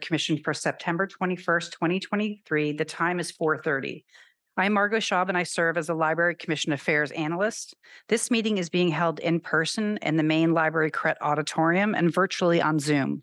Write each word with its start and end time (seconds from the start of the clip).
Commission 0.00 0.38
for 0.38 0.54
September 0.54 1.06
twenty-first, 1.06 1.72
twenty 1.72 2.00
twenty-three. 2.00 2.72
The 2.72 2.84
time 2.84 3.20
is 3.20 3.30
four 3.30 3.58
thirty. 3.58 4.04
I'm 4.56 4.72
Margot 4.72 4.98
Schaub 4.98 5.28
and 5.28 5.38
I 5.38 5.44
serve 5.44 5.76
as 5.76 5.88
a 5.88 5.94
Library 5.94 6.34
Commission 6.34 6.72
Affairs 6.72 7.12
Analyst. 7.12 7.76
This 8.08 8.28
meeting 8.28 8.58
is 8.58 8.68
being 8.68 8.88
held 8.88 9.20
in 9.20 9.38
person 9.38 9.98
in 10.02 10.16
the 10.16 10.24
main 10.24 10.52
Library 10.52 10.90
Koret 10.90 11.14
Auditorium 11.20 11.94
and 11.94 12.12
virtually 12.12 12.60
on 12.60 12.80
Zoom. 12.80 13.22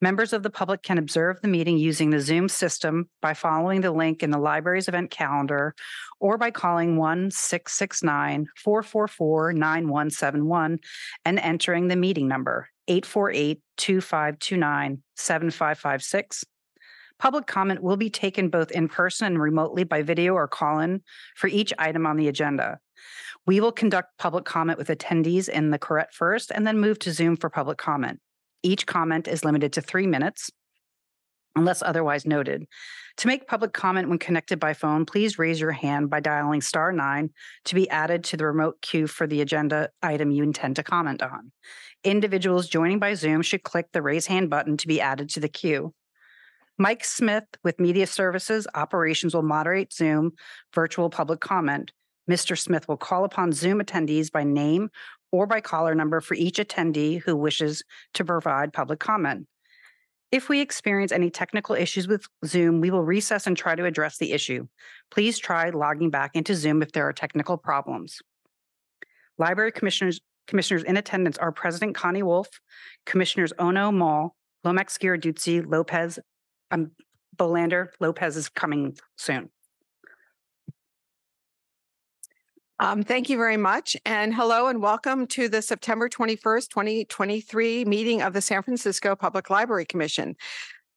Members 0.00 0.32
of 0.32 0.42
the 0.42 0.50
public 0.50 0.82
can 0.82 0.98
observe 0.98 1.40
the 1.40 1.48
meeting 1.48 1.78
using 1.78 2.10
the 2.10 2.20
Zoom 2.20 2.48
system 2.48 3.08
by 3.20 3.34
following 3.34 3.80
the 3.80 3.92
link 3.92 4.22
in 4.22 4.30
the 4.30 4.38
library's 4.38 4.88
event 4.88 5.10
calendar 5.10 5.74
or 6.20 6.38
by 6.38 6.50
calling 6.50 6.96
1 6.96 7.30
669 7.30 8.46
444 8.56 9.52
9171 9.52 10.78
and 11.24 11.38
entering 11.38 11.88
the 11.88 11.96
meeting 11.96 12.28
number 12.28 12.68
848 12.88 13.60
2529 13.76 15.02
7556. 15.14 16.44
Public 17.18 17.46
comment 17.46 17.82
will 17.82 17.96
be 17.96 18.10
taken 18.10 18.48
both 18.48 18.70
in 18.70 18.88
person 18.88 19.26
and 19.26 19.40
remotely 19.40 19.84
by 19.84 20.02
video 20.02 20.34
or 20.34 20.46
call 20.46 20.78
in 20.78 21.02
for 21.36 21.48
each 21.48 21.72
item 21.78 22.06
on 22.06 22.16
the 22.16 22.28
agenda. 22.28 22.78
We 23.46 23.60
will 23.60 23.72
conduct 23.72 24.18
public 24.18 24.44
comment 24.44 24.78
with 24.78 24.88
attendees 24.88 25.48
in 25.48 25.70
the 25.70 25.78
Koret 25.78 26.12
first 26.12 26.52
and 26.52 26.66
then 26.66 26.78
move 26.78 26.98
to 27.00 27.12
Zoom 27.12 27.36
for 27.36 27.50
public 27.50 27.78
comment. 27.78 28.20
Each 28.62 28.86
comment 28.86 29.26
is 29.26 29.44
limited 29.44 29.72
to 29.74 29.80
three 29.80 30.06
minutes 30.06 30.50
unless 31.58 31.82
otherwise 31.82 32.24
noted. 32.24 32.66
To 33.18 33.26
make 33.26 33.48
public 33.48 33.72
comment 33.72 34.08
when 34.08 34.18
connected 34.18 34.60
by 34.60 34.74
phone, 34.74 35.04
please 35.04 35.38
raise 35.38 35.60
your 35.60 35.72
hand 35.72 36.08
by 36.08 36.20
dialing 36.20 36.60
star 36.60 36.92
nine 36.92 37.30
to 37.64 37.74
be 37.74 37.90
added 37.90 38.22
to 38.24 38.36
the 38.36 38.46
remote 38.46 38.80
queue 38.80 39.08
for 39.08 39.26
the 39.26 39.40
agenda 39.40 39.90
item 40.02 40.30
you 40.30 40.44
intend 40.44 40.76
to 40.76 40.84
comment 40.84 41.20
on. 41.20 41.50
Individuals 42.04 42.68
joining 42.68 43.00
by 43.00 43.14
Zoom 43.14 43.42
should 43.42 43.64
click 43.64 43.88
the 43.92 44.02
raise 44.02 44.26
hand 44.28 44.50
button 44.50 44.76
to 44.76 44.86
be 44.86 45.00
added 45.00 45.28
to 45.30 45.40
the 45.40 45.48
queue. 45.48 45.92
Mike 46.78 47.04
Smith 47.04 47.42
with 47.64 47.80
Media 47.80 48.06
Services 48.06 48.68
Operations 48.76 49.34
will 49.34 49.42
moderate 49.42 49.92
Zoom 49.92 50.30
virtual 50.72 51.10
public 51.10 51.40
comment. 51.40 51.90
Mr. 52.30 52.56
Smith 52.56 52.86
will 52.86 52.96
call 52.96 53.24
upon 53.24 53.50
Zoom 53.50 53.80
attendees 53.80 54.30
by 54.30 54.44
name 54.44 54.90
or 55.32 55.48
by 55.48 55.60
caller 55.60 55.96
number 55.96 56.20
for 56.20 56.34
each 56.34 56.58
attendee 56.58 57.20
who 57.20 57.34
wishes 57.34 57.82
to 58.14 58.24
provide 58.24 58.72
public 58.72 59.00
comment. 59.00 59.48
If 60.30 60.50
we 60.50 60.60
experience 60.60 61.10
any 61.10 61.30
technical 61.30 61.74
issues 61.74 62.06
with 62.06 62.26
Zoom, 62.44 62.80
we 62.80 62.90
will 62.90 63.02
recess 63.02 63.46
and 63.46 63.56
try 63.56 63.74
to 63.74 63.86
address 63.86 64.18
the 64.18 64.32
issue. 64.32 64.66
Please 65.10 65.38
try 65.38 65.70
logging 65.70 66.10
back 66.10 66.32
into 66.34 66.54
Zoom 66.54 66.82
if 66.82 66.92
there 66.92 67.08
are 67.08 67.14
technical 67.14 67.56
problems. 67.56 68.20
Library 69.38 69.72
commissioners 69.72 70.20
commissioners 70.46 70.82
in 70.82 70.96
attendance 70.96 71.36
are 71.38 71.52
President 71.52 71.94
Connie 71.94 72.22
Wolf, 72.22 72.48
Commissioners 73.04 73.52
Ono 73.58 73.92
Mall, 73.92 74.34
Lomax 74.64 74.96
Giarduzzi, 74.96 75.64
Lopez, 75.66 76.18
um, 76.70 76.90
Bolander. 77.36 77.88
Lopez 78.00 78.36
is 78.36 78.48
coming 78.48 78.96
soon. 79.16 79.50
Um, 82.80 83.02
thank 83.02 83.28
you 83.28 83.36
very 83.36 83.56
much. 83.56 83.96
And 84.04 84.32
hello 84.32 84.68
and 84.68 84.80
welcome 84.80 85.26
to 85.28 85.48
the 85.48 85.62
September 85.62 86.08
21st, 86.08 86.68
2023 86.68 87.84
meeting 87.84 88.22
of 88.22 88.34
the 88.34 88.40
San 88.40 88.62
Francisco 88.62 89.16
Public 89.16 89.50
Library 89.50 89.84
Commission. 89.84 90.36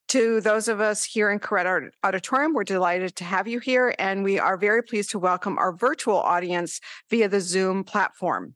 To 0.10 0.42
those 0.42 0.68
of 0.68 0.80
us 0.80 1.04
here 1.04 1.32
in 1.32 1.40
Koret 1.40 1.90
Auditorium, 2.04 2.54
we're 2.54 2.66
delighted 2.66 3.16
to 3.16 3.24
have 3.24 3.48
you 3.48 3.58
here, 3.58 3.96
and 3.98 4.24
we 4.24 4.38
are 4.38 4.58
very 4.58 4.84
pleased 4.84 5.10
to 5.12 5.20
welcome 5.20 5.58
our 5.58 5.76
virtual 5.76 6.20
audience 6.20 6.82
via 7.10 7.28
the 7.28 7.42
Zoom 7.42 7.84
platform. 7.84 8.54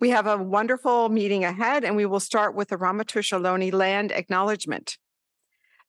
We 0.00 0.08
have 0.10 0.26
a 0.26 0.38
wonderful 0.38 1.10
meeting 1.10 1.44
ahead, 1.44 1.84
and 1.84 1.96
we 1.96 2.06
will 2.06 2.20
start 2.20 2.54
with 2.54 2.68
the 2.68 2.78
Ramaytush 2.78 3.38
Ohlone 3.38 3.74
land 3.74 4.10
acknowledgement. 4.10 4.96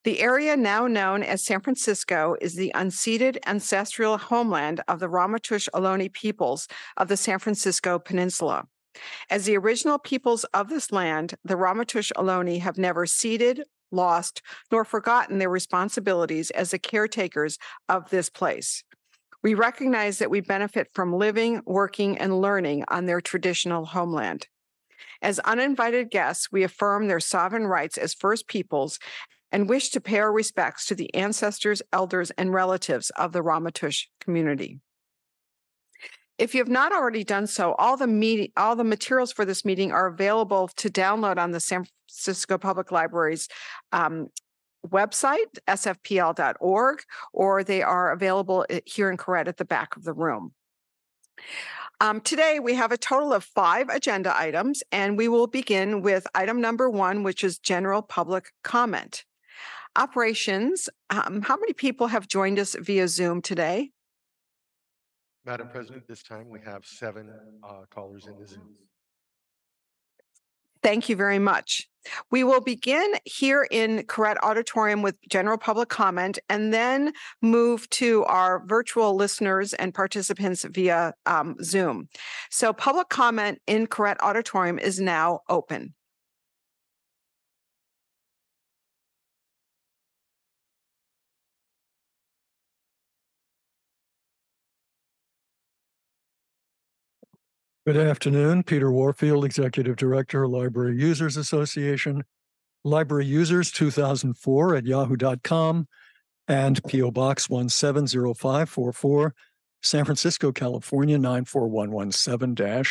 The 0.05 0.21
area 0.21 0.55
now 0.55 0.85
known 0.85 1.23
as 1.23 1.41
San 1.41 1.61
Francisco 1.61 2.35
is 2.39 2.53
the 2.53 2.71
unceded 2.75 3.39
ancestral 3.47 4.19
homeland 4.19 4.81
of 4.87 4.99
the 4.99 5.07
Ramaytush 5.07 5.67
Ohlone 5.73 6.13
peoples 6.13 6.67
of 6.95 7.07
the 7.07 7.17
San 7.17 7.39
Francisco 7.39 7.97
Peninsula. 7.97 8.67
As 9.31 9.45
the 9.45 9.57
original 9.57 9.97
peoples 9.97 10.43
of 10.53 10.69
this 10.69 10.91
land, 10.91 11.33
the 11.43 11.55
Ramaytush 11.55 12.11
Ohlone 12.15 12.59
have 12.59 12.77
never 12.77 13.07
ceded, 13.07 13.63
lost, 13.91 14.43
nor 14.71 14.85
forgotten 14.85 15.39
their 15.39 15.49
responsibilities 15.49 16.51
as 16.51 16.69
the 16.69 16.77
caretakers 16.77 17.57
of 17.89 18.11
this 18.11 18.29
place. 18.29 18.83
We 19.41 19.55
recognize 19.55 20.19
that 20.19 20.29
we 20.29 20.39
benefit 20.39 20.87
from 20.93 21.13
living, 21.13 21.63
working, 21.65 22.19
and 22.19 22.41
learning 22.41 22.83
on 22.89 23.07
their 23.07 23.21
traditional 23.21 23.85
homeland. 23.85 24.49
As 25.21 25.39
uninvited 25.39 26.11
guests, 26.11 26.51
we 26.51 26.61
affirm 26.61 27.07
their 27.07 27.19
sovereign 27.19 27.65
rights 27.65 27.97
as 27.97 28.13
First 28.13 28.47
Peoples 28.47 28.99
and 29.55 29.69
wish 29.69 29.87
to 29.87 30.01
pay 30.01 30.19
our 30.19 30.33
respects 30.33 30.85
to 30.85 30.93
the 30.95 31.15
ancestors, 31.15 31.81
elders, 31.93 32.29
and 32.31 32.53
relatives 32.53 33.09
of 33.11 33.31
the 33.31 33.39
Ramaytush 33.39 34.07
community. 34.19 34.81
If 36.37 36.53
you 36.53 36.59
have 36.59 36.67
not 36.67 36.91
already 36.91 37.23
done 37.23 37.47
so, 37.47 37.73
all 37.75 37.95
the 37.95 38.51
all 38.57 38.75
the 38.75 38.83
materials 38.83 39.31
for 39.31 39.45
this 39.45 39.63
meeting 39.63 39.93
are 39.93 40.07
available 40.07 40.67
to 40.75 40.89
download 40.89 41.37
on 41.37 41.51
the 41.51 41.61
San 41.61 41.85
Francisco 41.85 42.57
Public 42.57 42.91
Library's 42.91 43.47
um, 43.93 44.27
website, 44.85 45.57
sfpl.org, 45.69 46.99
or 47.31 47.63
they 47.63 47.81
are 47.81 48.11
available 48.11 48.65
eh, 48.69 48.81
here 48.83 49.09
in 49.09 49.15
Koret 49.15 49.47
at 49.47 49.55
the 49.55 49.63
back 49.63 49.95
of 49.95 50.03
the 50.03 50.13
room. 50.13 50.51
Um, 52.01 52.19
today, 52.19 52.59
we 52.59 52.73
have 52.73 52.91
a 52.91 52.97
total 52.97 53.31
of 53.31 53.45
five 53.45 53.87
agenda 53.87 54.37
items, 54.37 54.83
and 54.91 55.17
we 55.17 55.29
will 55.29 55.47
begin 55.47 56.01
with 56.01 56.27
item 56.35 56.59
number 56.59 56.89
one, 56.89 57.23
which 57.23 57.41
is 57.41 57.57
general 57.57 58.01
public 58.01 58.51
comment. 58.61 59.23
Operations, 59.97 60.89
um, 61.09 61.41
how 61.41 61.57
many 61.57 61.73
people 61.73 62.07
have 62.07 62.27
joined 62.27 62.59
us 62.59 62.75
via 62.79 63.07
Zoom 63.07 63.41
today? 63.41 63.91
Madam 65.45 65.69
President, 65.69 66.07
this 66.07 66.23
time 66.23 66.49
we 66.49 66.59
have 66.65 66.85
seven 66.85 67.31
uh, 67.63 67.83
callers 67.89 68.27
in 68.27 68.37
the 68.39 68.47
Zoom. 68.47 68.75
Thank 70.81 71.07
you 71.07 71.15
very 71.15 71.39
much. 71.39 71.87
We 72.29 72.43
will 72.43 72.61
begin 72.61 73.13
here 73.25 73.67
in 73.71 74.03
Koret 74.03 74.37
Auditorium 74.43 75.01
with 75.01 75.15
general 75.29 75.57
public 75.57 75.89
comment 75.89 76.37
and 76.49 76.73
then 76.73 77.13
move 77.41 77.89
to 77.91 78.23
our 78.25 78.63
virtual 78.65 79.15
listeners 79.15 79.73
and 79.73 79.93
participants 79.93 80.63
via 80.69 81.13
um, 81.25 81.55
Zoom. 81.63 82.07
So, 82.51 82.73
public 82.73 83.09
comment 83.09 83.59
in 83.65 83.87
Koret 83.87 84.17
Auditorium 84.19 84.77
is 84.77 84.99
now 84.99 85.39
open. 85.49 85.95
Good 97.85 97.97
afternoon. 97.97 98.63
Peter 98.63 98.91
Warfield, 98.91 99.45
Executive 99.45 99.95
Director, 99.95 100.47
Library 100.47 100.99
Users 100.99 101.37
Association, 101.37 102.23
Library 102.83 103.27
Users 103.27 103.69
2004 103.71 104.77
at 104.77 104.87
yahoo.com, 104.87 105.87
and 106.47 106.83
P.O. 106.85 107.11
Box 107.11 107.47
170544, 107.47 109.35
San 109.83 110.03
Francisco, 110.03 110.51
California 110.51 111.19
94117 111.19 112.85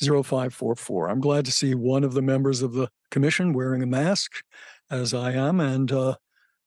0544. 0.00 1.08
I'm 1.08 1.20
glad 1.20 1.44
to 1.44 1.52
see 1.52 1.76
one 1.76 2.02
of 2.02 2.14
the 2.14 2.22
members 2.22 2.60
of 2.60 2.72
the 2.72 2.88
commission 3.12 3.52
wearing 3.52 3.84
a 3.84 3.86
mask, 3.86 4.42
as 4.90 5.14
I 5.14 5.30
am, 5.30 5.60
and 5.60 5.92
uh, 5.92 6.16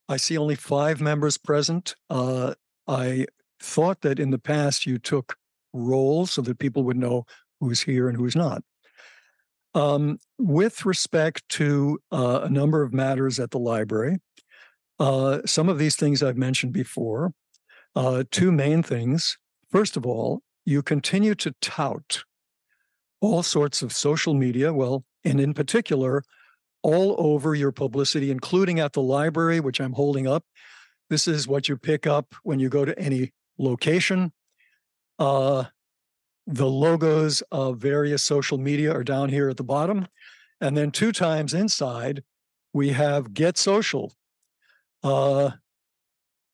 I 0.07 0.15
see 0.15 0.37
only 0.37 0.55
five 0.55 1.01
members 1.01 1.37
present. 1.37 1.95
Uh, 2.09 2.53
I 2.87 3.25
thought 3.59 3.99
that 4.03 4.21
in 4.21 4.29
the 4.29 4.39
past 4.39 4.85
you 4.85 4.97
took 4.97 5.35
rolls 5.73 6.31
so 6.31 6.41
that 6.43 6.59
people 6.59 6.83
would 6.83 6.95
know 6.95 7.25
who's 7.59 7.81
here 7.81 8.07
and 8.09 8.17
who's 8.17 8.35
not. 8.35 8.61
Um, 9.73 10.17
with 10.39 10.85
respect 10.85 11.47
to 11.49 11.99
uh, 12.11 12.41
a 12.43 12.49
number 12.49 12.81
of 12.81 12.93
matters 12.93 13.39
at 13.39 13.51
the 13.51 13.59
library, 13.59 14.17
uh, 14.99 15.41
some 15.45 15.69
of 15.69 15.77
these 15.77 15.95
things 15.95 16.23
I've 16.23 16.37
mentioned 16.37 16.73
before. 16.73 17.33
Uh, 17.95 18.23
two 18.31 18.51
main 18.51 18.83
things. 18.83 19.37
First 19.71 19.97
of 19.97 20.05
all, 20.05 20.41
you 20.65 20.81
continue 20.81 21.35
to 21.35 21.53
tout 21.61 22.23
all 23.21 23.41
sorts 23.41 23.81
of 23.81 23.91
social 23.91 24.33
media, 24.33 24.73
well, 24.73 25.03
and 25.23 25.39
in 25.39 25.53
particular, 25.53 26.23
all 26.83 27.15
over 27.17 27.55
your 27.55 27.71
publicity, 27.71 28.31
including 28.31 28.79
at 28.79 28.93
the 28.93 29.01
library, 29.01 29.59
which 29.59 29.79
I'm 29.79 29.93
holding 29.93 30.27
up. 30.27 30.43
This 31.09 31.27
is 31.27 31.47
what 31.47 31.67
you 31.67 31.77
pick 31.77 32.05
up 32.05 32.35
when 32.43 32.59
you 32.59 32.69
go 32.69 32.85
to 32.85 32.97
any 32.99 33.33
location. 33.57 34.31
Uh, 35.17 35.65
the 36.47 36.65
logos 36.65 37.43
of 37.51 37.77
various 37.77 38.23
social 38.23 38.57
media 38.57 38.93
are 38.93 39.03
down 39.03 39.27
here 39.27 39.49
at 39.49 39.57
the 39.57 39.63
bottom. 39.63 40.07
And 40.61 40.75
then 40.75 40.91
two 40.91 41.11
times 41.11 41.53
inside, 41.53 42.23
we 42.73 42.89
have 42.89 43.33
Get 43.33 43.57
Social. 43.57 44.13
Uh, 45.03 45.51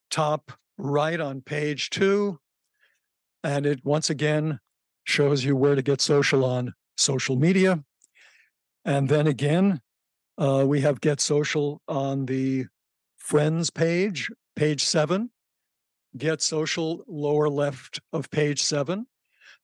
top 0.10 0.51
right 0.78 1.19
on 1.19 1.42
page 1.42 1.92
two. 1.92 2.40
And 3.44 3.66
it 3.66 3.86
once 3.86 4.10
again 4.10 4.60
shows 5.06 5.44
you 5.44 5.56
where 5.56 5.75
to 5.75 5.81
get 5.81 6.01
social 6.01 6.44
on 6.44 6.74
social 6.98 7.36
media. 7.36 7.84
And 8.86 9.07
then 9.07 9.28
again, 9.28 9.80
uh, 10.38 10.63
we 10.66 10.81
have 10.81 11.01
Get 11.01 11.22
Social 11.22 11.81
on 11.88 12.25
the 12.25 12.66
Friends 13.18 13.69
page, 13.69 14.30
page 14.56 14.84
seven. 14.84 15.30
Get 16.18 16.42
Social, 16.42 17.04
lower 17.07 17.48
left 17.48 18.00
of 18.12 18.30
page 18.31 18.62
seven. 18.62 19.07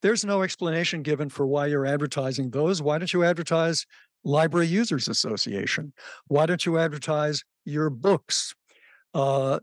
There's 0.02 0.24
no 0.24 0.44
explanation 0.44 1.02
given 1.02 1.30
for 1.30 1.46
why 1.46 1.68
you're 1.68 1.86
advertising 1.86 2.52
those. 2.52 2.82
Why 2.82 2.98
don't 2.98 3.12
you 3.12 3.24
advertise 3.24 3.86
Library 4.24 4.68
Users 4.68 5.08
Association? 5.08 5.94
Why 6.28 6.46
don't 6.46 6.66
you 6.66 6.78
advertise 6.78 7.44
your 7.66 7.90
books? 7.90 8.54
Uh, 9.14 9.60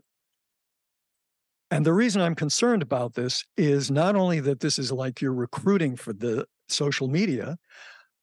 and 1.69 1.85
the 1.85 1.93
reason 1.93 2.21
I'm 2.21 2.35
concerned 2.35 2.81
about 2.81 3.13
this 3.13 3.43
is 3.57 3.91
not 3.91 4.15
only 4.15 4.39
that 4.41 4.59
this 4.59 4.79
is 4.79 4.91
like 4.91 5.21
you're 5.21 5.33
recruiting 5.33 5.95
for 5.95 6.13
the 6.13 6.45
social 6.69 7.07
media, 7.07 7.57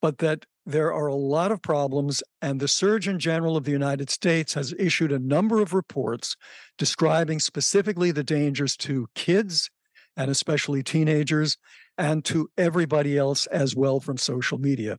but 0.00 0.18
that 0.18 0.46
there 0.66 0.92
are 0.94 1.08
a 1.08 1.14
lot 1.14 1.52
of 1.52 1.60
problems. 1.60 2.22
And 2.40 2.58
the 2.58 2.68
Surgeon 2.68 3.18
General 3.18 3.56
of 3.56 3.64
the 3.64 3.70
United 3.70 4.08
States 4.08 4.54
has 4.54 4.74
issued 4.78 5.12
a 5.12 5.18
number 5.18 5.60
of 5.60 5.74
reports 5.74 6.36
describing 6.78 7.38
specifically 7.38 8.10
the 8.10 8.24
dangers 8.24 8.76
to 8.78 9.08
kids 9.14 9.70
and 10.16 10.30
especially 10.30 10.82
teenagers 10.82 11.58
and 11.98 12.24
to 12.26 12.48
everybody 12.56 13.16
else 13.16 13.46
as 13.46 13.76
well 13.76 14.00
from 14.00 14.16
social 14.16 14.58
media. 14.58 14.98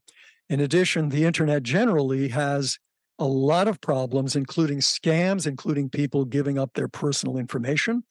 In 0.49 0.59
addition, 0.59 1.09
the 1.09 1.25
internet 1.25 1.63
generally 1.63 2.29
has 2.29 2.77
a 3.17 3.25
lot 3.25 3.67
of 3.67 3.81
problems, 3.81 4.35
including 4.35 4.79
scams, 4.79 5.47
including 5.47 5.89
people 5.89 6.25
giving 6.25 6.59
up 6.59 6.73
their 6.73 6.87
personal 6.87 7.37
information, 7.37 8.03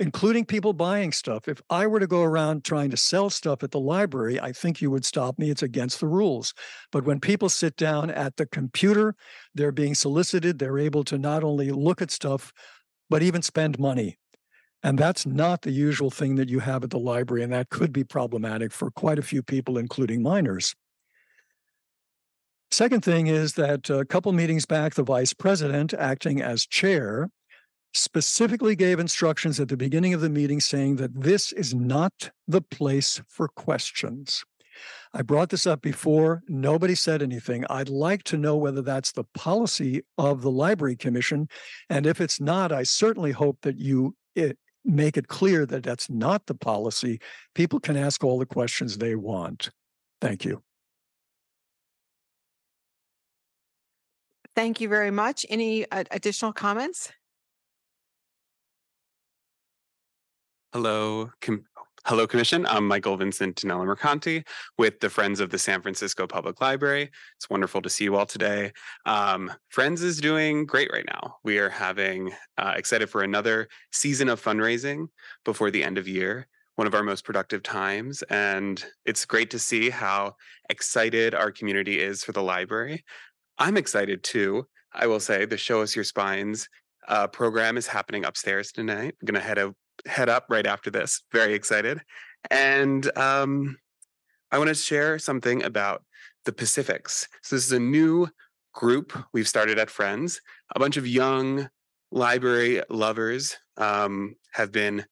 including 0.00 0.44
people 0.44 0.72
buying 0.72 1.12
stuff. 1.12 1.48
If 1.48 1.60
I 1.70 1.86
were 1.86 2.00
to 2.00 2.06
go 2.06 2.22
around 2.22 2.64
trying 2.64 2.90
to 2.90 2.96
sell 2.96 3.30
stuff 3.30 3.62
at 3.62 3.70
the 3.70 3.80
library, 3.80 4.40
I 4.40 4.52
think 4.52 4.80
you 4.80 4.90
would 4.90 5.04
stop 5.04 5.38
me. 5.38 5.50
It's 5.50 5.62
against 5.62 6.00
the 6.00 6.08
rules. 6.08 6.54
But 6.92 7.04
when 7.04 7.20
people 7.20 7.48
sit 7.48 7.76
down 7.76 8.10
at 8.10 8.36
the 8.36 8.46
computer, 8.46 9.14
they're 9.54 9.72
being 9.72 9.94
solicited, 9.94 10.58
they're 10.58 10.78
able 10.78 11.04
to 11.04 11.18
not 11.18 11.44
only 11.44 11.70
look 11.70 12.02
at 12.02 12.10
stuff, 12.10 12.52
but 13.08 13.22
even 13.22 13.42
spend 13.42 13.78
money. 13.78 14.18
And 14.82 14.98
that's 14.98 15.26
not 15.26 15.62
the 15.62 15.72
usual 15.72 16.10
thing 16.10 16.36
that 16.36 16.48
you 16.48 16.60
have 16.60 16.84
at 16.84 16.90
the 16.90 16.98
library. 16.98 17.42
And 17.42 17.52
that 17.52 17.68
could 17.68 17.92
be 17.92 18.04
problematic 18.04 18.72
for 18.72 18.90
quite 18.90 19.18
a 19.18 19.22
few 19.22 19.42
people, 19.42 19.76
including 19.76 20.22
minors. 20.22 20.74
Second 22.70 23.02
thing 23.02 23.26
is 23.26 23.54
that 23.54 23.90
a 23.90 24.04
couple 24.04 24.30
meetings 24.32 24.66
back, 24.66 24.94
the 24.94 25.02
vice 25.02 25.32
president, 25.32 25.94
acting 25.94 26.40
as 26.40 26.66
chair, 26.66 27.30
specifically 27.94 28.76
gave 28.76 29.00
instructions 29.00 29.58
at 29.58 29.68
the 29.68 29.76
beginning 29.76 30.14
of 30.14 30.20
the 30.20 30.28
meeting 30.28 30.60
saying 30.60 30.96
that 30.96 31.22
this 31.22 31.52
is 31.52 31.74
not 31.74 32.30
the 32.46 32.60
place 32.60 33.20
for 33.26 33.48
questions. 33.48 34.44
I 35.12 35.22
brought 35.22 35.48
this 35.48 35.66
up 35.66 35.80
before. 35.80 36.42
Nobody 36.46 36.94
said 36.94 37.22
anything. 37.22 37.64
I'd 37.70 37.88
like 37.88 38.22
to 38.24 38.36
know 38.36 38.56
whether 38.56 38.82
that's 38.82 39.12
the 39.12 39.24
policy 39.34 40.02
of 40.18 40.42
the 40.42 40.50
Library 40.50 40.96
Commission. 40.96 41.48
And 41.88 42.06
if 42.06 42.20
it's 42.20 42.40
not, 42.40 42.70
I 42.70 42.82
certainly 42.82 43.32
hope 43.32 43.58
that 43.62 43.78
you 43.78 44.14
it, 44.36 44.58
make 44.88 45.16
it 45.16 45.28
clear 45.28 45.66
that 45.66 45.82
that's 45.82 46.08
not 46.10 46.46
the 46.46 46.54
policy. 46.54 47.20
People 47.54 47.78
can 47.78 47.96
ask 47.96 48.24
all 48.24 48.38
the 48.38 48.46
questions 48.46 48.98
they 48.98 49.14
want. 49.14 49.70
Thank 50.20 50.44
you. 50.44 50.62
Thank 54.56 54.80
you 54.80 54.88
very 54.88 55.12
much. 55.12 55.46
Any 55.48 55.88
uh, 55.90 56.02
additional 56.10 56.52
comments? 56.52 57.12
Hello, 60.72 61.30
com- 61.40 61.64
hello, 62.08 62.26
Commission. 62.26 62.64
I'm 62.64 62.88
Michael 62.88 63.18
Vincent 63.18 63.56
Danella 63.56 63.84
Mercanti 63.84 64.42
with 64.78 64.98
the 65.00 65.10
Friends 65.10 65.40
of 65.40 65.50
the 65.50 65.58
San 65.58 65.82
Francisco 65.82 66.26
Public 66.26 66.58
Library. 66.58 67.10
It's 67.36 67.50
wonderful 67.50 67.82
to 67.82 67.90
see 67.90 68.04
you 68.04 68.16
all 68.16 68.24
today. 68.24 68.72
Um, 69.04 69.52
Friends 69.68 70.00
is 70.00 70.16
doing 70.18 70.64
great 70.64 70.88
right 70.90 71.04
now. 71.04 71.36
We 71.44 71.58
are 71.58 71.68
having 71.68 72.32
uh, 72.56 72.72
excited 72.76 73.10
for 73.10 73.24
another 73.24 73.68
season 73.92 74.30
of 74.30 74.42
fundraising 74.42 75.08
before 75.44 75.70
the 75.70 75.84
end 75.84 75.98
of 75.98 76.08
year. 76.08 76.46
One 76.76 76.86
of 76.86 76.94
our 76.94 77.02
most 77.02 77.26
productive 77.26 77.62
times, 77.62 78.22
and 78.30 78.82
it's 79.04 79.26
great 79.26 79.50
to 79.50 79.58
see 79.58 79.90
how 79.90 80.36
excited 80.70 81.34
our 81.34 81.50
community 81.50 82.00
is 82.00 82.24
for 82.24 82.32
the 82.32 82.42
library. 82.42 83.04
I'm 83.58 83.76
excited 83.76 84.22
too. 84.24 84.66
I 84.94 85.08
will 85.08 85.20
say 85.20 85.44
the 85.44 85.58
Show 85.58 85.82
Us 85.82 85.94
Your 85.94 86.06
Spines 86.06 86.70
uh, 87.06 87.26
program 87.26 87.76
is 87.76 87.86
happening 87.86 88.24
upstairs 88.24 88.72
tonight. 88.72 89.14
I'm 89.20 89.26
gonna 89.26 89.40
head 89.40 89.58
up 89.58 89.74
head 90.06 90.28
up 90.28 90.46
right 90.48 90.66
after 90.66 90.90
this. 90.90 91.22
Very 91.32 91.54
excited, 91.54 92.00
and 92.50 93.10
um, 93.16 93.76
I 94.50 94.58
want 94.58 94.68
to 94.68 94.74
share 94.74 95.18
something 95.18 95.62
about 95.62 96.02
the 96.44 96.52
Pacifics. 96.52 97.28
So 97.42 97.56
this 97.56 97.66
is 97.66 97.72
a 97.72 97.78
new 97.78 98.28
group 98.72 99.12
we've 99.32 99.48
started 99.48 99.78
at 99.78 99.90
Friends. 99.90 100.40
A 100.74 100.78
bunch 100.78 100.96
of 100.96 101.06
young 101.06 101.68
library 102.10 102.82
lovers 102.88 103.56
um, 103.76 104.34
have 104.52 104.72
been 104.72 105.04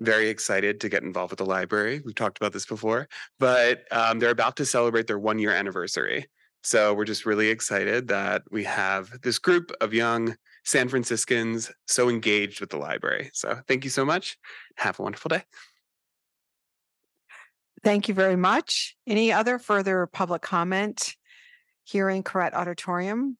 very 0.00 0.28
excited 0.28 0.80
to 0.80 0.88
get 0.88 1.02
involved 1.02 1.30
with 1.30 1.38
the 1.38 1.46
library. 1.46 2.02
We've 2.04 2.14
talked 2.14 2.38
about 2.38 2.52
this 2.52 2.66
before, 2.66 3.08
but 3.38 3.84
um, 3.92 4.18
they're 4.18 4.30
about 4.30 4.56
to 4.56 4.66
celebrate 4.66 5.06
their 5.06 5.18
one 5.18 5.38
year 5.38 5.52
anniversary. 5.52 6.26
So 6.64 6.94
we're 6.94 7.04
just 7.04 7.26
really 7.26 7.48
excited 7.48 8.08
that 8.08 8.42
we 8.50 8.64
have 8.64 9.10
this 9.22 9.38
group 9.38 9.72
of 9.80 9.94
young 9.94 10.36
San 10.64 10.88
Franciscans 10.88 11.72
so 11.86 12.08
engaged 12.08 12.60
with 12.60 12.70
the 12.70 12.76
library. 12.76 13.30
So 13.32 13.60
thank 13.66 13.84
you 13.84 13.90
so 13.90 14.04
much. 14.04 14.36
Have 14.76 14.98
a 14.98 15.02
wonderful 15.02 15.28
day. 15.28 15.42
Thank 17.82 18.08
you 18.08 18.14
very 18.14 18.36
much. 18.36 18.96
Any 19.06 19.32
other 19.32 19.58
further 19.58 20.06
public 20.06 20.42
comment 20.42 21.16
here 21.82 22.08
in 22.08 22.22
Koret 22.22 22.54
Auditorium? 22.54 23.36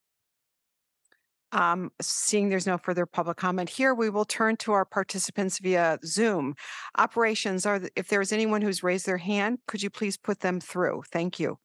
Um, 1.53 1.91
seeing 2.01 2.49
there's 2.49 2.65
no 2.65 2.79
further 2.79 3.05
public 3.05 3.37
comment 3.37 3.69
here, 3.69 3.93
we 3.93 4.09
will 4.09 4.25
turn 4.25 4.57
to 4.57 4.71
our 4.73 4.85
participants 4.85 5.59
via 5.59 5.99
Zoom. 6.03 6.55
Operations 6.97 7.65
are, 7.67 7.79
if 7.95 8.07
there's 8.07 8.31
anyone 8.31 8.63
who's 8.63 8.81
raised 8.81 9.05
their 9.05 9.17
hand, 9.17 9.59
could 9.67 9.83
you 9.83 9.91
please 9.91 10.17
put 10.17 10.39
them 10.39 10.59
through? 10.59 11.03
Thank 11.11 11.39
you. 11.39 11.59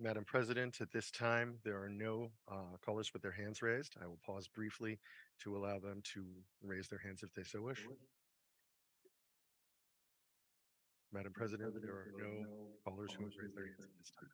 Madam 0.00 0.24
President, 0.24 0.80
at 0.80 0.92
this 0.92 1.10
time, 1.10 1.56
there 1.64 1.82
are 1.82 1.88
no 1.88 2.28
uh, 2.50 2.76
callers 2.84 3.12
with 3.12 3.20
their 3.20 3.32
hands 3.32 3.62
raised. 3.62 3.96
I 4.02 4.06
will 4.06 4.18
pause 4.24 4.46
briefly 4.46 4.98
to 5.42 5.56
allow 5.56 5.80
them 5.80 6.02
to 6.14 6.24
raise 6.62 6.86
their 6.88 7.00
hands 7.00 7.22
if 7.24 7.32
they 7.34 7.42
so 7.42 7.62
wish. 7.62 7.84
Madam 11.12 11.32
President, 11.34 11.74
there 11.82 11.90
are 11.90 12.12
no 12.16 12.46
callers 12.84 13.12
who 13.12 13.24
have 13.24 13.32
raised 13.40 13.56
their 13.56 13.64
hands 13.64 13.80
at 13.80 13.98
this 13.98 14.12
time. 14.20 14.30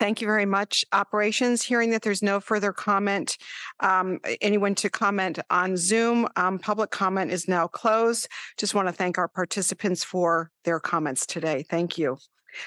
Thank 0.00 0.20
you 0.20 0.26
very 0.26 0.44
much. 0.44 0.84
Operations, 0.92 1.62
hearing 1.62 1.90
that 1.90 2.02
there's 2.02 2.22
no 2.22 2.40
further 2.40 2.72
comment, 2.72 3.38
um, 3.80 4.18
anyone 4.42 4.74
to 4.74 4.90
comment 4.90 5.38
on 5.48 5.78
Zoom, 5.78 6.28
um, 6.36 6.58
public 6.58 6.90
comment 6.90 7.30
is 7.30 7.48
now 7.48 7.68
closed. 7.68 8.28
Just 8.58 8.74
want 8.74 8.88
to 8.88 8.92
thank 8.92 9.16
our 9.16 9.28
participants 9.28 10.04
for 10.04 10.50
their 10.64 10.80
comments 10.80 11.24
today. 11.24 11.64
Thank 11.70 11.96
you. 11.96 12.18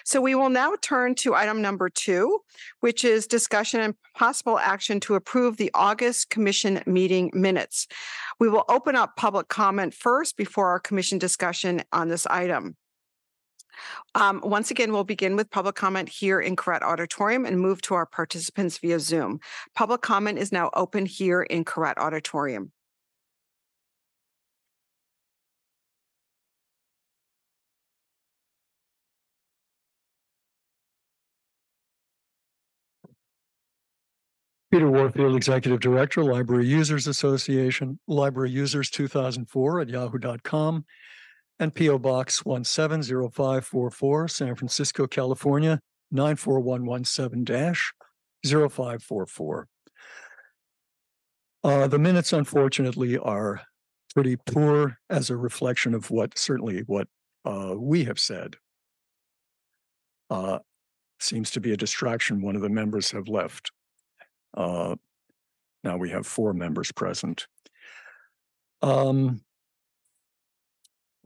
So 0.03 0.21
we 0.21 0.35
will 0.35 0.49
now 0.49 0.73
turn 0.81 1.15
to 1.15 1.35
item 1.35 1.61
number 1.61 1.89
two, 1.89 2.39
which 2.79 3.03
is 3.03 3.27
discussion 3.27 3.79
and 3.81 3.95
possible 4.15 4.59
action 4.59 4.99
to 5.01 5.15
approve 5.15 5.57
the 5.57 5.71
August 5.73 6.29
commission 6.29 6.81
meeting 6.85 7.31
minutes. 7.33 7.87
We 8.39 8.49
will 8.49 8.65
open 8.69 8.95
up 8.95 9.15
public 9.15 9.47
comment 9.47 9.93
first 9.93 10.37
before 10.37 10.69
our 10.69 10.79
commission 10.79 11.17
discussion 11.17 11.83
on 11.91 12.09
this 12.09 12.25
item. 12.27 12.75
Um, 14.15 14.41
once 14.43 14.71
again, 14.71 14.91
we'll 14.91 15.03
begin 15.03 15.35
with 15.35 15.51
public 15.51 15.75
comment 15.75 16.09
here 16.09 16.39
in 16.39 16.55
Koret 16.55 16.81
Auditorium 16.81 17.45
and 17.45 17.59
move 17.59 17.81
to 17.83 17.93
our 17.93 18.05
participants 18.05 18.77
via 18.79 18.99
Zoom. 18.99 19.39
Public 19.75 20.01
comment 20.01 20.39
is 20.39 20.51
now 20.51 20.69
open 20.73 21.05
here 21.05 21.43
in 21.43 21.63
Koret 21.63 21.97
Auditorium. 21.97 22.71
Peter 34.71 34.89
Warfield, 34.89 35.35
Executive 35.35 35.79
Director, 35.79 36.23
Library 36.23 36.67
Users 36.67 37.07
Association, 37.07 37.99
Library 38.07 38.51
Users 38.51 38.89
2004 38.89 39.81
at 39.81 39.89
yahoo.com, 39.89 40.85
and 41.59 41.73
P.O. 41.73 41.99
Box 41.99 42.45
170544, 42.45 44.27
San 44.27 44.55
Francisco, 44.55 45.07
California 45.07 45.79
94117 46.11 47.75
0544. 48.43 49.67
Uh, 51.63 51.87
the 51.87 51.99
minutes, 51.99 52.33
unfortunately, 52.33 53.17
are 53.17 53.61
pretty 54.13 54.35
poor 54.35 54.97
as 55.09 55.29
a 55.29 55.37
reflection 55.37 55.93
of 55.93 56.11
what 56.11 56.37
certainly 56.37 56.79
what 56.87 57.07
uh, 57.45 57.73
we 57.77 58.03
have 58.03 58.19
said. 58.19 58.55
Uh, 60.29 60.59
seems 61.19 61.51
to 61.51 61.59
be 61.59 61.71
a 61.71 61.77
distraction. 61.77 62.41
One 62.41 62.55
of 62.55 62.61
the 62.61 62.69
members 62.69 63.11
have 63.11 63.27
left. 63.27 63.71
Uh, 64.57 64.95
now 65.83 65.95
we 65.95 66.09
have 66.09 66.25
four 66.25 66.51
members 66.51 66.91
present. 66.91 67.47
Um, 68.81 69.41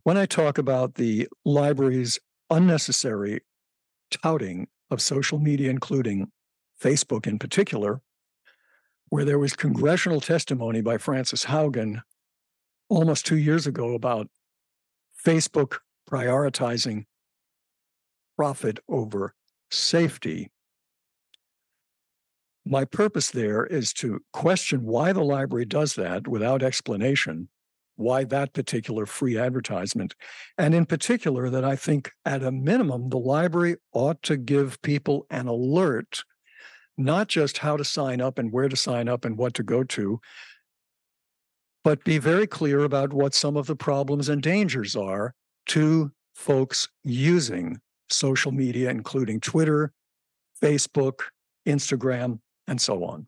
when 0.04 0.18
I 0.18 0.26
talk 0.26 0.58
about 0.58 0.96
the 0.96 1.28
library's 1.46 2.20
unnecessary 2.50 3.42
touting 4.12 4.68
of 4.90 5.02
social 5.02 5.40
media, 5.40 5.70
including 5.70 6.32
Facebook 6.80 7.26
in 7.26 7.40
particular, 7.40 8.02
where 9.10 9.26
there 9.26 9.40
was 9.40 9.56
congressional 9.56 10.20
testimony 10.20 10.82
by 10.82 10.98
Frances 10.98 11.46
Haugen 11.46 12.02
almost 12.90 13.26
two 13.26 13.38
years 13.38 13.66
ago 13.66 13.94
about 13.94 14.28
Facebook 15.26 15.78
prioritizing 16.10 17.06
profit 18.36 18.80
over 18.90 19.34
safety. 19.70 20.52
My 22.66 22.86
purpose 22.86 23.32
there 23.32 23.66
is 23.66 23.92
to 23.94 24.22
question 24.34 24.84
why 24.84 25.14
the 25.14 25.24
library 25.24 25.66
does 25.66 25.96
that 25.96 26.28
without 26.28 26.62
explanation, 26.62 27.50
why 27.96 28.24
that 28.26 28.54
particular 28.54 29.06
free 29.06 29.38
advertisement, 29.38 30.16
and 30.58 30.76
in 30.76 30.86
particular, 30.86 31.50
that 31.50 31.66
I 31.66 31.76
think 31.76 32.12
at 32.24 32.44
a 32.44 32.52
minimum, 32.52 33.10
the 33.10 33.18
library 33.18 33.78
ought 33.94 34.22
to 34.24 34.38
give 34.38 34.82
people 34.84 35.26
an 35.32 35.48
alert, 35.48 36.24
not 36.98 37.28
just 37.28 37.60
how 37.60 37.78
to 37.78 37.84
sign 37.84 38.22
up 38.22 38.38
and 38.38 38.52
where 38.52 38.70
to 38.70 38.76
sign 38.76 39.10
up 39.10 39.26
and 39.26 39.38
what 39.38 39.56
to 39.56 39.64
go 39.64 39.84
to, 39.84 40.20
but 41.84 42.04
be 42.04 42.20
very 42.20 42.46
clear 42.46 42.82
about 42.82 43.12
what 43.12 43.34
some 43.34 43.58
of 43.58 43.66
the 43.66 43.76
problems 43.76 44.30
and 44.30 44.44
dangers 44.44 44.96
are 44.96 45.34
to 45.66 46.12
folks 46.36 46.88
using 47.04 47.80
social 48.10 48.52
media, 48.52 48.92
including 48.92 49.40
Twitter, 49.40 49.92
Facebook, 50.62 51.22
Instagram, 51.68 52.40
and 52.72 52.80
so 52.80 53.04
on. 53.04 53.28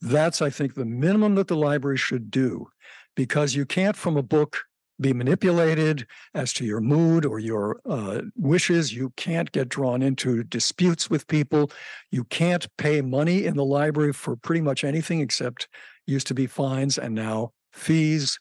That's, 0.00 0.40
I 0.40 0.50
think, 0.50 0.74
the 0.74 0.84
minimum 0.84 1.34
that 1.34 1.48
the 1.48 1.56
library 1.56 1.96
should 1.96 2.30
do 2.30 2.68
because 3.16 3.56
you 3.56 3.66
can't, 3.66 3.96
from 3.96 4.16
a 4.16 4.22
book, 4.22 4.62
be 5.00 5.12
manipulated 5.12 6.06
as 6.32 6.52
to 6.52 6.64
your 6.64 6.80
mood 6.80 7.26
or 7.26 7.40
your 7.40 7.80
uh, 7.84 8.22
wishes. 8.36 8.92
You 8.92 9.12
can't 9.16 9.50
get 9.50 9.68
drawn 9.68 10.00
into 10.00 10.44
disputes 10.44 11.10
with 11.10 11.26
people. 11.26 11.72
You 12.12 12.22
can't 12.24 12.68
pay 12.78 13.00
money 13.00 13.44
in 13.46 13.56
the 13.56 13.64
library 13.64 14.12
for 14.12 14.36
pretty 14.36 14.60
much 14.60 14.84
anything 14.84 15.20
except 15.20 15.66
used 16.06 16.28
to 16.28 16.34
be 16.34 16.46
fines 16.46 16.98
and 16.98 17.16
now 17.16 17.50
fees. 17.72 18.38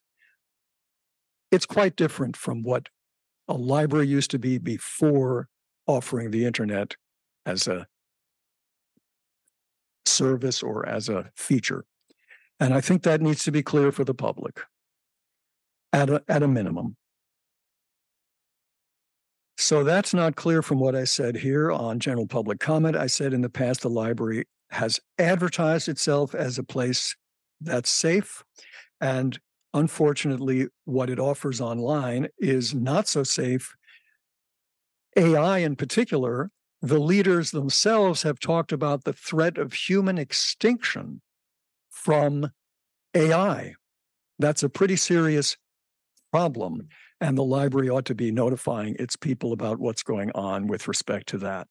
It's 1.51 1.65
quite 1.65 1.95
different 1.95 2.37
from 2.37 2.61
what 2.61 2.89
a 3.47 3.55
library 3.55 4.07
used 4.07 4.29
to 4.31 4.39
be 4.39 4.59
before 4.59 5.47
offering 5.87 6.29
the 6.29 6.45
internet 6.45 6.95
as 7.45 7.67
a 7.67 7.87
service 10.07 10.63
or 10.63 10.87
as 10.87 11.09
a 11.09 11.31
feature. 11.35 11.85
And 12.59 12.73
I 12.73 12.81
think 12.81 13.03
that 13.03 13.21
needs 13.21 13.43
to 13.43 13.51
be 13.51 13.61
clear 13.61 13.91
for 13.91 14.03
the 14.03 14.13
public 14.13 14.61
at 15.93 16.09
a, 16.09 16.23
at 16.27 16.43
a 16.43 16.47
minimum. 16.47 16.95
So 19.57 19.83
that's 19.83 20.13
not 20.13 20.35
clear 20.35 20.61
from 20.61 20.79
what 20.79 20.95
I 20.95 21.03
said 21.03 21.37
here 21.37 21.71
on 21.71 21.99
general 21.99 22.27
public 22.27 22.59
comment. 22.59 22.95
I 22.95 23.07
said 23.07 23.33
in 23.33 23.41
the 23.41 23.49
past 23.49 23.81
the 23.81 23.89
library 23.89 24.45
has 24.69 24.99
advertised 25.17 25.87
itself 25.87 26.35
as 26.35 26.57
a 26.57 26.63
place 26.63 27.15
that's 27.61 27.89
safe. 27.89 28.43
And 29.01 29.39
unfortunately, 29.73 30.67
what 30.85 31.09
it 31.09 31.19
offers 31.19 31.59
online 31.59 32.27
is 32.37 32.75
not 32.75 33.07
so 33.07 33.23
safe. 33.23 33.75
AI 35.15 35.59
in 35.59 35.75
particular, 35.75 36.51
the 36.81 36.99
leaders 36.99 37.51
themselves 37.51 38.23
have 38.23 38.39
talked 38.39 38.71
about 38.71 39.03
the 39.03 39.13
threat 39.13 39.57
of 39.57 39.73
human 39.73 40.17
extinction 40.17 41.21
from 41.89 42.51
AI. 43.13 43.73
That's 44.39 44.63
a 44.63 44.69
pretty 44.69 44.95
serious 44.95 45.57
problem. 46.31 46.87
And 47.19 47.37
the 47.37 47.43
library 47.43 47.89
ought 47.89 48.05
to 48.05 48.15
be 48.15 48.31
notifying 48.31 48.95
its 48.99 49.15
people 49.15 49.51
about 49.51 49.79
what's 49.79 50.03
going 50.03 50.31
on 50.35 50.67
with 50.67 50.87
respect 50.87 51.27
to 51.29 51.39
that. 51.39 51.67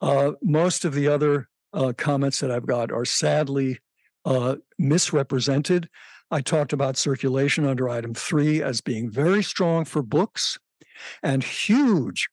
Uh, 0.00 0.32
most 0.42 0.84
of 0.84 0.94
the 0.94 1.06
other 1.06 1.48
uh, 1.72 1.92
comments 1.96 2.40
that 2.40 2.50
I've 2.50 2.66
got 2.66 2.90
are 2.90 3.04
sadly 3.04 3.78
uh, 4.24 4.56
misrepresented. 4.78 5.88
I 6.32 6.40
talked 6.40 6.72
about 6.72 6.96
circulation 6.96 7.64
under 7.64 7.88
item 7.88 8.14
three 8.14 8.62
as 8.62 8.80
being 8.80 9.08
very 9.08 9.42
strong 9.42 9.84
for 9.84 10.02
books 10.02 10.58
and 11.22 11.44
huge 11.44 12.28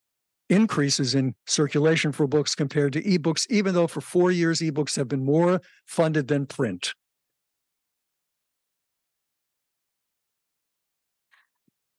increases 0.50 1.16
in 1.16 1.36
circulation 1.46 2.12
for 2.12 2.28
books 2.28 2.56
compared 2.56 2.94
to 2.94 3.02
ebooks, 3.04 3.46
even 3.50 3.74
though 3.74 3.88
for 3.88 4.02
four 4.02 4.32
years 4.32 4.60
ebooks 4.60 4.96
have 4.96 5.08
been 5.08 5.26
more 5.26 5.62
funded 5.86 6.28
than 6.28 6.46
print. 6.46 6.94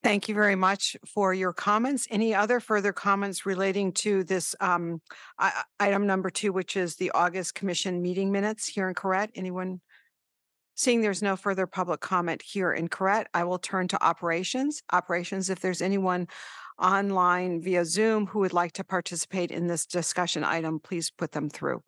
Thank 0.04 0.28
you 0.28 0.34
very 0.34 0.54
much 0.54 0.96
for 1.06 1.34
your 1.34 1.52
comments. 1.52 2.06
Any 2.10 2.34
other 2.34 2.60
further 2.60 2.92
comments 2.92 3.44
relating 3.44 3.92
to 3.94 4.24
this 4.24 4.54
um, 4.60 5.02
item 5.80 6.06
number 6.06 6.30
two, 6.30 6.52
which 6.52 6.76
is 6.76 6.96
the 6.96 7.10
August 7.10 7.54
Commission 7.54 8.00
meeting 8.00 8.30
minutes 8.30 8.66
here 8.66 8.88
in 8.88 8.94
Koret? 8.94 9.30
Anyone? 9.34 9.80
Seeing 10.76 11.00
there's 11.00 11.22
no 11.22 11.34
further 11.34 11.66
public 11.66 11.98
comment 11.98 12.40
here 12.40 12.72
in 12.72 12.86
Koret, 12.86 13.26
I 13.34 13.42
will 13.42 13.58
turn 13.58 13.88
to 13.88 14.02
operations. 14.02 14.80
Operations, 14.92 15.50
if 15.50 15.58
there's 15.58 15.82
anyone 15.82 16.28
online 16.78 17.60
via 17.60 17.84
Zoom 17.84 18.26
who 18.26 18.38
would 18.40 18.52
like 18.52 18.72
to 18.72 18.84
participate 18.84 19.50
in 19.50 19.66
this 19.66 19.86
discussion 19.86 20.44
item, 20.44 20.80
please 20.80 21.10
put 21.10 21.32
them 21.32 21.48
through. 21.50 21.82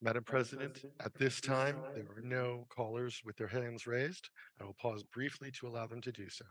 Madam 0.00 0.24
President, 0.24 0.84
at 0.98 1.14
this 1.14 1.40
time, 1.40 1.76
there 1.94 2.04
are 2.16 2.22
no 2.22 2.66
callers 2.68 3.22
with 3.24 3.36
their 3.36 3.46
hands 3.46 3.86
raised. 3.86 4.30
I 4.60 4.64
will 4.64 4.74
pause 4.74 5.04
briefly 5.04 5.52
to 5.52 5.68
allow 5.68 5.86
them 5.86 6.00
to 6.00 6.10
do 6.10 6.28
so. 6.28 6.44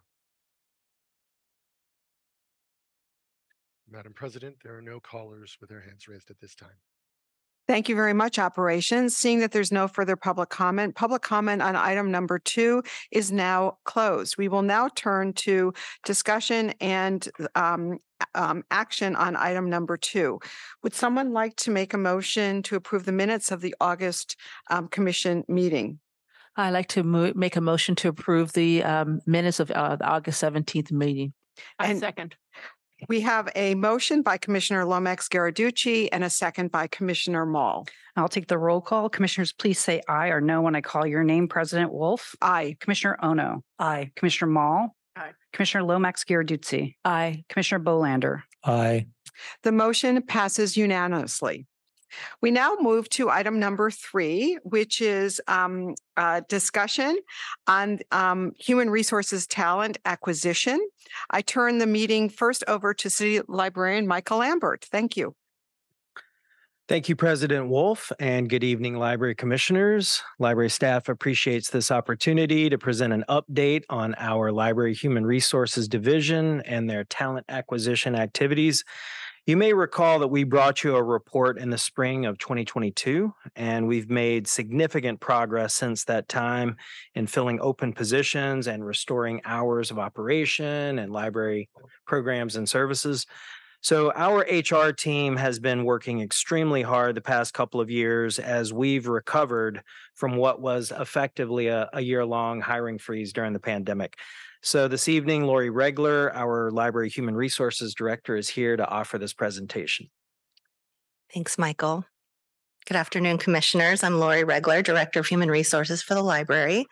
Madam 3.90 4.14
President, 4.14 4.56
there 4.64 4.78
are 4.78 4.82
no 4.82 5.02
callers 5.02 5.58
with 5.60 5.70
their 5.70 5.82
hands 5.82 6.08
raised 6.08 6.32
at 6.32 6.40
this 6.40 6.56
time. 6.56 6.70
Thank 7.68 7.88
you 7.88 7.96
very 7.96 8.14
much, 8.14 8.40
operations. 8.40 9.16
Seeing 9.16 9.40
that 9.40 9.52
there's 9.52 9.72
no 9.72 9.88
further 9.88 10.16
public 10.16 10.50
comment, 10.50 10.96
public 10.96 11.22
comment 11.22 11.62
on 11.62 11.76
item 11.76 12.12
number 12.12 12.40
two 12.40 12.84
is 13.12 13.32
now 13.32 13.78
closed. 13.86 14.38
We 14.38 14.50
will 14.50 14.64
now 14.64 14.90
turn 14.96 15.34
to 15.34 15.74
discussion 16.04 16.74
and 16.82 17.28
um, 17.56 18.00
um, 18.36 18.64
action 18.72 19.16
on 19.16 19.36
item 19.36 19.70
number 19.70 19.96
two. 19.96 20.40
Would 20.84 20.94
someone 20.94 21.34
like 21.34 21.56
to 21.58 21.72
make 21.72 21.94
a 21.94 21.98
motion 21.98 22.62
to 22.64 22.76
approve 22.76 23.06
the 23.06 23.12
minutes 23.12 23.52
of 23.52 23.62
the 23.62 23.76
August 23.80 24.36
um, 24.70 24.88
commission 24.88 25.44
meeting? 25.48 26.00
I'd 26.58 26.72
like 26.72 26.88
to 26.90 27.04
mo- 27.04 27.32
make 27.36 27.56
a 27.56 27.62
motion 27.62 27.96
to 27.96 28.10
approve 28.10 28.52
the 28.54 28.84
um, 28.84 29.22
minutes 29.26 29.60
of 29.62 29.72
uh, 29.72 29.96
the 29.96 30.06
August 30.06 30.40
seventeenth 30.40 30.92
meeting. 30.92 31.34
And- 31.80 32.00
second. 32.00 32.36
We 33.08 33.22
have 33.22 33.50
a 33.56 33.76
motion 33.76 34.22
by 34.22 34.38
Commissioner 34.38 34.86
Lomax 34.86 35.28
Giarduzzi 35.28 36.10
and 36.12 36.24
a 36.24 36.30
second 36.30 36.72
by 36.72 36.88
Commissioner 36.88 37.46
Mall. 37.46 37.88
I'll 38.16 38.30
take 38.30 38.48
the 38.48 38.58
roll 38.58 38.82
call. 38.82 39.10
Commissioners, 39.10 39.54
please 39.54 39.80
say 39.80 40.02
aye 40.08 40.28
or 40.28 40.42
no 40.42 40.62
when 40.62 40.76
I 40.76 40.82
call 40.82 41.06
your 41.08 41.24
name. 41.24 41.48
President 41.48 41.92
Wolf, 41.92 42.36
Aye. 42.42 42.76
Commissioner 42.80 43.18
Ono, 43.24 43.64
Aye. 43.80 44.12
Commissioner 44.16 44.52
Mall. 44.52 44.96
Aye. 45.16 45.32
Commissioner 45.54 45.84
Lomax 45.86 46.24
Giarduzzi, 46.24 46.96
Aye. 47.04 47.44
Commissioner 47.50 47.84
Bolander. 47.84 48.44
Aye. 48.64 49.08
The 49.64 49.72
motion 49.72 50.22
passes 50.22 50.78
unanimously. 50.78 51.66
We 52.42 52.52
now 52.52 52.78
move 52.80 53.10
to 53.10 53.30
item 53.30 53.60
number 53.60 53.90
three, 53.92 54.58
which 54.64 55.02
is 55.02 55.42
um, 55.48 55.96
discussion 56.48 57.18
on 57.68 58.00
um, 58.12 58.54
human 58.60 58.90
resources 58.90 59.48
talent 59.48 59.98
acquisition. 60.06 60.86
I 61.30 61.42
turn 61.42 61.78
the 61.78 61.88
meeting 61.88 62.30
first 62.30 62.64
over 62.68 62.94
to 62.94 63.10
City 63.10 63.42
Librarian 63.48 64.08
Michael 64.08 64.40
Lambert. 64.40 64.86
Thank 64.92 65.18
you. 65.18 65.36
Thank 66.92 67.08
you, 67.08 67.16
President 67.16 67.70
Wolf, 67.70 68.12
and 68.20 68.50
good 68.50 68.66
evening, 68.66 68.98
Library 68.98 69.34
Commissioners. 69.34 70.22
Library 70.40 70.70
staff 70.70 71.08
appreciates 71.08 71.70
this 71.70 71.90
opportunity 71.90 72.70
to 72.70 72.78
present 72.78 73.14
an 73.14 73.24
update 73.30 73.86
on 73.90 74.14
our 74.18 74.52
Library 74.52 74.94
Human 74.94 75.26
Resources 75.26 75.88
Division 75.88 76.60
and 76.66 76.90
their 76.90 77.06
talent 77.06 77.46
acquisition 77.48 78.14
activities. 78.14 78.84
You 79.48 79.58
may 79.58 79.74
recall 79.74 80.20
that 80.20 80.28
we 80.28 80.44
brought 80.44 80.84
you 80.84 80.96
a 80.96 81.02
report 81.02 81.58
in 81.58 81.72
the 81.72 81.78
spring 81.78 82.28
of 82.28 82.38
2022, 82.38 83.34
and 83.56 83.88
we've 83.88 84.08
made 84.08 84.48
significant 84.48 85.20
progress 85.20 85.74
since 85.74 86.04
that 86.04 86.30
time 86.30 86.78
in 87.16 87.26
filling 87.26 87.60
open 87.60 87.92
positions 87.92 88.68
and 88.68 88.86
restoring 88.86 89.42
hours 89.44 89.90
of 89.90 89.98
operation 89.98 91.00
and 91.00 91.12
library 91.12 91.70
programs 92.06 92.56
and 92.56 92.70
services. 92.70 93.26
So 93.82 94.14
our 94.16 94.42
HR 94.42 94.92
team 94.92 95.36
has 95.38 95.58
been 95.58 95.86
working 95.86 96.22
extremely 96.22 96.84
hard 96.84 97.16
the 97.16 97.22
past 97.22 97.56
couple 97.56 97.82
of 97.82 97.90
years 97.90 98.38
as 98.38 98.72
we've 98.72 99.08
recovered 99.08 99.82
from 100.14 100.36
what 100.38 100.62
was 100.62 100.92
effectively 100.92 101.66
a, 101.66 101.90
a 101.94 102.02
year-long 102.02 102.62
hiring 102.62 103.00
freeze 103.00 103.34
during 103.34 103.54
the 103.54 103.60
pandemic. 103.60 104.20
So 104.64 104.88
this 104.88 105.08
evening, 105.08 105.46
Lori 105.46 105.72
Regler, 105.72 106.32
our 106.36 106.70
Library 106.70 107.10
Human 107.10 107.36
Resources 107.36 107.96
Director, 107.96 108.36
is 108.36 108.48
here 108.50 108.78
to 108.78 108.88
offer 108.88 109.18
this 109.18 109.34
presentation. 109.34 110.12
Thanks, 111.34 111.58
Michael. 111.58 112.06
Good 112.86 112.96
afternoon, 112.96 113.40
Commissioners. 113.40 114.04
I'm 114.04 114.20
Lori 114.20 114.44
Regler, 114.44 114.84
Director 114.84 115.20
of 115.20 115.28
Human 115.28 115.50
Resources 115.50 116.04
for 116.04 116.14
the 116.14 116.22
library. 116.22 116.86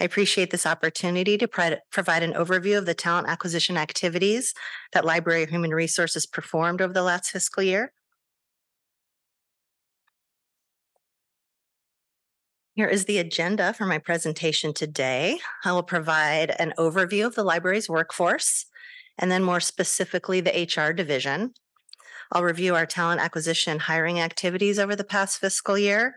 I 0.00 0.04
appreciate 0.04 0.50
this 0.50 0.66
opportunity 0.66 1.38
to 1.38 1.46
provide 1.46 2.22
an 2.24 2.32
overview 2.32 2.76
of 2.76 2.86
the 2.86 2.94
talent 2.94 3.28
acquisition 3.28 3.76
activities 3.76 4.52
that 4.92 5.04
Library 5.04 5.46
Human 5.46 5.70
Resources 5.70 6.26
performed 6.26 6.82
over 6.82 6.92
the 6.92 7.02
last 7.02 7.30
fiscal 7.30 7.62
year. 7.62 7.92
Here 12.76 12.88
is 12.88 13.06
the 13.06 13.16
agenda 13.16 13.72
for 13.72 13.86
my 13.86 13.96
presentation 13.96 14.74
today. 14.74 15.38
I 15.64 15.72
will 15.72 15.82
provide 15.82 16.54
an 16.58 16.74
overview 16.78 17.24
of 17.24 17.34
the 17.34 17.42
library's 17.42 17.88
workforce 17.88 18.66
and 19.16 19.30
then 19.30 19.42
more 19.42 19.60
specifically 19.60 20.42
the 20.42 20.68
HR 20.68 20.92
division. 20.92 21.54
I'll 22.32 22.44
review 22.44 22.74
our 22.74 22.84
talent 22.84 23.22
acquisition 23.22 23.78
hiring 23.78 24.20
activities 24.20 24.78
over 24.78 24.94
the 24.94 25.04
past 25.04 25.38
fiscal 25.38 25.78
year, 25.78 26.16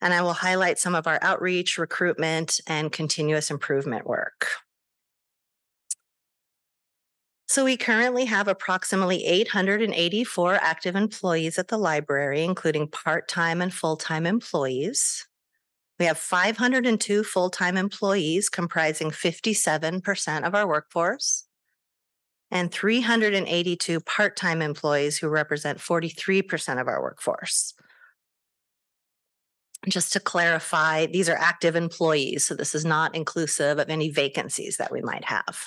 and 0.00 0.14
I 0.14 0.22
will 0.22 0.34
highlight 0.34 0.78
some 0.78 0.94
of 0.94 1.08
our 1.08 1.18
outreach, 1.22 1.76
recruitment, 1.76 2.60
and 2.68 2.92
continuous 2.92 3.50
improvement 3.50 4.06
work. 4.06 4.46
So 7.48 7.64
we 7.64 7.76
currently 7.76 8.26
have 8.26 8.46
approximately 8.46 9.24
884 9.24 10.54
active 10.54 10.94
employees 10.94 11.58
at 11.58 11.66
the 11.66 11.78
library, 11.78 12.44
including 12.44 12.86
part-time 12.86 13.60
and 13.60 13.74
full-time 13.74 14.24
employees. 14.24 15.26
We 15.98 16.06
have 16.06 16.18
502 16.18 17.24
full-time 17.24 17.76
employees 17.76 18.48
comprising 18.48 19.10
57% 19.10 20.46
of 20.46 20.54
our 20.54 20.68
workforce 20.68 21.44
and 22.50 22.70
382 22.70 24.00
part-time 24.00 24.62
employees 24.62 25.18
who 25.18 25.28
represent 25.28 25.78
43% 25.78 26.80
of 26.80 26.86
our 26.86 27.02
workforce. 27.02 27.74
Just 29.88 30.12
to 30.12 30.20
clarify, 30.20 31.06
these 31.06 31.28
are 31.28 31.36
active 31.36 31.76
employees, 31.76 32.44
so 32.44 32.54
this 32.54 32.74
is 32.74 32.84
not 32.84 33.14
inclusive 33.14 33.78
of 33.78 33.88
any 33.88 34.10
vacancies 34.10 34.76
that 34.78 34.92
we 34.92 35.00
might 35.00 35.24
have. 35.24 35.58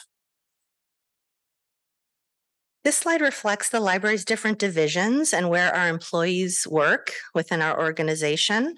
This 2.83 2.97
slide 2.97 3.21
reflects 3.21 3.69
the 3.69 3.79
library's 3.79 4.25
different 4.25 4.57
divisions 4.57 5.33
and 5.33 5.49
where 5.49 5.73
our 5.75 5.89
employees 5.89 6.65
work 6.69 7.11
within 7.35 7.61
our 7.61 7.79
organization. 7.79 8.75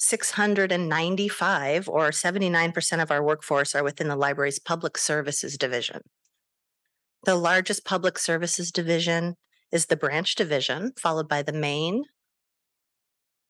695 0.00 1.88
or 1.88 2.08
79% 2.08 3.02
of 3.02 3.10
our 3.10 3.22
workforce 3.22 3.74
are 3.74 3.84
within 3.84 4.08
the 4.08 4.16
library's 4.16 4.58
public 4.58 4.96
services 4.96 5.58
division. 5.58 6.00
The 7.24 7.34
largest 7.34 7.84
public 7.84 8.18
services 8.18 8.72
division 8.72 9.36
is 9.70 9.86
the 9.86 9.96
branch 9.96 10.36
division, 10.36 10.92
followed 10.98 11.28
by 11.28 11.42
the 11.42 11.52
main, 11.52 12.04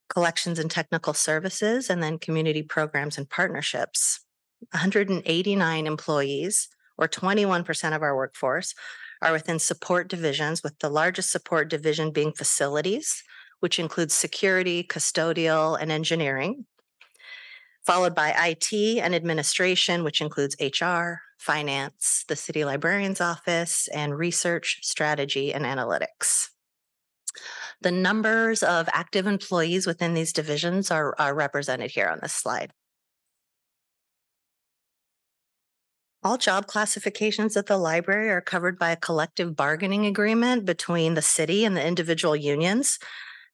collections 0.08 0.58
and 0.58 0.68
technical 0.68 1.14
services, 1.14 1.88
and 1.88 2.02
then 2.02 2.18
community 2.18 2.64
programs 2.64 3.16
and 3.16 3.30
partnerships. 3.30 4.24
189 4.72 5.86
employees, 5.86 6.68
or 6.98 7.06
21% 7.06 7.94
of 7.94 8.02
our 8.02 8.16
workforce, 8.16 8.74
are 9.22 9.32
within 9.32 9.60
support 9.60 10.08
divisions, 10.08 10.64
with 10.64 10.76
the 10.80 10.90
largest 10.90 11.30
support 11.30 11.70
division 11.70 12.10
being 12.10 12.32
facilities, 12.32 13.22
which 13.60 13.78
includes 13.78 14.14
security, 14.14 14.82
custodial, 14.82 15.78
and 15.80 15.92
engineering, 15.92 16.66
followed 17.86 18.14
by 18.14 18.34
IT 18.36 18.98
and 18.98 19.14
administration, 19.14 20.04
which 20.04 20.20
includes 20.20 20.56
HR, 20.60 21.20
finance, 21.38 22.24
the 22.28 22.36
city 22.36 22.64
librarian's 22.64 23.20
office, 23.20 23.88
and 23.88 24.18
research, 24.18 24.80
strategy, 24.82 25.54
and 25.54 25.64
analytics. 25.64 26.48
The 27.80 27.90
numbers 27.90 28.62
of 28.62 28.88
active 28.92 29.26
employees 29.26 29.86
within 29.86 30.12
these 30.12 30.32
divisions 30.32 30.90
are, 30.90 31.14
are 31.18 31.34
represented 31.34 31.90
here 31.90 32.08
on 32.08 32.18
this 32.20 32.34
slide. 32.34 32.72
All 36.22 36.36
job 36.36 36.66
classifications 36.66 37.56
at 37.56 37.64
the 37.64 37.78
library 37.78 38.28
are 38.28 38.42
covered 38.42 38.78
by 38.78 38.90
a 38.90 38.96
collective 38.96 39.56
bargaining 39.56 40.04
agreement 40.04 40.66
between 40.66 41.14
the 41.14 41.22
city 41.22 41.64
and 41.64 41.74
the 41.74 41.86
individual 41.86 42.36
unions. 42.36 42.98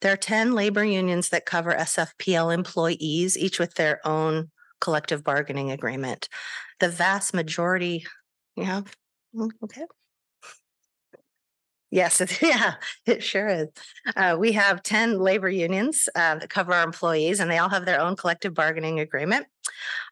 There 0.00 0.12
are 0.12 0.16
10 0.16 0.54
labor 0.54 0.84
unions 0.84 1.30
that 1.30 1.46
cover 1.46 1.72
SFPL 1.72 2.52
employees, 2.52 3.36
each 3.36 3.58
with 3.58 3.74
their 3.74 4.06
own 4.06 4.50
collective 4.80 5.24
bargaining 5.24 5.70
agreement. 5.70 6.28
The 6.80 6.88
vast 6.88 7.32
majority, 7.32 8.04
yeah, 8.56 8.82
mm, 9.34 9.50
okay. 9.64 9.84
Yes, 11.90 12.20
yeah, 12.42 12.74
it 13.06 13.22
sure 13.22 13.48
is. 13.48 13.68
Uh, 14.16 14.36
we 14.38 14.52
have 14.52 14.82
10 14.82 15.18
labor 15.18 15.48
unions 15.48 16.08
uh, 16.14 16.36
that 16.36 16.50
cover 16.50 16.72
our 16.72 16.84
employees, 16.84 17.40
and 17.40 17.50
they 17.50 17.58
all 17.58 17.68
have 17.68 17.86
their 17.86 18.00
own 18.00 18.16
collective 18.16 18.54
bargaining 18.54 19.00
agreement. 19.00 19.46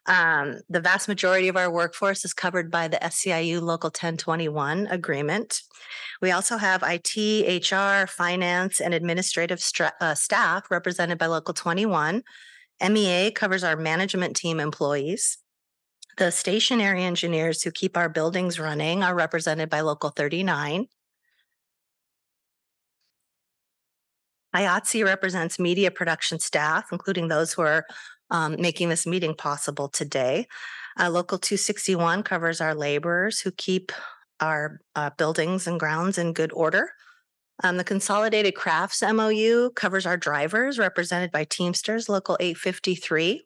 Um, 0.05 0.59
the 0.69 0.79
vast 0.79 1.07
majority 1.07 1.47
of 1.47 1.57
our 1.57 1.71
workforce 1.71 2.23
is 2.23 2.33
covered 2.33 2.69
by 2.71 2.87
the 2.87 2.97
SEIU 2.97 3.61
Local 3.61 3.87
1021 3.87 4.87
agreement. 4.87 5.61
We 6.21 6.31
also 6.31 6.57
have 6.57 6.83
IT, 6.85 7.71
HR, 7.71 8.07
finance, 8.07 8.79
and 8.79 8.93
administrative 8.93 9.59
stra- 9.59 9.93
uh, 9.99 10.15
staff 10.15 10.69
represented 10.69 11.17
by 11.17 11.25
Local 11.27 11.53
21. 11.53 12.23
MEA 12.89 13.31
covers 13.31 13.63
our 13.63 13.75
management 13.75 14.35
team 14.35 14.59
employees. 14.59 15.37
The 16.17 16.31
stationary 16.31 17.03
engineers 17.03 17.63
who 17.63 17.71
keep 17.71 17.97
our 17.97 18.07
buildings 18.07 18.59
running 18.59 19.03
are 19.03 19.15
represented 19.15 19.69
by 19.69 19.81
Local 19.81 20.11
39. 20.11 20.87
IATSE 24.55 25.03
represents 25.03 25.59
media 25.59 25.91
production 25.91 26.39
staff, 26.39 26.87
including 26.91 27.27
those 27.27 27.53
who 27.53 27.61
are 27.61 27.85
um, 28.31 28.55
making 28.59 28.89
this 28.89 29.05
meeting 29.05 29.35
possible 29.35 29.89
today. 29.89 30.47
Uh, 30.99 31.09
Local 31.09 31.37
261 31.37 32.23
covers 32.23 32.61
our 32.61 32.73
laborers 32.73 33.39
who 33.39 33.51
keep 33.51 33.91
our 34.39 34.79
uh, 34.95 35.09
buildings 35.17 35.67
and 35.67 35.79
grounds 35.79 36.17
in 36.17 36.33
good 36.33 36.53
order. 36.53 36.91
Um, 37.63 37.77
the 37.77 37.83
Consolidated 37.83 38.55
Crafts 38.55 39.01
MOU 39.01 39.71
covers 39.71 40.05
our 40.05 40.17
drivers, 40.17 40.77
represented 40.77 41.31
by 41.31 41.45
Teamsters 41.45 42.09
Local 42.09 42.37
853, 42.39 43.45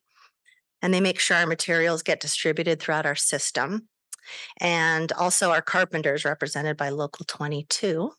and 0.81 0.93
they 0.93 1.01
make 1.01 1.19
sure 1.19 1.37
our 1.37 1.45
materials 1.45 2.01
get 2.01 2.19
distributed 2.19 2.79
throughout 2.79 3.05
our 3.05 3.15
system. 3.15 3.87
And 4.59 5.11
also 5.11 5.51
our 5.51 5.61
carpenters, 5.61 6.25
represented 6.25 6.77
by 6.77 6.89
Local 6.89 7.25
22. 7.25 8.11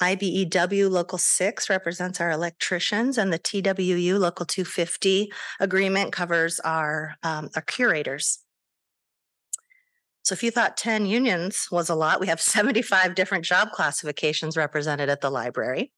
IBEW 0.00 0.90
Local 0.90 1.18
6 1.18 1.70
represents 1.70 2.20
our 2.20 2.30
electricians, 2.30 3.18
and 3.18 3.32
the 3.32 3.38
TWU 3.38 4.18
Local 4.18 4.46
250 4.46 5.32
agreement 5.60 6.12
covers 6.12 6.60
our, 6.60 7.16
um, 7.22 7.48
our 7.56 7.62
curators. 7.62 8.40
So 10.28 10.34
if 10.34 10.42
you 10.42 10.50
thought 10.50 10.76
10 10.76 11.06
unions 11.06 11.68
was 11.72 11.88
a 11.88 11.94
lot, 11.94 12.20
we 12.20 12.26
have 12.26 12.38
75 12.38 13.14
different 13.14 13.46
job 13.46 13.70
classifications 13.72 14.58
represented 14.58 15.08
at 15.08 15.22
the 15.22 15.30
library. 15.30 15.90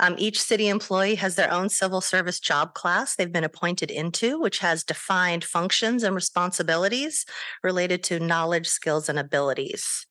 Um, 0.00 0.16
each 0.18 0.42
city 0.42 0.66
employee 0.66 1.14
has 1.14 1.36
their 1.36 1.52
own 1.52 1.68
civil 1.68 2.00
service 2.00 2.40
job 2.40 2.74
class 2.74 3.14
they've 3.14 3.30
been 3.30 3.44
appointed 3.44 3.92
into, 3.92 4.40
which 4.40 4.58
has 4.58 4.82
defined 4.82 5.44
functions 5.44 6.02
and 6.02 6.12
responsibilities 6.12 7.24
related 7.62 8.02
to 8.02 8.18
knowledge, 8.18 8.66
skills, 8.66 9.08
and 9.08 9.16
abilities. 9.16 10.07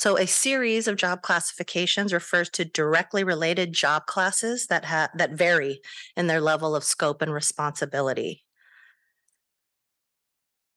So 0.00 0.16
a 0.16 0.26
series 0.26 0.88
of 0.88 0.96
job 0.96 1.20
classifications 1.20 2.14
refers 2.14 2.48
to 2.52 2.64
directly 2.64 3.22
related 3.22 3.74
job 3.74 4.06
classes 4.06 4.66
that 4.68 4.86
ha- 4.86 5.10
that 5.14 5.32
vary 5.32 5.82
in 6.16 6.26
their 6.26 6.40
level 6.40 6.74
of 6.74 6.84
scope 6.84 7.20
and 7.20 7.34
responsibility. 7.34 8.46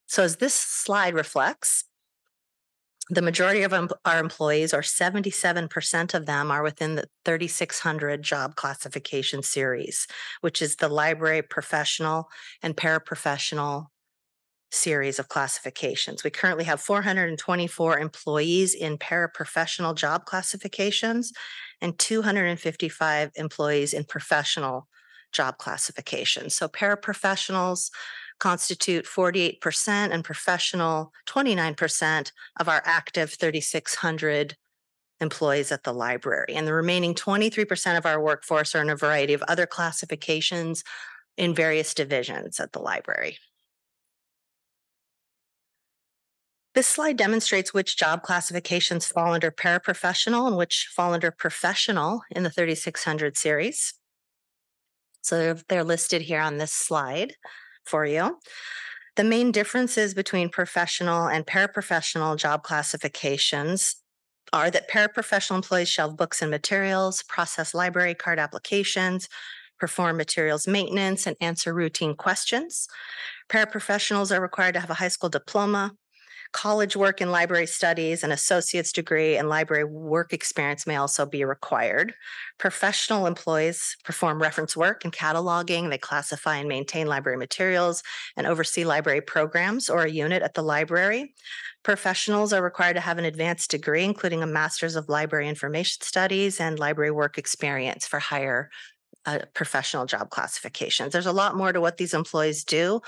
So 0.08 0.24
as 0.24 0.36
this 0.36 0.54
slide 0.54 1.14
reflects, 1.14 1.86
the 3.10 3.22
majority 3.22 3.64
of 3.64 3.74
our 4.04 4.20
employees, 4.20 4.74
or 4.74 4.82
77% 4.82 6.14
of 6.14 6.26
them, 6.26 6.52
are 6.52 6.62
within 6.62 6.96
the 6.96 7.08
3600 7.24 8.22
job 8.24 8.58
classification 8.58 9.42
series, 9.42 10.06
which 10.42 10.62
is 10.62 10.76
the 10.76 10.90
library 10.90 11.42
professional 11.42 12.28
and 12.62 12.76
paraprofessional 12.76 13.88
series 14.74 15.20
of 15.20 15.30
classifications. 15.30 16.24
We 16.24 16.30
currently 16.30 16.64
have 16.66 16.82
424 16.82 18.00
employees 18.00 18.74
in 18.74 18.98
paraprofessional 18.98 19.96
job 19.96 20.26
classifications 20.26 21.32
and 21.82 21.98
255 22.00 23.32
employees 23.36 23.94
in 23.94 24.04
professional 24.04 24.88
job 25.32 25.58
classifications. 25.58 26.56
So 26.56 26.68
paraprofessionals 26.68 27.90
constitute 28.40 29.06
48% 29.06 29.88
and 29.88 30.24
professional 30.24 31.12
29% 31.28 32.32
of 32.60 32.68
our 32.68 32.82
active 32.86 33.34
3,600 33.34 34.56
employees 35.20 35.72
at 35.72 35.84
the 35.84 35.94
library. 35.94 36.54
And 36.56 36.68
the 36.68 36.74
remaining 36.74 37.14
23% 37.14 37.98
of 37.98 38.06
our 38.06 38.22
workforce 38.22 38.76
are 38.76 38.82
in 38.82 38.90
a 38.90 38.96
variety 38.96 39.34
of 39.34 39.44
other 39.44 39.66
classifications 39.66 40.84
in 41.38 41.56
various 41.56 41.94
divisions 41.94 42.60
at 42.60 42.74
the 42.74 42.80
library. 42.80 43.38
This 46.76 46.88
slide 46.88 47.18
demonstrates 47.18 47.74
which 47.74 47.98
job 47.98 48.24
classifications 48.24 49.06
fall 49.06 49.34
under 49.34 49.52
paraprofessional 49.52 50.48
and 50.48 50.58
which 50.58 50.90
fall 50.96 51.14
under 51.14 51.30
professional 51.30 52.24
in 52.32 52.44
the 52.44 52.50
3600 52.50 53.38
series. 53.38 53.94
So 55.22 55.56
they're 55.70 55.84
listed 55.84 56.24
here 56.24 56.42
on 56.42 56.58
this 56.58 56.72
slide 56.72 57.36
for 57.86 58.06
you. 58.06 58.40
The 59.16 59.24
main 59.24 59.52
differences 59.52 60.16
between 60.16 60.50
professional 60.50 61.28
and 61.28 61.46
paraprofessional 61.46 62.38
job 62.38 62.64
classifications 62.64 63.98
are 64.52 64.72
that 64.72 64.90
paraprofessional 64.90 65.58
employees 65.58 65.90
shelve 65.90 66.18
books 66.18 66.42
and 66.42 66.50
materials, 66.50 67.22
process 67.24 67.76
library 67.76 68.16
card 68.16 68.40
applications, 68.40 69.30
perform 69.80 70.18
materials 70.18 70.68
maintenance, 70.68 71.28
and 71.28 71.36
answer 71.40 71.74
routine 71.74 72.16
questions. 72.16 72.88
Paraprofessionals 73.50 74.36
are 74.36 74.42
required 74.42 74.74
to 74.74 74.80
have 74.80 74.90
a 74.90 74.96
high 74.96 75.08
school 75.08 75.30
diploma, 75.30 75.92
college 76.54 76.96
work 76.96 77.20
in 77.20 77.32
library 77.32 77.68
studies, 77.68 78.24
an 78.24 78.32
associate's 78.32 78.92
degree, 78.92 79.36
and 79.36 79.50
library 79.50 79.84
work 79.84 80.32
experience 80.32 80.88
may 80.88 80.96
also 80.96 81.26
be 81.26 81.44
required. 81.44 82.14
Professional 82.58 83.26
employees 83.26 83.98
perform 84.04 84.42
reference 84.42 84.78
work 84.78 85.04
and 85.04 85.12
cataloging. 85.12 85.90
They 85.90 85.98
classify 85.98 86.58
and 86.58 86.70
maintain 86.70 87.08
library 87.08 87.38
materials 87.38 88.04
and 88.38 88.48
oversee 88.48 88.86
library 88.86 89.22
programs 89.22 89.90
or 89.90 90.04
a 90.04 90.12
unit 90.12 90.42
at 90.44 90.54
the 90.54 90.62
library. 90.62 91.34
Professionals 91.84 92.54
are 92.54 92.64
required 92.64 92.94
to 92.94 93.02
have 93.02 93.18
an 93.18 93.26
advanced 93.26 93.72
degree, 93.72 94.06
including 94.06 94.42
a 94.42 94.48
master's 94.48 94.96
of 94.96 95.10
library 95.10 95.50
information 95.50 96.02
studies 96.02 96.62
and 96.62 96.80
library 96.80 97.12
work 97.12 97.38
experience 97.38 98.08
for 98.08 98.20
higher 98.20 98.70
uh, 99.26 99.40
professional 99.54 100.06
job 100.06 100.30
classifications. 100.30 101.14
There's 101.14 101.26
a 101.26 101.32
lot 101.32 101.56
more 101.56 101.72
to 101.72 101.82
what 101.82 101.98
these 101.98 102.14
employees 102.14 102.64
do. 102.64 103.02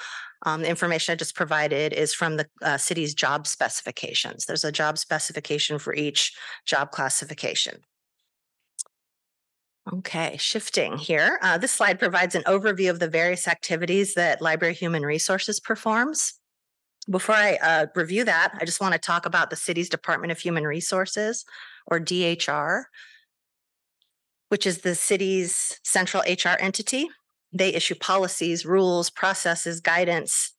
Um, 0.45 0.61
the 0.61 0.69
information 0.69 1.13
I 1.13 1.15
just 1.15 1.35
provided 1.35 1.91
is 1.93 2.13
from 2.13 2.37
the 2.37 2.47
uh, 2.61 2.77
city's 2.77 3.13
job 3.13 3.47
specifications. 3.47 4.45
There's 4.45 4.63
a 4.63 4.71
job 4.71 4.97
specification 4.97 5.79
for 5.79 5.93
each 5.93 6.35
job 6.65 6.91
classification. 6.91 7.81
Okay, 9.91 10.35
shifting 10.39 10.97
here. 10.97 11.39
Uh, 11.41 11.57
this 11.57 11.71
slide 11.71 11.99
provides 11.99 12.33
an 12.33 12.43
overview 12.43 12.89
of 12.89 12.99
the 12.99 13.09
various 13.09 13.47
activities 13.47 14.13
that 14.15 14.41
Library 14.41 14.73
Human 14.73 15.03
Resources 15.03 15.59
performs. 15.59 16.33
Before 17.09 17.35
I 17.35 17.57
uh, 17.61 17.85
review 17.93 18.23
that, 18.23 18.53
I 18.59 18.65
just 18.65 18.81
want 18.81 18.93
to 18.93 18.99
talk 18.99 19.27
about 19.27 19.51
the 19.51 19.55
city's 19.55 19.89
Department 19.89 20.31
of 20.31 20.39
Human 20.39 20.63
Resources, 20.63 21.45
or 21.85 21.99
DHR 21.99 22.85
which 24.49 24.65
is 24.65 24.79
the 24.79 24.95
city's 24.95 25.79
central 25.83 26.23
HR 26.23 26.57
entity. 26.59 27.09
They 27.55 27.73
issue 27.73 27.95
policies, 27.95 28.65
rules, 28.65 29.09
processes, 29.09 29.79
guidance 29.79 30.53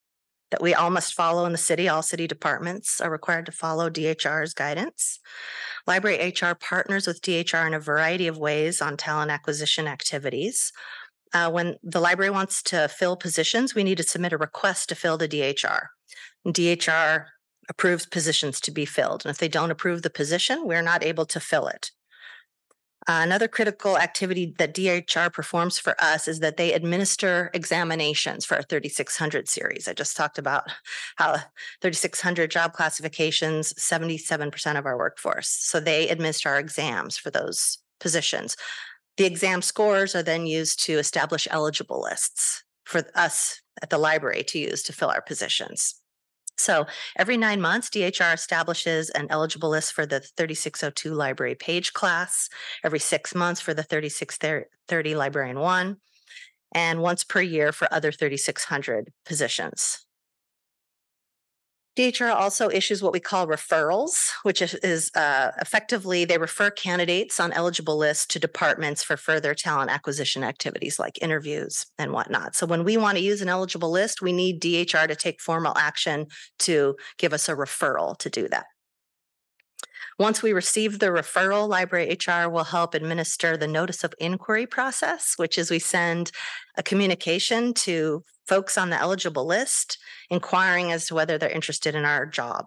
that 0.51 0.63
we 0.63 0.73
all 0.73 0.89
must 0.89 1.13
follow 1.13 1.45
in 1.45 1.53
the 1.53 1.59
city. 1.59 1.89
All 1.89 2.03
city 2.03 2.27
departments 2.27 3.03
are 3.03 3.11
required 3.11 3.45
to 3.47 3.53
follow 3.53 3.91
DHR's 3.91 4.55
guidance. 4.55 5.21
Library 5.87 6.33
HR 6.41 6.55
partners 6.55 7.07
with 7.07 7.21
DHR 7.21 7.67
in 7.67 7.75
a 7.75 7.81
variety 7.81 8.27
of 8.27 8.39
ways 8.39 8.81
on 8.81 8.97
talent 8.97 9.31
acquisition 9.31 9.87
activities. 9.87 10.73
Uh, 11.35 11.51
when 11.51 11.77
the 11.83 12.01
library 12.01 12.31
wants 12.31 12.63
to 12.63 12.89
fill 12.89 13.17
positions, 13.17 13.75
we 13.75 13.85
need 13.85 13.99
to 13.99 14.03
submit 14.03 14.33
a 14.33 14.39
request 14.39 14.89
to 14.89 14.95
fill 14.95 15.19
the 15.19 15.29
DHR. 15.29 15.89
DHR 16.47 17.27
approves 17.69 18.07
positions 18.07 18.59
to 18.61 18.71
be 18.71 18.87
filled. 18.87 19.27
And 19.27 19.31
if 19.31 19.39
they 19.39 19.49
don't 19.49 19.71
approve 19.71 20.01
the 20.01 20.09
position, 20.09 20.67
we're 20.67 20.81
not 20.81 21.05
able 21.05 21.27
to 21.27 21.41
fill 21.41 21.67
it. 21.67 21.91
Uh, 23.09 23.21
another 23.23 23.47
critical 23.47 23.97
activity 23.99 24.53
that 24.59 24.75
DHR 24.75 25.33
performs 25.33 25.79
for 25.79 25.95
us 26.03 26.27
is 26.27 26.41
that 26.41 26.57
they 26.57 26.73
administer 26.73 27.51
examinations 27.55 28.45
for 28.45 28.57
our 28.57 28.63
3600 28.63 29.49
series. 29.49 29.87
I 29.87 29.93
just 29.93 30.17
talked 30.17 30.39
about 30.39 30.65
how 31.15 31.37
3600 31.83 32.51
job 32.51 32.73
classifications, 32.73 33.73
77% 33.75 34.77
of 34.77 34.87
our 34.87 34.99
workforce. 34.99 35.49
So 35.49 35.79
they 35.79 36.09
administer 36.09 36.49
our 36.49 36.59
exams 36.59 37.17
for 37.17 37.31
those 37.31 37.79
positions. 38.01 38.57
The 39.17 39.25
exam 39.25 39.63
scores 39.63 40.17
are 40.17 40.23
then 40.23 40.47
used 40.47 40.81
to 40.87 40.95
establish 40.95 41.47
eligible 41.51 42.03
lists 42.03 42.65
for 42.85 43.03
us 43.15 43.61
at 43.83 43.91
the 43.91 43.99
library 43.99 44.43
to 44.45 44.59
use 44.59 44.83
to 44.85 44.93
fill 44.93 45.11
our 45.11 45.23
positions. 45.23 46.01
So 46.57 46.87
every 47.17 47.37
nine 47.37 47.61
months, 47.61 47.91
DHR 47.91 48.35
establishes 48.35 49.11
an 49.11 49.27
eligible 49.31 49.69
list 49.69 49.93
for 49.93 50.07
the 50.07 50.21
3602 50.21 51.13
library 51.13 51.55
page 51.55 51.93
class, 51.93 52.49
every 52.83 52.99
six 52.99 53.35
months 53.35 53.61
for 53.61 53.75
the 53.75 53.83
3630 53.83 55.15
librarian 55.15 55.59
one, 55.59 55.99
and 56.73 57.03
once 57.03 57.25
per 57.25 57.41
year 57.41 57.73
for 57.73 57.93
other 57.93 58.11
3600 58.11 59.13
positions. 59.25 60.06
DHR 61.97 62.31
also 62.31 62.69
issues 62.69 63.03
what 63.03 63.15
we 63.15 63.21
call 63.21 63.47
referrals, 63.47 64.31
which 64.43 64.61
is 64.61 65.11
uh, 65.15 65.53
effectively 65.61 66.27
they 66.27 66.37
refer 66.37 66.71
candidates 66.71 67.41
on 67.41 67.53
eligible 67.53 67.97
lists 67.97 68.27
to 68.27 68.39
departments 68.39 69.03
for 69.03 69.17
further 69.17 69.55
talent 69.55 69.91
acquisition 69.91 70.45
activities 70.45 70.99
like 70.99 71.23
interviews 71.23 71.87
and 71.99 72.13
whatnot. 72.13 72.55
So 72.55 72.67
when 72.67 72.85
we 72.85 72.99
want 72.99 73.17
to 73.17 73.25
use 73.25 73.41
an 73.41 73.49
eligible 73.49 73.91
list, 73.91 74.21
we 74.21 74.33
need 74.33 74.61
DHR 74.61 75.09
to 75.09 75.17
take 75.17 75.41
formal 75.41 75.73
action 75.77 76.27
to 76.61 76.97
give 77.17 77.33
us 77.33 77.49
a 77.49 77.57
referral 77.57 78.17
to 78.19 78.29
do 78.29 78.47
that. 78.49 78.67
Once 80.19 80.43
we 80.43 80.53
receive 80.53 80.99
the 80.99 81.07
referral, 81.07 81.69
Library 81.69 82.17
HR 82.27 82.49
will 82.49 82.65
help 82.65 82.95
administer 82.95 83.57
the 83.57 83.69
notice 83.69 84.03
of 84.05 84.15
inquiry 84.19 84.67
process, 84.67 85.35
which 85.37 85.59
is 85.59 85.71
we 85.71 85.79
send 85.79 86.31
a 86.77 86.83
communication 86.83 87.75
to 87.75 88.23
folks 88.47 88.79
on 88.79 88.91
the 88.91 89.01
eligible 89.01 89.47
list 89.47 89.99
inquiring 90.31 90.93
as 90.93 91.07
to 91.07 91.15
whether 91.15 91.39
they're 91.39 91.49
interested 91.49 91.95
in 91.95 92.05
our 92.05 92.27
job. 92.27 92.67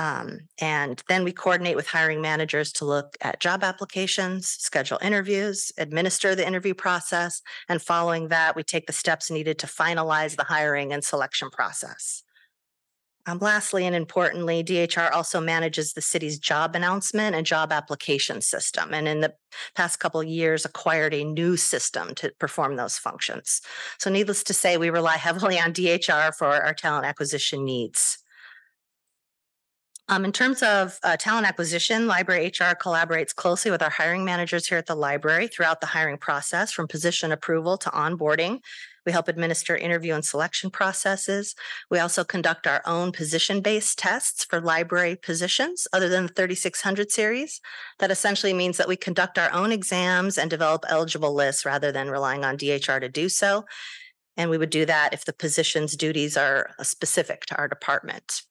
Um, 0.00 0.40
and 0.60 1.02
then 1.08 1.24
we 1.24 1.32
coordinate 1.32 1.74
with 1.74 1.88
hiring 1.88 2.20
managers 2.20 2.72
to 2.74 2.84
look 2.84 3.16
at 3.20 3.40
job 3.40 3.64
applications, 3.64 4.48
schedule 4.48 4.98
interviews, 5.02 5.72
administer 5.76 6.36
the 6.36 6.46
interview 6.46 6.72
process, 6.72 7.42
and 7.68 7.82
following 7.82 8.28
that, 8.28 8.54
we 8.54 8.62
take 8.62 8.86
the 8.86 8.92
steps 8.92 9.28
needed 9.28 9.58
to 9.58 9.66
finalize 9.66 10.36
the 10.36 10.44
hiring 10.44 10.92
and 10.92 11.02
selection 11.02 11.50
process. 11.50 12.22
Um, 13.28 13.38
lastly, 13.40 13.84
and 13.84 13.94
importantly, 13.94 14.64
DHR 14.64 15.12
also 15.12 15.38
manages 15.38 15.92
the 15.92 16.00
city's 16.00 16.38
job 16.38 16.74
announcement 16.74 17.36
and 17.36 17.44
job 17.44 17.72
application 17.72 18.40
system. 18.40 18.94
And 18.94 19.06
in 19.06 19.20
the 19.20 19.34
past 19.74 20.00
couple 20.00 20.22
years, 20.22 20.64
acquired 20.64 21.12
a 21.12 21.24
new 21.24 21.58
system 21.58 22.14
to 22.14 22.32
perform 22.38 22.76
those 22.76 22.96
functions. 22.96 23.60
So, 23.98 24.08
needless 24.08 24.42
to 24.44 24.54
say, 24.54 24.78
we 24.78 24.88
rely 24.88 25.18
heavily 25.18 25.60
on 25.60 25.74
DHR 25.74 26.34
for 26.36 26.46
our 26.46 26.72
talent 26.72 27.04
acquisition 27.04 27.66
needs. 27.66 28.16
Um, 30.08 30.24
in 30.24 30.32
terms 30.32 30.62
of 30.62 30.98
uh, 31.02 31.18
talent 31.18 31.46
acquisition, 31.46 32.06
Library 32.06 32.46
HR 32.46 32.72
collaborates 32.74 33.34
closely 33.34 33.70
with 33.70 33.82
our 33.82 33.90
hiring 33.90 34.24
managers 34.24 34.66
here 34.66 34.78
at 34.78 34.86
the 34.86 34.94
library 34.94 35.48
throughout 35.48 35.82
the 35.82 35.86
hiring 35.86 36.16
process, 36.16 36.72
from 36.72 36.88
position 36.88 37.30
approval 37.30 37.76
to 37.76 37.90
onboarding. 37.90 38.60
We 39.08 39.12
help 39.12 39.28
administer 39.28 39.74
interview 39.74 40.12
and 40.12 40.22
selection 40.22 40.68
processes. 40.68 41.54
We 41.90 41.98
also 41.98 42.24
conduct 42.24 42.66
our 42.66 42.82
own 42.84 43.10
position 43.10 43.62
based 43.62 43.98
tests 43.98 44.44
for 44.44 44.60
library 44.60 45.16
positions 45.16 45.88
other 45.94 46.10
than 46.10 46.26
the 46.26 46.32
3600 46.34 47.10
series. 47.10 47.62
That 48.00 48.10
essentially 48.10 48.52
means 48.52 48.76
that 48.76 48.86
we 48.86 48.96
conduct 48.96 49.38
our 49.38 49.50
own 49.50 49.72
exams 49.72 50.36
and 50.36 50.50
develop 50.50 50.84
eligible 50.90 51.32
lists 51.32 51.64
rather 51.64 51.90
than 51.90 52.10
relying 52.10 52.44
on 52.44 52.58
DHR 52.58 53.00
to 53.00 53.08
do 53.08 53.30
so. 53.30 53.64
And 54.36 54.50
we 54.50 54.58
would 54.58 54.68
do 54.68 54.84
that 54.84 55.14
if 55.14 55.24
the 55.24 55.32
position's 55.32 55.96
duties 55.96 56.36
are 56.36 56.72
uh, 56.78 56.82
specific 56.82 57.46
to 57.46 57.56
our 57.56 57.66
department. 57.66 58.42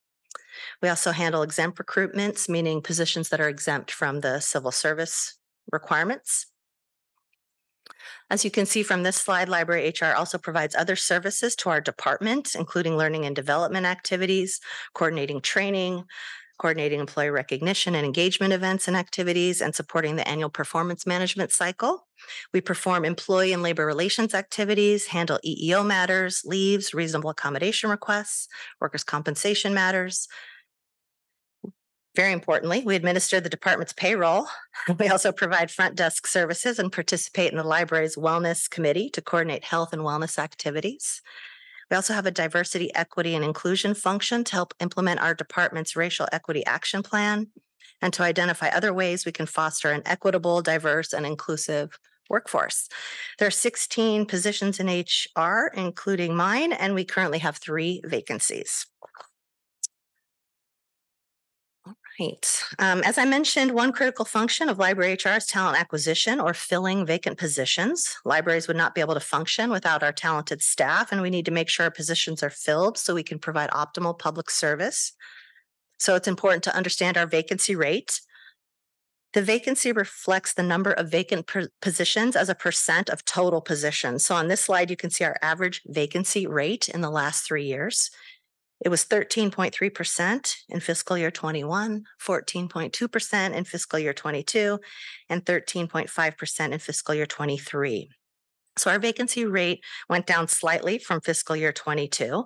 We 0.81 0.89
also 0.89 1.11
handle 1.11 1.43
exempt 1.43 1.77
recruitments, 1.77 2.49
meaning 2.49 2.81
positions 2.81 3.29
that 3.29 3.39
are 3.39 3.47
exempt 3.47 3.91
from 3.91 4.21
the 4.21 4.39
civil 4.39 4.71
service 4.71 5.37
requirements. 5.71 6.47
As 8.29 8.43
you 8.43 8.51
can 8.51 8.65
see 8.65 8.83
from 8.83 9.03
this 9.03 9.15
slide, 9.15 9.49
Library 9.49 9.93
HR 9.99 10.13
also 10.13 10.37
provides 10.37 10.75
other 10.75 10.95
services 10.95 11.55
to 11.57 11.69
our 11.69 11.81
department, 11.81 12.55
including 12.55 12.97
learning 12.97 13.25
and 13.25 13.35
development 13.35 13.85
activities, 13.85 14.59
coordinating 14.93 15.41
training, 15.41 16.03
coordinating 16.57 16.99
employee 16.99 17.29
recognition 17.29 17.95
and 17.95 18.05
engagement 18.05 18.51
events 18.51 18.87
and 18.87 18.97
activities, 18.97 19.61
and 19.61 19.75
supporting 19.75 20.15
the 20.15 20.27
annual 20.27 20.49
performance 20.49 21.05
management 21.05 21.51
cycle. 21.51 22.07
We 22.53 22.61
perform 22.61 23.05
employee 23.05 23.53
and 23.53 23.61
labor 23.61 23.85
relations 23.85 24.33
activities, 24.33 25.07
handle 25.07 25.39
EEO 25.45 25.85
matters, 25.85 26.41
leaves, 26.45 26.93
reasonable 26.93 27.29
accommodation 27.29 27.89
requests, 27.89 28.47
workers' 28.81 29.03
compensation 29.03 29.73
matters, 29.73 30.27
very 32.17 32.33
importantly, 32.33 32.81
we 32.83 32.95
administer 32.95 33.39
the 33.39 33.47
department's 33.47 33.93
payroll. 33.93 34.47
We 34.99 35.07
also 35.07 35.31
provide 35.31 35.69
front 35.69 35.95
desk 35.95 36.25
services 36.25 36.79
and 36.79 36.91
participate 36.91 37.51
in 37.51 37.57
the 37.57 37.63
library's 37.63 38.15
wellness 38.15 38.67
committee 38.67 39.11
to 39.11 39.21
coordinate 39.21 39.63
health 39.63 39.93
and 39.93 40.01
wellness 40.01 40.39
activities. 40.39 41.21
We 41.91 41.95
also 41.95 42.15
have 42.15 42.25
a 42.25 42.31
diversity, 42.31 42.93
equity, 42.95 43.35
and 43.35 43.45
inclusion 43.45 43.93
function 43.93 44.43
to 44.45 44.51
help 44.53 44.73
implement 44.79 45.21
our 45.21 45.35
department's 45.35 45.95
racial 45.95 46.27
equity 46.31 46.65
action 46.65 47.03
plan 47.03 47.47
and 48.01 48.11
to 48.13 48.23
identify 48.23 48.69
other 48.69 48.93
ways 48.95 49.23
we 49.23 49.31
can 49.31 49.45
foster 49.45 49.91
an 49.91 50.01
equitable, 50.05 50.63
diverse, 50.63 51.13
and 51.13 51.23
inclusive 51.23 51.99
workforce. 52.31 52.89
There 53.37 53.47
are 53.47 53.51
16 53.51 54.25
positions 54.25 54.79
in 54.79 54.87
HR, 54.87 55.71
including 55.75 56.35
mine, 56.35 56.73
and 56.73 56.95
we 56.95 57.05
currently 57.05 57.39
have 57.39 57.57
three 57.57 58.01
vacancies. 58.03 58.87
Right. 62.19 62.63
Um, 62.79 63.03
as 63.03 63.19
I 63.19 63.25
mentioned, 63.25 63.71
one 63.71 63.91
critical 63.91 64.25
function 64.25 64.69
of 64.69 64.79
library 64.79 65.13
HR 65.13 65.37
is 65.37 65.45
talent 65.45 65.79
acquisition 65.79 66.39
or 66.39 66.53
filling 66.55 67.05
vacant 67.05 67.37
positions. 67.37 68.15
Libraries 68.25 68.67
would 68.67 68.77
not 68.77 68.95
be 68.95 69.01
able 69.01 69.13
to 69.13 69.19
function 69.19 69.69
without 69.69 70.01
our 70.01 70.11
talented 70.11 70.63
staff, 70.63 71.11
and 71.11 71.21
we 71.21 71.29
need 71.29 71.45
to 71.45 71.51
make 71.51 71.69
sure 71.69 71.83
our 71.83 71.91
positions 71.91 72.41
are 72.41 72.49
filled 72.49 72.97
so 72.97 73.13
we 73.13 73.21
can 73.21 73.37
provide 73.37 73.69
optimal 73.69 74.17
public 74.17 74.49
service. 74.49 75.13
So 75.99 76.15
it's 76.15 76.27
important 76.27 76.63
to 76.63 76.75
understand 76.75 77.17
our 77.17 77.27
vacancy 77.27 77.75
rate. 77.75 78.19
The 79.33 79.43
vacancy 79.43 79.91
reflects 79.91 80.53
the 80.53 80.63
number 80.63 80.93
of 80.93 81.11
vacant 81.11 81.47
positions 81.81 82.35
as 82.35 82.49
a 82.49 82.55
percent 82.55 83.09
of 83.09 83.25
total 83.25 83.61
positions. 83.61 84.25
So 84.25 84.33
on 84.33 84.47
this 84.47 84.61
slide, 84.61 84.89
you 84.89 84.95
can 84.95 85.11
see 85.11 85.23
our 85.23 85.37
average 85.43 85.81
vacancy 85.85 86.47
rate 86.47 86.89
in 86.89 87.01
the 87.01 87.11
last 87.11 87.45
three 87.45 87.65
years. 87.65 88.09
It 88.79 88.89
was 88.89 89.05
13.3% 89.05 90.55
in 90.69 90.79
fiscal 90.79 91.17
year 91.17 91.31
21, 91.31 92.03
14.2% 92.21 93.53
in 93.53 93.63
fiscal 93.63 93.99
year 93.99 94.13
22, 94.13 94.79
and 95.29 95.43
13.5% 95.43 96.71
in 96.71 96.79
fiscal 96.79 97.15
year 97.15 97.25
23. 97.25 98.09
So 98.77 98.91
our 98.91 98.99
vacancy 98.99 99.45
rate 99.45 99.83
went 100.07 100.27
down 100.27 100.47
slightly 100.47 100.99
from 100.99 101.21
fiscal 101.21 101.55
year 101.55 101.73
22. 101.73 102.45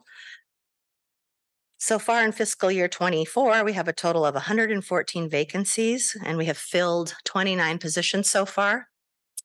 So 1.78 2.00
far 2.00 2.24
in 2.24 2.32
fiscal 2.32 2.72
year 2.72 2.88
24, 2.88 3.64
we 3.64 3.74
have 3.74 3.88
a 3.88 3.94
total 3.94 4.26
of 4.26 4.36
114 4.36 5.30
vacancies 5.30 6.16
and 6.24 6.38
we 6.38 6.46
have 6.46 6.58
filled 6.58 7.16
29 7.26 7.80
positions 7.80 8.30
so 8.30 8.46
far. 8.46 8.88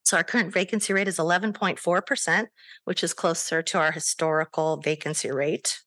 So 0.03 0.15
our 0.15 0.23
current 0.23 0.53
vacancy 0.53 0.93
rate 0.93 1.09
is 1.09 1.17
11.4%, 1.17 2.45
which 2.85 3.03
is 3.03 3.13
closer 3.13 3.61
to 3.61 3.77
our 3.79 3.91
historical 3.91 4.77
vacancy 4.77 5.29
rate. 5.31 5.79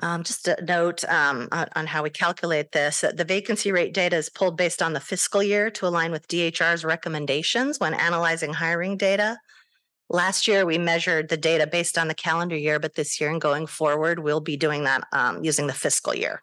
Um, 0.00 0.24
just 0.24 0.48
a 0.48 0.56
note 0.64 1.04
um, 1.04 1.48
on, 1.52 1.68
on 1.76 1.86
how 1.86 2.02
we 2.02 2.10
calculate 2.10 2.72
this. 2.72 3.04
The 3.14 3.24
vacancy 3.24 3.72
rate 3.72 3.92
data 3.92 4.16
is 4.16 4.30
pulled 4.30 4.56
based 4.56 4.82
on 4.82 4.94
the 4.94 5.00
fiscal 5.00 5.42
year 5.42 5.70
to 5.70 5.86
align 5.86 6.10
with 6.12 6.26
DHR's 6.28 6.84
recommendations 6.84 7.78
when 7.78 7.94
analyzing 7.94 8.54
hiring 8.54 8.96
data. 8.96 9.38
Last 10.08 10.48
year, 10.48 10.66
we 10.66 10.78
measured 10.78 11.28
the 11.28 11.36
data 11.36 11.66
based 11.66 11.96
on 11.96 12.08
the 12.08 12.14
calendar 12.14 12.56
year, 12.56 12.78
but 12.78 12.94
this 12.94 13.20
year 13.20 13.30
and 13.30 13.40
going 13.40 13.66
forward, 13.66 14.18
we'll 14.18 14.40
be 14.40 14.56
doing 14.56 14.84
that 14.84 15.04
um, 15.12 15.44
using 15.44 15.66
the 15.66 15.72
fiscal 15.72 16.14
year. 16.14 16.40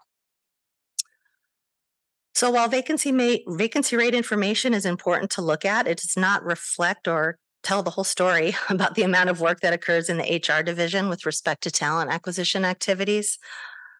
So 2.34 2.52
while 2.52 2.70
vacancy 2.70 3.12
may, 3.12 3.44
vacancy 3.48 3.98
rate 3.98 4.16
information 4.16 4.74
is 4.74 4.86
important 4.86 5.32
to 5.32 5.42
look 5.42 5.66
at, 5.66 5.88
it 5.88 5.98
does 5.98 6.16
not 6.16 6.44
reflect 6.44 7.08
or 7.08 7.38
tell 7.64 7.84
the 7.84 7.92
whole 7.92 8.04
story 8.04 8.56
about 8.70 8.96
the 8.96 9.04
amount 9.04 9.30
of 9.30 9.42
work 9.42 9.62
that 9.62 9.74
occurs 9.74 10.10
in 10.10 10.18
the 10.18 10.42
HR 10.48 10.64
division 10.64 11.10
with 11.10 11.26
respect 11.26 11.64
to 11.64 11.72
talent 11.72 12.12
acquisition 12.12 12.66
activities. 12.66 13.38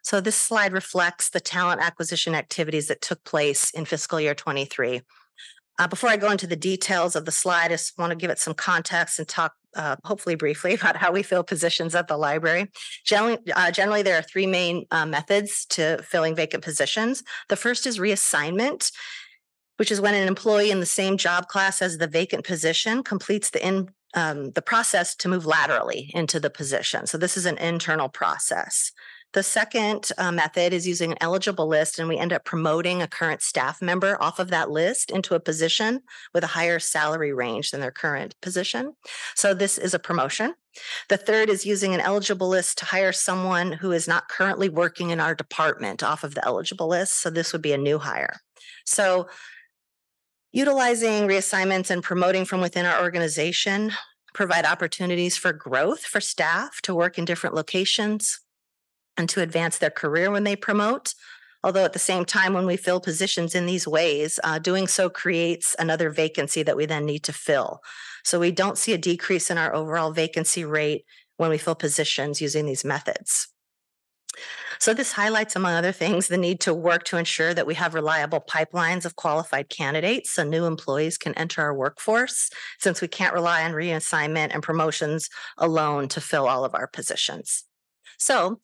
So 0.04 0.22
this 0.22 0.36
slide 0.36 0.74
reflects 0.74 1.30
the 1.30 1.40
talent 1.40 1.82
acquisition 1.82 2.34
activities 2.34 2.88
that 2.88 3.02
took 3.02 3.24
place 3.24 3.70
in 3.72 3.86
fiscal 3.86 4.20
year 4.20 4.34
23. 4.34 5.02
Uh, 5.78 5.88
before 5.88 6.10
I 6.10 6.18
go 6.18 6.30
into 6.30 6.46
the 6.46 6.58
details 6.58 7.16
of 7.16 7.24
the 7.24 7.32
slide, 7.32 7.68
I 7.68 7.76
just 7.76 7.98
want 7.98 8.12
to 8.12 8.18
give 8.18 8.30
it 8.30 8.38
some 8.38 8.54
context 8.54 9.18
and 9.18 9.28
talk, 9.28 9.54
uh, 9.78 9.96
hopefully 10.04 10.36
briefly, 10.36 10.74
about 10.76 10.98
how 10.98 11.12
we 11.12 11.24
fill 11.24 11.44
positions 11.44 11.96
at 11.96 12.10
the 12.10 12.18
library. 12.18 12.68
Generally, 13.06 13.38
uh, 13.56 13.72
generally 13.72 14.02
there 14.02 14.18
are 14.18 14.22
three 14.22 14.46
main 14.46 14.86
uh, 14.92 15.06
methods 15.06 15.66
to 15.68 16.04
filling 16.04 16.36
vacant 16.36 16.64
positions. 16.66 17.24
The 17.48 17.56
first 17.56 17.88
is 17.88 17.98
reassignment, 17.98 18.92
which 19.80 19.92
is 19.92 20.02
when 20.02 20.14
an 20.14 20.28
employee 20.28 20.72
in 20.72 20.82
the 20.82 20.86
same 20.86 21.16
job 21.16 21.48
class 21.48 21.82
as 21.82 21.98
the 21.98 22.08
vacant 22.08 22.46
position 22.46 23.02
completes 23.02 23.50
the 23.50 23.66
in 23.66 23.88
um, 24.14 24.52
the 24.52 24.62
process 24.62 25.16
to 25.16 25.30
move 25.30 25.46
laterally 25.46 26.12
into 26.14 26.40
the 26.40 26.50
position. 26.50 27.08
So 27.08 27.18
this 27.18 27.38
is 27.38 27.46
an 27.46 27.58
internal 27.60 28.10
process. 28.10 28.92
The 29.34 29.44
second 29.44 30.12
uh, 30.18 30.32
method 30.32 30.74
is 30.74 30.88
using 30.88 31.12
an 31.12 31.18
eligible 31.22 31.68
list, 31.68 32.00
and 32.00 32.10
we 32.10 32.18
end 32.18 32.34
up 32.34 32.44
promoting 32.44 33.02
a 33.02 33.08
current 33.08 33.44
staff 33.44 33.80
member 33.80 34.22
off 34.22 34.40
of 34.40 34.50
that 34.50 34.72
list 34.72 35.12
into 35.12 35.36
a 35.36 35.40
position 35.40 36.02
with 36.34 36.44
a 36.44 36.48
higher 36.48 36.80
salary 36.80 37.32
range 37.32 37.70
than 37.70 37.80
their 37.80 37.92
current 37.92 38.36
position. 38.42 38.96
So 39.36 39.54
this 39.54 39.78
is 39.78 39.94
a 39.94 40.00
promotion. 40.00 40.56
The 41.10 41.18
third 41.18 41.48
is 41.48 41.66
using 41.66 41.94
an 41.94 42.02
eligible 42.02 42.50
list 42.50 42.80
to 42.80 42.86
hire 42.86 43.12
someone 43.12 43.72
who 43.72 43.92
is 43.92 44.08
not 44.08 44.30
currently 44.30 44.68
working 44.68 45.12
in 45.12 45.20
our 45.20 45.36
department 45.36 46.02
off 46.02 46.24
of 46.24 46.34
the 46.34 46.44
eligible 46.44 46.88
list. 46.88 47.22
So 47.22 47.30
this 47.30 47.54
would 47.54 47.62
be 47.62 47.74
a 47.74 47.78
new 47.78 48.00
hire. 48.00 48.42
So 48.86 49.28
utilizing 50.52 51.28
reassignments 51.28 51.90
and 51.90 52.04
promoting 52.04 52.46
from 52.46 52.62
within 52.62 52.86
our 52.86 53.02
organization 53.02 53.92
provide 54.34 54.66
opportunities 54.66 55.38
for 55.38 55.54
growth 55.54 56.02
for 56.02 56.22
staff 56.22 56.82
to 56.82 56.96
work 56.96 57.18
in 57.18 57.26
different 57.26 57.56
locations 57.56 58.40
and 59.18 59.28
to 59.30 59.42
advance 59.42 59.78
their 59.78 59.90
career 59.90 60.32
when 60.32 60.44
they 60.44 60.56
promote. 60.56 61.14
Although 61.64 61.84
at 61.84 61.94
the 61.94 62.00
same 62.00 62.24
time, 62.24 62.54
when 62.54 62.66
we 62.66 62.78
fill 62.78 63.02
positions 63.02 63.54
in 63.54 63.66
these 63.66 63.86
ways, 63.86 64.40
uh, 64.44 64.60
doing 64.60 64.88
so 64.88 65.10
creates 65.10 65.76
another 65.78 66.10
vacancy 66.10 66.64
that 66.64 66.78
we 66.78 66.86
then 66.86 67.06
need 67.06 67.24
to 67.24 67.34
fill. 67.34 67.82
So 68.24 68.40
we 68.40 68.52
don't 68.52 68.78
see 68.78 68.94
a 68.94 68.98
decrease 68.98 69.50
in 69.50 69.58
our 69.58 69.76
overall 69.76 70.12
vacancy 70.12 70.64
rate 70.64 71.04
when 71.36 71.50
we 71.50 71.58
fill 71.58 71.76
positions 71.76 72.42
using 72.42 72.66
these 72.66 72.86
methods. 72.86 73.50
So 74.80 74.94
this 74.94 75.12
highlights, 75.12 75.56
among 75.56 75.74
other 75.74 75.92
things, 75.92 76.28
the 76.28 76.38
need 76.38 76.62
to 76.62 76.74
work 76.74 77.04
to 77.06 77.18
ensure 77.18 77.54
that 77.54 77.68
we 77.68 77.76
have 77.76 77.94
reliable 77.94 78.40
pipelines 78.40 79.04
of 79.04 79.18
qualified 79.18 79.70
candidates 79.70 80.32
so 80.32 80.44
new 80.44 80.66
employees 80.66 81.18
can 81.18 81.34
enter 81.34 81.62
our 81.62 81.74
workforce, 81.74 82.50
since 82.80 83.02
we 83.02 83.10
can't 83.10 83.34
rely 83.34 83.64
on 83.64 83.74
reassignment 83.74 84.54
and 84.54 84.64
promotions 84.64 85.30
alone 85.58 86.08
to 86.10 86.22
fill 86.22 86.48
all 86.48 86.64
of 86.64 86.76
our 86.76 86.88
positions. 86.88 87.66
So 88.18 88.60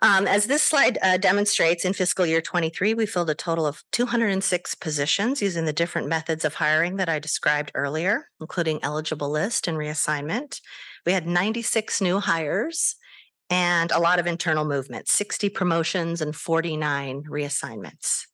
um, 0.00 0.28
as 0.28 0.46
this 0.46 0.62
slide 0.62 0.96
uh, 1.02 1.16
demonstrates, 1.16 1.84
in 1.84 1.92
fiscal 1.92 2.24
year 2.24 2.40
23, 2.40 2.94
we 2.94 3.04
filled 3.04 3.30
a 3.30 3.34
total 3.34 3.66
of 3.66 3.82
206 3.90 4.76
positions 4.76 5.42
using 5.42 5.64
the 5.64 5.72
different 5.72 6.08
methods 6.08 6.44
of 6.44 6.54
hiring 6.54 6.96
that 6.96 7.08
I 7.08 7.18
described 7.18 7.72
earlier, 7.74 8.28
including 8.40 8.78
eligible 8.82 9.28
list 9.28 9.66
and 9.66 9.76
reassignment. 9.76 10.60
We 11.04 11.12
had 11.12 11.26
96 11.26 12.00
new 12.00 12.20
hires 12.20 12.94
and 13.50 13.90
a 13.90 13.98
lot 13.98 14.18
of 14.18 14.26
internal 14.26 14.64
movement 14.64 15.08
60 15.08 15.48
promotions 15.48 16.20
and 16.20 16.34
49 16.34 17.24
reassignments. 17.24 18.24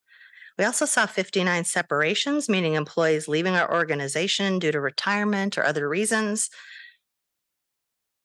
We 0.58 0.64
also 0.64 0.84
saw 0.84 1.06
59 1.06 1.64
separations, 1.64 2.48
meaning 2.48 2.74
employees 2.74 3.26
leaving 3.26 3.54
our 3.54 3.72
organization 3.72 4.58
due 4.58 4.70
to 4.70 4.80
retirement 4.80 5.58
or 5.58 5.64
other 5.64 5.88
reasons, 5.88 6.50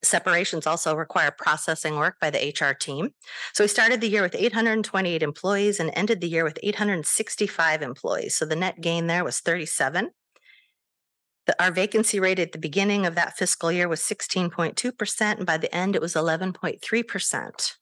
Separations 0.01 0.65
also 0.65 0.95
require 0.95 1.29
processing 1.29 1.97
work 1.97 2.15
by 2.21 2.29
the 2.29 2.53
HR 2.53 2.73
team. 2.73 3.13
So 3.53 3.63
we 3.63 3.67
started 3.67 3.99
the 3.99 4.07
year 4.07 4.21
with 4.21 4.35
828 4.35 5.21
employees 5.21 5.79
and 5.79 5.91
ended 5.93 6.21
the 6.21 6.29
year 6.29 6.45
with 6.45 6.57
865 6.63 7.81
employees. 7.81 8.35
So 8.37 8.45
the 8.45 8.55
net 8.55 8.79
gain 8.79 9.07
there 9.07 9.25
was 9.25 9.39
37. 9.39 10.11
The, 11.49 11.63
our 11.63 11.71
vacancy 11.71 12.19
rate 12.19 12.37
at 12.37 12.51
the 12.51 12.59
beginning 12.59 13.07
of 13.07 13.15
that 13.15 13.35
fiscal 13.35 13.71
year 13.71 13.87
was 13.87 14.01
16.2%, 14.01 15.37
and 15.37 15.47
by 15.47 15.57
the 15.57 15.75
end, 15.75 15.95
it 15.95 16.01
was 16.01 16.13
11.3%. 16.13 17.73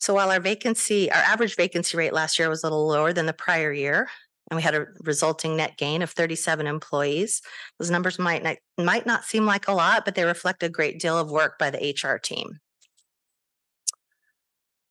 So 0.00 0.14
while 0.14 0.32
our 0.32 0.40
vacancy, 0.40 1.12
our 1.12 1.22
average 1.22 1.54
vacancy 1.54 1.96
rate 1.96 2.12
last 2.12 2.40
year 2.40 2.48
was 2.48 2.64
a 2.64 2.66
little 2.66 2.88
lower 2.88 3.12
than 3.12 3.26
the 3.26 3.32
prior 3.32 3.72
year, 3.72 4.08
and 4.50 4.56
we 4.56 4.64
had 4.64 4.74
a 4.74 4.86
resulting 5.04 5.56
net 5.56 5.76
gain 5.78 6.02
of 6.02 6.10
37 6.10 6.66
employees. 6.66 7.40
Those 7.78 7.92
numbers 7.92 8.18
might 8.18 8.42
not, 8.42 8.56
might 8.76 9.06
not 9.06 9.22
seem 9.22 9.46
like 9.46 9.68
a 9.68 9.72
lot, 9.72 10.04
but 10.04 10.16
they 10.16 10.24
reflect 10.24 10.64
a 10.64 10.68
great 10.68 10.98
deal 10.98 11.16
of 11.16 11.30
work 11.30 11.56
by 11.56 11.70
the 11.70 11.94
HR 11.94 12.18
team. 12.18 12.58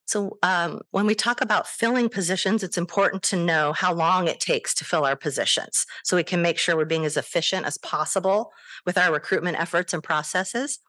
So, 0.10 0.40
um, 0.42 0.82
when 0.90 1.06
we 1.06 1.14
talk 1.14 1.40
about 1.40 1.68
filling 1.68 2.10
positions, 2.10 2.64
it's 2.64 2.80
important 2.80 3.22
to 3.26 3.36
know 3.36 3.74
how 3.74 3.94
long 3.94 4.28
it 4.28 4.40
takes 4.40 4.74
to 4.76 4.84
fill 4.84 5.06
our 5.06 5.16
positions 5.16 5.86
so 6.04 6.18
we 6.18 6.24
can 6.24 6.42
make 6.42 6.58
sure 6.58 6.76
we're 6.76 6.86
being 6.86 7.06
as 7.06 7.16
efficient 7.16 7.68
as 7.68 7.78
possible 7.78 8.52
with 8.88 8.98
our 8.98 9.14
recruitment 9.14 9.60
efforts 9.60 9.94
and 9.94 10.02
processes. 10.02 10.80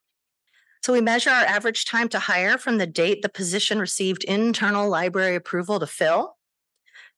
So, 0.83 0.95
we 0.95 1.03
measure 1.03 1.29
our 1.29 1.45
average 1.45 1.85
time 1.85 2.09
to 2.09 2.19
hire 2.19 2.57
from 2.57 2.79
the 2.79 2.87
date 2.87 3.21
the 3.21 3.29
position 3.29 3.79
received 3.79 4.25
internal 4.25 4.89
library 4.89 5.35
approval 5.35 5.79
to 5.81 5.87
fill 5.87 6.37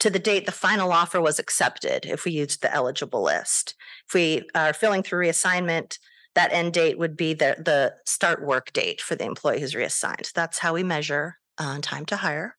to 0.01 0.11
the 0.11 0.19
date 0.19 0.45
the 0.45 0.51
final 0.51 0.91
offer 0.91 1.21
was 1.21 1.39
accepted 1.39 2.05
if 2.05 2.25
we 2.25 2.33
used 2.33 2.63
the 2.63 2.75
eligible 2.75 3.23
list. 3.23 3.77
If 4.09 4.15
we 4.15 4.43
are 4.57 4.73
filling 4.73 5.05
through 5.05 5.25
reassignment, 5.25 5.99
that 6.35 6.53
end 6.53 6.73
date 6.73 6.99
would 6.99 7.17
be 7.17 7.33
the, 7.33 7.55
the 7.65 7.95
start 8.07 8.45
work 8.45 8.73
date 8.73 9.01
for 9.01 9.15
the 9.15 9.25
employee 9.25 9.61
who's 9.61 9.77
reassigned. 9.77 10.33
That's 10.35 10.59
how 10.59 10.75
we 10.75 10.83
measure 10.83 11.37
uh, 11.59 11.79
time 11.81 12.05
to 12.07 12.17
hire. 12.17 12.57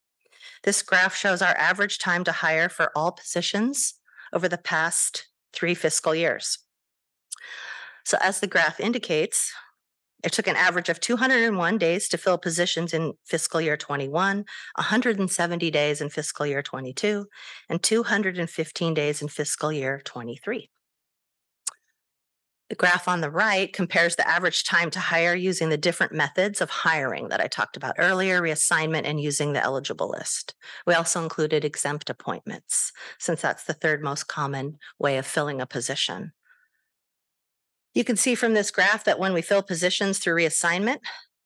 This 0.63 0.81
graph 0.81 1.15
shows 1.15 1.41
our 1.41 1.55
average 1.57 1.99
time 1.99 2.23
to 2.23 2.31
hire 2.31 2.69
for 2.69 2.91
all 2.95 3.11
positions 3.11 3.95
over 4.31 4.47
the 4.47 4.57
past 4.57 5.27
three 5.51 5.75
fiscal 5.75 6.15
years. 6.15 6.59
So, 8.05 8.17
as 8.21 8.39
the 8.39 8.47
graph 8.47 8.79
indicates, 8.79 9.53
it 10.23 10.31
took 10.31 10.47
an 10.47 10.55
average 10.55 10.87
of 10.87 11.01
201 11.01 11.77
days 11.77 12.07
to 12.09 12.17
fill 12.17 12.37
positions 12.37 12.93
in 12.93 13.13
fiscal 13.25 13.59
year 13.59 13.75
21, 13.75 14.45
170 14.75 15.71
days 15.71 16.01
in 16.01 16.09
fiscal 16.09 16.45
year 16.45 16.61
22, 16.61 17.25
and 17.69 17.83
215 17.83 18.93
days 18.93 19.21
in 19.21 19.27
fiscal 19.27 19.71
year 19.71 20.01
23. 20.05 20.69
The 22.69 22.75
graph 22.75 23.07
on 23.07 23.21
the 23.21 23.29
right 23.29 23.71
compares 23.71 24.15
the 24.15 24.27
average 24.27 24.63
time 24.63 24.89
to 24.91 24.99
hire 24.99 25.35
using 25.35 25.69
the 25.69 25.77
different 25.77 26.13
methods 26.13 26.61
of 26.61 26.69
hiring 26.69 27.27
that 27.27 27.41
I 27.41 27.47
talked 27.47 27.77
about 27.77 27.95
earlier, 27.99 28.41
reassignment, 28.41 29.03
and 29.05 29.19
using 29.19 29.53
the 29.53 29.61
eligible 29.61 30.09
list. 30.09 30.55
We 30.87 30.93
also 30.93 31.21
included 31.21 31.65
exempt 31.65 32.09
appointments, 32.09 32.91
since 33.19 33.41
that's 33.41 33.65
the 33.65 33.73
third 33.73 34.01
most 34.01 34.27
common 34.27 34.79
way 34.97 35.17
of 35.17 35.27
filling 35.27 35.61
a 35.61 35.67
position. 35.67 36.31
You 37.93 38.03
can 38.03 38.17
see 38.17 38.33
from 38.33 38.53
this 38.53 38.71
graph 38.71 39.03
that 39.03 39.19
when 39.19 39.33
we 39.33 39.41
fill 39.41 39.61
positions 39.61 40.17
through 40.17 40.35
reassignment, 40.35 40.99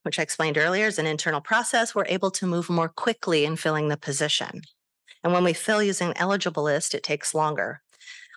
which 0.04 0.20
I 0.20 0.22
explained 0.22 0.58
earlier 0.58 0.86
is 0.86 1.00
an 1.00 1.08
internal 1.08 1.42
process, 1.42 1.94
we're 1.94 2.06
able 2.06 2.32
to 2.32 2.48
move 2.48 2.70
more 2.70 2.88
quickly 2.88 3.44
in 3.44 3.58
filling 3.58 3.90
the 3.90 3.98
position. 3.98 4.62
And 5.24 5.34
when 5.34 5.44
we 5.44 5.52
fill 5.52 5.84
using 5.84 6.14
eligible 6.16 6.64
list, 6.64 6.96
it 6.96 7.04
takes 7.04 7.34
longer. 7.34 7.82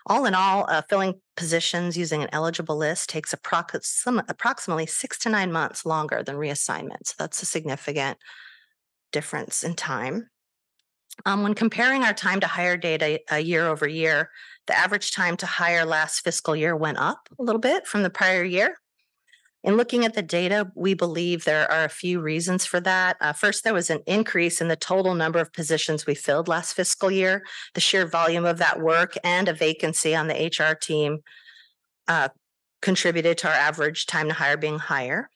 All 0.06 0.24
in 0.24 0.34
all, 0.34 0.66
uh, 0.68 0.82
filling 0.88 1.20
positions 1.36 1.96
using 1.96 2.22
an 2.22 2.28
eligible 2.32 2.76
list 2.76 3.10
takes 3.10 3.34
approx- 3.34 4.22
approximately 4.28 4.86
six 4.86 5.18
to 5.20 5.28
nine 5.28 5.52
months 5.52 5.84
longer 5.84 6.22
than 6.22 6.36
reassignment. 6.36 7.06
So 7.06 7.14
that's 7.18 7.42
a 7.42 7.46
significant 7.46 8.18
difference 9.12 9.62
in 9.62 9.74
time. 9.74 10.30
Um, 11.26 11.42
when 11.42 11.54
comparing 11.54 12.02
our 12.02 12.14
time 12.14 12.40
to 12.40 12.46
hire 12.46 12.76
data 12.76 13.20
uh, 13.30 13.36
year 13.36 13.66
over 13.66 13.86
year, 13.86 14.30
the 14.66 14.78
average 14.78 15.12
time 15.12 15.36
to 15.38 15.46
hire 15.46 15.84
last 15.84 16.20
fiscal 16.20 16.56
year 16.56 16.74
went 16.74 16.98
up 16.98 17.28
a 17.38 17.42
little 17.42 17.60
bit 17.60 17.86
from 17.86 18.02
the 18.02 18.10
prior 18.10 18.44
year. 18.44 18.76
In 19.62 19.76
looking 19.76 20.06
at 20.06 20.14
the 20.14 20.22
data, 20.22 20.72
we 20.74 20.94
believe 20.94 21.44
there 21.44 21.70
are 21.70 21.84
a 21.84 21.90
few 21.90 22.20
reasons 22.20 22.64
for 22.64 22.80
that. 22.80 23.16
Uh, 23.20 23.34
first, 23.34 23.62
there 23.62 23.74
was 23.74 23.90
an 23.90 24.00
increase 24.06 24.60
in 24.60 24.68
the 24.68 24.76
total 24.76 25.14
number 25.14 25.38
of 25.38 25.52
positions 25.52 26.06
we 26.06 26.14
filled 26.14 26.48
last 26.48 26.72
fiscal 26.72 27.10
year. 27.10 27.44
The 27.74 27.80
sheer 27.80 28.06
volume 28.06 28.46
of 28.46 28.56
that 28.58 28.80
work 28.80 29.16
and 29.22 29.48
a 29.48 29.52
vacancy 29.52 30.14
on 30.14 30.28
the 30.28 30.34
HR 30.34 30.74
team 30.74 31.18
uh, 32.08 32.30
contributed 32.80 33.36
to 33.38 33.48
our 33.48 33.54
average 33.54 34.06
time 34.06 34.28
to 34.28 34.34
hire 34.34 34.56
being 34.56 34.78
higher. 34.78 35.28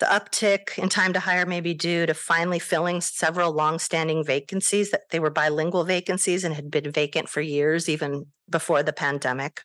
The 0.00 0.06
uptick 0.06 0.78
in 0.78 0.90
time 0.90 1.14
to 1.14 1.20
hire 1.20 1.46
may 1.46 1.62
be 1.62 1.72
due 1.72 2.04
to 2.04 2.12
finally 2.12 2.58
filling 2.58 3.00
several 3.00 3.52
longstanding 3.52 4.24
vacancies 4.24 4.90
that 4.90 5.08
they 5.10 5.20
were 5.20 5.30
bilingual 5.30 5.84
vacancies 5.84 6.44
and 6.44 6.54
had 6.54 6.70
been 6.70 6.90
vacant 6.90 7.30
for 7.30 7.40
years, 7.40 7.88
even 7.88 8.26
before 8.50 8.82
the 8.82 8.92
pandemic. 8.92 9.62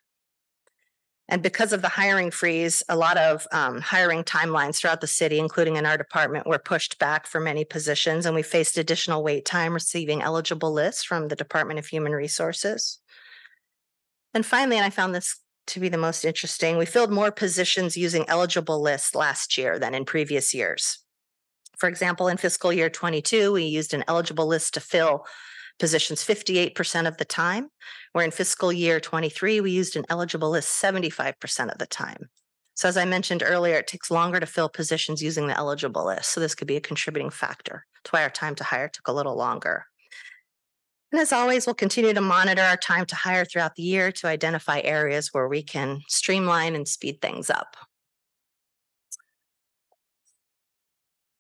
And 1.32 1.44
because 1.44 1.74
of 1.74 1.84
the 1.84 1.90
hiring 1.90 2.32
freeze, 2.32 2.82
a 2.90 2.96
lot 2.96 3.16
of 3.18 3.48
um, 3.52 3.82
hiring 3.82 4.24
timelines 4.24 4.78
throughout 4.78 5.00
the 5.00 5.08
city, 5.08 5.38
including 5.38 5.76
in 5.76 5.86
our 5.86 5.96
department, 5.96 6.48
were 6.48 6.58
pushed 6.58 6.98
back 6.98 7.28
for 7.28 7.40
many 7.40 7.64
positions, 7.64 8.26
and 8.26 8.36
we 8.36 8.42
faced 8.42 8.80
additional 8.80 9.24
wait 9.24 9.46
time 9.46 9.74
receiving 9.74 10.24
eligible 10.24 10.74
lists 10.74 11.04
from 11.04 11.28
the 11.28 11.36
Department 11.36 11.78
of 11.78 11.86
Human 11.86 12.14
Resources. 12.14 12.98
And 14.34 14.44
finally, 14.44 14.78
and 14.78 14.86
I 14.86 14.90
found 14.90 15.14
this 15.14 15.40
to 15.68 15.80
be 15.80 15.90
the 15.90 15.98
most 15.98 16.26
interesting, 16.26 16.78
we 16.78 16.88
filled 16.88 17.12
more 17.12 17.32
positions 17.32 17.96
using 17.96 18.28
eligible 18.28 18.82
lists 18.82 19.14
last 19.14 19.56
year 19.56 19.78
than 19.78 19.94
in 19.94 20.06
previous 20.06 20.52
years. 20.56 20.98
For 21.78 21.88
example, 21.88 22.28
in 22.28 22.38
fiscal 22.38 22.74
year 22.74 22.90
22, 22.90 23.54
we 23.54 23.66
used 23.66 23.94
an 23.94 24.04
eligible 24.08 24.48
list 24.48 24.74
to 24.74 24.80
fill 24.80 25.26
positions 25.80 26.24
58% 26.24 27.08
of 27.08 27.18
the 27.18 27.26
time, 27.26 27.70
where 28.14 28.26
in 28.26 28.32
fiscal 28.32 28.72
year 28.72 29.00
23, 29.00 29.62
we 29.62 29.72
used 29.72 29.96
an 29.96 30.06
eligible 30.10 30.50
list 30.50 30.82
75% 30.82 31.72
of 31.72 31.78
the 31.78 31.88
time. 31.88 32.30
So, 32.76 32.88
as 32.88 32.96
I 32.96 33.06
mentioned 33.06 33.44
earlier, 33.46 33.78
it 33.78 33.88
takes 33.88 34.10
longer 34.10 34.40
to 34.40 34.46
fill 34.46 34.70
positions 34.70 35.22
using 35.22 35.48
the 35.48 35.58
eligible 35.58 36.06
list. 36.06 36.32
So, 36.32 36.40
this 36.40 36.56
could 36.56 36.68
be 36.68 36.78
a 36.78 36.82
contributing 36.82 37.30
factor 37.30 37.86
to 38.06 38.12
why 38.12 38.24
our 38.24 38.30
time 38.30 38.56
to 38.56 38.64
hire 38.64 38.88
took 38.88 39.08
a 39.08 39.14
little 39.14 39.36
longer. 39.36 39.86
And 41.12 41.20
as 41.20 41.34
always, 41.34 41.66
we'll 41.66 41.74
continue 41.74 42.14
to 42.14 42.22
monitor 42.22 42.62
our 42.62 42.78
time 42.78 43.06
to 43.08 43.16
hire 43.16 43.44
throughout 43.44 43.76
the 43.76 43.84
year 43.84 44.12
to 44.14 44.28
identify 44.28 44.80
areas 44.82 45.30
where 45.34 45.48
we 45.48 45.64
can 45.64 46.02
streamline 46.08 46.76
and 46.76 46.88
speed 46.88 47.22
things 47.22 47.50
up. 47.50 47.76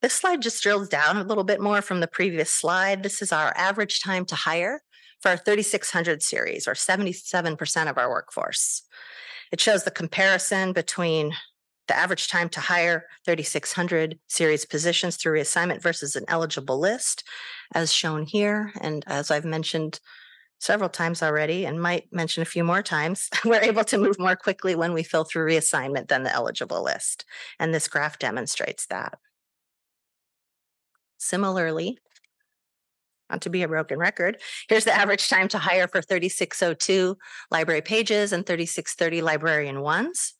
This 0.01 0.13
slide 0.13 0.41
just 0.41 0.63
drills 0.63 0.87
down 0.87 1.17
a 1.17 1.23
little 1.23 1.43
bit 1.43 1.59
more 1.59 1.81
from 1.81 1.99
the 1.99 2.07
previous 2.07 2.51
slide. 2.51 3.03
This 3.03 3.21
is 3.21 3.33
our 3.33 3.53
average 3.57 4.01
time 4.01 4.25
to 4.25 4.35
hire 4.35 4.81
for 5.21 5.29
our 5.29 5.37
3600 5.37 6.23
series, 6.23 6.67
or 6.67 6.73
77% 6.73 7.89
of 7.89 7.97
our 7.97 8.09
workforce. 8.09 8.83
It 9.51 9.59
shows 9.59 9.83
the 9.83 9.91
comparison 9.91 10.71
between 10.71 11.33
the 11.89 11.97
average 11.97 12.29
time 12.29 12.49
to 12.49 12.59
hire 12.59 13.05
3600 13.25 14.19
series 14.27 14.65
positions 14.65 15.17
through 15.17 15.39
reassignment 15.39 15.81
versus 15.81 16.15
an 16.15 16.23
eligible 16.27 16.79
list, 16.79 17.23
as 17.73 17.91
shown 17.91 18.25
here. 18.25 18.71
And 18.79 19.03
as 19.07 19.31
I've 19.31 19.43
mentioned 19.43 19.99
several 20.59 20.89
times 20.89 21.23
already, 21.23 21.65
and 21.65 21.81
might 21.81 22.13
mention 22.13 22.41
a 22.41 22.45
few 22.45 22.63
more 22.63 22.83
times, 22.83 23.29
we're 23.45 23.61
able 23.61 23.83
to 23.85 23.97
move 23.97 24.19
more 24.19 24.35
quickly 24.35 24.75
when 24.75 24.93
we 24.93 25.03
fill 25.03 25.23
through 25.23 25.51
reassignment 25.51 26.07
than 26.07 26.23
the 26.23 26.33
eligible 26.33 26.83
list. 26.83 27.25
And 27.59 27.73
this 27.73 27.87
graph 27.87 28.19
demonstrates 28.19 28.85
that. 28.87 29.17
Similarly, 31.19 31.99
not 33.29 33.41
to 33.41 33.49
be 33.49 33.61
a 33.61 33.67
broken 33.67 33.99
record, 33.99 34.41
here's 34.67 34.85
the 34.85 34.95
average 34.95 35.29
time 35.29 35.47
to 35.49 35.59
hire 35.59 35.87
for 35.87 36.01
3602 36.01 37.17
library 37.51 37.81
pages 37.81 38.33
and 38.33 38.45
3630 38.45 39.21
librarian 39.21 39.81
ones. 39.81 40.33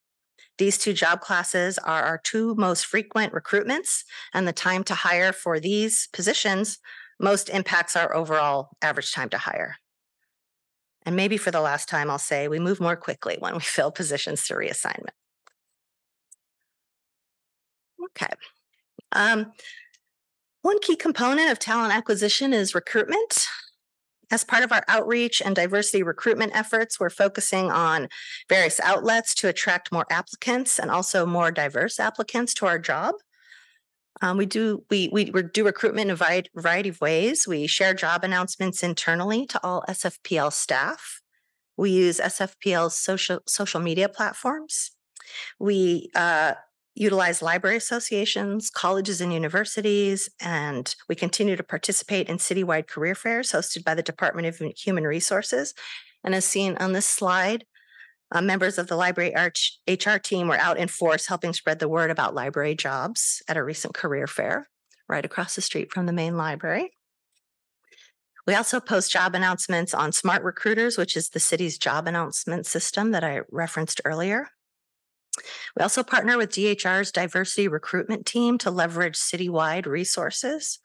These 0.58 0.78
two 0.78 0.94
job 0.94 1.22
classes 1.22 1.78
are 1.78 2.04
our 2.04 2.18
two 2.18 2.56
most 2.56 2.86
frequent 2.86 3.34
recruitments, 3.34 4.04
and 4.34 4.48
the 4.48 4.54
time 4.54 4.84
to 4.86 4.96
hire 4.96 5.32
for 5.32 5.60
these 5.60 6.10
positions 6.12 6.80
most 7.20 7.50
impacts 7.50 7.96
our 7.96 8.16
overall 8.16 8.70
average 8.82 9.14
time 9.14 9.30
to 9.30 9.38
hire. 9.38 9.76
And 11.04 11.16
maybe 11.16 11.38
for 11.38 11.52
the 11.52 11.62
last 11.62 11.90
time, 11.90 12.10
I'll 12.10 12.18
say 12.18 12.48
we 12.48 12.60
move 12.60 12.80
more 12.80 12.96
quickly 12.96 13.38
when 13.40 13.54
we 13.54 13.60
fill 13.62 13.92
positions 13.92 14.42
through 14.42 14.66
reassignment. 14.66 15.16
Okay. 18.06 18.34
Um, 19.12 19.52
one 20.62 20.80
key 20.80 20.96
component 20.96 21.52
of 21.52 21.60
talent 21.60 21.94
acquisition 21.94 22.54
is 22.54 22.76
recruitment. 22.76 23.48
As 24.32 24.44
part 24.44 24.64
of 24.64 24.72
our 24.72 24.84
outreach 24.88 25.42
and 25.42 25.56
diversity 25.56 26.04
recruitment 26.04 26.56
efforts, 26.56 27.00
we're 27.00 27.10
focusing 27.10 27.72
on 27.72 28.10
various 28.48 28.80
outlets 28.80 29.34
to 29.36 29.48
attract 29.48 29.92
more 29.92 30.06
applicants 30.12 30.78
and 30.78 30.92
also 30.92 31.26
more 31.26 31.50
diverse 31.52 32.00
applicants 32.00 32.54
to 32.56 32.68
our 32.68 32.78
job. 32.78 33.16
Um, 34.22 34.38
we 34.38 34.46
do 34.46 34.84
we, 34.90 35.10
we 35.14 35.26
do 35.26 35.66
recruitment 35.66 36.12
in 36.12 36.18
a 36.20 36.44
variety 36.56 36.90
of 36.90 37.02
ways. 37.02 37.48
We 37.48 37.68
share 37.68 37.94
job 37.94 38.24
announcements 38.24 38.84
internally 38.84 39.46
to 39.48 39.60
all 39.64 39.84
SFPL 39.88 40.52
staff. 40.52 41.22
We 41.78 41.92
use 41.92 42.20
SFPL's 42.20 42.98
social 42.98 43.40
social 43.48 43.80
media 43.80 44.10
platforms. 44.10 44.92
We 45.60 46.10
uh, 46.16 46.56
utilize 46.96 47.42
library 47.42 47.78
associations, 47.78 48.70
colleges 48.70 49.22
and 49.22 49.34
universities, 49.34 50.30
and 50.42 50.96
we 51.08 51.16
continue 51.16 51.56
to 51.56 51.64
participate 51.64 52.28
in 52.28 52.38
citywide 52.38 52.88
career 52.88 53.16
fairs 53.16 53.52
hosted 53.52 53.84
by 53.84 53.96
the 53.96 54.04
Department 54.04 54.48
of 54.48 54.58
Human 54.78 55.06
Resources. 55.06 55.74
And 56.24 56.36
as 56.36 56.46
seen 56.46 56.76
on 56.78 56.94
this 56.94 57.06
slide, 57.06 57.66
uh, 58.32 58.42
members 58.42 58.78
of 58.78 58.88
the 58.88 58.96
library 58.96 59.34
HR 59.88 60.18
team 60.18 60.48
were 60.48 60.58
out 60.58 60.78
in 60.78 60.88
force 60.88 61.28
helping 61.28 61.54
spread 61.54 61.80
the 61.80 61.90
word 61.90 62.12
about 62.12 62.36
library 62.36 62.76
jobs 62.76 63.42
at 63.48 63.58
a 63.58 63.64
recent 63.64 63.94
career 63.94 64.28
fair 64.28 64.68
right 65.08 65.26
across 65.26 65.56
the 65.56 65.62
street 65.62 65.92
from 65.92 66.06
the 66.06 66.14
main 66.14 66.38
library. 66.38 66.92
We 68.46 68.56
also 68.56 68.80
post 68.80 69.12
job 69.12 69.36
announcements 69.36 69.94
on 69.94 70.12
Smart 70.12 70.44
Recruiters, 70.44 70.98
which 70.98 71.16
is 71.16 71.30
the 71.30 71.40
city's 71.40 71.78
job 71.78 72.08
announcement 72.08 72.66
system 72.66 73.12
that 73.12 73.24
I 73.24 73.42
referenced 73.52 74.02
earlier. 74.06 74.48
We 75.78 75.84
also 75.84 76.04
partner 76.04 76.38
with 76.38 76.52
DHR's 76.52 77.12
diversity 77.12 77.68
recruitment 77.68 78.26
team 78.26 78.58
to 78.60 78.72
leverage 78.72 79.16
citywide 79.16 79.86
resources. 79.86 80.80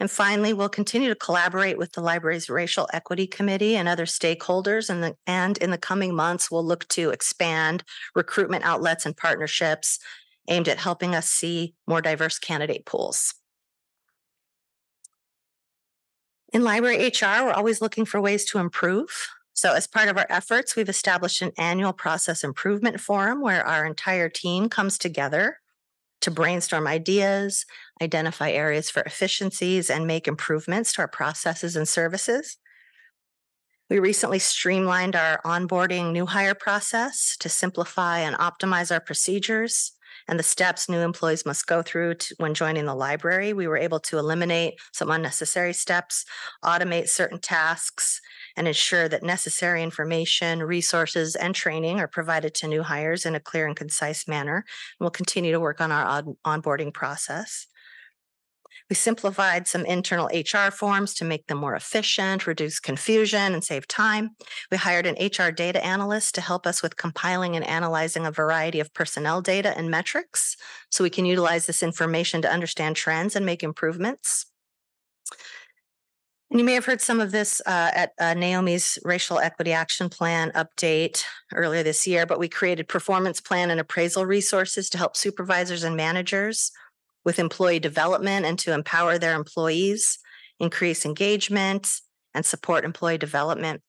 And 0.00 0.10
finally, 0.10 0.54
we'll 0.54 0.70
continue 0.70 1.10
to 1.10 1.14
collaborate 1.14 1.76
with 1.76 1.92
the 1.92 2.00
library's 2.00 2.48
racial 2.48 2.88
equity 2.92 3.26
committee 3.26 3.76
and 3.76 3.86
other 3.86 4.06
stakeholders. 4.06 4.88
And, 4.88 5.02
the, 5.02 5.14
and 5.26 5.58
in 5.58 5.70
the 5.70 5.78
coming 5.78 6.14
months, 6.14 6.50
we'll 6.50 6.64
look 6.64 6.88
to 6.88 7.10
expand 7.10 7.84
recruitment 8.14 8.64
outlets 8.64 9.04
and 9.04 9.14
partnerships 9.14 9.98
aimed 10.48 10.68
at 10.68 10.78
helping 10.78 11.14
us 11.14 11.28
see 11.28 11.74
more 11.86 12.00
diverse 12.00 12.38
candidate 12.38 12.86
pools. 12.86 13.34
In 16.52 16.64
library 16.64 17.06
HR, 17.08 17.44
we're 17.44 17.52
always 17.52 17.80
looking 17.80 18.04
for 18.04 18.20
ways 18.20 18.44
to 18.46 18.58
improve. 18.58 19.28
So, 19.60 19.74
as 19.74 19.86
part 19.86 20.08
of 20.08 20.16
our 20.16 20.24
efforts, 20.30 20.74
we've 20.74 20.88
established 20.88 21.42
an 21.42 21.52
annual 21.58 21.92
process 21.92 22.42
improvement 22.42 22.98
forum 22.98 23.42
where 23.42 23.62
our 23.62 23.84
entire 23.84 24.30
team 24.30 24.70
comes 24.70 24.96
together 24.96 25.58
to 26.22 26.30
brainstorm 26.30 26.86
ideas, 26.86 27.66
identify 28.00 28.52
areas 28.52 28.88
for 28.88 29.02
efficiencies, 29.02 29.90
and 29.90 30.06
make 30.06 30.26
improvements 30.26 30.94
to 30.94 31.02
our 31.02 31.08
processes 31.08 31.76
and 31.76 31.86
services. 31.86 32.56
We 33.90 33.98
recently 33.98 34.38
streamlined 34.38 35.14
our 35.14 35.42
onboarding 35.44 36.12
new 36.12 36.24
hire 36.24 36.54
process 36.54 37.36
to 37.40 37.50
simplify 37.50 38.20
and 38.20 38.36
optimize 38.36 38.90
our 38.90 38.98
procedures 38.98 39.92
and 40.30 40.38
the 40.38 40.44
steps 40.44 40.88
new 40.88 41.00
employees 41.00 41.44
must 41.44 41.66
go 41.66 41.82
through 41.82 42.14
to, 42.14 42.34
when 42.38 42.54
joining 42.54 42.86
the 42.86 42.94
library. 42.94 43.52
We 43.52 43.66
were 43.66 43.76
able 43.76 43.98
to 44.00 44.16
eliminate 44.16 44.80
some 44.92 45.10
unnecessary 45.10 45.72
steps, 45.72 46.24
automate 46.64 47.08
certain 47.08 47.40
tasks, 47.40 48.20
and 48.56 48.68
ensure 48.68 49.08
that 49.08 49.24
necessary 49.24 49.82
information, 49.82 50.62
resources, 50.62 51.34
and 51.34 51.52
training 51.52 51.98
are 51.98 52.08
provided 52.08 52.54
to 52.54 52.68
new 52.68 52.84
hires 52.84 53.26
in 53.26 53.34
a 53.34 53.40
clear 53.40 53.66
and 53.66 53.74
concise 53.74 54.28
manner. 54.28 54.58
And 54.58 54.64
we'll 55.00 55.10
continue 55.10 55.50
to 55.50 55.60
work 55.60 55.80
on 55.80 55.90
our 55.90 56.04
on- 56.04 56.36
onboarding 56.46 56.94
process. 56.94 57.66
We 58.90 58.96
simplified 58.96 59.68
some 59.68 59.86
internal 59.86 60.28
HR 60.34 60.72
forms 60.72 61.14
to 61.14 61.24
make 61.24 61.46
them 61.46 61.58
more 61.58 61.76
efficient, 61.76 62.48
reduce 62.48 62.80
confusion, 62.80 63.54
and 63.54 63.62
save 63.62 63.86
time. 63.86 64.30
We 64.72 64.78
hired 64.78 65.06
an 65.06 65.14
HR 65.14 65.52
data 65.52 65.82
analyst 65.82 66.34
to 66.34 66.40
help 66.40 66.66
us 66.66 66.82
with 66.82 66.96
compiling 66.96 67.54
and 67.54 67.64
analyzing 67.64 68.26
a 68.26 68.32
variety 68.32 68.80
of 68.80 68.92
personnel 68.92 69.42
data 69.42 69.78
and 69.78 69.92
metrics 69.92 70.56
so 70.90 71.04
we 71.04 71.10
can 71.10 71.24
utilize 71.24 71.66
this 71.66 71.84
information 71.84 72.42
to 72.42 72.52
understand 72.52 72.96
trends 72.96 73.36
and 73.36 73.46
make 73.46 73.62
improvements. 73.62 74.46
And 76.50 76.58
you 76.58 76.66
may 76.66 76.74
have 76.74 76.86
heard 76.86 77.00
some 77.00 77.20
of 77.20 77.30
this 77.30 77.62
uh, 77.64 77.92
at 77.94 78.10
uh, 78.18 78.34
Naomi's 78.34 78.98
Racial 79.04 79.38
Equity 79.38 79.72
Action 79.72 80.08
Plan 80.08 80.50
update 80.56 81.22
earlier 81.54 81.84
this 81.84 82.08
year, 82.08 82.26
but 82.26 82.40
we 82.40 82.48
created 82.48 82.88
performance 82.88 83.40
plan 83.40 83.70
and 83.70 83.78
appraisal 83.78 84.26
resources 84.26 84.90
to 84.90 84.98
help 84.98 85.16
supervisors 85.16 85.84
and 85.84 85.96
managers 85.96 86.72
with 87.24 87.38
employee 87.38 87.78
development 87.78 88.46
and 88.46 88.58
to 88.60 88.72
empower 88.72 89.18
their 89.18 89.34
employees, 89.34 90.18
increase 90.58 91.04
engagement, 91.04 92.00
and 92.34 92.44
support 92.44 92.84
employee 92.84 93.18
development. 93.18 93.82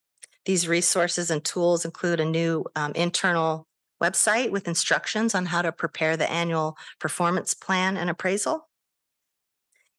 These 0.45 0.67
resources 0.67 1.29
and 1.29 1.43
tools 1.43 1.85
include 1.85 2.19
a 2.19 2.25
new 2.25 2.65
um, 2.75 2.93
internal 2.93 3.67
website 4.01 4.49
with 4.49 4.67
instructions 4.67 5.35
on 5.35 5.45
how 5.45 5.61
to 5.61 5.71
prepare 5.71 6.17
the 6.17 6.29
annual 6.29 6.75
performance 6.99 7.53
plan 7.53 7.97
and 7.97 8.09
appraisal 8.09 8.67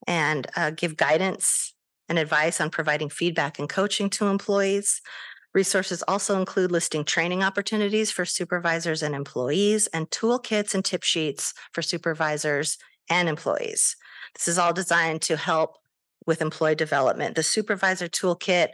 and 0.06 0.48
uh, 0.56 0.70
give 0.70 0.96
guidance 0.96 1.74
and 2.08 2.18
advice 2.18 2.60
on 2.60 2.70
providing 2.70 3.08
feedback 3.08 3.58
and 3.58 3.68
coaching 3.68 4.10
to 4.10 4.26
employees. 4.26 5.00
Resources 5.54 6.02
also 6.08 6.40
include 6.40 6.72
listing 6.72 7.04
training 7.04 7.44
opportunities 7.44 8.10
for 8.10 8.24
supervisors 8.24 9.02
and 9.02 9.14
employees 9.14 9.86
and 9.88 10.10
toolkits 10.10 10.74
and 10.74 10.84
tip 10.84 11.04
sheets 11.04 11.54
for 11.72 11.82
supervisors 11.82 12.78
and 13.10 13.28
employees. 13.28 13.96
This 14.34 14.48
is 14.48 14.58
all 14.58 14.72
designed 14.72 15.22
to 15.22 15.36
help 15.36 15.76
with 16.26 16.40
employee 16.40 16.74
development. 16.74 17.34
The 17.34 17.42
supervisor 17.42 18.08
toolkit 18.08 18.68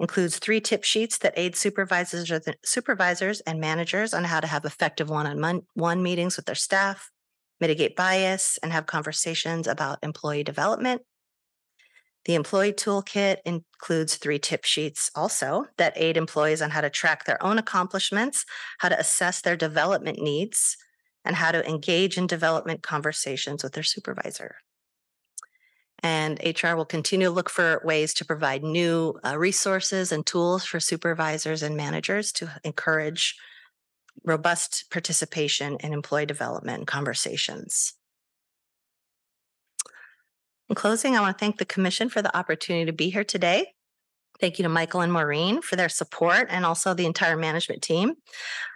includes 0.00 0.38
three 0.38 0.60
tip 0.60 0.84
sheets 0.84 1.18
that 1.18 1.34
aid 1.36 1.54
supervisors 1.56 2.30
or 2.30 2.40
supervisors 2.64 3.40
and 3.42 3.60
managers 3.60 4.12
on 4.12 4.24
how 4.24 4.40
to 4.40 4.46
have 4.46 4.64
effective 4.64 5.08
one-on-one 5.08 6.02
meetings 6.02 6.36
with 6.36 6.46
their 6.46 6.54
staff, 6.54 7.10
mitigate 7.60 7.94
bias, 7.94 8.58
and 8.62 8.72
have 8.72 8.86
conversations 8.86 9.68
about 9.68 9.98
employee 10.02 10.42
development. 10.42 11.02
The 12.24 12.34
employee 12.34 12.72
toolkit 12.72 13.36
includes 13.44 14.16
three 14.16 14.38
tip 14.38 14.64
sheets 14.64 15.10
also 15.14 15.66
that 15.76 15.92
aid 15.94 16.16
employees 16.16 16.62
on 16.62 16.70
how 16.70 16.80
to 16.80 16.88
track 16.88 17.24
their 17.26 17.40
own 17.42 17.58
accomplishments, 17.58 18.46
how 18.78 18.88
to 18.88 18.98
assess 18.98 19.42
their 19.42 19.56
development 19.56 20.18
needs, 20.18 20.76
and 21.24 21.36
how 21.36 21.52
to 21.52 21.68
engage 21.68 22.18
in 22.18 22.26
development 22.26 22.82
conversations 22.82 23.62
with 23.62 23.72
their 23.72 23.82
supervisor. 23.82 24.56
And 26.02 26.38
HR 26.44 26.74
will 26.74 26.84
continue 26.84 27.28
to 27.28 27.32
look 27.32 27.48
for 27.48 27.80
ways 27.82 28.12
to 28.14 28.26
provide 28.26 28.62
new 28.62 29.18
uh, 29.24 29.38
resources 29.38 30.12
and 30.12 30.26
tools 30.26 30.64
for 30.64 30.78
supervisors 30.78 31.62
and 31.62 31.76
managers 31.76 32.30
to 32.32 32.50
encourage 32.62 33.36
robust 34.22 34.90
participation 34.90 35.78
in 35.80 35.92
employee 35.92 36.26
development 36.26 36.86
conversations. 36.86 37.94
In 40.68 40.74
closing, 40.74 41.16
I 41.16 41.20
want 41.20 41.38
to 41.38 41.42
thank 41.42 41.58
the 41.58 41.64
Commission 41.64 42.08
for 42.08 42.22
the 42.22 42.36
opportunity 42.36 42.86
to 42.86 42.92
be 42.92 43.10
here 43.10 43.24
today. 43.24 43.74
Thank 44.40 44.58
you 44.58 44.64
to 44.64 44.68
Michael 44.68 45.00
and 45.00 45.12
Maureen 45.12 45.62
for 45.62 45.76
their 45.76 45.88
support 45.88 46.48
and 46.50 46.66
also 46.66 46.92
the 46.92 47.06
entire 47.06 47.36
management 47.36 47.82
team. 47.82 48.14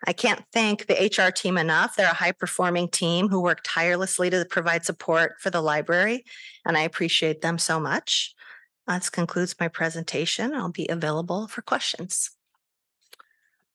I 0.07 0.13
can't 0.13 0.45
thank 0.53 0.87
the 0.87 0.95
HR 0.95 1.31
team 1.31 1.59
enough. 1.59 1.97
They're 1.97 2.11
a 2.11 2.15
high 2.15 2.33
performing 2.33 2.89
team 2.89 3.29
who 3.29 3.43
work 3.43 3.61
tirelessly 3.65 4.31
to 4.31 4.45
provide 4.49 4.85
support 4.85 5.35
for 5.41 5.51
the 5.51 5.61
library, 5.61 6.25
and 6.65 6.77
I 6.77 6.83
appreciate 6.83 7.41
them 7.41 7.59
so 7.59 7.81
much. 7.81 8.35
This 8.87 9.11
concludes 9.11 9.55
my 9.61 9.69
presentation. 9.69 10.55
I'll 10.55 10.71
be 10.71 10.89
available 10.89 11.49
for 11.49 11.61
questions. 11.61 12.31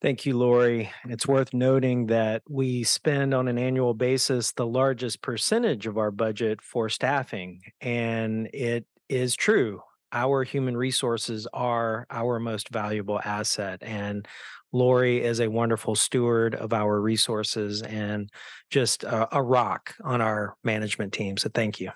Thank 0.02 0.26
you, 0.26 0.38
Lori. 0.38 0.92
It's 1.06 1.28
worth 1.28 1.54
noting 1.54 2.08
that 2.08 2.42
we 2.50 2.84
spend 2.84 3.34
on 3.34 3.48
an 3.48 3.58
annual 3.58 3.94
basis 3.94 4.52
the 4.52 4.66
largest 4.66 5.22
percentage 5.22 5.88
of 5.88 5.98
our 5.98 6.12
budget 6.12 6.62
for 6.62 6.90
staffing. 6.90 7.62
And 7.80 8.48
it 8.54 8.86
is 9.08 9.36
true. 9.36 9.82
Our 10.14 10.44
human 10.44 10.78
resources 10.78 11.48
are 11.54 12.06
our 12.10 12.40
most 12.40 12.70
valuable 12.70 13.20
asset. 13.24 13.80
And 13.82 14.28
Lori 14.72 15.24
is 15.24 15.40
a 15.40 15.50
wonderful 15.50 15.96
steward 15.96 16.56
of 16.56 16.72
our 16.74 17.02
resources 17.02 17.82
and 17.82 18.30
just 18.70 19.04
a, 19.04 19.38
a 19.38 19.42
rock 19.42 19.96
on 20.04 20.22
our 20.22 20.56
management 20.64 21.14
team. 21.14 21.38
So 21.38 21.50
thank 21.54 21.80
you. 21.80 21.92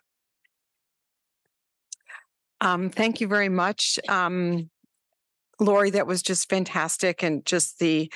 Um, 2.59 2.89
thank 2.89 3.21
you 3.21 3.27
very 3.27 3.49
much. 3.49 3.99
Um, 4.09 4.69
Lori, 5.59 5.91
that 5.91 6.07
was 6.07 6.21
just 6.21 6.49
fantastic. 6.49 7.23
And 7.23 7.45
just 7.45 7.79
the 7.79 8.11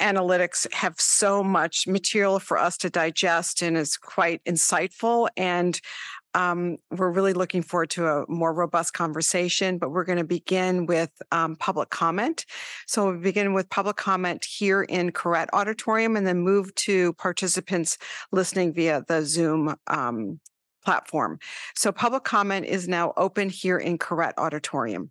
analytics 0.00 0.72
have 0.72 1.00
so 1.00 1.42
much 1.42 1.86
material 1.86 2.38
for 2.40 2.58
us 2.58 2.76
to 2.78 2.90
digest 2.90 3.62
and 3.62 3.76
is 3.76 3.96
quite 3.96 4.42
insightful. 4.44 5.28
And 5.36 5.80
um, 6.34 6.78
we're 6.90 7.10
really 7.10 7.32
looking 7.32 7.62
forward 7.62 7.90
to 7.90 8.06
a 8.06 8.24
more 8.28 8.52
robust 8.52 8.92
conversation, 8.92 9.78
but 9.78 9.90
we're 9.90 10.04
going 10.04 10.18
to 10.18 10.24
begin 10.24 10.86
with 10.86 11.10
um, 11.32 11.56
public 11.56 11.90
comment. 11.90 12.44
So 12.86 13.06
we'll 13.06 13.20
begin 13.20 13.54
with 13.54 13.70
public 13.70 13.96
comment 13.96 14.44
here 14.44 14.82
in 14.82 15.12
Koret 15.12 15.46
Auditorium 15.52 16.16
and 16.16 16.26
then 16.26 16.40
move 16.40 16.74
to 16.76 17.12
participants 17.14 17.98
listening 18.32 18.74
via 18.74 19.04
the 19.06 19.24
Zoom 19.24 19.76
um, 19.86 20.40
platform. 20.84 21.38
So 21.74 21.92
public 21.92 22.24
comment 22.24 22.66
is 22.66 22.88
now 22.88 23.12
open 23.16 23.48
here 23.48 23.78
in 23.78 23.98
Koret 23.98 24.32
Auditorium. 24.36 25.10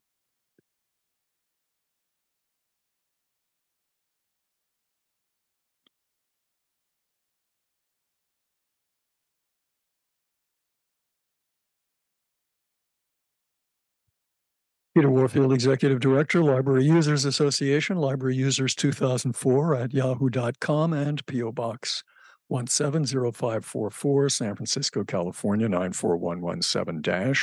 Peter 14.96 15.10
Warfield, 15.10 15.52
Executive 15.52 16.00
Director, 16.00 16.44
Library 16.44 16.86
Users 16.86 17.26
Association, 17.26 17.98
Library 17.98 18.36
Users 18.36 18.76
2004 18.76 19.76
at 19.76 19.92
yahoo.com 19.92 20.94
and 20.94 21.26
PO 21.26 21.52
Box 21.52 22.04
170544, 22.50 24.30
San 24.30 24.56
Francisco, 24.56 25.04
California 25.04 25.68
94117 25.68 27.34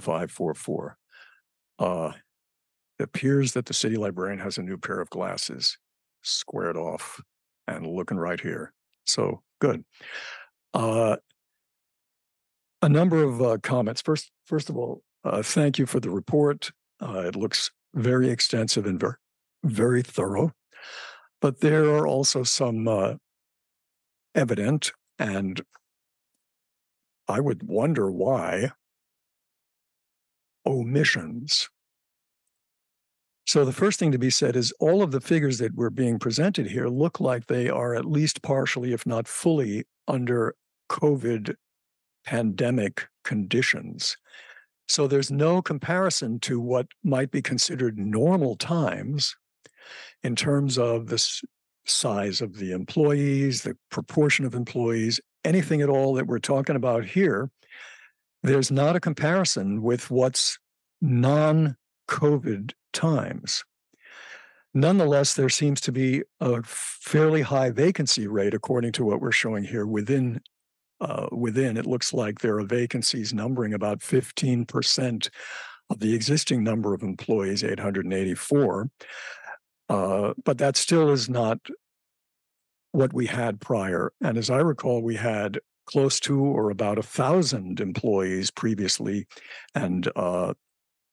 0544. 0.00 0.98
Uh, 1.78 2.12
it 2.98 3.02
appears 3.02 3.52
that 3.52 3.66
the 3.66 3.74
city 3.74 3.96
librarian 3.96 4.38
has 4.38 4.56
a 4.56 4.62
new 4.62 4.78
pair 4.78 5.00
of 5.00 5.10
glasses 5.10 5.76
squared 6.22 6.78
off 6.78 7.20
and 7.68 7.86
looking 7.86 8.16
right 8.16 8.40
here. 8.40 8.72
So 9.04 9.42
good. 9.60 9.84
Uh, 10.72 11.16
a 12.80 12.88
number 12.88 13.22
of 13.22 13.42
uh, 13.42 13.58
comments. 13.62 14.00
First, 14.00 14.30
first 14.46 14.70
of 14.70 14.78
all, 14.78 15.02
uh, 15.26 15.42
thank 15.42 15.78
you 15.78 15.86
for 15.86 16.00
the 16.00 16.10
report. 16.10 16.70
Uh, 17.02 17.20
it 17.20 17.36
looks 17.36 17.70
very 17.94 18.30
extensive 18.30 18.86
and 18.86 19.00
very, 19.00 19.14
very 19.64 20.02
thorough. 20.02 20.52
But 21.40 21.60
there 21.60 21.84
are 21.94 22.06
also 22.06 22.44
some 22.44 22.88
uh, 22.88 23.14
evident, 24.34 24.92
and 25.18 25.60
I 27.28 27.40
would 27.40 27.62
wonder 27.64 28.10
why, 28.10 28.70
omissions. 30.64 31.68
So 33.46 33.64
the 33.64 33.72
first 33.72 33.98
thing 33.98 34.10
to 34.12 34.18
be 34.18 34.30
said 34.30 34.56
is 34.56 34.72
all 34.80 35.02
of 35.02 35.12
the 35.12 35.20
figures 35.20 35.58
that 35.58 35.76
were 35.76 35.90
being 35.90 36.18
presented 36.18 36.66
here 36.66 36.88
look 36.88 37.20
like 37.20 37.46
they 37.46 37.68
are 37.68 37.94
at 37.94 38.04
least 38.04 38.42
partially, 38.42 38.92
if 38.92 39.06
not 39.06 39.28
fully, 39.28 39.84
under 40.08 40.54
COVID 40.90 41.54
pandemic 42.24 43.06
conditions. 43.24 44.16
So 44.88 45.06
there's 45.06 45.30
no 45.30 45.62
comparison 45.62 46.38
to 46.40 46.60
what 46.60 46.86
might 47.02 47.30
be 47.30 47.42
considered 47.42 47.98
normal 47.98 48.56
times 48.56 49.36
in 50.22 50.36
terms 50.36 50.78
of 50.78 51.08
the 51.08 51.18
size 51.84 52.40
of 52.40 52.58
the 52.58 52.72
employees, 52.72 53.62
the 53.62 53.76
proportion 53.90 54.44
of 54.44 54.54
employees, 54.54 55.20
anything 55.44 55.82
at 55.82 55.88
all 55.88 56.14
that 56.14 56.26
we're 56.26 56.38
talking 56.38 56.76
about 56.76 57.04
here. 57.04 57.50
There's 58.42 58.70
not 58.70 58.96
a 58.96 59.00
comparison 59.00 59.82
with 59.82 60.10
what's 60.10 60.58
non 61.00 61.76
COVID 62.08 62.72
times. 62.92 63.64
Nonetheless, 64.72 65.34
there 65.34 65.48
seems 65.48 65.80
to 65.82 65.92
be 65.92 66.22
a 66.38 66.62
fairly 66.62 67.42
high 67.42 67.70
vacancy 67.70 68.26
rate, 68.26 68.54
according 68.54 68.92
to 68.92 69.04
what 69.04 69.20
we're 69.20 69.32
showing 69.32 69.64
here, 69.64 69.86
within 69.86 70.42
uh, 71.00 71.26
within, 71.32 71.76
it 71.76 71.86
looks 71.86 72.12
like 72.12 72.38
there 72.38 72.58
are 72.58 72.64
vacancies 72.64 73.34
numbering 73.34 73.74
about 73.74 74.00
15% 74.00 75.28
of 75.90 76.00
the 76.00 76.14
existing 76.14 76.64
number 76.64 76.94
of 76.94 77.02
employees, 77.02 77.62
884. 77.62 78.90
Uh, 79.88 80.34
but 80.44 80.58
that 80.58 80.76
still 80.76 81.10
is 81.10 81.28
not 81.28 81.58
what 82.92 83.12
we 83.12 83.26
had 83.26 83.60
prior. 83.60 84.12
And 84.20 84.38
as 84.38 84.50
I 84.50 84.58
recall, 84.58 85.02
we 85.02 85.16
had 85.16 85.58
close 85.86 86.18
to 86.20 86.40
or 86.40 86.70
about 86.70 86.98
a 86.98 87.02
thousand 87.02 87.80
employees 87.80 88.50
previously, 88.50 89.26
and 89.74 90.08
uh, 90.16 90.54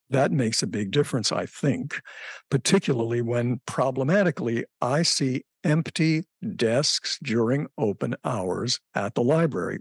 that 0.10 0.32
makes 0.32 0.62
a 0.62 0.68
big 0.68 0.92
difference, 0.92 1.32
I 1.32 1.46
think, 1.46 2.02
particularly 2.50 3.22
when 3.22 3.62
problematically 3.66 4.66
I 4.82 5.04
see 5.04 5.44
empty 5.64 6.24
desks 6.56 7.18
during 7.24 7.68
open 7.78 8.16
hours 8.26 8.80
at 8.96 9.16
the 9.16 9.24
library. 9.24 9.80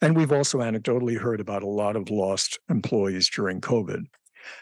And 0.00 0.16
we've 0.16 0.32
also 0.32 0.58
anecdotally 0.58 1.16
heard 1.16 1.40
about 1.40 1.62
a 1.62 1.68
lot 1.68 1.96
of 1.96 2.10
lost 2.10 2.58
employees 2.68 3.30
during 3.30 3.60
COVID. 3.60 4.04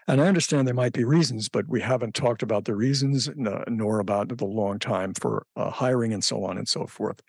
And 0.06 0.20
I 0.20 0.26
understand 0.26 0.66
there 0.66 0.74
might 0.74 0.92
be 0.92 1.04
reasons, 1.04 1.48
but 1.48 1.66
we 1.68 1.80
haven't 1.80 2.14
talked 2.14 2.42
about 2.42 2.66
the 2.66 2.74
reasons 2.74 3.30
nor 3.34 3.98
about 3.98 4.36
the 4.36 4.44
long 4.44 4.78
time 4.78 5.14
for 5.14 5.46
uh, 5.56 5.70
hiring 5.70 6.12
and 6.12 6.22
so 6.22 6.44
on 6.44 6.58
and 6.58 6.68
so 6.68 6.86
forth. 6.86 7.20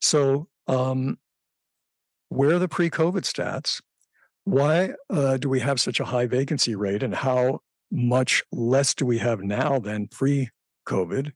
So, 0.00 0.48
um, 0.66 1.18
where 2.30 2.56
are 2.56 2.58
the 2.58 2.68
pre-COVID 2.68 3.22
stats? 3.22 3.80
Why 4.44 4.94
uh, 5.10 5.38
do 5.38 5.48
we 5.48 5.60
have 5.60 5.80
such 5.80 6.00
a 6.00 6.04
high 6.04 6.26
vacancy 6.26 6.74
rate, 6.74 7.02
and 7.02 7.14
how 7.14 7.60
much 7.90 8.42
less 8.52 8.94
do 8.94 9.06
we 9.06 9.18
have 9.18 9.40
now 9.40 9.78
than 9.78 10.08
pre-COVID? 10.08 11.32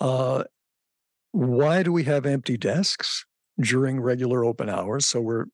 Uh, 0.00 0.44
why 1.32 1.82
do 1.82 1.92
we 1.92 2.04
have 2.04 2.26
empty 2.26 2.56
desks 2.56 3.24
during 3.60 4.00
regular 4.00 4.44
open 4.44 4.68
hours? 4.68 5.06
So 5.06 5.20
we're 5.20 5.46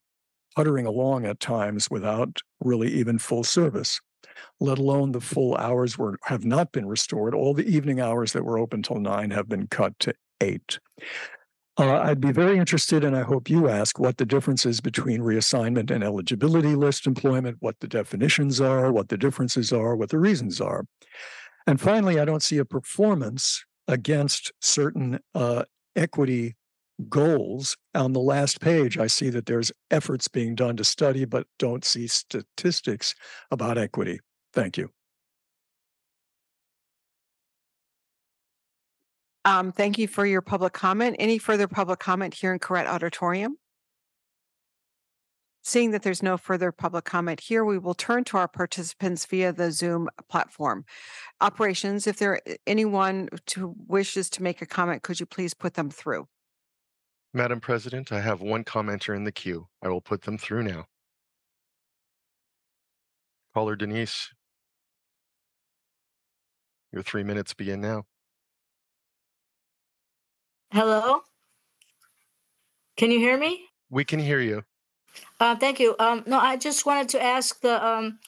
puttering 0.56 0.86
along 0.86 1.26
at 1.26 1.40
times 1.40 1.90
without 1.90 2.38
really 2.60 2.88
even 2.88 3.18
full 3.18 3.44
service, 3.44 4.00
let 4.58 4.78
alone 4.78 5.12
the 5.12 5.20
full 5.20 5.56
hours 5.56 5.96
were 5.98 6.18
have 6.24 6.44
not 6.44 6.72
been 6.72 6.86
restored. 6.86 7.34
All 7.34 7.54
the 7.54 7.68
evening 7.68 8.00
hours 8.00 8.32
that 8.32 8.44
were 8.44 8.58
open 8.58 8.82
till 8.82 9.00
nine 9.00 9.30
have 9.30 9.48
been 9.48 9.66
cut 9.68 9.98
to 10.00 10.14
eight. 10.40 10.78
Uh, 11.80 11.98
I'd 11.98 12.20
be 12.20 12.30
very 12.30 12.58
interested, 12.58 13.04
and 13.04 13.16
I 13.16 13.22
hope 13.22 13.48
you 13.48 13.66
ask 13.66 13.98
what 13.98 14.18
the 14.18 14.26
difference 14.26 14.66
is 14.66 14.82
between 14.82 15.22
reassignment 15.22 15.90
and 15.90 16.04
eligibility 16.04 16.74
list 16.74 17.06
employment, 17.06 17.56
what 17.60 17.80
the 17.80 17.88
definitions 17.88 18.60
are, 18.60 18.92
what 18.92 19.08
the 19.08 19.16
differences 19.16 19.72
are, 19.72 19.96
what 19.96 20.10
the 20.10 20.18
reasons 20.18 20.60
are. 20.60 20.84
And 21.66 21.80
finally, 21.80 22.20
I 22.20 22.26
don't 22.26 22.42
see 22.42 22.58
a 22.58 22.66
performance 22.66 23.64
against 23.88 24.52
certain 24.60 25.20
uh, 25.34 25.64
equity 25.96 26.54
goals. 27.08 27.78
On 27.94 28.12
the 28.12 28.20
last 28.20 28.60
page, 28.60 28.98
I 28.98 29.06
see 29.06 29.30
that 29.30 29.46
there's 29.46 29.72
efforts 29.90 30.28
being 30.28 30.54
done 30.54 30.76
to 30.76 30.84
study, 30.84 31.24
but 31.24 31.46
don't 31.58 31.82
see 31.82 32.06
statistics 32.08 33.14
about 33.50 33.78
equity. 33.78 34.20
Thank 34.52 34.76
you. 34.76 34.90
Um, 39.44 39.72
thank 39.72 39.98
you 39.98 40.06
for 40.06 40.26
your 40.26 40.42
public 40.42 40.72
comment. 40.72 41.16
Any 41.18 41.38
further 41.38 41.66
public 41.66 41.98
comment 41.98 42.34
here 42.34 42.52
in 42.52 42.58
Koret 42.58 42.86
Auditorium? 42.86 43.56
Seeing 45.62 45.90
that 45.90 46.02
there's 46.02 46.22
no 46.22 46.38
further 46.38 46.72
public 46.72 47.04
comment 47.04 47.40
here, 47.40 47.64
we 47.64 47.78
will 47.78 47.94
turn 47.94 48.24
to 48.24 48.38
our 48.38 48.48
participants 48.48 49.26
via 49.26 49.52
the 49.52 49.70
Zoom 49.70 50.08
platform. 50.28 50.84
Operations, 51.40 52.06
if 52.06 52.16
there 52.16 52.40
anyone 52.66 53.28
to 53.46 53.74
wishes 53.86 54.30
to 54.30 54.42
make 54.42 54.62
a 54.62 54.66
comment, 54.66 55.02
could 55.02 55.20
you 55.20 55.26
please 55.26 55.52
put 55.52 55.74
them 55.74 55.90
through? 55.90 56.26
Madam 57.32 57.60
President, 57.60 58.10
I 58.10 58.20
have 58.20 58.40
one 58.40 58.64
commenter 58.64 59.14
in 59.14 59.24
the 59.24 59.32
queue. 59.32 59.68
I 59.82 59.88
will 59.88 60.00
put 60.00 60.22
them 60.22 60.38
through 60.38 60.64
now. 60.64 60.86
Caller 63.54 63.76
Denise. 63.76 64.30
Your 66.92 67.02
three 67.02 67.22
minutes 67.22 67.54
begin 67.54 67.80
now. 67.80 68.04
Hello? 70.72 71.22
Can 72.96 73.10
you 73.10 73.18
hear 73.18 73.36
me? 73.36 73.64
We 73.90 74.04
can 74.04 74.20
hear 74.20 74.40
you. 74.40 74.62
Uh, 75.40 75.56
thank 75.56 75.80
you. 75.80 75.96
Um, 75.98 76.22
no, 76.26 76.38
I 76.38 76.56
just 76.56 76.86
wanted 76.86 77.08
to 77.10 77.22
ask 77.22 77.60
the 77.60 77.84
um, 77.84 78.18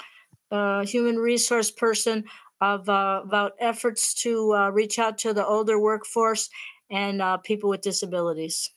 uh, 0.51 0.85
human 0.85 1.17
resource 1.17 1.71
person 1.71 2.25
of 2.61 2.89
uh, 2.89 3.21
about 3.25 3.53
efforts 3.61 4.15
to 4.23 4.55
uh, 4.55 4.71
reach 4.71 4.99
out 4.99 5.19
to 5.19 5.33
the 5.33 5.47
older 5.47 5.79
workforce 5.79 6.51
and 6.91 7.23
uh, 7.23 7.37
people 7.37 7.71
with 7.71 7.81
disabilities. 7.81 8.71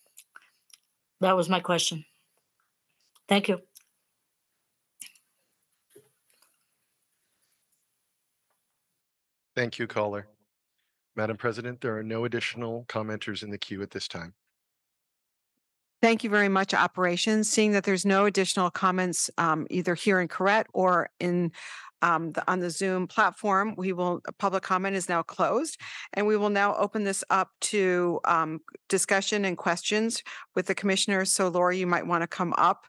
That 1.22 1.36
was 1.36 1.50
my 1.50 1.60
question. 1.60 2.06
Thank 3.28 3.48
you. 3.48 3.62
Thank 9.56 9.80
you, 9.80 9.88
caller. 9.88 10.28
Madam 11.16 11.38
President, 11.38 11.82
there 11.82 11.98
are 11.98 12.04
no 12.04 12.26
additional 12.26 12.86
commenters 12.88 13.44
in 13.44 13.50
the 13.50 13.58
queue 13.58 13.82
at 13.82 13.92
this 13.92 14.08
time. 14.08 14.34
Thank 16.02 16.24
you 16.24 16.30
very 16.30 16.50
much, 16.50 16.74
Operations. 16.74 17.50
Seeing 17.50 17.72
that 17.72 17.84
there's 17.84 18.06
no 18.06 18.26
additional 18.26 18.70
comments 18.70 19.30
um, 19.38 19.66
either 19.70 19.96
here 19.96 20.20
in 20.20 20.28
Koret 20.28 20.66
or 20.74 21.10
in 21.20 21.52
um, 22.02 22.32
the, 22.32 22.50
on 22.50 22.60
the 22.60 22.70
Zoom 22.70 23.08
platform, 23.08 23.74
we 23.78 23.94
will, 23.94 24.22
public 24.38 24.64
comment 24.64 24.96
is 24.96 25.10
now 25.10 25.24
closed. 25.24 25.80
And 26.14 26.28
we 26.28 26.38
will 26.38 26.50
now 26.50 26.76
open 26.76 27.04
this 27.04 27.24
up 27.30 27.50
to 27.62 28.20
um, 28.26 28.60
discussion 28.90 29.46
and 29.46 29.58
questions 29.58 30.24
with 30.56 30.68
the 30.68 30.76
commissioners. 30.76 31.34
So 31.34 31.48
Laura, 31.48 31.76
you 31.76 31.88
might 31.88 32.08
want 32.08 32.22
to 32.22 32.28
come 32.28 32.54
up. 32.58 32.86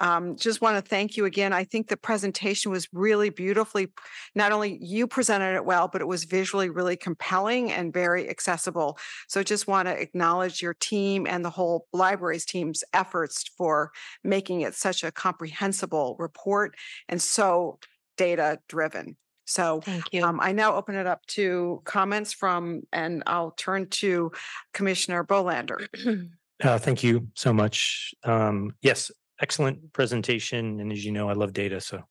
Um, 0.00 0.36
just 0.36 0.62
want 0.62 0.82
to 0.82 0.88
thank 0.88 1.16
you 1.16 1.26
again. 1.26 1.52
I 1.52 1.64
think 1.64 1.88
the 1.88 1.96
presentation 1.96 2.70
was 2.70 2.88
really 2.92 3.28
beautifully, 3.28 3.88
not 4.34 4.52
only 4.52 4.78
you 4.80 5.06
presented 5.06 5.54
it 5.54 5.64
well, 5.64 5.88
but 5.88 6.00
it 6.00 6.06
was 6.06 6.24
visually 6.24 6.70
really 6.70 6.96
compelling 6.96 7.70
and 7.70 7.92
very 7.92 8.28
accessible. 8.30 8.98
So 9.28 9.42
just 9.42 9.66
want 9.66 9.88
to 9.88 10.00
acknowledge 10.00 10.62
your 10.62 10.74
team 10.74 11.26
and 11.26 11.44
the 11.44 11.50
whole 11.50 11.86
library's 11.92 12.46
team's 12.46 12.82
efforts 12.94 13.44
for 13.58 13.90
making 14.24 14.62
it 14.62 14.74
such 14.74 15.04
a 15.04 15.12
comprehensible 15.12 16.16
report 16.18 16.74
and 17.08 17.20
so 17.20 17.78
data 18.20 18.58
driven. 18.68 19.16
So 19.46 19.80
Thank 19.80 20.12
you. 20.12 20.22
um, 20.22 20.38
I 20.40 20.52
now 20.52 20.76
open 20.76 20.94
it 20.94 21.06
up 21.06 21.24
to 21.28 21.80
comments 21.84 22.34
from, 22.34 22.82
and 22.92 23.22
I'll 23.26 23.52
turn 23.52 23.88
to 23.88 24.30
Commissioner 24.74 25.24
Bolander. 25.24 25.86
Uh, 26.62 26.76
thank 26.76 27.02
you 27.02 27.26
so 27.34 27.54
much. 27.54 28.12
Um, 28.22 28.74
yes, 28.82 29.10
excellent 29.40 29.94
presentation. 29.94 30.78
And 30.78 30.92
as 30.92 31.02
you 31.02 31.10
know, 31.10 31.30
I 31.30 31.32
love 31.32 31.54
data. 31.54 31.80
So 31.80 32.02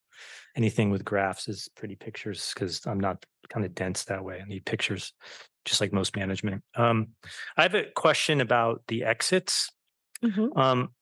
anything 0.56 0.90
with 0.90 1.06
graphs 1.06 1.48
is 1.48 1.70
pretty 1.76 1.96
pictures 1.96 2.52
because 2.52 2.84
I'm 2.88 3.00
not 3.00 3.24
kind 3.50 3.64
of 3.64 3.76
dense 3.76 4.06
that 4.06 4.24
way. 4.24 4.42
I 4.42 4.48
need 4.48 4.66
pictures, 4.66 5.14
just 5.66 5.82
like 5.82 5.94
most 5.94 6.16
management. 6.16 6.64
Um, 6.76 7.10
I 7.58 7.62
have 7.62 7.76
a 7.76 7.92
question 7.96 8.42
about 8.42 8.82
the 8.88 9.04
exits. 9.04 9.70
Mhm. 10.24 10.58
Um, 10.58 10.96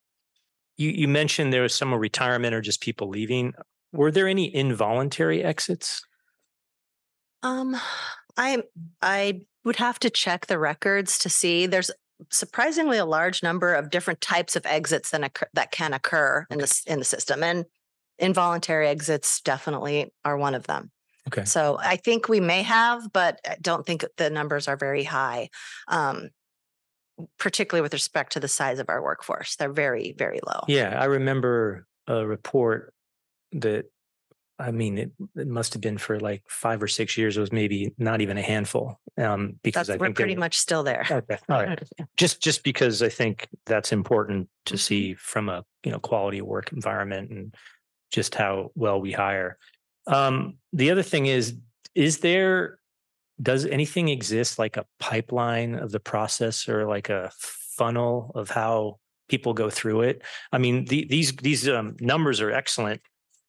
you, 0.76 0.90
you 0.90 1.08
mentioned 1.08 1.54
there 1.54 1.62
was 1.62 1.74
some 1.74 1.94
retirement 1.94 2.54
or 2.54 2.60
just 2.60 2.82
people 2.82 3.08
leaving. 3.08 3.54
Were 3.92 4.12
there 4.12 4.28
any 4.28 4.54
involuntary 4.54 5.44
exits? 5.44 6.02
Um, 7.44 7.76
I 8.36 8.64
I 9.02 9.42
would 9.64 9.78
have 9.78 10.00
to 10.00 10.10
check 10.10 10.48
the 10.48 10.60
records 10.60 11.18
to 11.20 11.30
see. 11.30 11.66
There's 11.66 11.92
surprisingly 12.30 12.98
a 12.98 13.06
large 13.06 13.44
number 13.44 13.74
of 13.74 13.90
different 13.90 14.22
types 14.22 14.56
of 14.56 14.66
exits 14.66 15.12
that 15.12 15.24
occur, 15.24 15.48
that 15.54 15.72
can 15.72 15.94
occur 15.94 16.46
in 16.50 16.60
this 16.60 16.84
in 16.86 17.00
the 17.00 17.06
system, 17.06 17.44
and 17.44 17.66
involuntary 18.20 18.88
exits 18.88 19.42
definitely 19.42 20.12
are 20.26 20.38
one 20.38 20.56
of 20.56 20.68
them. 20.68 20.92
Okay. 21.28 21.46
So 21.46 21.78
I 21.80 21.98
think 21.98 22.30
we 22.30 22.40
may 22.40 22.64
have, 22.64 23.12
but 23.12 23.40
I 23.46 23.58
don't 23.62 23.86
think 23.86 24.06
the 24.18 24.30
numbers 24.30 24.68
are 24.68 24.78
very 24.78 25.04
high. 25.04 25.50
Um, 25.88 26.30
particularly 27.40 27.82
with 27.82 27.94
respect 27.94 28.34
to 28.34 28.40
the 28.40 28.48
size 28.48 28.80
of 28.80 28.90
our 28.90 29.02
workforce, 29.02 29.56
they're 29.56 29.74
very 29.74 30.14
very 30.18 30.40
low. 30.46 30.62
Yeah, 30.68 30.98
I 31.00 31.06
remember 31.06 31.88
a 32.08 32.26
report 32.26 32.94
that 33.54 33.86
I 34.60 34.72
mean 34.72 34.98
it, 34.98 35.12
it 35.36 35.48
must 35.48 35.74
have 35.74 35.82
been 35.82 35.98
for 35.98 36.20
like 36.20 36.44
five 36.50 36.82
or 36.82 36.88
six 36.88 37.18
years. 37.18 37.38
It 37.38 37.42
was 37.42 37.52
maybe 37.52 37.94
not 37.98 38.22
even 38.22 38.38
a 38.38 38.42
handful. 38.42 39.00
Um, 39.18 39.60
because 39.64 39.88
That's 39.88 39.98
I 40.02 40.08
we're 40.08 40.14
pretty 40.14 40.34
were- 40.36 40.40
much 40.40 40.58
still 40.58 40.84
there. 40.84 41.06
Okay, 41.10 41.38
all 41.50 41.64
right. 41.64 41.82
Just 42.18 42.42
just 42.42 42.64
because 42.64 43.02
I 43.04 43.10
think 43.10 43.48
that's 43.66 43.92
important 43.92 44.50
to 44.66 44.76
Mhm. 44.76 44.80
see 44.80 45.14
from 45.16 45.50
a 45.50 45.64
you 45.84 45.92
know 45.92 46.00
quality 46.00 46.40
of 46.40 46.48
work 46.48 46.72
environment 46.72 47.30
and 47.32 47.56
just 48.12 48.36
how 48.36 48.72
well 48.76 49.00
we 49.02 49.12
hire. 49.12 49.58
Um, 50.08 50.56
the 50.72 50.90
other 50.92 51.04
thing 51.04 51.26
is, 51.26 51.56
is 51.94 52.20
there 52.20 52.80
does 53.42 53.66
anything 53.66 54.08
exist 54.10 54.58
like 54.58 54.78
a 54.78 54.86
pipeline 55.00 55.76
of 55.76 55.92
the 55.92 56.00
process 56.00 56.68
or 56.68 56.88
like 56.88 57.10
a 57.10 57.30
funnel 57.38 58.32
of 58.34 58.50
how 58.50 58.98
people 59.30 59.54
go 59.54 59.70
through 59.70 60.02
it? 60.02 60.24
I 60.52 60.58
mean, 60.58 60.86
the, 60.86 61.06
these 61.06 61.36
these 61.36 61.68
um, 61.70 61.96
numbers 62.00 62.42
are 62.42 62.52
excellent, 62.52 63.02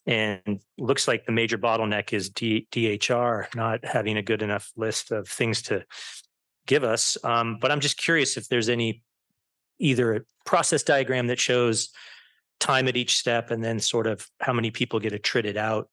and 0.09 0.61
looks 0.78 1.06
like 1.06 1.26
the 1.26 1.32
major 1.32 1.59
bottleneck 1.59 2.14
is 2.14 2.30
D, 2.30 2.66
DHR 2.72 3.54
not 3.54 3.84
having 3.84 4.16
a 4.16 4.22
good 4.22 4.40
enough 4.40 4.72
list 4.74 5.12
of 5.12 5.28
things 5.28 5.61
to 5.62 5.84
give 6.66 6.82
us. 6.82 7.18
Um, 7.22 7.59
but 7.61 7.70
I'm 7.70 7.80
just 7.80 7.98
curious 7.98 8.38
if 8.38 8.48
there's 8.48 8.70
any 8.70 9.02
either 9.78 10.16
a 10.16 10.20
process 10.46 10.82
diagram 10.82 11.26
that 11.26 11.38
shows 11.38 11.90
time 12.59 12.88
at 12.88 12.96
each 12.96 13.18
step 13.18 13.50
and 13.50 13.62
then 13.62 13.78
sort 13.78 14.06
of 14.06 14.26
how 14.40 14.54
many 14.54 14.70
people 14.70 14.98
get 14.98 15.12
attrited 15.12 15.59
out 15.59 15.90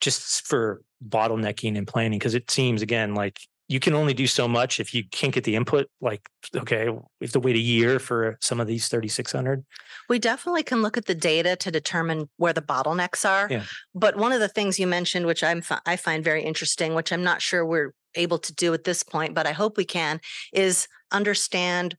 just 0.00 0.46
for 0.46 0.80
bottlenecking 1.06 1.76
and 1.76 1.86
planning. 1.86 2.18
Cause 2.18 2.34
it 2.34 2.50
seems 2.50 2.80
again 2.80 3.14
like 3.14 3.38
you 3.68 3.78
can 3.78 3.94
only 3.94 4.14
do 4.14 4.26
so 4.26 4.48
much 4.48 4.80
if 4.80 4.94
you 4.94 5.04
can't 5.04 5.32
get 5.32 5.44
the 5.44 5.54
input. 5.54 5.88
Like, 6.00 6.28
okay, 6.56 6.88
we 6.88 6.98
have 7.20 7.32
to 7.32 7.40
wait 7.40 7.54
a 7.54 7.60
year 7.60 7.98
for 7.98 8.38
some 8.40 8.60
of 8.60 8.66
these 8.66 8.88
3,600. 8.88 9.64
We 10.08 10.18
definitely 10.18 10.62
can 10.62 10.80
look 10.80 10.96
at 10.96 11.04
the 11.04 11.14
data 11.14 11.54
to 11.56 11.70
determine 11.70 12.30
where 12.38 12.54
the 12.54 12.62
bottlenecks 12.62 13.28
are. 13.28 13.46
Yeah. 13.50 13.64
But 13.94 14.16
one 14.16 14.32
of 14.32 14.40
the 14.40 14.48
things 14.48 14.78
you 14.78 14.86
mentioned, 14.86 15.26
which 15.26 15.44
I'm 15.44 15.62
I 15.84 15.96
find 15.96 16.24
very 16.24 16.42
interesting, 16.42 16.94
which 16.94 17.12
I'm 17.12 17.22
not 17.22 17.42
sure 17.42 17.64
we're 17.64 17.92
able 18.14 18.38
to 18.38 18.54
do 18.54 18.72
at 18.72 18.84
this 18.84 19.02
point, 19.02 19.34
but 19.34 19.46
I 19.46 19.52
hope 19.52 19.76
we 19.76 19.84
can, 19.84 20.20
is 20.52 20.88
understand 21.12 21.96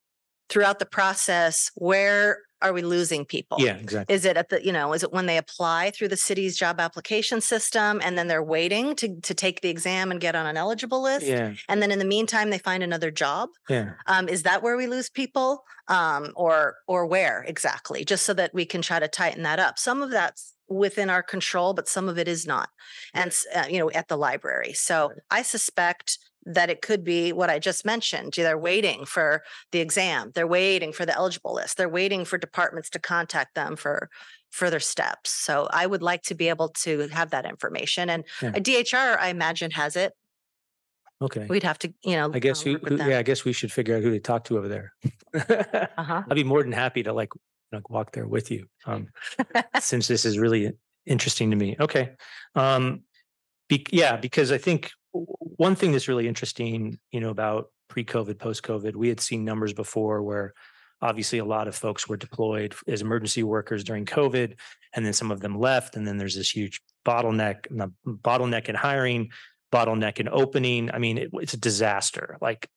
throughout 0.49 0.79
the 0.79 0.85
process 0.85 1.71
where 1.75 2.39
are 2.61 2.73
we 2.73 2.81
losing 2.81 3.25
people? 3.25 3.57
Yeah, 3.59 3.75
exactly. 3.75 4.13
Is 4.13 4.25
it 4.25 4.37
at 4.37 4.49
the, 4.49 4.63
you 4.65 4.71
know, 4.71 4.93
is 4.93 5.03
it 5.03 5.13
when 5.13 5.25
they 5.25 5.37
apply 5.37 5.91
through 5.91 6.09
the 6.09 6.17
city's 6.17 6.57
job 6.57 6.79
application 6.79 7.41
system 7.41 8.01
and 8.03 8.17
then 8.17 8.27
they're 8.27 8.43
waiting 8.43 8.95
to, 8.97 9.19
to 9.21 9.33
take 9.33 9.61
the 9.61 9.69
exam 9.69 10.11
and 10.11 10.19
get 10.19 10.35
on 10.35 10.45
an 10.45 10.57
eligible 10.57 11.01
list? 11.01 11.25
Yeah, 11.25 11.53
And 11.67 11.81
then 11.81 11.91
in 11.91 11.99
the 11.99 12.05
meantime, 12.05 12.49
they 12.49 12.57
find 12.57 12.83
another 12.83 13.11
job? 13.11 13.49
yeah. 13.69 13.93
Um, 14.07 14.27
is 14.27 14.43
that 14.43 14.61
where 14.63 14.75
we 14.77 14.87
lose 14.87 15.09
people? 15.09 15.63
Um, 15.87 16.33
or, 16.35 16.75
or 16.87 17.07
where 17.07 17.43
exactly? 17.47 18.05
Just 18.05 18.23
so 18.25 18.33
that 18.35 18.53
we 18.53 18.65
can 18.65 18.81
try 18.81 18.99
to 18.99 19.07
tighten 19.07 19.41
that 19.43 19.57
up. 19.57 19.79
Some 19.79 20.03
of 20.03 20.11
that's 20.11 20.53
within 20.67 21.09
our 21.09 21.23
control, 21.23 21.73
but 21.73 21.87
some 21.87 22.07
of 22.07 22.19
it 22.19 22.27
is 22.27 22.45
not. 22.45 22.69
And, 23.13 23.35
uh, 23.55 23.65
you 23.67 23.79
know, 23.79 23.89
at 23.89 24.07
the 24.07 24.15
library. 24.17 24.73
So 24.73 25.13
I 25.31 25.41
suspect 25.41 26.19
that 26.49 26.69
it 26.69 26.81
could 26.81 27.03
be 27.03 27.31
what 27.31 27.49
I 27.49 27.59
just 27.59 27.85
mentioned. 27.85 28.33
They're 28.35 28.57
waiting 28.57 29.05
for 29.05 29.43
the 29.71 29.79
exam. 29.79 30.31
They're 30.33 30.47
waiting 30.47 30.91
for 30.91 31.05
the 31.05 31.15
eligible 31.15 31.53
list. 31.53 31.77
They're 31.77 31.87
waiting 31.87 32.25
for 32.25 32.37
departments 32.37 32.89
to 32.91 32.99
contact 32.99 33.55
them 33.55 33.75
for 33.75 34.09
further 34.51 34.79
steps. 34.79 35.29
So 35.29 35.67
I 35.71 35.85
would 35.85 36.01
like 36.01 36.23
to 36.23 36.35
be 36.35 36.49
able 36.49 36.69
to 36.69 37.07
have 37.09 37.29
that 37.29 37.45
information 37.45 38.09
and 38.09 38.23
Yeah. 38.41 38.49
a 38.55 38.59
DHR, 38.59 39.17
I 39.19 39.29
imagine 39.29 39.71
has 39.71 39.95
it. 39.95 40.13
Okay. 41.21 41.45
We'd 41.47 41.63
have 41.63 41.77
to, 41.79 41.93
you 42.03 42.15
know. 42.15 42.31
I 42.33 42.39
guess 42.39 42.61
uh, 42.61 42.71
who, 42.71 42.77
who- 42.77 42.97
yeah, 42.97 43.19
I 43.19 43.23
guess 43.23 43.45
we 43.45 43.53
should 43.53 43.71
figure 43.71 43.95
out 43.95 44.01
who 44.03 44.09
to 44.11 44.19
talk 44.19 44.45
to 44.45 44.57
over 44.57 44.67
there. 44.67 44.93
Uh-huh. 45.33 46.23
I'd 46.29 46.35
be 46.35 46.43
more 46.43 46.63
than 46.63 46.71
happy 46.71 47.03
to 47.03 47.13
like, 47.13 47.29
like 47.71 47.89
walk 47.89 48.13
there 48.13 48.25
with 48.25 48.49
you. 48.49 48.67
Um, 48.85 49.09
since 49.79 50.07
this 50.07 50.25
is 50.25 50.39
really 50.39 50.71
interesting 51.05 51.51
to 51.51 51.55
me. 51.57 51.75
Okay. 51.79 52.11
Um, 52.55 53.01
be, 53.67 53.85
yeah, 53.91 54.15
because 54.15 54.51
I 54.51 54.57
think 54.57 54.91
one 55.11 55.75
thing 55.75 55.91
that's 55.91 56.07
really 56.07 56.27
interesting, 56.27 56.99
you 57.11 57.19
know, 57.19 57.29
about 57.29 57.71
pre-COVID, 57.89 58.37
post-COVID, 58.39 58.95
we 58.95 59.09
had 59.09 59.19
seen 59.19 59.43
numbers 59.43 59.73
before 59.73 60.21
where 60.21 60.53
obviously 61.01 61.39
a 61.39 61.45
lot 61.45 61.67
of 61.67 61.75
folks 61.75 62.07
were 62.07 62.17
deployed 62.17 62.75
as 62.87 63.01
emergency 63.01 63.43
workers 63.43 63.83
during 63.83 64.05
COVID, 64.05 64.55
and 64.93 65.05
then 65.05 65.13
some 65.13 65.31
of 65.31 65.39
them 65.39 65.59
left, 65.59 65.95
and 65.95 66.05
then 66.05 66.17
there's 66.17 66.35
this 66.35 66.51
huge 66.51 66.81
bottleneck, 67.05 67.67
bottleneck 68.05 68.69
in 68.69 68.75
hiring, 68.75 69.29
bottleneck 69.71 70.19
in 70.19 70.29
opening. 70.29 70.91
I 70.91 70.97
mean, 70.99 71.17
it, 71.17 71.29
it's 71.33 71.53
a 71.53 71.59
disaster. 71.59 72.37
Like, 72.41 72.69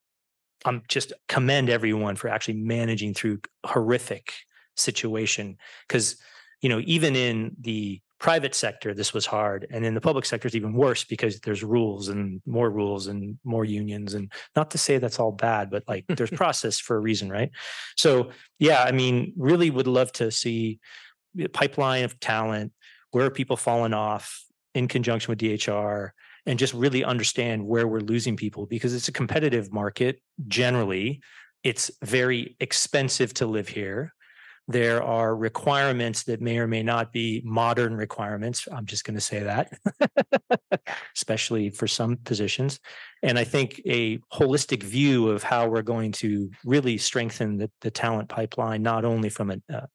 I'm 0.65 0.83
just 0.89 1.13
commend 1.29 1.71
everyone 1.71 2.17
for 2.17 2.29
actually 2.29 2.55
managing 2.55 3.15
through 3.15 3.41
horrific 3.67 4.33
situation 4.77 5.59
because 5.87 6.17
you 6.61 6.69
know 6.69 6.81
even 6.85 7.17
in 7.17 7.57
the 7.61 8.01
private 8.23 8.55
sector 8.55 8.95
this 8.95 9.13
was 9.13 9.27
hard. 9.27 9.67
And 9.71 9.85
in 9.85 9.95
the 9.95 10.01
public 10.01 10.25
sector 10.25 10.47
it's 10.47 10.55
even 10.55 10.73
worse 10.73 11.05
because 11.05 11.41
there's 11.41 11.63
rules 11.63 12.09
and 12.09 12.41
more 12.47 12.71
rules 12.71 13.09
and 13.09 13.37
more 13.45 13.65
unions. 13.65 14.15
And 14.15 14.33
not 14.57 14.71
to 14.71 14.79
say 14.79 14.99
that's 14.99 15.19
all 15.19 15.33
bad 15.33 15.71
but 15.71 15.83
like 15.87 16.05
there's 16.17 16.31
process 16.31 16.79
for 16.79 16.97
a 16.97 17.01
reason 17.01 17.29
right? 17.29 17.51
So 17.97 18.31
yeah 18.59 18.85
i 18.85 18.93
mean 18.93 19.35
really 19.37 19.71
would 19.71 19.87
love 19.87 20.13
to 20.13 20.31
see 20.31 20.79
a 21.39 21.49
pipeline 21.49 22.05
of 22.05 22.19
talent 22.21 22.73
where 23.11 23.27
are 23.27 23.31
people 23.31 23.57
falling 23.57 23.93
off 23.93 24.45
in 24.75 24.87
conjunction 24.89 25.31
with 25.33 25.41
dhr 25.41 26.13
and 26.47 26.59
just 26.59 26.75
really 26.75 27.05
understand 27.05 27.67
where 27.67 27.87
we're 27.87 28.01
losing 28.01 28.37
people 28.37 28.67
because 28.67 28.95
it's 28.95 29.09
a 29.09 29.13
competitive 29.13 29.73
market 29.73 30.21
generally. 30.49 31.21
It's 31.63 31.91
very 32.03 32.57
expensive 32.59 33.33
to 33.35 33.47
live 33.47 33.69
here 33.69 34.13
there 34.73 35.03
are 35.03 35.37
requirements 35.37 36.25
that 36.25 36.41
may 36.41 36.59
or 36.59 36.67
may 36.67 36.83
not 36.83 37.13
be 37.13 37.43
modern 37.45 37.95
requirements. 37.95 38.67
I'm 38.73 38.87
just 38.87 39.05
going 39.05 39.15
to 39.15 39.21
say 39.21 39.41
that, 39.41 39.73
especially 41.17 41.71
for 41.71 41.87
some 41.87 42.17
positions. 42.17 42.81
And 43.23 43.39
I 43.39 43.45
think 43.45 43.81
a 43.87 44.19
holistic 44.33 44.83
view 44.83 45.29
of 45.29 45.43
how 45.43 45.69
we're 45.69 45.83
going 45.83 46.13
to 46.13 46.51
really 46.65 46.99
strengthen 46.99 47.59
the, 47.59 47.71
the 47.81 47.91
talent 47.91 48.29
pipeline, 48.29 48.83
not 48.83 49.05
only 49.05 49.29
from 49.29 49.51
a 49.51 49.59
uh, 49.73 49.87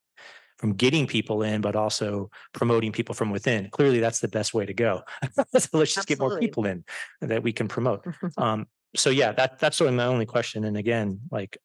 from 0.57 0.73
getting 0.73 1.05
people 1.05 1.43
in, 1.43 1.61
but 1.61 1.75
also 1.75 2.29
promoting 2.53 2.91
people 2.91 3.13
from 3.13 3.29
within. 3.29 3.69
Clearly, 3.69 3.99
that's 3.99 4.19
the 4.19 4.27
best 4.27 4.53
way 4.53 4.65
to 4.65 4.73
go. 4.73 5.01
so 5.57 5.77
let's 5.77 5.93
just 5.93 6.07
get 6.07 6.19
more 6.19 6.39
people 6.39 6.65
in 6.65 6.83
that 7.21 7.43
we 7.43 7.53
can 7.53 7.67
promote. 7.67 8.05
Um, 8.37 8.67
so 8.95 9.09
yeah, 9.09 9.31
that 9.33 9.59
that's 9.59 9.77
sort 9.77 9.89
of 9.89 9.95
my 9.95 10.05
only 10.05 10.25
question. 10.25 10.63
And 10.63 10.77
again, 10.77 11.19
like 11.31 11.57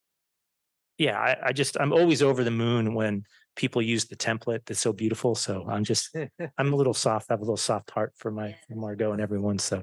yeah, 1.03 1.19
I, 1.19 1.49
I 1.49 1.53
just 1.53 1.77
I'm 1.81 1.93
always 1.93 2.23
over 2.23 2.45
the 2.45 2.51
moon 2.53 2.95
when 2.95 3.25
people 3.57 3.83
use 3.83 4.05
the 4.05 4.17
template 4.17 4.61
that's 4.65 4.81
so 4.81 4.93
beautiful. 4.93 5.35
So 5.35 5.67
I'm 5.69 5.83
just 5.83 6.15
I'm 6.59 6.73
a 6.73 6.77
little 6.77 6.95
soft. 6.95 7.27
I 7.29 7.35
have 7.35 7.41
a 7.41 7.45
little 7.45 7.57
soft 7.57 7.91
heart 7.91 8.13
for 8.17 8.31
my 8.31 8.55
for 8.69 8.77
Margot 8.77 9.13
and 9.13 9.21
everyone. 9.21 9.59
So 9.59 9.83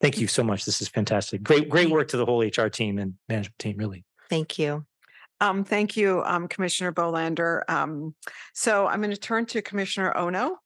thank 0.00 0.18
you 0.18 0.26
so 0.38 0.42
much. 0.42 0.64
This 0.64 0.80
is 0.80 0.88
fantastic. 0.88 1.42
Great, 1.42 1.68
great 1.68 1.90
work 1.90 2.08
to 2.08 2.16
the 2.16 2.24
whole 2.24 2.42
HR 2.42 2.68
team 2.68 2.98
and 2.98 3.14
management 3.28 3.58
team, 3.58 3.76
really. 3.76 4.04
Thank 4.30 4.58
you. 4.58 4.86
Um, 5.40 5.64
thank 5.64 5.96
you, 5.96 6.22
um, 6.24 6.48
Commissioner 6.48 6.92
Bolander. 6.92 7.62
Um, 7.68 8.14
so 8.54 8.86
I'm 8.86 9.00
going 9.00 9.10
to 9.10 9.20
turn 9.20 9.44
to 9.46 9.60
Commissioner 9.60 10.16
Ono. 10.16 10.56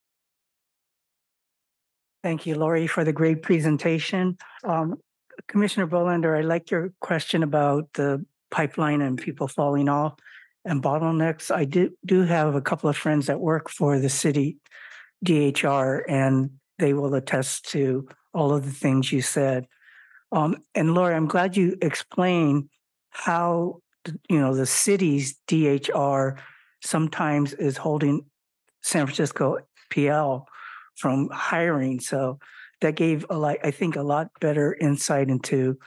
Thank 2.23 2.47
you, 2.47 2.55
Lori, 2.55 2.87
for 2.87 3.03
the 3.03 3.13
great 3.13 3.43
presentation. 3.43 4.37
Um, 4.63 5.01
Commissioner 5.49 5.89
Bolander, 5.89 6.37
I 6.37 6.43
like 6.43 6.71
your 6.71 6.93
question 7.01 7.43
about 7.43 7.89
the 7.95 8.25
pipeline 8.51 9.01
and 9.03 9.19
people 9.19 9.49
falling 9.49 9.89
off 9.89 10.15
and 10.65 10.83
bottlenecks. 10.83 11.55
I 11.55 11.65
do, 11.65 11.91
do 12.05 12.23
have 12.23 12.55
a 12.55 12.61
couple 12.61 12.89
of 12.89 12.97
friends 12.97 13.27
that 13.27 13.41
work 13.41 13.69
for 13.71 13.99
the 13.99 14.09
city 14.09 14.59
DHR, 15.25 16.03
and 16.09 16.51
they 16.79 16.93
will 16.95 17.15
attest 17.15 17.71
to 17.71 18.09
all 18.35 18.53
of 18.53 18.65
the 18.65 18.73
things 18.73 19.11
you 19.11 19.23
said. 19.23 19.67
Um, 20.31 20.57
and 20.75 20.95
Lori, 20.95 21.15
I'm 21.15 21.27
glad 21.27 21.57
you 21.57 21.77
explained 21.81 22.69
how, 23.11 23.81
you 24.29 24.39
know, 24.39 24.55
the 24.55 24.67
city's 24.67 25.37
DHR 25.49 26.39
sometimes 26.83 27.55
is 27.55 27.77
holding 27.77 28.27
San 28.83 29.07
Francisco 29.07 29.59
PL 29.91 30.47
from 30.97 31.29
hiring. 31.33 32.01
So 32.01 32.39
that 32.81 32.95
gave 32.95 33.27
a 33.31 33.39
lot, 33.39 33.57
I 33.65 33.71
think, 33.71 33.97
a 33.97 34.03
lot 34.03 34.29
better 34.41 34.75
insight 34.75 35.29
into 35.29 35.79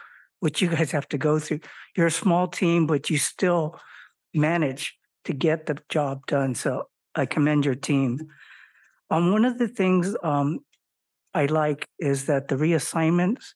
what 0.41 0.59
you 0.59 0.67
guys 0.67 0.91
have 0.91 1.07
to 1.09 1.17
go 1.17 1.39
through. 1.39 1.61
You're 1.95 2.07
a 2.07 2.11
small 2.11 2.47
team, 2.47 2.85
but 2.87 3.09
you 3.09 3.17
still 3.17 3.79
manage 4.33 4.97
to 5.25 5.33
get 5.33 5.67
the 5.67 5.77
job 5.87 6.25
done. 6.25 6.55
So 6.55 6.89
I 7.15 7.25
commend 7.25 7.63
your 7.63 7.75
team. 7.75 8.19
Um, 9.09 9.31
one 9.31 9.45
of 9.45 9.59
the 9.59 9.67
things 9.67 10.15
um, 10.23 10.59
I 11.33 11.45
like 11.45 11.87
is 11.99 12.25
that 12.25 12.47
the 12.47 12.55
reassignments. 12.55 13.53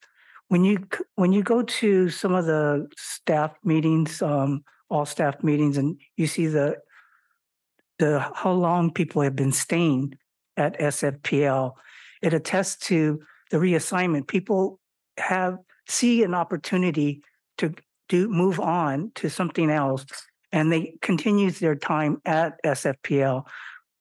When 0.48 0.64
you 0.64 0.88
when 1.16 1.34
you 1.34 1.42
go 1.42 1.64
to 1.64 2.10
some 2.10 2.36
of 2.36 2.46
the 2.46 2.88
staff 2.96 3.56
meetings, 3.64 4.22
um, 4.22 4.64
all 4.90 5.06
staff 5.06 5.44
meetings, 5.44 5.78
and 5.78 6.00
you 6.18 6.28
see 6.28 6.46
the 6.46 6.78
the 7.98 8.20
how 8.36 8.52
long 8.52 8.92
people 8.92 9.24
have 9.24 9.36
been 9.36 9.52
staying 9.52 10.20
at 10.56 10.80
SFPL, 10.80 11.74
it 12.22 12.34
attests 12.34 12.88
to 12.88 13.22
the 13.50 13.58
reassignment. 13.58 14.28
People 14.28 14.80
have 15.18 15.58
see 15.88 16.24
an 16.24 16.34
opportunity 16.34 17.22
to 17.58 17.74
do 18.10 18.30
move 18.30 18.60
on 18.60 19.12
to 19.16 19.30
something 19.30 19.70
else, 19.70 20.06
and 20.52 20.72
they 20.72 20.98
continue 21.02 21.52
their 21.52 21.76
time 21.76 22.22
at 22.26 22.62
SFPL. 22.64 23.46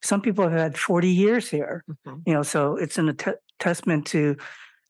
Some 0.03 0.20
people 0.20 0.45
have 0.45 0.59
had 0.59 0.78
40 0.78 1.09
years 1.09 1.49
here, 1.49 1.85
you 2.05 2.35
know, 2.35 2.43
so 2.43 2.76
it's 2.76 2.99
an 2.99 3.09
att- 3.11 3.39
testament 3.59 4.07
to 4.09 4.37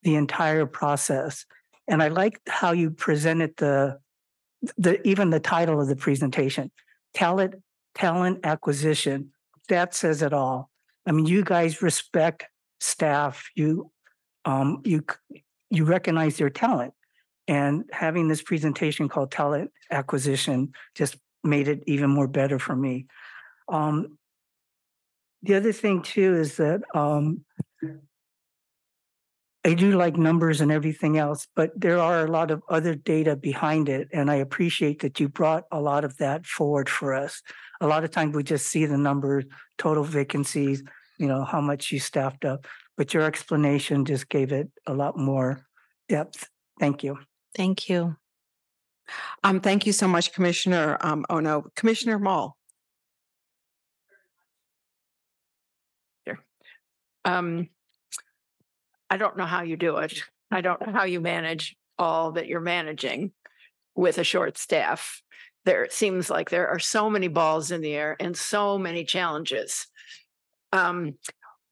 the 0.03 0.17
entire 0.17 0.67
process. 0.67 1.47
And 1.87 2.03
I 2.03 2.09
like 2.09 2.41
how 2.49 2.73
you 2.73 2.91
presented 2.91 3.57
the 3.57 3.99
the 4.79 5.07
even 5.07 5.31
the 5.31 5.41
title 5.41 5.81
of 5.81 5.89
the 5.89 5.97
presentation, 5.97 6.71
talent 7.13 7.55
talent 7.95 8.41
acquisition. 8.45 9.31
That 9.69 9.95
says 9.95 10.23
it 10.23 10.33
all. 10.33 10.71
I 11.07 11.13
mean, 11.13 11.27
you 11.27 11.45
guys 11.45 11.83
respect 11.83 12.45
staff. 12.81 13.51
You 13.55 13.91
um 14.45 14.81
you 14.85 15.05
you 15.75 15.85
recognize 15.85 16.37
their 16.37 16.51
talent. 16.51 16.95
And 17.47 17.85
having 17.93 18.29
this 18.29 18.43
presentation 18.43 19.09
called 19.09 19.31
talent 19.31 19.71
acquisition 19.91 20.73
just 20.95 21.17
made 21.43 21.69
it 21.69 21.83
even 21.87 22.09
more 22.09 22.27
better 22.27 22.59
for 22.59 22.75
me. 22.75 23.07
Um, 23.69 24.19
the 25.43 25.55
other 25.55 25.73
thing 25.73 26.03
too 26.03 26.35
is 26.37 26.57
that 26.57 26.81
um, 26.95 27.45
I 29.67 29.75
do 29.75 29.93
like 29.93 30.17
numbers 30.17 30.61
and 30.61 30.73
everything 30.73 31.19
else, 31.19 31.47
but 31.55 31.71
there 31.75 31.99
are 31.99 32.25
a 32.25 32.31
lot 32.31 32.51
of 32.51 32.63
other 32.69 32.95
data 32.95 33.37
behind 33.37 33.89
it. 33.89 34.09
And 34.13 34.31
I 34.31 34.37
appreciate 34.37 35.01
that 35.01 35.21
you 35.21 35.29
brought 35.29 35.65
a 35.71 35.81
lot 35.81 36.05
of 36.05 36.17
that 36.19 36.47
forward 36.47 36.89
for 36.89 37.15
us. 37.15 37.43
A 37.81 37.87
lot 37.87 38.05
of 38.05 38.11
times 38.11 38.35
we 38.35 38.43
just 38.43 38.69
see 38.69 38.87
the 38.87 38.99
numbers, 38.99 39.45
total 39.77 40.05
vacancies, 40.05 40.83
you 41.19 41.27
know, 41.27 41.45
how 41.45 41.61
much 41.61 41.93
you 41.93 41.99
staffed 41.99 42.45
up, 42.45 42.67
but 42.97 43.15
your 43.15 43.25
explanation 43.25 44.05
just 44.05 44.29
gave 44.29 44.53
it 44.53 44.69
a 44.87 44.95
lot 44.95 45.17
more 45.17 45.67
depth. 46.09 46.49
Thank 46.79 47.03
you. 47.03 47.19
Thank 47.57 47.89
you. 47.89 48.17
Um, 49.43 49.61
thank 49.61 49.87
you 49.87 49.93
so 49.93 50.09
much, 50.09 50.33
Commissioner 50.33 50.97
um, 51.01 51.27
no, 51.31 51.67
Commissioner 51.77 52.19
Mall. 52.19 52.57
um, 57.25 57.69
I 59.11 59.17
don't 59.17 59.37
know 59.37 59.47
how 59.47 59.63
you 59.63 59.77
do 59.77 59.99
it. 59.99 60.23
I 60.51 60.61
don't 60.61 60.85
know 60.85 60.93
how 60.93 61.05
you 61.05 61.21
manage 61.21 61.77
all 61.99 62.33
that 62.33 62.47
you're 62.47 62.61
managing 62.61 63.33
with 63.95 64.19
a 64.19 64.25
short 64.25 64.59
staff. 64.59 65.23
there 65.65 65.89
seems 65.91 66.29
like 66.29 66.51
there 66.51 66.69
are 66.69 66.79
so 66.79 67.09
many 67.09 67.29
balls 67.29 67.71
in 67.71 67.81
the 67.81 67.95
air 67.95 68.17
and 68.21 68.37
so 68.37 68.77
many 68.77 69.05
challenges. 69.05 69.87
Um, 70.73 71.15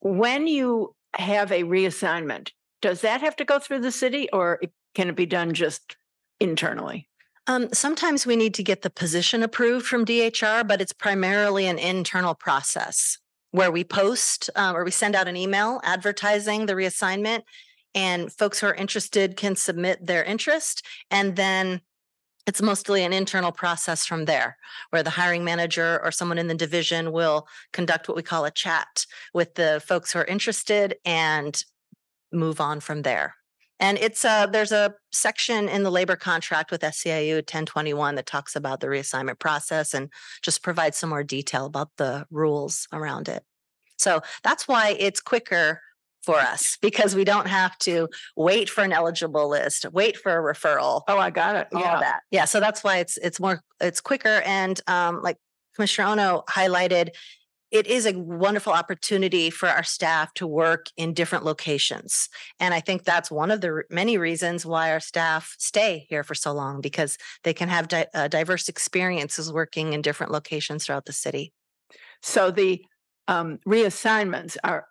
when 0.01 0.47
you 0.47 0.95
have 1.15 1.53
a 1.53 1.65
reassignment, 1.65 2.51
does 2.81 3.01
that 3.03 3.21
have 3.21 3.37
to 3.37 3.45
go 3.45 3.59
through 3.59 3.81
the 3.81 3.93
city 3.93 4.29
or 4.33 4.61
can 4.95 5.09
it 5.09 5.17
be 5.17 5.27
done 5.27 5.55
just 5.55 5.97
internally? 6.41 7.09
Um, 7.47 7.69
sometimes 7.73 8.25
we 8.25 8.37
need 8.37 8.55
to 8.55 8.63
get 8.63 8.83
the 8.83 8.91
position 8.91 9.43
approved 9.43 9.87
from 9.87 10.05
DHR, 10.05 10.67
but 10.67 10.81
it's 10.81 10.93
primarily 10.93 11.67
an 11.67 11.79
internal 11.79 12.35
process 12.35 13.19
where 13.51 13.71
we 13.71 13.85
post 13.85 14.49
uh, 14.57 14.73
or 14.75 14.85
we 14.85 14.91
send 14.91 15.15
out 15.15 15.29
an 15.29 15.37
email 15.37 15.81
advertising 15.85 16.67
the 16.67 16.75
reassignment, 16.75 17.43
and 17.95 18.33
folks 18.33 18.61
who 18.61 18.67
are 18.67 18.75
interested 18.75 19.37
can 19.37 19.57
submit 19.57 20.07
their 20.07 20.25
interest, 20.25 20.85
and 21.11 21.37
then 21.37 21.81
it's 22.47 22.63
mostly 22.63 23.05
an 23.05 23.13
internal 23.13 23.53
process 23.53 24.05
from 24.05 24.25
there 24.25 24.57
where 24.91 25.03
the 25.03 25.11
hiring 25.11 25.45
manager 25.45 26.01
or 26.03 26.11
someone 26.11 26.39
in 26.39 26.49
the 26.49 26.55
division 26.55 27.13
will 27.13 27.47
conduct 27.73 28.09
what 28.09 28.17
we 28.17 28.23
call 28.23 28.45
a 28.45 28.51
chat 28.51 29.07
with 29.33 29.55
the 29.55 29.83
folks 29.87 30.13
who 30.13 30.19
are 30.19 30.25
interested 30.25 30.97
and 31.05 31.65
move 32.33 32.61
on 32.61 32.81
from 32.81 33.03
there. 33.03 33.37
And 33.79 33.99
it's 33.99 34.25
uh 34.25 34.47
there's 34.47 34.73
a 34.73 34.95
section 35.11 35.69
in 35.69 35.83
the 35.83 35.91
labor 35.91 36.17
contract 36.17 36.71
with 36.71 36.83
SEIU 36.83 37.37
1021 37.37 38.15
that 38.15 38.27
talks 38.27 38.55
about 38.55 38.81
the 38.81 38.87
reassignment 38.87 39.39
process 39.39 39.93
and 39.93 40.11
just 40.43 40.63
provides 40.63 40.97
some 40.97 41.11
more 41.11 41.25
detail 41.25 41.67
about 41.67 41.91
the 41.97 42.27
rules 42.31 42.87
around 42.93 43.29
it. 43.29 43.45
So 43.99 44.21
that's 44.43 44.67
why 44.67 44.97
it's 44.99 45.21
quicker 45.21 45.81
for 46.23 46.37
us 46.37 46.79
because 46.81 47.15
we 47.15 47.25
don't 47.25 47.47
have 47.49 47.77
to 47.79 48.09
wait 48.37 48.71
for 48.71 48.83
an 48.85 48.93
eligible 48.93 49.49
list, 49.49 49.87
wait 49.93 50.17
for 50.17 50.33
a 50.33 50.55
referral, 50.55 51.03
Oh, 51.09 51.19
I 51.19 51.31
got 51.31 51.57
it. 51.57 51.69
all 51.75 51.81
Yeah. 51.81 52.01
that. 52.01 52.21
Yeah, 52.31 52.45
so 52.45 52.61
that's 52.61 52.85
why 52.85 52.99
it's 52.99 53.17
it's 53.19 53.41
more 53.41 53.61
it's 53.81 54.01
quicker 54.01 54.43
and 54.45 54.81
um 54.87 55.21
like 55.23 55.37
Commissioner 55.75 56.09
Ono 56.09 56.45
highlighted 56.49 57.11
it 57.71 57.87
is 57.87 58.05
a 58.05 58.13
wonderful 58.13 58.75
opportunity 58.75 59.49
for 59.49 59.67
our 59.67 59.83
staff 59.83 60.35
to 60.35 60.47
work 60.47 60.89
in 60.99 61.15
different 61.15 61.43
locations. 61.43 62.29
And 62.61 62.75
I 62.75 62.81
think 62.81 63.05
that's 63.05 63.31
one 63.31 63.51
of 63.51 63.63
the 63.63 63.85
many 63.89 64.19
reasons 64.19 64.67
why 64.67 64.93
our 64.93 65.01
staff 65.01 65.57
stay 65.59 66.05
here 66.11 66.23
for 66.23 66.35
so 66.35 66.53
long 66.53 66.83
because 66.83 67.17
they 67.45 67.55
can 67.55 67.71
have 67.71 67.89
di- 67.89 68.07
uh, 68.13 68.29
diverse 68.29 68.69
experiences 68.69 69.51
working 69.51 69.95
in 69.95 70.03
different 70.03 70.33
locations 70.33 70.85
throughout 70.85 71.07
the 71.07 71.15
city. 71.15 71.55
So 72.21 72.51
the 72.51 72.85
um, 73.27 73.59
reassignments 73.67 74.59
are 74.63 74.87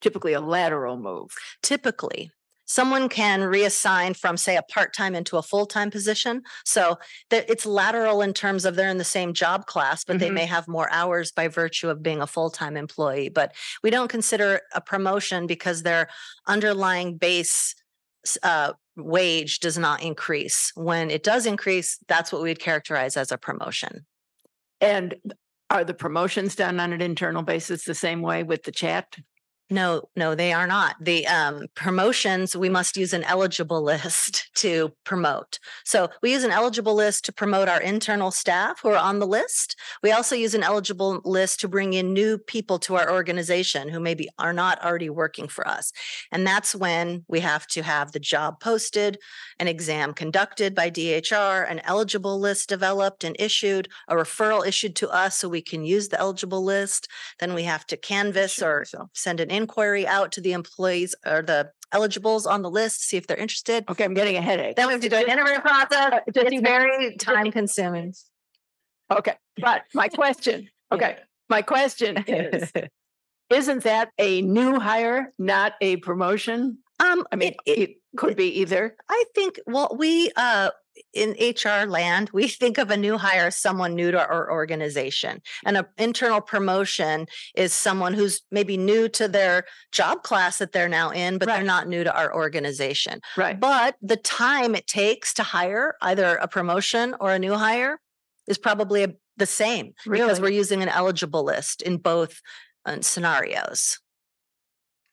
typically 0.00 0.32
a 0.32 0.40
lateral 0.40 0.98
move. 0.98 1.30
Typically, 1.62 2.30
someone 2.66 3.08
can 3.08 3.40
reassign 3.40 4.16
from, 4.16 4.36
say, 4.36 4.56
a 4.56 4.62
part 4.62 4.92
time 4.92 5.14
into 5.14 5.36
a 5.36 5.42
full 5.42 5.66
time 5.66 5.90
position. 5.90 6.42
So 6.64 6.98
that 7.30 7.48
it's 7.48 7.64
lateral 7.64 8.22
in 8.22 8.32
terms 8.34 8.64
of 8.64 8.74
they're 8.74 8.88
in 8.88 8.98
the 8.98 9.04
same 9.04 9.32
job 9.32 9.66
class, 9.66 10.04
but 10.04 10.18
they 10.18 10.30
Mhm. 10.30 10.34
may 10.34 10.46
have 10.46 10.66
more 10.66 10.90
hours 10.92 11.30
by 11.32 11.48
virtue 11.48 11.88
of 11.88 12.02
being 12.02 12.20
a 12.20 12.26
full 12.26 12.50
time 12.50 12.76
employee. 12.76 13.28
But 13.28 13.54
we 13.82 13.90
don't 13.90 14.08
consider 14.08 14.62
a 14.74 14.80
promotion 14.80 15.46
because 15.46 15.82
their 15.82 16.08
underlying 16.46 17.16
base 17.16 17.74
uh, 18.42 18.72
wage 18.96 19.60
does 19.60 19.78
not 19.78 20.02
increase. 20.02 20.72
When 20.74 21.12
it 21.12 21.22
does 21.22 21.46
increase, 21.46 21.98
that's 22.08 22.32
what 22.32 22.42
we'd 22.42 22.58
characterize 22.58 23.16
as 23.16 23.30
a 23.30 23.38
promotion. 23.38 24.04
And 24.80 25.14
are 25.70 25.84
the 25.84 25.94
promotions 25.94 26.56
done 26.56 26.80
on 26.80 26.92
an 26.92 27.00
internal 27.00 27.42
basis 27.42 27.84
the 27.84 27.94
same 27.94 28.22
way 28.22 28.42
with 28.42 28.64
the 28.64 28.72
chat? 28.72 29.16
No, 29.68 30.08
no, 30.14 30.34
they 30.34 30.52
are 30.52 30.66
not. 30.66 30.96
The 31.00 31.26
um, 31.26 31.66
promotions, 31.74 32.56
we 32.56 32.68
must 32.68 32.96
use 32.96 33.12
an 33.12 33.24
eligible 33.24 33.82
list 33.92 34.50
to 34.56 34.92
promote. 35.04 35.58
So 35.84 36.08
we 36.22 36.32
use 36.32 36.44
an 36.44 36.50
eligible 36.50 36.94
list 36.94 37.24
to 37.24 37.32
promote 37.32 37.68
our 37.68 37.80
internal 37.80 38.30
staff 38.30 38.80
who 38.80 38.90
are 38.90 38.96
on 38.96 39.18
the 39.18 39.26
list. 39.26 39.76
We 40.02 40.12
also 40.12 40.36
use 40.36 40.54
an 40.54 40.62
eligible 40.62 41.20
list 41.24 41.60
to 41.60 41.68
bring 41.68 41.94
in 41.94 42.12
new 42.12 42.38
people 42.38 42.78
to 42.80 42.94
our 42.94 43.10
organization 43.10 43.88
who 43.88 43.98
maybe 43.98 44.28
are 44.38 44.52
not 44.52 44.82
already 44.84 45.10
working 45.10 45.48
for 45.48 45.66
us. 45.66 45.92
And 46.30 46.46
that's 46.46 46.74
when 46.74 47.24
we 47.28 47.40
have 47.40 47.66
to 47.68 47.82
have 47.82 48.12
the 48.12 48.20
job 48.20 48.60
posted, 48.60 49.18
an 49.58 49.68
exam 49.68 50.14
conducted 50.14 50.74
by 50.74 50.90
DHR, 50.90 51.68
an 51.68 51.80
eligible 51.84 52.38
list 52.38 52.68
developed 52.68 53.24
and 53.24 53.34
issued, 53.38 53.88
a 54.08 54.14
referral 54.14 54.66
issued 54.66 54.94
to 54.96 55.08
us 55.10 55.38
so 55.38 55.48
we 55.48 55.62
can 55.62 55.84
use 55.84 56.08
the 56.08 56.20
eligible 56.20 56.62
list. 56.62 57.08
Then 57.40 57.54
we 57.54 57.64
have 57.64 57.86
to 57.86 57.96
canvass 57.96 58.52
Sure, 58.52 58.84
or 58.94 59.08
send 59.12 59.40
an 59.40 59.50
inquiry 59.56 60.06
out 60.06 60.32
to 60.32 60.40
the 60.40 60.52
employees 60.52 61.14
or 61.26 61.42
the 61.42 61.70
eligibles 61.92 62.46
on 62.46 62.62
the 62.62 62.70
list, 62.70 63.02
see 63.08 63.16
if 63.16 63.26
they're 63.26 63.36
interested. 63.36 63.84
Okay, 63.88 64.04
I'm 64.04 64.14
getting 64.14 64.36
a 64.36 64.40
headache. 64.40 64.76
Then 64.76 64.86
we 64.88 64.92
have 64.92 65.02
to 65.02 65.08
do 65.08 65.16
an 65.16 65.28
interview 65.30 65.60
process. 65.60 66.10
just 66.32 66.46
It's 66.46 66.52
even- 66.52 66.64
very 66.64 67.16
time 67.16 67.50
consuming. 67.50 68.14
Okay, 69.10 69.34
but 69.60 69.82
my 69.94 70.08
question, 70.08 70.68
okay, 70.92 71.18
my 71.48 71.62
question 71.62 72.16
is, 72.26 72.72
isn't 73.50 73.84
that 73.84 74.10
a 74.18 74.42
new 74.42 74.78
hire, 74.80 75.32
not 75.38 75.74
a 75.80 75.96
promotion? 75.98 76.78
Um, 76.98 77.24
I 77.32 77.36
mean, 77.36 77.54
it- 77.66 77.78
it- 77.78 77.90
it 78.16 78.18
could 78.18 78.36
be 78.36 78.60
either. 78.60 78.96
I 79.10 79.24
think, 79.34 79.60
well, 79.66 79.94
we, 79.98 80.30
uh, 80.36 80.70
in 81.12 81.36
HR 81.40 81.86
land, 81.86 82.30
we 82.32 82.48
think 82.62 82.78
of 82.78 82.90
a 82.90 82.96
new 82.96 83.18
hire 83.18 83.46
as 83.46 83.56
someone 83.56 83.94
new 83.94 84.10
to 84.10 84.18
our 84.18 84.50
organization. 84.50 85.42
And 85.64 85.76
an 85.76 85.86
internal 85.98 86.40
promotion 86.40 87.26
is 87.54 87.72
someone 87.72 88.14
who's 88.14 88.42
maybe 88.50 88.76
new 88.76 89.08
to 89.10 89.28
their 89.28 89.64
job 89.92 90.22
class 90.22 90.58
that 90.58 90.72
they're 90.72 90.88
now 90.88 91.10
in, 91.10 91.38
but 91.38 91.46
they're 91.46 91.62
not 91.62 91.88
new 91.88 92.04
to 92.04 92.16
our 92.16 92.34
organization. 92.34 93.20
Right. 93.36 93.58
But 93.58 93.96
the 94.02 94.16
time 94.16 94.74
it 94.74 94.86
takes 94.86 95.34
to 95.34 95.42
hire 95.42 95.94
either 96.02 96.36
a 96.36 96.48
promotion 96.48 97.14
or 97.20 97.32
a 97.32 97.38
new 97.38 97.54
hire 97.54 98.00
is 98.46 98.58
probably 98.58 99.04
a- 99.04 99.14
the 99.36 99.46
same 99.46 99.92
because 100.08 100.40
we're 100.40 100.48
using 100.48 100.82
an 100.82 100.88
eligible 100.88 101.44
list 101.44 101.82
in 101.82 101.98
both 101.98 102.40
uh, 102.86 103.00
scenarios. 103.00 103.98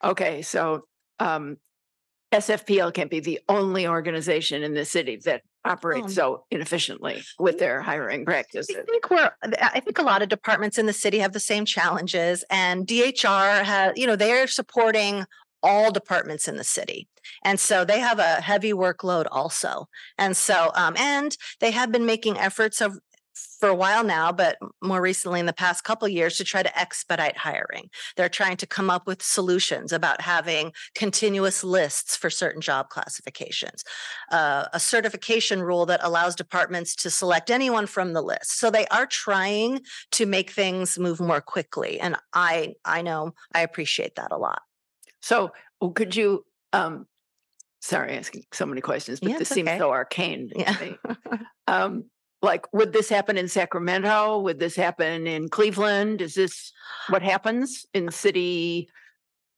Okay, 0.02 0.42
so 0.42 0.86
um, 1.18 1.58
SFPL 2.32 2.92
can't 2.92 3.10
be 3.10 3.20
the 3.20 3.40
only 3.48 3.86
organization 3.86 4.62
in 4.62 4.74
the 4.74 4.84
city 4.84 5.16
that 5.24 5.42
Um, 5.64 5.72
operates 5.72 6.14
so 6.14 6.44
inefficiently 6.50 7.22
with 7.38 7.58
their 7.58 7.80
hiring 7.80 8.24
practices. 8.24 8.76
I 8.78 8.82
think 8.82 9.10
we're, 9.10 9.30
I 9.42 9.80
think 9.80 9.98
a 9.98 10.02
lot 10.02 10.22
of 10.22 10.28
departments 10.28 10.78
in 10.78 10.86
the 10.86 10.92
city 10.92 11.18
have 11.18 11.32
the 11.32 11.40
same 11.40 11.64
challenges 11.64 12.44
and 12.50 12.86
DHR 12.86 13.62
has, 13.64 13.92
you 13.96 14.06
know, 14.06 14.16
they're 14.16 14.46
supporting 14.46 15.24
all 15.62 15.90
departments 15.90 16.46
in 16.46 16.56
the 16.56 16.64
city. 16.64 17.08
And 17.42 17.58
so 17.58 17.84
they 17.84 18.00
have 18.00 18.18
a 18.18 18.42
heavy 18.42 18.72
workload 18.72 19.26
also. 19.30 19.88
And 20.18 20.36
so, 20.36 20.70
um, 20.74 20.94
and 20.98 21.36
they 21.60 21.70
have 21.70 21.90
been 21.90 22.04
making 22.04 22.38
efforts 22.38 22.82
of, 22.82 22.98
for 23.64 23.70
a 23.70 23.74
while 23.74 24.04
now, 24.04 24.30
but 24.30 24.58
more 24.82 25.00
recently 25.00 25.40
in 25.40 25.46
the 25.46 25.52
past 25.54 25.84
couple 25.84 26.06
years 26.06 26.36
to 26.36 26.44
try 26.44 26.62
to 26.62 26.78
expedite 26.78 27.38
hiring. 27.38 27.88
They're 28.14 28.28
trying 28.28 28.58
to 28.58 28.66
come 28.66 28.90
up 28.90 29.06
with 29.06 29.22
solutions 29.22 29.90
about 29.90 30.20
having 30.20 30.74
continuous 30.94 31.64
lists 31.64 32.14
for 32.14 32.28
certain 32.28 32.60
job 32.60 32.90
classifications 32.90 33.82
uh, 34.30 34.66
a 34.74 34.78
certification 34.78 35.62
rule 35.62 35.86
that 35.86 36.00
allows 36.02 36.34
departments 36.34 36.94
to 36.96 37.08
select 37.08 37.50
anyone 37.50 37.86
from 37.86 38.12
the 38.12 38.20
list. 38.20 38.58
So 38.58 38.70
they 38.70 38.86
are 38.88 39.06
trying 39.06 39.80
to 40.10 40.26
make 40.26 40.50
things 40.50 40.98
move 40.98 41.18
more 41.18 41.40
quickly, 41.40 41.98
and 42.00 42.16
I 42.34 42.74
I 42.84 43.00
know 43.00 43.32
I 43.54 43.62
appreciate 43.62 44.16
that 44.16 44.30
a 44.30 44.36
lot. 44.36 44.60
So 45.22 45.52
could 45.94 46.14
you, 46.14 46.44
um, 46.74 47.06
sorry, 47.80 48.18
asking 48.18 48.42
so 48.52 48.66
many 48.66 48.82
questions, 48.82 49.20
but 49.20 49.30
Yeah, 49.30 49.38
this 49.38 49.48
it's 49.48 49.54
seems 49.54 49.70
so 49.78 49.90
arcane. 49.90 50.50
to 50.50 50.58
Yeah. 50.58 50.76
me. 50.80 50.98
Um, 51.66 52.10
like, 52.44 52.72
would 52.72 52.92
this 52.92 53.08
happen 53.08 53.36
in 53.36 53.48
Sacramento? 53.48 54.40
Would 54.40 54.60
this 54.60 54.76
happen 54.76 55.26
in 55.26 55.48
Cleveland? 55.48 56.20
Is 56.20 56.34
this 56.34 56.72
what 57.08 57.22
happens 57.22 57.86
in 57.94 58.10
city 58.10 58.88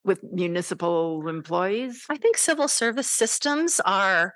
with 0.04 0.22
municipal 0.22 1.26
employees? 1.28 2.04
I 2.08 2.16
think 2.16 2.38
civil 2.38 2.68
service 2.68 3.10
systems 3.10 3.80
are 3.84 4.34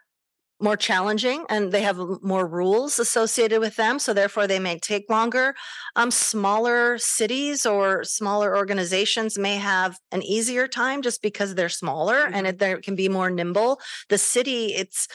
more 0.61 0.77
challenging 0.77 1.45
and 1.49 1.73
they 1.73 1.83
have 1.83 1.99
more 2.23 2.47
rules 2.47 2.99
associated 2.99 3.61
with 3.61 3.77
them 3.77 3.99
so 3.99 4.13
therefore 4.13 4.47
they 4.47 4.59
may 4.59 4.79
take 4.79 5.09
longer 5.09 5.55
um, 5.97 6.11
smaller 6.11 6.99
cities 6.99 7.65
or 7.65 8.05
smaller 8.05 8.55
organizations 8.55 9.39
may 9.39 9.57
have 9.57 9.99
an 10.13 10.23
easier 10.23 10.69
time 10.69 11.01
just 11.01 11.23
because 11.23 11.55
they're 11.55 11.71
smaller 11.71 12.29
and 12.33 12.47
it, 12.47 12.59
they 12.59 12.77
can 12.77 12.95
be 12.95 13.09
more 13.09 13.31
nimble 13.31 13.81
the 14.11 14.19
city 14.19 14.67
it's 14.75 15.09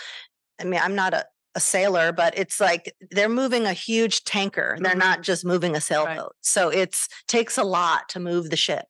i 0.60 0.64
mean 0.64 0.80
i'm 0.84 0.96
not 0.96 1.14
a, 1.14 1.24
a 1.56 1.60
sailor 1.60 2.12
but 2.12 2.38
it's 2.38 2.60
like 2.60 2.93
they're 3.12 3.30
moving 3.30 3.66
a 3.66 3.74
huge 3.74 4.24
tanker. 4.26 4.78
They're 4.80 4.95
not 4.95 5.22
just 5.22 5.45
moving 5.45 5.76
a 5.76 5.82
sailboat. 5.82 6.36
So 6.41 6.70
it's 6.70 7.08
takes 7.28 7.58
a 7.58 7.64
lot 7.64 8.10
to 8.10 8.20
move 8.20 8.49
the 8.49 8.58
ship 8.58 8.86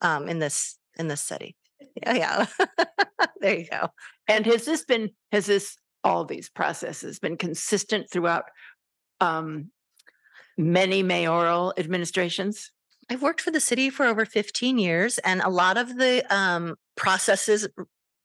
um, 0.00 0.28
in 0.28 0.38
this 0.38 0.78
in 0.98 1.08
this 1.08 1.22
city. 1.22 1.56
Yeah 2.06 2.14
yeah. 2.14 2.46
There 3.40 3.58
you 3.58 3.66
go. 3.70 3.88
And 4.28 4.44
has 4.46 4.64
this 4.64 4.84
been, 4.84 5.10
has 5.32 5.46
this, 5.46 5.76
all 6.04 6.24
these 6.24 6.48
processes 6.48 7.18
been 7.18 7.36
consistent 7.36 8.10
throughout 8.10 8.44
um, 9.20 9.70
many 10.58 11.02
mayoral 11.02 11.72
administrations? 11.78 12.70
I've 13.10 13.22
worked 13.22 13.40
for 13.40 13.50
the 13.50 13.60
city 13.60 13.90
for 13.90 14.06
over 14.06 14.24
15 14.24 14.78
years, 14.78 15.18
and 15.18 15.40
a 15.40 15.48
lot 15.48 15.76
of 15.76 15.96
the 15.96 16.22
um, 16.34 16.76
processes 16.96 17.66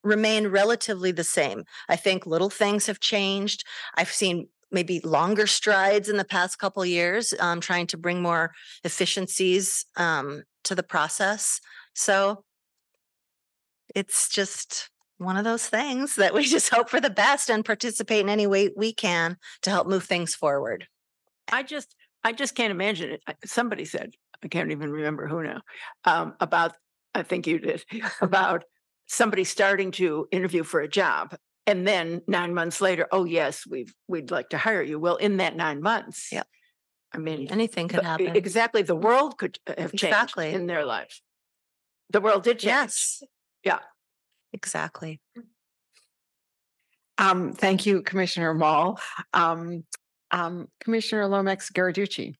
remain 0.06 0.48
relatively 0.48 1.12
the 1.12 1.24
same. 1.24 1.64
I 1.88 1.96
think 1.96 2.26
little 2.26 2.50
things 2.50 2.86
have 2.86 3.00
changed. 3.00 3.64
I've 3.94 4.12
seen 4.12 4.48
maybe 4.70 5.00
longer 5.00 5.46
strides 5.46 6.08
in 6.08 6.16
the 6.16 6.24
past 6.24 6.58
couple 6.58 6.84
years, 6.84 7.34
um, 7.38 7.60
trying 7.60 7.86
to 7.88 7.96
bring 7.96 8.20
more 8.20 8.52
efficiencies 8.84 9.84
um, 9.96 10.42
to 10.64 10.74
the 10.74 10.82
process. 10.82 11.60
So 11.94 12.44
it's 13.94 14.28
just 14.28 14.90
one 15.18 15.36
of 15.36 15.44
those 15.44 15.66
things 15.66 16.16
that 16.16 16.34
we 16.34 16.44
just 16.56 16.70
hope 16.70 16.88
for 16.88 17.00
the 17.00 17.10
best 17.10 17.50
and 17.50 17.64
participate 17.64 18.20
in 18.20 18.28
any 18.28 18.46
way 18.46 18.70
we 18.76 18.92
can 18.92 19.36
to 19.62 19.70
help 19.70 19.86
move 19.86 20.04
things 20.04 20.34
forward. 20.34 20.86
I 21.50 21.62
just, 21.62 21.94
I 22.24 22.32
just 22.32 22.54
can't 22.54 22.72
imagine 22.72 23.10
it. 23.12 23.22
Somebody 23.44 23.84
said, 23.84 24.14
I 24.42 24.48
can't 24.48 24.72
even 24.72 24.90
remember 24.90 25.26
who 25.26 25.42
now, 25.42 25.62
um, 26.04 26.34
about, 26.40 26.72
I 27.14 27.22
think 27.22 27.46
you 27.46 27.58
did, 27.58 27.84
about 28.20 28.64
somebody 29.06 29.44
starting 29.44 29.90
to 29.92 30.28
interview 30.30 30.62
for 30.62 30.80
a 30.80 30.88
job. 30.88 31.36
And 31.66 31.86
then 31.86 32.22
nine 32.28 32.54
months 32.54 32.80
later, 32.80 33.08
oh, 33.10 33.24
yes, 33.24 33.66
we've, 33.66 33.92
we'd 34.06 34.30
like 34.30 34.50
to 34.50 34.58
hire 34.58 34.82
you. 34.82 34.98
Well, 34.98 35.16
in 35.16 35.38
that 35.38 35.56
nine 35.56 35.82
months. 35.82 36.28
yeah 36.30 36.44
I 37.12 37.18
mean. 37.18 37.48
Anything 37.50 37.88
could 37.88 38.02
happen. 38.04 38.36
Exactly. 38.36 38.82
The 38.82 38.94
world 38.94 39.38
could 39.38 39.58
uh, 39.66 39.74
have 39.78 39.90
changed 39.92 40.04
Exactly. 40.04 40.52
in 40.52 40.66
their 40.66 40.84
lives. 40.84 41.22
The 42.10 42.20
world 42.20 42.44
did 42.44 42.58
change. 42.58 42.70
Yes. 42.70 43.22
Yeah. 43.64 43.78
Exactly. 44.52 45.20
Um, 47.18 47.52
thank 47.52 47.86
you, 47.86 48.02
Commissioner 48.02 48.54
Mall. 48.54 49.00
Um, 49.32 49.84
um, 50.30 50.68
Commissioner 50.80 51.26
Lomax 51.26 51.70
Giarduzzi. 51.70 52.34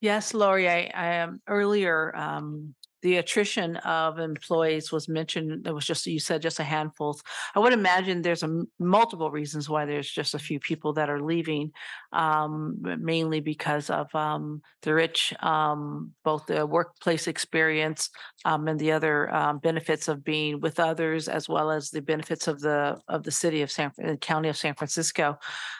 Yes, 0.00 0.34
laurie 0.34 0.68
I, 0.68 0.90
I 0.94 1.20
um, 1.20 1.40
earlier, 1.46 2.16
um, 2.16 2.74
the 3.02 3.16
attrition 3.16 3.76
of 3.78 4.18
employees 4.18 4.90
was 4.92 5.08
mentioned. 5.08 5.66
It 5.66 5.74
was 5.74 5.84
just, 5.84 6.06
you 6.06 6.20
said 6.20 6.40
just 6.40 6.60
a 6.60 6.64
handful. 6.64 7.18
I 7.54 7.58
would 7.58 7.72
imagine 7.72 8.22
there's 8.22 8.42
a, 8.42 8.62
multiple 8.78 9.30
reasons 9.30 9.68
why 9.68 9.84
there's 9.84 10.10
just 10.10 10.34
a 10.34 10.38
few 10.38 10.58
people 10.60 10.92
that 10.94 11.10
are 11.10 11.20
leaving. 11.20 11.72
Um, 12.12 12.78
mainly 12.80 13.40
because 13.40 13.90
of, 13.90 14.14
um, 14.14 14.62
the 14.82 14.94
rich, 14.94 15.34
um, 15.40 16.12
both 16.24 16.46
the 16.46 16.66
workplace 16.66 17.26
experience, 17.26 18.10
um, 18.44 18.68
and 18.68 18.78
the 18.78 18.92
other, 18.92 19.34
um, 19.34 19.58
benefits 19.58 20.08
of 20.08 20.24
being 20.24 20.60
with 20.60 20.78
others, 20.78 21.28
as 21.28 21.48
well 21.48 21.70
as 21.70 21.90
the 21.90 22.02
benefits 22.02 22.48
of 22.48 22.60
the, 22.60 22.98
of 23.08 23.22
the 23.24 23.30
city 23.30 23.62
of 23.62 23.70
San, 23.70 23.92
uh, 24.04 24.16
county 24.16 24.48
of 24.48 24.56
San 24.56 24.74
Francisco. 24.74 25.38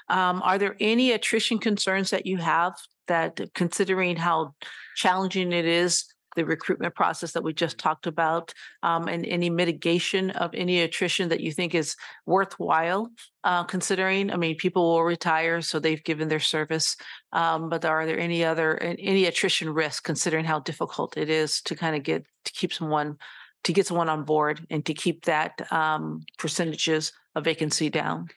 Um, 0.09 0.43
are 0.43 0.59
there 0.59 0.77
any 0.81 1.12
attrition 1.12 1.59
concerns 1.59 2.11
that 2.11 2.27
you 2.27 2.39
have 2.39 2.75
that 3.09 3.41
considering 3.55 4.16
how 4.16 4.55
challenging 4.97 5.53
it 5.53 5.64
is, 5.64 6.05
the 6.37 6.45
recruitment 6.45 6.95
process 6.95 7.33
that 7.33 7.43
we 7.43 7.53
just 7.53 7.78
talked 7.78 8.07
about, 8.07 8.53
um, 8.83 9.09
and 9.09 9.26
any 9.26 9.51
mitigation 9.51 10.30
of 10.30 10.55
any 10.55 10.80
attrition 10.80 11.28
that 11.28 11.41
you 11.41 11.53
think 11.53 11.74
is 11.74 11.97
worthwhile, 12.26 13.11
uh, 13.45 13.64
considering? 13.64 14.30
I 14.30 14.37
mean, 14.37 14.57
people 14.57 14.83
will 14.83 15.05
retire, 15.05 15.61
so 15.61 15.78
they've 15.78 16.03
given 16.05 16.28
their 16.28 16.41
service. 16.41 16.97
Um, 17.33 17.68
but 17.68 17.85
are 17.85 18.07
there 18.07 18.18
any 18.18 18.45
other, 18.45 18.78
any 18.78 19.26
attrition 19.26 19.70
risk 19.70 20.05
considering 20.05 20.45
how 20.45 20.61
difficult 20.61 21.16
it 21.16 21.28
is 21.28 21.61
to 21.62 21.74
kind 21.74 21.97
of 21.97 22.03
get, 22.03 22.24
to 22.45 22.53
keep 22.53 22.72
someone, 22.72 23.16
to 23.64 23.72
get 23.72 23.87
someone 23.87 24.09
on 24.09 24.24
board 24.24 24.66
and 24.70 24.85
to 24.87 24.95
keep 24.95 25.24
that, 25.24 25.72
um, 25.72 26.24
percentages 26.39 27.12
of 27.35 27.45
vacancy 27.45 27.91
down? 27.91 28.28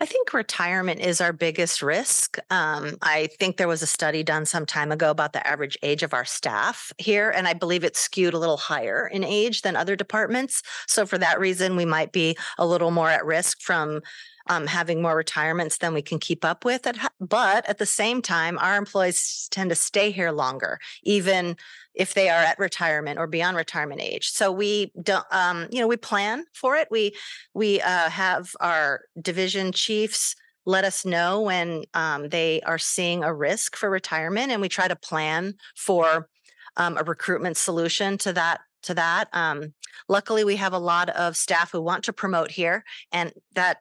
I 0.00 0.06
think 0.06 0.32
retirement 0.32 1.00
is 1.00 1.20
our 1.20 1.32
biggest 1.32 1.82
risk. 1.82 2.38
Um, 2.50 2.98
I 3.02 3.28
think 3.38 3.56
there 3.56 3.66
was 3.66 3.82
a 3.82 3.86
study 3.86 4.22
done 4.22 4.46
some 4.46 4.64
time 4.64 4.92
ago 4.92 5.10
about 5.10 5.32
the 5.32 5.44
average 5.44 5.76
age 5.82 6.04
of 6.04 6.14
our 6.14 6.24
staff 6.24 6.92
here, 6.98 7.30
and 7.30 7.48
I 7.48 7.54
believe 7.54 7.82
it's 7.82 7.98
skewed 7.98 8.32
a 8.32 8.38
little 8.38 8.56
higher 8.56 9.08
in 9.08 9.24
age 9.24 9.62
than 9.62 9.74
other 9.74 9.96
departments. 9.96 10.62
So, 10.86 11.04
for 11.04 11.18
that 11.18 11.40
reason, 11.40 11.74
we 11.74 11.84
might 11.84 12.12
be 12.12 12.36
a 12.58 12.66
little 12.66 12.92
more 12.92 13.10
at 13.10 13.26
risk 13.26 13.60
from 13.60 14.00
um, 14.48 14.66
having 14.66 15.02
more 15.02 15.16
retirements 15.16 15.78
than 15.78 15.94
we 15.94 16.02
can 16.02 16.18
keep 16.18 16.44
up 16.44 16.64
with. 16.64 16.86
But 17.20 17.68
at 17.68 17.78
the 17.78 17.86
same 17.86 18.22
time, 18.22 18.58
our 18.58 18.76
employees 18.76 19.48
tend 19.50 19.70
to 19.70 19.76
stay 19.76 20.10
here 20.10 20.30
longer, 20.30 20.78
even 21.02 21.56
if 21.94 22.14
they 22.14 22.28
are 22.28 22.42
at 22.42 22.58
retirement 22.58 23.18
or 23.18 23.26
beyond 23.26 23.56
retirement 23.56 24.00
age. 24.00 24.30
So 24.30 24.52
we 24.52 24.92
don't, 25.02 25.26
um, 25.30 25.66
you 25.70 25.80
know, 25.80 25.88
we 25.88 25.96
plan 25.96 26.44
for 26.54 26.76
it. 26.76 26.88
We 26.90 27.14
we 27.54 27.80
uh, 27.80 28.10
have 28.10 28.54
our 28.60 29.02
division 29.20 29.72
chiefs 29.72 30.36
let 30.64 30.84
us 30.84 31.04
know 31.04 31.40
when 31.40 31.84
um, 31.94 32.28
they 32.28 32.60
are 32.62 32.78
seeing 32.78 33.24
a 33.24 33.34
risk 33.34 33.74
for 33.74 33.88
retirement, 33.90 34.52
and 34.52 34.60
we 34.60 34.68
try 34.68 34.86
to 34.86 34.96
plan 34.96 35.54
for 35.74 36.28
um, 36.76 36.96
a 36.98 37.04
recruitment 37.04 37.56
solution 37.56 38.18
to 38.18 38.32
that. 38.32 38.60
To 38.82 38.94
that, 38.94 39.28
um, 39.32 39.74
luckily, 40.08 40.44
we 40.44 40.54
have 40.54 40.72
a 40.72 40.78
lot 40.78 41.10
of 41.10 41.36
staff 41.36 41.72
who 41.72 41.82
want 41.82 42.04
to 42.04 42.12
promote 42.12 42.52
here, 42.52 42.84
and 43.10 43.32
that 43.54 43.78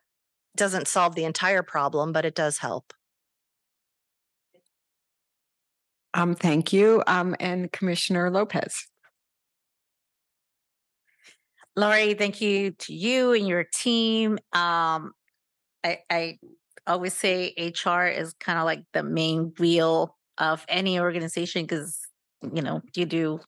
doesn't 0.58 0.88
solve 0.88 1.16
the 1.16 1.24
entire 1.24 1.64
problem, 1.64 2.12
but 2.12 2.26
it 2.26 2.36
does 2.36 2.58
help. 2.58 2.94
Um, 6.14 6.36
thank 6.36 6.74
you. 6.74 7.04
Um, 7.06 7.36
and 7.40 7.72
Commissioner 7.72 8.30
Lopez. 8.32 8.88
Lori, 11.76 12.16
thank 12.16 12.42
you 12.42 12.72
to 12.72 12.94
you 12.94 13.34
and 13.34 13.48
your 13.48 13.64
team. 13.64 14.40
Um, 14.52 15.14
I, 15.84 16.00
I 16.10 16.40
always 16.88 17.14
say 17.14 17.54
HR 17.58 18.06
is 18.06 18.34
kind 18.34 18.58
of 18.58 18.66
like 18.66 18.84
the 18.94 19.04
main 19.04 19.54
wheel 19.60 20.16
of 20.40 20.66
any 20.68 21.00
organization 21.00 21.64
because 21.64 22.00
you 22.42 22.62
know 22.62 22.82
you 22.96 23.06
do 23.06 23.40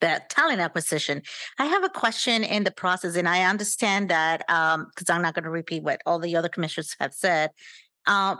that 0.00 0.30
talent 0.30 0.60
acquisition. 0.60 1.22
I 1.58 1.66
have 1.66 1.84
a 1.84 1.88
question 1.88 2.44
in 2.44 2.64
the 2.64 2.70
process, 2.70 3.16
and 3.16 3.28
I 3.28 3.44
understand 3.44 4.10
that 4.10 4.48
um 4.48 4.86
because 4.94 5.10
I'm 5.10 5.22
not 5.22 5.34
going 5.34 5.44
to 5.44 5.50
repeat 5.50 5.82
what 5.82 6.00
all 6.06 6.18
the 6.18 6.36
other 6.36 6.48
commissioners 6.48 6.94
have 7.00 7.14
said, 7.14 7.50
um, 8.06 8.38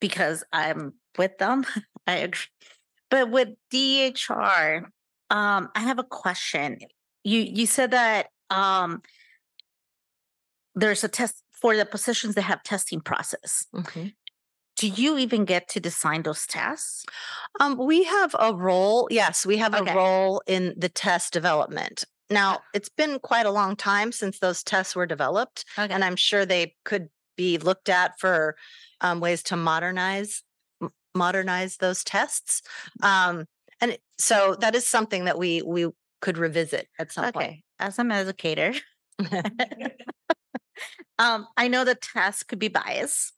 because 0.00 0.44
I'm 0.52 0.94
with 1.18 1.38
them. 1.38 1.64
I 2.06 2.16
agree. 2.16 2.46
But 3.10 3.30
with 3.30 3.48
DHR, 3.72 4.84
um, 5.30 5.68
I 5.74 5.80
have 5.80 5.98
a 5.98 6.04
question. 6.04 6.78
You 7.24 7.40
you 7.40 7.66
said 7.66 7.90
that 7.92 8.28
um 8.50 9.02
there's 10.74 11.04
a 11.04 11.08
test 11.08 11.42
for 11.60 11.76
the 11.76 11.84
positions 11.84 12.34
that 12.36 12.42
have 12.42 12.62
testing 12.62 13.00
process. 13.00 13.66
Do 14.80 14.88
you 14.88 15.18
even 15.18 15.44
get 15.44 15.68
to 15.68 15.80
design 15.80 16.22
those 16.22 16.46
tests? 16.46 17.04
Um, 17.60 17.76
we 17.76 18.04
have 18.04 18.34
a 18.38 18.54
role. 18.54 19.08
Yes, 19.10 19.44
we 19.44 19.58
have 19.58 19.74
Okay. 19.74 19.92
a 19.92 19.94
role 19.94 20.40
in 20.46 20.72
the 20.74 20.88
test 20.88 21.34
development. 21.34 22.04
Now, 22.30 22.60
it's 22.72 22.88
been 22.88 23.18
quite 23.18 23.44
a 23.44 23.50
long 23.50 23.76
time 23.76 24.10
since 24.10 24.38
those 24.38 24.62
tests 24.62 24.96
were 24.96 25.04
developed, 25.04 25.66
and 25.76 26.02
I'm 26.02 26.16
sure 26.16 26.46
they 26.46 26.76
could 26.86 27.10
be 27.36 27.58
looked 27.58 27.90
at 27.90 28.18
for 28.18 28.56
um, 29.02 29.20
ways 29.20 29.42
to 29.44 29.56
modernize 29.56 30.42
modernize 31.14 31.76
those 31.76 32.02
tests. 32.02 32.62
Um, 33.02 33.44
and 33.82 33.98
so 34.16 34.56
that 34.60 34.74
is 34.74 34.86
something 34.86 35.26
that 35.26 35.38
we 35.38 35.60
we 35.60 35.88
could 36.22 36.38
revisit 36.38 36.88
at 36.98 37.12
some 37.12 37.30
point. 37.32 37.36
Okay, 37.36 37.62
as 37.78 37.98
an 37.98 38.12
educator, 38.12 38.72
um, 41.18 41.46
I 41.58 41.68
know 41.68 41.84
the 41.84 41.96
test 41.96 42.48
could 42.48 42.58
be 42.58 42.68
biased, 42.68 43.34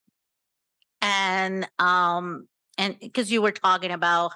and 1.02 1.68
um, 1.80 2.48
and 2.78 2.96
because 3.00 3.30
you 3.32 3.42
were 3.42 3.52
talking 3.52 3.92
about, 3.92 4.32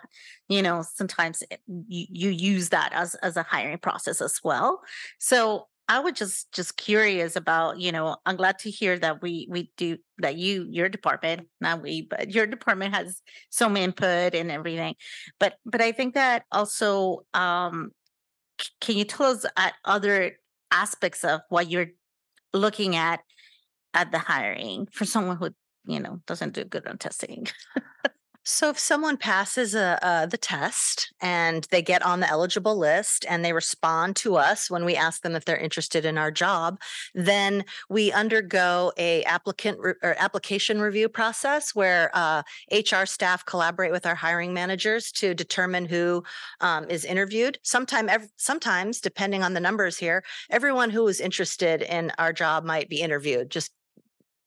you 0.49 0.63
know, 0.63 0.85
sometimes 0.95 1.43
it- 1.51 1.61
you, 1.67 2.07
you 2.11 2.31
use 2.31 2.71
that 2.71 2.93
as 2.93 3.15
as 3.17 3.37
a 3.37 3.43
hiring 3.45 3.79
process 3.79 4.21
as 4.21 4.41
well. 4.45 4.83
So 5.21 5.69
I 5.89 6.01
was 6.01 6.15
just 6.15 6.53
just 6.53 6.77
curious 6.77 7.37
about, 7.37 7.81
you 7.81 7.93
know, 7.93 8.17
I'm 8.27 8.37
glad 8.37 8.59
to 8.61 8.71
hear 8.71 8.99
that 8.99 9.23
we 9.23 9.47
we 9.51 9.73
do 9.77 9.99
that 10.19 10.37
you 10.37 10.67
your 10.71 10.89
department, 10.89 11.49
not 11.61 11.83
we, 11.83 12.03
but 12.03 12.31
your 12.33 12.47
department 12.47 12.95
has 12.95 13.23
some 13.51 13.77
input 13.77 14.35
and 14.35 14.51
everything. 14.51 14.97
But 15.41 15.55
but 15.65 15.81
I 15.81 15.93
think 15.93 16.15
that 16.15 16.45
also 16.53 17.21
um 17.35 17.93
can 18.81 18.97
you 18.97 19.05
tell 19.05 19.27
us 19.27 19.45
at 19.57 19.75
other 19.85 20.33
aspects 20.71 21.25
of 21.25 21.41
what 21.49 21.71
you're 21.71 21.89
looking 22.55 22.97
at 22.97 23.21
at 23.95 24.13
the 24.13 24.19
hiring 24.19 24.87
for 24.93 25.05
someone 25.05 25.37
who 25.39 25.51
you 25.87 26.01
know 26.01 26.21
doesn't 26.27 26.55
do 26.55 26.65
good 26.65 26.87
on 26.87 26.99
testing 26.99 27.47
So 28.49 28.71
if 28.71 28.79
someone 28.79 29.17
passes 29.17 29.75
uh, 29.75 29.99
uh, 30.03 30.27
the 30.27 30.39
test 30.39 31.13
and 31.21 31.67
they 31.73 31.83
get 31.83 32.07
on 32.07 32.21
the 32.21 32.29
eligible 32.29 32.77
list 32.77 33.27
and 33.29 33.45
they 33.45 33.53
respond 33.53 34.15
to 34.17 34.37
us 34.37 34.71
when 34.71 34.85
we 34.85 34.95
ask 34.95 35.23
them 35.23 35.35
if 35.35 35.45
they're 35.45 35.57
interested 35.57 36.05
in 36.05 36.17
our 36.17 36.31
job, 36.31 36.79
then 37.13 37.65
we 37.91 38.13
undergo 38.13 38.93
a 38.99 39.25
applicant 39.25 39.81
re- 39.81 39.95
or 40.01 40.15
application 40.17 40.81
review 40.81 41.09
process 41.09 41.75
where 41.75 42.09
uh, 42.15 42.45
HR 42.71 43.05
staff 43.05 43.45
collaborate 43.45 43.91
with 43.91 44.07
our 44.07 44.15
hiring 44.15 44.55
managers 44.55 45.11
to 45.11 45.35
determine 45.35 45.85
who 45.85 46.23
um, 46.61 46.89
is 46.89 47.05
interviewed. 47.05 47.59
Sometime, 47.65 48.09
ev- 48.09 48.31
sometimes, 48.37 49.01
depending 49.01 49.43
on 49.43 49.55
the 49.55 49.61
numbers 49.61 49.99
here, 49.99 50.23
everyone 50.51 50.91
who 50.91 51.09
is 51.09 51.19
interested 51.19 51.83
in 51.83 52.13
our 52.17 52.33
job 52.33 52.63
might 52.63 52.89
be 52.89 53.01
interviewed. 53.01 53.51
Just 53.51 53.73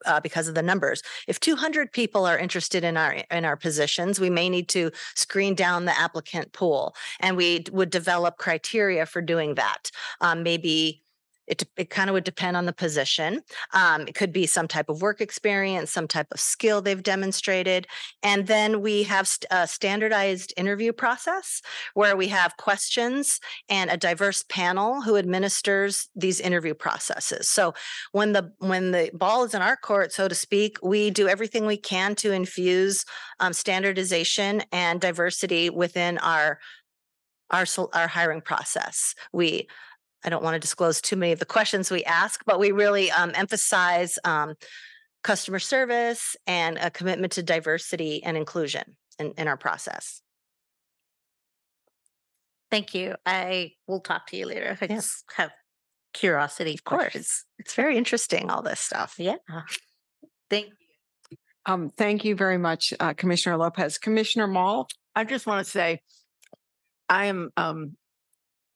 uh, 0.05 0.19
because 0.19 0.47
of 0.47 0.55
the 0.55 0.61
numbers. 0.61 1.01
If 1.27 1.39
200 1.39 1.91
people 1.91 2.25
are 2.25 2.37
interested 2.37 2.83
in 2.83 2.97
our 2.97 3.23
in 3.31 3.45
our 3.45 3.57
positions, 3.57 4.19
we 4.19 4.29
may 4.29 4.49
need 4.49 4.69
to 4.69 4.91
screen 5.15 5.55
down 5.55 5.85
the 5.85 5.97
applicant 5.97 6.53
pool, 6.53 6.95
and 7.19 7.37
we 7.37 7.65
would 7.71 7.89
develop 7.89 8.37
criteria 8.37 9.05
for 9.05 9.21
doing 9.21 9.55
that. 9.55 9.91
Um, 10.21 10.43
maybe 10.43 11.03
It, 11.49 11.63
it 11.75 11.89
kind 11.89 12.09
of 12.09 12.13
would 12.13 12.23
depend 12.23 12.55
on 12.55 12.65
the 12.65 12.73
position. 12.73 13.41
Um, 13.73 14.07
it 14.07 14.15
could 14.15 14.31
be 14.31 14.45
some 14.45 14.67
type 14.67 14.87
of 14.87 15.01
work 15.01 15.19
experience, 15.19 15.91
some 15.91 16.07
type 16.07 16.27
of 16.31 16.39
skill 16.39 16.81
they've 16.81 17.03
demonstrated. 17.03 17.87
And 18.23 18.47
then 18.47 18.81
we 18.81 19.03
have 19.03 19.29
a 19.51 19.67
standardized 19.67 20.53
interview 20.55 20.93
process 20.93 21.61
where 21.95 22.15
we 22.15 22.27
have 22.27 22.57
questions 22.57 23.39
and 23.67 23.89
a 23.89 23.97
diverse 23.97 24.43
panel 24.43 25.01
who 25.01 25.17
administers 25.17 26.09
these 26.15 26.39
interview 26.39 26.73
processes. 26.73 27.49
So 27.49 27.73
when 28.11 28.33
the 28.33 28.53
when 28.59 28.91
the 28.91 29.09
ball 29.13 29.43
is 29.43 29.53
in 29.53 29.61
our 29.61 29.75
court, 29.75 30.13
so 30.13 30.27
to 30.27 30.35
speak, 30.35 30.77
we 30.83 31.09
do 31.09 31.27
everything 31.27 31.65
we 31.65 31.77
can 31.77 32.15
to 32.15 32.31
infuse 32.31 33.05
um, 33.39 33.53
standardization 33.53 34.61
and 34.71 35.01
diversity 35.01 35.69
within 35.69 36.17
our 36.19 36.59
our 37.51 37.65
our 37.93 38.07
hiring 38.07 38.41
process. 38.41 39.15
We 39.33 39.67
I 40.23 40.29
don't 40.29 40.43
want 40.43 40.55
to 40.55 40.59
disclose 40.59 41.01
too 41.01 41.15
many 41.15 41.31
of 41.31 41.39
the 41.39 41.45
questions 41.45 41.89
we 41.89 42.03
ask, 42.03 42.43
but 42.45 42.59
we 42.59 42.71
really 42.71 43.11
um, 43.11 43.31
emphasize 43.35 44.19
um, 44.23 44.55
customer 45.23 45.59
service 45.59 46.35
and 46.47 46.77
a 46.77 46.89
commitment 46.91 47.33
to 47.33 47.43
diversity 47.43 48.23
and 48.23 48.35
inclusion 48.35 48.95
in, 49.17 49.33
in 49.37 49.47
our 49.47 49.57
process. 49.57 50.21
Thank 52.69 52.93
you. 52.93 53.15
I 53.25 53.71
will 53.87 54.01
talk 54.01 54.27
to 54.27 54.37
you 54.37 54.45
later. 54.45 54.67
If 54.67 54.83
I 54.83 54.87
just 54.87 55.23
have 55.35 55.51
curiosity. 56.13 56.73
Of 56.73 56.83
course, 56.83 57.01
questions. 57.01 57.45
it's 57.57 57.73
very 57.73 57.97
interesting 57.97 58.49
all 58.49 58.61
this 58.61 58.79
stuff. 58.79 59.15
Yeah. 59.17 59.35
Thank 60.49 60.67
you. 60.67 61.37
Um, 61.65 61.89
thank 61.89 62.25
you 62.25 62.35
very 62.35 62.57
much, 62.57 62.93
uh, 62.99 63.13
Commissioner 63.13 63.57
Lopez. 63.57 63.97
Commissioner 63.97 64.47
Mall? 64.47 64.87
I 65.15 65.23
just 65.23 65.45
want 65.45 65.65
to 65.65 65.69
say, 65.69 66.01
I 67.07 67.25
am 67.25 67.49
um, 67.57 67.95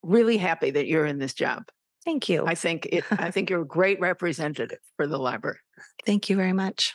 really 0.03 0.37
happy 0.37 0.71
that 0.71 0.87
you're 0.87 1.05
in 1.05 1.19
this 1.19 1.33
job. 1.33 1.63
Thank 2.05 2.29
you. 2.29 2.45
I 2.45 2.55
think 2.55 2.87
it. 2.91 3.05
I 3.11 3.31
think 3.31 3.49
you're 3.49 3.61
a 3.61 3.67
great 3.67 3.99
representative 3.99 4.79
for 4.97 5.07
the 5.07 5.17
library. 5.17 5.59
Thank 6.05 6.29
you 6.29 6.35
very 6.35 6.53
much. 6.53 6.93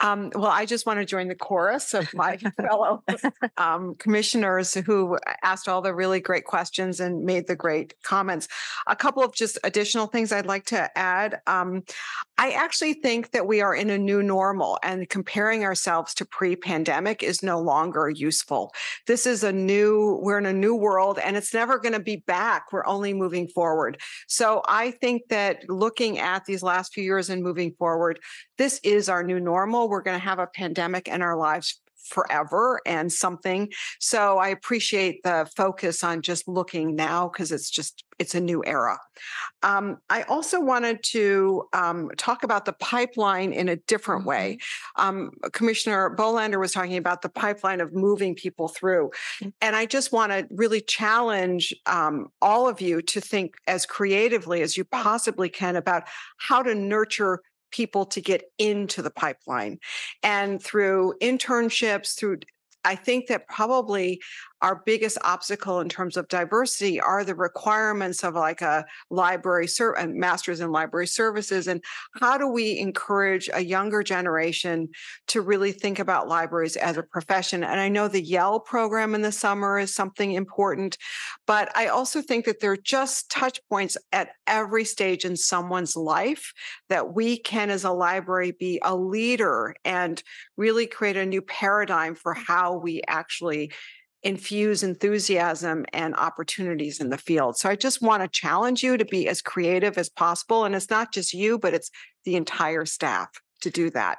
Um, 0.00 0.30
well, 0.34 0.46
I 0.46 0.64
just 0.64 0.86
want 0.86 1.00
to 1.00 1.04
join 1.04 1.28
the 1.28 1.34
chorus 1.34 1.92
of 1.92 2.12
my 2.14 2.36
fellow 2.60 3.02
um, 3.56 3.94
commissioners 3.96 4.74
who 4.74 5.18
asked 5.42 5.68
all 5.68 5.82
the 5.82 5.94
really 5.94 6.20
great 6.20 6.44
questions 6.44 7.00
and 7.00 7.24
made 7.24 7.48
the 7.48 7.56
great 7.56 7.94
comments. 8.02 8.46
A 8.86 8.94
couple 8.94 9.22
of 9.22 9.34
just 9.34 9.58
additional 9.64 10.06
things 10.06 10.30
I'd 10.30 10.46
like 10.46 10.66
to 10.66 10.96
add. 10.96 11.40
Um, 11.46 11.82
I 12.36 12.50
actually 12.50 12.94
think 12.94 13.32
that 13.32 13.46
we 13.46 13.60
are 13.60 13.74
in 13.74 13.90
a 13.90 13.98
new 13.98 14.22
normal 14.22 14.78
and 14.84 15.08
comparing 15.08 15.64
ourselves 15.64 16.14
to 16.14 16.24
pre 16.24 16.54
pandemic 16.54 17.22
is 17.24 17.42
no 17.42 17.60
longer 17.60 18.08
useful. 18.08 18.72
This 19.08 19.26
is 19.26 19.42
a 19.42 19.52
new, 19.52 20.20
we're 20.22 20.38
in 20.38 20.46
a 20.46 20.52
new 20.52 20.76
world 20.76 21.18
and 21.18 21.36
it's 21.36 21.52
never 21.52 21.78
going 21.78 21.94
to 21.94 22.00
be 22.00 22.22
back. 22.26 22.72
We're 22.72 22.86
only 22.86 23.14
moving 23.14 23.48
forward. 23.48 24.00
So 24.28 24.62
I 24.68 24.92
think 24.92 25.22
that 25.30 25.68
looking 25.68 26.20
at 26.20 26.44
these 26.44 26.62
last 26.62 26.94
few 26.94 27.02
years 27.02 27.30
and 27.30 27.42
moving 27.42 27.72
forward, 27.72 28.20
this 28.56 28.80
is 28.84 29.08
our 29.08 29.24
new 29.24 29.40
normal. 29.40 29.87
We're 29.88 30.02
going 30.02 30.18
to 30.18 30.24
have 30.24 30.38
a 30.38 30.46
pandemic 30.46 31.08
in 31.08 31.22
our 31.22 31.36
lives 31.36 31.80
forever 32.08 32.80
and 32.86 33.12
something. 33.12 33.70
So 34.00 34.38
I 34.38 34.48
appreciate 34.48 35.22
the 35.22 35.48
focus 35.56 36.02
on 36.02 36.22
just 36.22 36.48
looking 36.48 36.96
now 36.96 37.28
because 37.28 37.52
it's 37.52 37.70
just 37.70 38.04
it's 38.18 38.34
a 38.34 38.40
new 38.40 38.64
era. 38.64 38.98
Um, 39.62 39.98
I 40.10 40.22
also 40.22 40.60
wanted 40.60 41.04
to 41.04 41.68
um, 41.72 42.10
talk 42.16 42.42
about 42.42 42.64
the 42.64 42.72
pipeline 42.72 43.52
in 43.52 43.68
a 43.68 43.76
different 43.76 44.26
way. 44.26 44.58
Um, 44.96 45.30
Commissioner 45.52 46.14
Bolander 46.16 46.58
was 46.58 46.72
talking 46.72 46.96
about 46.96 47.22
the 47.22 47.28
pipeline 47.28 47.80
of 47.80 47.94
moving 47.94 48.34
people 48.34 48.66
through, 48.66 49.10
and 49.60 49.76
I 49.76 49.86
just 49.86 50.12
want 50.12 50.32
to 50.32 50.48
really 50.50 50.80
challenge 50.80 51.72
um, 51.86 52.26
all 52.42 52.68
of 52.68 52.80
you 52.80 53.02
to 53.02 53.20
think 53.20 53.54
as 53.68 53.86
creatively 53.86 54.62
as 54.62 54.76
you 54.76 54.84
possibly 54.84 55.48
can 55.48 55.76
about 55.76 56.02
how 56.38 56.62
to 56.62 56.74
nurture 56.74 57.40
people 57.70 58.06
to 58.06 58.20
get 58.20 58.44
into 58.58 59.02
the 59.02 59.10
pipeline. 59.10 59.78
And 60.22 60.62
through 60.62 61.14
internships 61.20 62.16
through 62.16 62.38
I 62.84 62.94
think 62.94 63.26
that 63.26 63.48
probably 63.48 64.20
our 64.62 64.82
biggest 64.84 65.18
obstacle 65.24 65.80
in 65.80 65.88
terms 65.88 66.16
of 66.16 66.28
diversity 66.28 67.00
are 67.00 67.24
the 67.24 67.34
requirements 67.34 68.24
of 68.24 68.34
like 68.34 68.60
a 68.60 68.84
library 69.10 69.68
ser- 69.68 69.94
a 69.94 70.06
master's 70.06 70.60
in 70.60 70.72
library 70.72 71.06
services 71.06 71.68
and 71.68 71.82
how 72.20 72.36
do 72.36 72.48
we 72.48 72.78
encourage 72.78 73.48
a 73.52 73.64
younger 73.64 74.02
generation 74.02 74.88
to 75.28 75.40
really 75.40 75.72
think 75.72 75.98
about 75.98 76.28
libraries 76.28 76.76
as 76.76 76.96
a 76.96 77.02
profession? 77.02 77.62
And 77.62 77.80
i 77.80 77.88
know 77.88 78.08
the 78.08 78.22
yell 78.22 78.60
program 78.60 79.14
in 79.14 79.22
the 79.22 79.32
summer 79.32 79.78
is 79.78 79.94
something 79.94 80.32
important 80.32 80.98
but 81.46 81.70
i 81.76 81.86
also 81.86 82.20
think 82.20 82.44
that 82.44 82.60
there 82.60 82.72
are 82.72 82.76
just 82.76 83.30
touch 83.30 83.60
points 83.68 83.96
at 84.12 84.30
every 84.46 84.84
stage 84.84 85.24
in 85.24 85.36
someone's 85.36 85.96
life 85.96 86.52
that 86.88 87.14
we 87.14 87.38
can 87.38 87.70
as 87.70 87.84
a 87.84 87.90
library 87.90 88.52
be 88.52 88.80
a 88.82 88.94
leader 88.94 89.74
and 89.84 90.22
really 90.56 90.86
create 90.86 91.16
a 91.16 91.26
new 91.26 91.42
paradigm 91.42 92.14
for 92.14 92.34
how 92.34 92.76
we 92.76 93.02
actually 93.06 93.70
infuse 94.22 94.82
enthusiasm 94.82 95.84
and 95.92 96.14
opportunities 96.16 97.00
in 97.00 97.10
the 97.10 97.18
field. 97.18 97.56
So 97.56 97.68
I 97.68 97.76
just 97.76 98.02
want 98.02 98.22
to 98.22 98.28
challenge 98.28 98.82
you 98.82 98.96
to 98.96 99.04
be 99.04 99.28
as 99.28 99.40
creative 99.40 99.96
as 99.96 100.08
possible. 100.08 100.64
And 100.64 100.74
it's 100.74 100.90
not 100.90 101.12
just 101.12 101.32
you, 101.32 101.58
but 101.58 101.74
it's 101.74 101.90
the 102.24 102.36
entire 102.36 102.84
staff 102.84 103.28
to 103.60 103.70
do 103.70 103.90
that. 103.90 104.18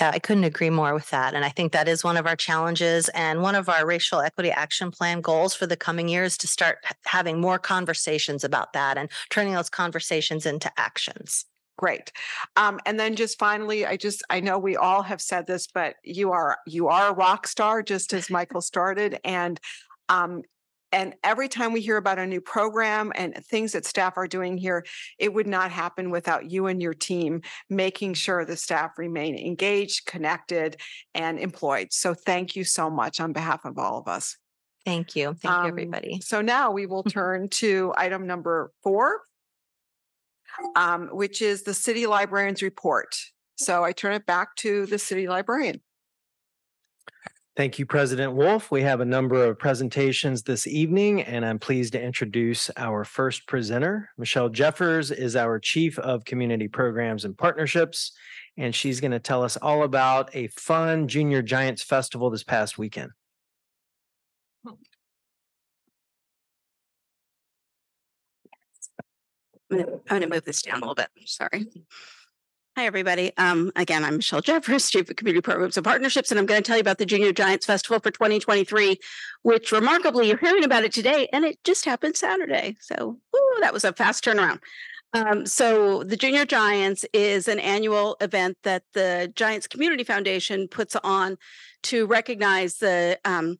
Yeah, 0.00 0.10
I 0.14 0.20
couldn't 0.20 0.44
agree 0.44 0.70
more 0.70 0.94
with 0.94 1.10
that. 1.10 1.34
And 1.34 1.44
I 1.44 1.50
think 1.50 1.72
that 1.72 1.86
is 1.86 2.02
one 2.02 2.16
of 2.16 2.26
our 2.26 2.36
challenges 2.36 3.10
and 3.10 3.42
one 3.42 3.54
of 3.54 3.68
our 3.68 3.84
racial 3.84 4.20
equity 4.20 4.50
action 4.50 4.90
plan 4.90 5.20
goals 5.20 5.54
for 5.54 5.66
the 5.66 5.76
coming 5.76 6.08
years 6.08 6.38
to 6.38 6.46
start 6.46 6.78
having 7.04 7.40
more 7.40 7.58
conversations 7.58 8.42
about 8.42 8.72
that 8.72 8.96
and 8.96 9.10
turning 9.28 9.52
those 9.52 9.68
conversations 9.68 10.46
into 10.46 10.72
actions. 10.78 11.44
Great. 11.82 12.12
Um, 12.54 12.78
and 12.86 12.98
then 12.98 13.16
just 13.16 13.40
finally, 13.40 13.84
I 13.84 13.96
just 13.96 14.22
I 14.30 14.38
know 14.38 14.56
we 14.56 14.76
all 14.76 15.02
have 15.02 15.20
said 15.20 15.48
this, 15.48 15.66
but 15.66 15.96
you 16.04 16.30
are 16.30 16.58
you 16.64 16.86
are 16.86 17.08
a 17.10 17.12
rock 17.12 17.48
star, 17.48 17.82
just 17.82 18.12
as 18.12 18.30
Michael 18.30 18.60
started. 18.72 19.18
And 19.24 19.58
um, 20.08 20.42
and 20.92 21.16
every 21.24 21.48
time 21.48 21.72
we 21.72 21.80
hear 21.80 21.96
about 21.96 22.20
a 22.20 22.26
new 22.26 22.40
program 22.40 23.10
and 23.16 23.34
things 23.46 23.72
that 23.72 23.84
staff 23.84 24.16
are 24.16 24.28
doing 24.28 24.56
here, 24.56 24.86
it 25.18 25.34
would 25.34 25.48
not 25.48 25.72
happen 25.72 26.10
without 26.10 26.48
you 26.48 26.68
and 26.68 26.80
your 26.80 26.94
team 26.94 27.40
making 27.68 28.14
sure 28.14 28.44
the 28.44 28.56
staff 28.56 28.92
remain 28.96 29.34
engaged, 29.34 30.06
connected, 30.06 30.76
and 31.16 31.40
employed. 31.40 31.88
So 31.90 32.14
thank 32.14 32.54
you 32.54 32.62
so 32.62 32.90
much 32.90 33.18
on 33.18 33.32
behalf 33.32 33.64
of 33.64 33.76
all 33.76 33.98
of 33.98 34.06
us. 34.06 34.36
Thank 34.84 35.16
you. 35.16 35.34
Thank 35.34 35.52
Um, 35.52 35.64
you, 35.64 35.68
everybody. 35.70 36.20
So 36.20 36.42
now 36.42 36.70
we 36.70 36.86
will 36.86 37.02
turn 37.08 37.48
to 37.48 37.92
item 37.96 38.28
number 38.28 38.70
four, 38.84 39.22
um, 40.76 41.08
which 41.12 41.42
is 41.42 41.62
the 41.62 41.74
city 41.74 42.06
librarian's 42.06 42.62
report. 42.62 43.16
So 43.56 43.84
I 43.84 43.92
turn 43.92 44.14
it 44.14 44.26
back 44.26 44.56
to 44.56 44.86
the 44.86 44.98
city 44.98 45.28
librarian. 45.28 45.80
Thank 47.54 47.78
you, 47.78 47.84
President 47.84 48.32
Wolf. 48.32 48.70
We 48.70 48.80
have 48.80 49.00
a 49.00 49.04
number 49.04 49.44
of 49.44 49.58
presentations 49.58 50.42
this 50.42 50.66
evening, 50.66 51.20
and 51.20 51.44
I'm 51.44 51.58
pleased 51.58 51.92
to 51.92 52.02
introduce 52.02 52.70
our 52.78 53.04
first 53.04 53.46
presenter. 53.46 54.08
Michelle 54.16 54.48
Jeffers 54.48 55.10
is 55.10 55.36
our 55.36 55.58
Chief 55.58 55.98
of 55.98 56.24
Community 56.24 56.66
Programs 56.66 57.26
and 57.26 57.36
Partnerships, 57.36 58.12
and 58.56 58.74
she's 58.74 59.02
going 59.02 59.10
to 59.10 59.18
tell 59.18 59.44
us 59.44 59.58
all 59.58 59.82
about 59.82 60.34
a 60.34 60.46
fun 60.46 61.06
Junior 61.08 61.42
Giants 61.42 61.82
Festival 61.82 62.30
this 62.30 62.42
past 62.42 62.78
weekend. 62.78 63.10
I'm 69.72 69.78
gonna, 69.78 69.92
I'm 70.10 70.20
gonna 70.20 70.28
move 70.28 70.44
this 70.44 70.62
down 70.62 70.76
a 70.76 70.80
little 70.80 70.94
bit. 70.94 71.08
Sorry. 71.24 71.66
Hi, 72.76 72.86
everybody. 72.86 73.32
Um, 73.36 73.72
again, 73.76 74.04
I'm 74.04 74.16
Michelle 74.16 74.40
Jeffers, 74.40 74.90
Chief 74.90 75.08
of 75.08 75.16
Community 75.16 75.42
Programs 75.42 75.76
and 75.76 75.84
Partnerships, 75.84 76.30
and 76.30 76.40
I'm 76.40 76.46
going 76.46 76.62
to 76.62 76.66
tell 76.66 76.76
you 76.76 76.80
about 76.80 76.96
the 76.96 77.04
Junior 77.04 77.32
Giants 77.32 77.66
Festival 77.66 78.00
for 78.00 78.10
2023, 78.10 78.98
which 79.42 79.72
remarkably 79.72 80.28
you're 80.28 80.38
hearing 80.38 80.64
about 80.64 80.84
it 80.84 80.92
today, 80.92 81.28
and 81.34 81.44
it 81.44 81.62
just 81.64 81.84
happened 81.84 82.16
Saturday. 82.16 82.76
So 82.80 83.18
that 83.60 83.74
was 83.74 83.84
a 83.84 83.92
fast 83.92 84.24
turnaround. 84.24 84.60
Um, 85.12 85.44
so 85.44 86.02
the 86.02 86.16
Junior 86.16 86.46
Giants 86.46 87.04
is 87.12 87.46
an 87.46 87.58
annual 87.58 88.16
event 88.22 88.56
that 88.62 88.84
the 88.94 89.30
Giants 89.34 89.66
Community 89.66 90.04
Foundation 90.04 90.66
puts 90.68 90.96
on 90.96 91.36
to 91.84 92.06
recognize 92.06 92.78
the 92.78 93.18
um, 93.26 93.58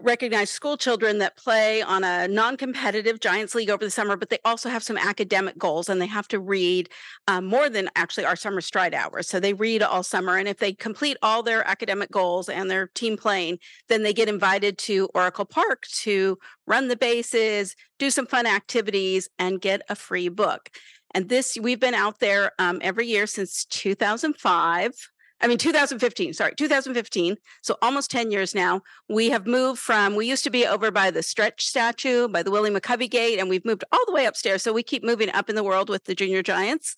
recognize 0.00 0.50
school 0.50 0.76
children 0.76 1.18
that 1.18 1.36
play 1.36 1.82
on 1.82 2.04
a 2.04 2.26
non-competitive 2.28 3.20
Giants 3.20 3.54
league 3.54 3.70
over 3.70 3.84
the 3.84 3.90
summer, 3.90 4.16
but 4.16 4.30
they 4.30 4.38
also 4.44 4.68
have 4.68 4.82
some 4.82 4.96
academic 4.96 5.58
goals 5.58 5.88
and 5.88 6.00
they 6.00 6.06
have 6.06 6.28
to 6.28 6.40
read 6.40 6.88
um, 7.28 7.44
more 7.44 7.68
than 7.68 7.90
actually 7.96 8.24
our 8.24 8.36
summer 8.36 8.60
stride 8.60 8.94
hours. 8.94 9.28
So 9.28 9.38
they 9.38 9.52
read 9.52 9.82
all 9.82 10.02
summer, 10.02 10.36
and 10.36 10.48
if 10.48 10.58
they 10.58 10.72
complete 10.72 11.16
all 11.22 11.42
their 11.42 11.66
academic 11.68 12.10
goals 12.10 12.48
and 12.48 12.70
their 12.70 12.88
team 12.88 13.16
playing, 13.16 13.58
then 13.88 14.02
they 14.02 14.14
get 14.14 14.28
invited 14.28 14.78
to 14.78 15.08
Oracle 15.14 15.44
Park 15.44 15.86
to 16.02 16.38
run 16.66 16.88
the 16.88 16.96
bases, 16.96 17.76
do 17.98 18.10
some 18.10 18.26
fun 18.26 18.46
activities, 18.46 19.28
and 19.38 19.60
get 19.60 19.82
a 19.88 19.94
free 19.94 20.28
book. 20.28 20.70
And 21.14 21.28
this 21.28 21.58
we've 21.60 21.80
been 21.80 21.94
out 21.94 22.20
there 22.20 22.52
um, 22.58 22.78
every 22.82 23.06
year 23.06 23.26
since 23.26 23.64
2005 23.66 25.11
I 25.42 25.48
mean, 25.48 25.58
2015, 25.58 26.34
sorry, 26.34 26.54
2015. 26.56 27.36
So 27.62 27.76
almost 27.82 28.10
10 28.10 28.30
years 28.30 28.54
now. 28.54 28.82
We 29.08 29.30
have 29.30 29.46
moved 29.46 29.80
from, 29.80 30.14
we 30.14 30.28
used 30.28 30.44
to 30.44 30.50
be 30.50 30.66
over 30.66 30.90
by 30.90 31.10
the 31.10 31.22
stretch 31.22 31.66
statue, 31.66 32.28
by 32.28 32.42
the 32.44 32.50
Willie 32.50 32.70
McCovey 32.70 33.10
gate, 33.10 33.38
and 33.40 33.48
we've 33.48 33.64
moved 33.64 33.84
all 33.90 34.04
the 34.06 34.12
way 34.12 34.26
upstairs. 34.26 34.62
So 34.62 34.72
we 34.72 34.84
keep 34.84 35.02
moving 35.02 35.30
up 35.30 35.50
in 35.50 35.56
the 35.56 35.64
world 35.64 35.88
with 35.88 36.04
the 36.04 36.14
junior 36.14 36.42
giants. 36.42 36.94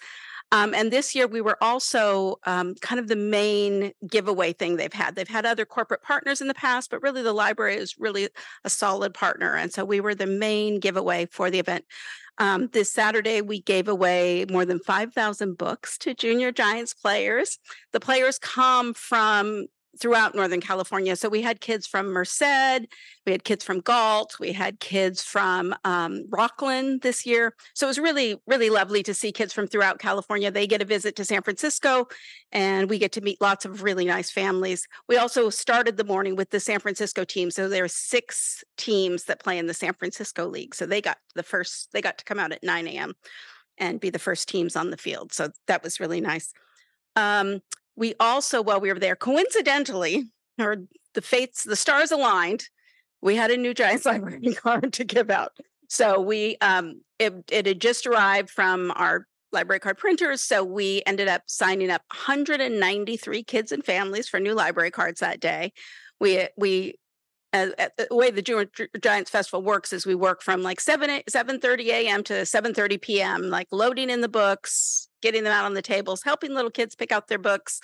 Um, 0.52 0.74
and 0.74 0.92
this 0.92 1.14
year 1.14 1.26
we 1.26 1.40
were 1.40 1.56
also 1.62 2.36
um, 2.44 2.74
kind 2.76 3.00
of 3.00 3.08
the 3.08 3.16
main 3.16 3.92
giveaway 4.06 4.52
thing 4.52 4.76
they've 4.76 4.92
had. 4.92 5.16
They've 5.16 5.26
had 5.26 5.46
other 5.46 5.64
corporate 5.64 6.02
partners 6.02 6.40
in 6.40 6.48
the 6.48 6.54
past, 6.54 6.90
but 6.90 7.02
really 7.02 7.22
the 7.22 7.32
library 7.32 7.76
is 7.76 7.96
really 7.98 8.28
a 8.62 8.70
solid 8.70 9.14
partner. 9.14 9.54
And 9.54 9.72
so 9.72 9.84
we 9.84 10.00
were 10.00 10.14
the 10.14 10.26
main 10.26 10.80
giveaway 10.80 11.26
for 11.26 11.50
the 11.50 11.58
event. 11.58 11.84
Um, 12.38 12.68
this 12.72 12.92
Saturday, 12.92 13.40
we 13.40 13.60
gave 13.60 13.88
away 13.88 14.44
more 14.50 14.64
than 14.64 14.80
5,000 14.80 15.56
books 15.56 15.96
to 15.98 16.14
Junior 16.14 16.50
Giants 16.50 16.92
players. 16.92 17.58
The 17.92 18.00
players 18.00 18.38
come 18.38 18.92
from 18.94 19.66
throughout 19.98 20.34
Northern 20.34 20.60
California. 20.60 21.16
So 21.16 21.28
we 21.28 21.42
had 21.42 21.60
kids 21.60 21.86
from 21.86 22.08
Merced, 22.08 22.86
we 23.26 23.32
had 23.32 23.44
kids 23.44 23.64
from 23.64 23.80
Galt, 23.80 24.38
we 24.38 24.52
had 24.52 24.80
kids 24.80 25.22
from 25.22 25.74
um, 25.84 26.26
Rocklin 26.30 27.02
this 27.02 27.24
year. 27.24 27.54
So 27.74 27.86
it 27.86 27.90
was 27.90 27.98
really, 27.98 28.40
really 28.46 28.70
lovely 28.70 29.02
to 29.04 29.14
see 29.14 29.32
kids 29.32 29.52
from 29.52 29.66
throughout 29.66 29.98
California. 29.98 30.50
They 30.50 30.66
get 30.66 30.82
a 30.82 30.84
visit 30.84 31.16
to 31.16 31.24
San 31.24 31.42
Francisco 31.42 32.06
and 32.52 32.88
we 32.90 32.98
get 32.98 33.12
to 33.12 33.20
meet 33.20 33.40
lots 33.40 33.64
of 33.64 33.82
really 33.82 34.04
nice 34.04 34.30
families. 34.30 34.86
We 35.08 35.16
also 35.16 35.50
started 35.50 35.96
the 35.96 36.04
morning 36.04 36.36
with 36.36 36.50
the 36.50 36.60
San 36.60 36.80
Francisco 36.80 37.24
team. 37.24 37.50
So 37.50 37.68
there 37.68 37.84
are 37.84 37.88
six 37.88 38.64
teams 38.76 39.24
that 39.24 39.42
play 39.42 39.58
in 39.58 39.66
the 39.66 39.74
San 39.74 39.94
Francisco 39.94 40.46
League. 40.46 40.74
So 40.74 40.86
they 40.86 41.00
got 41.00 41.18
the 41.34 41.42
first, 41.42 41.90
they 41.92 42.00
got 42.00 42.18
to 42.18 42.24
come 42.24 42.38
out 42.38 42.52
at 42.52 42.62
9 42.62 42.88
a.m. 42.88 43.14
and 43.78 44.00
be 44.00 44.10
the 44.10 44.18
first 44.18 44.48
teams 44.48 44.76
on 44.76 44.90
the 44.90 44.96
field. 44.96 45.32
So 45.32 45.50
that 45.66 45.82
was 45.82 46.00
really 46.00 46.20
nice. 46.20 46.52
Um, 47.16 47.60
we 47.96 48.14
also, 48.18 48.62
while 48.62 48.80
we 48.80 48.92
were 48.92 48.98
there, 48.98 49.16
coincidentally, 49.16 50.24
or 50.58 50.76
the 51.14 51.22
fates, 51.22 51.64
the 51.64 51.76
stars 51.76 52.10
aligned, 52.10 52.68
we 53.20 53.36
had 53.36 53.50
a 53.50 53.56
new 53.56 53.74
Giants 53.74 54.04
library 54.06 54.54
card 54.54 54.92
to 54.94 55.04
give 55.04 55.30
out. 55.30 55.52
So 55.88 56.20
we, 56.20 56.56
um, 56.60 57.02
it, 57.18 57.32
it 57.50 57.66
had 57.66 57.80
just 57.80 58.06
arrived 58.06 58.50
from 58.50 58.90
our 58.96 59.26
library 59.52 59.80
card 59.80 59.98
printers. 59.98 60.40
So 60.40 60.64
we 60.64 61.02
ended 61.06 61.28
up 61.28 61.42
signing 61.46 61.90
up 61.90 62.02
193 62.10 63.42
kids 63.44 63.70
and 63.70 63.84
families 63.84 64.28
for 64.28 64.40
new 64.40 64.54
library 64.54 64.90
cards 64.90 65.20
that 65.20 65.40
day. 65.40 65.72
We, 66.20 66.48
we, 66.56 66.98
uh, 67.52 67.68
the 67.96 68.08
way 68.10 68.32
the 68.32 68.42
Giants 69.00 69.30
Festival 69.30 69.62
works 69.62 69.92
is 69.92 70.04
we 70.04 70.16
work 70.16 70.42
from 70.42 70.62
like 70.62 70.80
7 70.80 71.22
7 71.28 71.60
30 71.60 71.90
a.m. 71.92 72.24
to 72.24 72.44
7 72.44 72.74
30 72.74 72.98
p.m. 72.98 73.42
like 73.42 73.68
loading 73.70 74.10
in 74.10 74.22
the 74.22 74.28
books 74.28 75.08
getting 75.24 75.42
them 75.42 75.54
out 75.54 75.64
on 75.64 75.72
the 75.72 75.82
tables, 75.82 76.22
helping 76.22 76.52
little 76.52 76.70
kids 76.70 76.94
pick 76.94 77.10
out 77.10 77.28
their 77.28 77.38
books, 77.38 77.80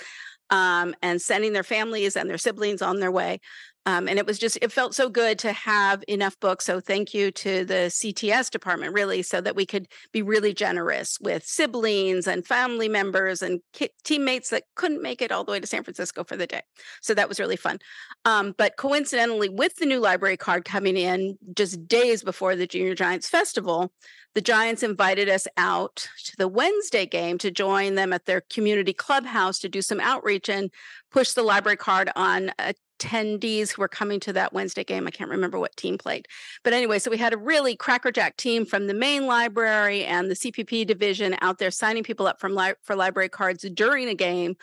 um, 0.50 0.94
and 1.00 1.22
sending 1.22 1.54
their 1.54 1.62
families 1.64 2.16
and 2.16 2.28
their 2.28 2.38
siblings 2.38 2.82
on 2.82 3.00
their 3.00 3.10
way. 3.10 3.40
Um, 3.86 4.08
and 4.08 4.18
it 4.18 4.26
was 4.26 4.38
just, 4.38 4.58
it 4.60 4.70
felt 4.70 4.94
so 4.94 5.08
good 5.08 5.38
to 5.40 5.52
have 5.52 6.04
enough 6.06 6.38
books. 6.38 6.66
So 6.66 6.80
thank 6.80 7.14
you 7.14 7.30
to 7.32 7.64
the 7.64 7.88
CTS 7.88 8.50
department, 8.50 8.92
really, 8.92 9.22
so 9.22 9.40
that 9.40 9.56
we 9.56 9.64
could 9.64 9.88
be 10.12 10.20
really 10.22 10.52
generous 10.52 11.18
with 11.20 11.44
siblings 11.44 12.26
and 12.26 12.46
family 12.46 12.88
members 12.88 13.40
and 13.40 13.60
ki- 13.72 13.90
teammates 14.04 14.50
that 14.50 14.64
couldn't 14.74 15.02
make 15.02 15.22
it 15.22 15.32
all 15.32 15.44
the 15.44 15.52
way 15.52 15.60
to 15.60 15.66
San 15.66 15.82
Francisco 15.82 16.24
for 16.24 16.36
the 16.36 16.46
day. 16.46 16.62
So 17.00 17.14
that 17.14 17.28
was 17.28 17.40
really 17.40 17.56
fun. 17.56 17.78
Um, 18.26 18.54
but 18.58 18.76
coincidentally, 18.76 19.48
with 19.48 19.76
the 19.76 19.86
new 19.86 20.00
library 20.00 20.36
card 20.36 20.64
coming 20.66 20.96
in 20.96 21.38
just 21.54 21.88
days 21.88 22.22
before 22.22 22.56
the 22.56 22.66
Junior 22.66 22.94
Giants 22.94 23.28
Festival, 23.30 23.92
the 24.34 24.40
Giants 24.40 24.82
invited 24.82 25.28
us 25.28 25.48
out 25.56 26.06
to 26.24 26.36
the 26.36 26.48
Wednesday 26.48 27.06
game 27.06 27.38
to 27.38 27.50
join 27.50 27.94
them 27.94 28.12
at 28.12 28.26
their 28.26 28.42
community 28.42 28.92
clubhouse 28.92 29.58
to 29.60 29.68
do 29.68 29.82
some 29.82 30.00
outreach 30.00 30.48
and 30.48 30.70
push 31.10 31.32
the 31.32 31.42
library 31.42 31.76
card 31.76 32.10
on 32.14 32.52
attendees 33.00 33.72
who 33.72 33.82
were 33.82 33.88
coming 33.88 34.20
to 34.20 34.32
that 34.34 34.52
Wednesday 34.52 34.84
game. 34.84 35.06
I 35.06 35.10
can't 35.10 35.30
remember 35.30 35.58
what 35.58 35.76
team 35.76 35.98
played. 35.98 36.28
But 36.62 36.72
anyway, 36.72 36.98
so 36.98 37.10
we 37.10 37.16
had 37.16 37.32
a 37.32 37.38
really 37.38 37.76
crackerjack 37.76 38.36
team 38.36 38.66
from 38.66 38.86
the 38.86 38.94
main 38.94 39.26
library 39.26 40.04
and 40.04 40.30
the 40.30 40.34
CPP 40.34 40.86
division 40.86 41.36
out 41.40 41.58
there 41.58 41.70
signing 41.70 42.02
people 42.02 42.26
up 42.26 42.40
from 42.40 42.54
li- 42.54 42.74
for 42.82 42.94
library 42.94 43.28
cards 43.28 43.64
during 43.74 44.08
a 44.08 44.14
game. 44.14 44.56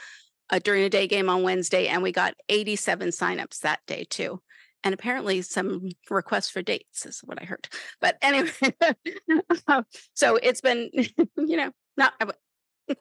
Uh, 0.50 0.60
during 0.60 0.82
a 0.84 0.90
day 0.90 1.08
game 1.08 1.30
on 1.30 1.44
Wednesday, 1.44 1.88
and 1.88 2.02
we 2.02 2.10
got 2.10 2.34
87 2.48 3.10
signups 3.10 3.60
that 3.60 3.82
day 3.86 4.06
too 4.10 4.42
and 4.88 4.94
apparently 4.94 5.42
some 5.42 5.90
requests 6.10 6.50
for 6.50 6.62
dates 6.62 7.06
is 7.06 7.20
what 7.20 7.42
I 7.42 7.46
heard. 7.46 7.68
But 8.00 8.18
anyway, 8.22 8.52
so 10.14 10.38
it's 10.38 10.62
been, 10.62 10.90
you 11.38 11.58
know, 11.58 11.72
not. 11.98 12.14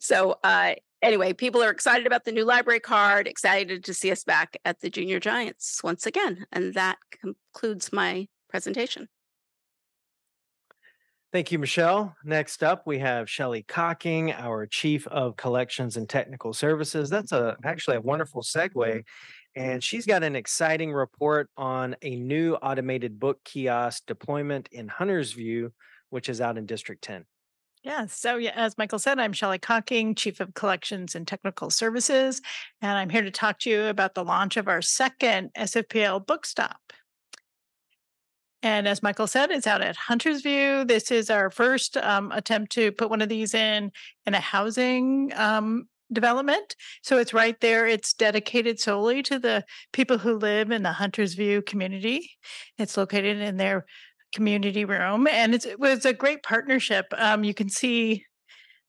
so 0.00 0.38
uh, 0.42 0.74
anyway, 1.02 1.32
people 1.32 1.62
are 1.62 1.70
excited 1.70 2.06
about 2.06 2.24
the 2.24 2.32
new 2.32 2.44
library 2.44 2.80
card, 2.80 3.26
excited 3.26 3.84
to 3.84 3.94
see 3.94 4.10
us 4.10 4.24
back 4.24 4.56
at 4.64 4.80
the 4.80 4.90
Junior 4.90 5.20
Giants 5.20 5.82
once 5.82 6.06
again, 6.06 6.46
and 6.52 6.74
that 6.74 6.98
concludes 7.20 7.92
my 7.92 8.28
presentation. 8.48 9.08
Thank 11.32 11.50
you, 11.50 11.58
Michelle. 11.58 12.14
Next 12.24 12.62
up, 12.62 12.86
we 12.86 12.98
have 12.98 13.28
Shelley 13.28 13.62
Cocking, 13.62 14.32
our 14.32 14.66
Chief 14.66 15.06
of 15.06 15.34
Collections 15.36 15.96
and 15.96 16.06
Technical 16.06 16.52
Services. 16.52 17.08
That's 17.08 17.32
a 17.32 17.56
actually 17.64 17.96
a 17.96 18.02
wonderful 18.02 18.42
segue 18.42 19.02
and 19.54 19.82
she's 19.82 20.06
got 20.06 20.22
an 20.22 20.34
exciting 20.34 20.92
report 20.92 21.50
on 21.56 21.94
a 22.02 22.16
new 22.16 22.54
automated 22.54 23.20
book 23.20 23.38
kiosk 23.44 24.06
deployment 24.06 24.68
in 24.72 24.88
Hunter's 24.88 25.32
View, 25.32 25.72
which 26.10 26.28
is 26.28 26.40
out 26.40 26.56
in 26.56 26.64
District 26.64 27.02
10. 27.02 27.24
Yeah. 27.82 28.06
So, 28.06 28.36
yeah, 28.36 28.52
as 28.54 28.78
Michael 28.78 29.00
said, 29.00 29.18
I'm 29.18 29.32
Shelley 29.32 29.58
Cocking, 29.58 30.14
Chief 30.14 30.38
of 30.38 30.54
Collections 30.54 31.16
and 31.16 31.26
Technical 31.26 31.68
Services, 31.68 32.40
and 32.80 32.92
I'm 32.92 33.10
here 33.10 33.22
to 33.22 33.30
talk 33.30 33.58
to 33.60 33.70
you 33.70 33.84
about 33.86 34.14
the 34.14 34.24
launch 34.24 34.56
of 34.56 34.68
our 34.68 34.82
second 34.82 35.50
SFPL 35.58 36.24
bookstop. 36.24 36.78
And 38.62 38.86
as 38.86 39.02
Michael 39.02 39.26
said, 39.26 39.50
it's 39.50 39.66
out 39.66 39.82
at 39.82 39.96
Hunter's 39.96 40.42
View. 40.42 40.84
This 40.84 41.10
is 41.10 41.28
our 41.28 41.50
first 41.50 41.96
um, 41.96 42.30
attempt 42.30 42.70
to 42.72 42.92
put 42.92 43.10
one 43.10 43.20
of 43.20 43.28
these 43.28 43.52
in 43.52 43.90
in 44.26 44.34
a 44.34 44.40
housing 44.40 45.32
um, 45.34 45.88
development. 46.12 46.76
So 47.02 47.18
it's 47.18 47.34
right 47.34 47.58
there. 47.60 47.88
It's 47.88 48.12
dedicated 48.12 48.78
solely 48.78 49.24
to 49.24 49.40
the 49.40 49.64
people 49.92 50.18
who 50.18 50.36
live 50.36 50.70
in 50.70 50.84
the 50.84 50.92
Hunters 50.92 51.34
View 51.34 51.62
community. 51.62 52.30
It's 52.78 52.96
located 52.96 53.38
in 53.38 53.56
their 53.56 53.86
community 54.32 54.84
room, 54.84 55.26
and 55.26 55.54
it 55.54 55.78
was 55.78 56.04
a 56.04 56.12
great 56.12 56.42
partnership. 56.42 57.06
Um, 57.16 57.44
you 57.44 57.54
can 57.54 57.68
see 57.68 58.24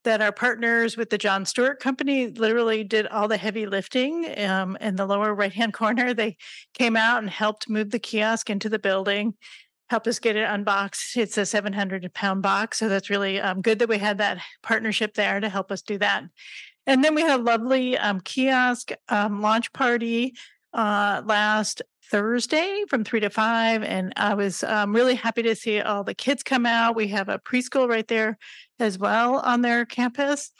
that 0.04 0.22
our 0.22 0.34
partners 0.34 0.98
with 0.98 1.10
the 1.10 1.18
John 1.18 1.46
Stewart 1.46 1.80
Company 1.80 2.28
literally 2.28 2.84
did 2.84 3.08
all 3.08 3.28
the 3.28 3.38
heavy 3.38 3.66
lifting. 3.66 4.38
Um, 4.38 4.78
in 4.82 4.98
the 4.98 5.06
lower 5.06 5.34
right 5.34 5.54
hand 5.54 5.74
corner, 5.74 6.14
they 6.14 6.38
came 6.74 6.98
out 6.98 7.20
and 7.20 7.30
helped 7.30 7.70
move 7.70 7.92
the 7.92 8.00
kiosk 8.00 8.50
into 8.50 8.70
the 8.70 8.80
building 8.80 9.36
helped 9.90 10.08
us 10.08 10.18
get 10.18 10.36
it 10.36 10.50
unboxed. 10.50 11.16
It's 11.18 11.38
a 11.38 11.46
700 11.46 12.12
pound 12.16 12.42
box. 12.42 12.80
So 12.80 12.90
that's 12.90 13.12
really 13.12 13.40
um, 13.40 13.62
good 13.62 13.78
that 13.78 13.90
we 13.90 14.00
had 14.00 14.18
that 14.18 14.40
partnership 14.64 15.14
there 15.14 15.40
to 15.40 15.50
help 15.50 15.72
us 15.72 15.84
do 15.84 16.00
that. 16.00 16.24
And 16.88 17.04
then 17.04 17.14
we 17.14 17.22
had 17.22 17.40
a 17.40 17.44
lovely 17.44 17.96
um, 17.98 18.20
kiosk 18.20 18.92
um, 19.10 19.42
launch 19.42 19.72
party 19.72 20.34
uh, 20.74 21.22
last 21.26 21.84
Thursday 22.12 22.84
from 22.88 23.04
three 23.04 23.20
to 23.20 23.30
five. 23.30 23.84
And 23.84 24.14
I 24.16 24.34
was 24.34 24.64
um, 24.64 24.94
really 24.94 25.16
happy 25.16 25.44
to 25.44 25.56
see 25.56 25.82
all 25.82 26.04
the 26.04 26.14
kids 26.14 26.44
come 26.44 26.66
out. 26.66 26.96
We 26.96 27.08
have 27.10 27.30
a 27.30 27.40
preschool 27.40 27.88
right 27.88 28.08
there 28.08 28.38
as 28.80 28.98
well 28.98 29.40
on 29.40 29.62
their 29.62 29.86
campus. 29.86 30.52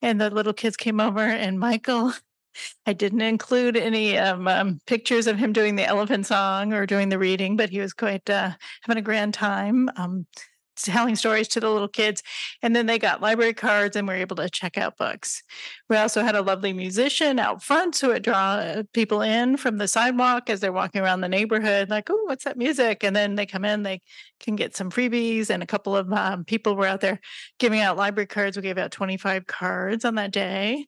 And 0.00 0.20
the 0.20 0.30
little 0.30 0.52
kids 0.52 0.76
came 0.76 1.00
over, 1.00 1.20
and 1.20 1.60
Michael, 1.60 2.12
I 2.86 2.92
didn't 2.92 3.22
include 3.22 3.76
any 3.76 4.18
um, 4.18 4.48
um, 4.48 4.80
pictures 4.86 5.26
of 5.26 5.38
him 5.38 5.52
doing 5.52 5.76
the 5.76 5.86
elephant 5.86 6.26
song 6.26 6.72
or 6.72 6.86
doing 6.86 7.08
the 7.08 7.18
reading, 7.18 7.56
but 7.56 7.70
he 7.70 7.78
was 7.80 7.92
quite 7.92 8.28
uh, 8.28 8.50
having 8.82 8.98
a 8.98 9.04
grand 9.04 9.32
time. 9.32 9.88
Telling 10.76 11.16
stories 11.16 11.48
to 11.48 11.60
the 11.60 11.70
little 11.70 11.88
kids. 11.88 12.22
And 12.62 12.74
then 12.74 12.86
they 12.86 12.98
got 12.98 13.20
library 13.20 13.54
cards 13.54 13.96
and 13.96 14.08
were 14.08 14.14
able 14.14 14.36
to 14.36 14.48
check 14.48 14.78
out 14.78 14.96
books. 14.96 15.42
We 15.88 15.96
also 15.96 16.22
had 16.22 16.34
a 16.34 16.42
lovely 16.42 16.72
musician 16.72 17.38
out 17.38 17.62
front 17.62 17.98
who 17.98 18.08
would 18.08 18.22
draw 18.22 18.82
people 18.92 19.20
in 19.22 19.56
from 19.56 19.78
the 19.78 19.88
sidewalk 19.88 20.48
as 20.48 20.60
they're 20.60 20.72
walking 20.72 21.02
around 21.02 21.20
the 21.20 21.28
neighborhood, 21.28 21.90
like, 21.90 22.08
oh, 22.10 22.24
what's 22.24 22.44
that 22.44 22.56
music? 22.56 23.04
And 23.04 23.14
then 23.14 23.34
they 23.34 23.46
come 23.46 23.64
in, 23.64 23.82
they 23.82 24.00
can 24.40 24.56
get 24.56 24.74
some 24.74 24.90
freebies. 24.90 25.50
And 25.50 25.62
a 25.62 25.66
couple 25.66 25.96
of 25.96 26.12
um, 26.12 26.44
people 26.44 26.74
were 26.74 26.86
out 26.86 27.00
there 27.00 27.20
giving 27.58 27.80
out 27.80 27.96
library 27.96 28.26
cards. 28.26 28.56
We 28.56 28.62
gave 28.62 28.78
out 28.78 28.92
25 28.92 29.46
cards 29.46 30.04
on 30.04 30.14
that 30.14 30.32
day. 30.32 30.86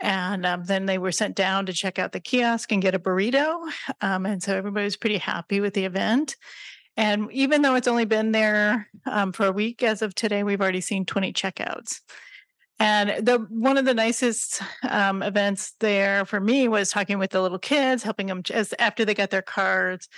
And 0.00 0.46
um, 0.46 0.64
then 0.64 0.86
they 0.86 0.98
were 0.98 1.12
sent 1.12 1.36
down 1.36 1.66
to 1.66 1.72
check 1.72 1.98
out 1.98 2.12
the 2.12 2.20
kiosk 2.20 2.72
and 2.72 2.80
get 2.80 2.94
a 2.94 2.98
burrito. 2.98 3.70
Um, 4.00 4.24
and 4.24 4.42
so 4.42 4.56
everybody 4.56 4.84
was 4.84 4.96
pretty 4.96 5.18
happy 5.18 5.60
with 5.60 5.74
the 5.74 5.84
event. 5.84 6.36
And 7.00 7.32
even 7.32 7.62
though 7.62 7.76
it's 7.76 7.88
only 7.88 8.04
been 8.04 8.32
there 8.32 8.86
um, 9.06 9.32
for 9.32 9.46
a 9.46 9.52
week 9.52 9.82
as 9.82 10.02
of 10.02 10.14
today, 10.14 10.42
we've 10.42 10.60
already 10.60 10.82
seen 10.82 11.06
20 11.06 11.32
checkouts. 11.32 12.02
And 12.78 13.24
the 13.26 13.38
one 13.48 13.78
of 13.78 13.86
the 13.86 13.94
nicest 13.94 14.60
um, 14.86 15.22
events 15.22 15.72
there 15.80 16.26
for 16.26 16.40
me 16.40 16.68
was 16.68 16.90
talking 16.90 17.18
with 17.18 17.30
the 17.30 17.40
little 17.40 17.58
kids, 17.58 18.02
helping 18.02 18.26
them 18.26 18.42
as 18.52 18.74
after 18.78 19.06
they 19.06 19.14
got 19.14 19.30
their 19.30 19.40
cards, 19.40 20.08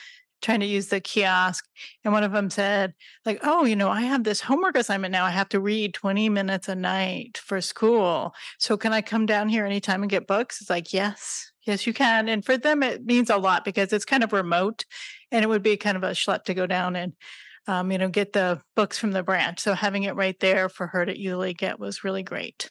trying 0.41 0.59
to 0.59 0.67
use 0.67 0.89
the 0.89 1.01
kiosk. 1.01 1.65
And 2.03 2.13
one 2.13 2.25
of 2.25 2.33
them 2.33 2.51
said, 2.51 2.95
like, 3.25 3.39
oh, 3.45 3.65
you 3.65 3.77
know, 3.77 3.89
I 3.89 4.01
have 4.01 4.25
this 4.25 4.41
homework 4.41 4.77
assignment 4.77 5.13
now. 5.13 5.25
I 5.25 5.31
have 5.31 5.51
to 5.51 5.61
read 5.61 5.95
20 5.95 6.31
minutes 6.31 6.69
a 6.69 6.75
night 6.75 7.39
for 7.39 7.61
school. 7.61 8.35
So 8.59 8.77
can 8.77 8.93
I 8.93 9.03
come 9.03 9.27
down 9.27 9.49
here 9.49 9.65
anytime 9.65 10.03
and 10.03 10.11
get 10.11 10.27
books? 10.27 10.61
It's 10.61 10.71
like, 10.71 10.93
yes, 10.93 11.52
yes, 11.65 11.87
you 11.87 11.93
can. 11.93 12.29
And 12.29 12.45
for 12.45 12.57
them, 12.57 12.83
it 12.83 13.05
means 13.05 13.31
a 13.31 13.37
lot 13.37 13.65
because 13.65 13.93
it's 13.93 14.05
kind 14.05 14.25
of 14.25 14.33
remote 14.33 14.85
and 15.31 15.45
it 15.45 15.49
would 15.49 15.63
be 15.63 15.77
kind 15.77 15.97
of 15.97 16.03
a 16.03 16.11
schlep 16.11 16.45
to 16.45 16.55
go 16.55 16.67
down 16.67 16.97
and 16.97 17.13
um, 17.67 17.93
you 17.93 17.99
know, 17.99 18.09
get 18.09 18.33
the 18.33 18.61
books 18.75 18.99
from 18.99 19.13
the 19.13 19.23
branch. 19.23 19.61
So 19.61 19.75
having 19.75 20.03
it 20.03 20.17
right 20.17 20.39
there 20.41 20.69
for 20.69 20.89
her 20.89 21.07
to 21.07 21.17
easily 21.17 21.55
get 21.55 21.79
was 21.79 22.05
really 22.05 22.23
great. 22.23 22.71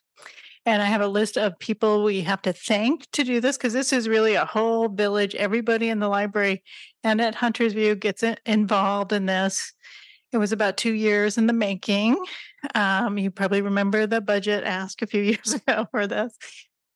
And 0.66 0.82
I 0.82 0.86
have 0.86 1.02
a 1.02 1.08
list 1.08 1.38
of 1.38 1.58
people 1.58 2.04
we 2.04 2.22
have 2.22 2.42
to 2.44 2.54
thank 2.54 3.10
to 3.12 3.24
do 3.24 3.42
this 3.42 3.58
because 3.58 3.74
this 3.74 3.92
is 3.92 4.08
really 4.08 4.36
a 4.36 4.46
whole 4.46 4.90
village. 4.90 5.34
Everybody 5.34 5.90
in 5.90 6.00
the 6.00 6.10
library 6.10 6.62
and 7.04 7.20
at 7.20 7.36
Hunters 7.36 7.74
View 7.74 7.96
gets 7.96 8.24
involved 8.46 9.12
in 9.12 9.26
this. 9.26 9.74
It 10.32 10.38
was 10.38 10.52
about 10.52 10.78
two 10.78 10.94
years 10.94 11.38
in 11.38 11.48
the 11.48 11.54
making. 11.54 12.18
Um, 12.76 13.18
you 13.18 13.32
probably 13.32 13.64
remember 13.64 14.06
the 14.06 14.22
budget 14.22 14.64
ask 14.64 15.02
a 15.02 15.08
few 15.08 15.22
years 15.24 15.54
ago 15.54 15.88
for 15.90 16.06
this. 16.06 16.38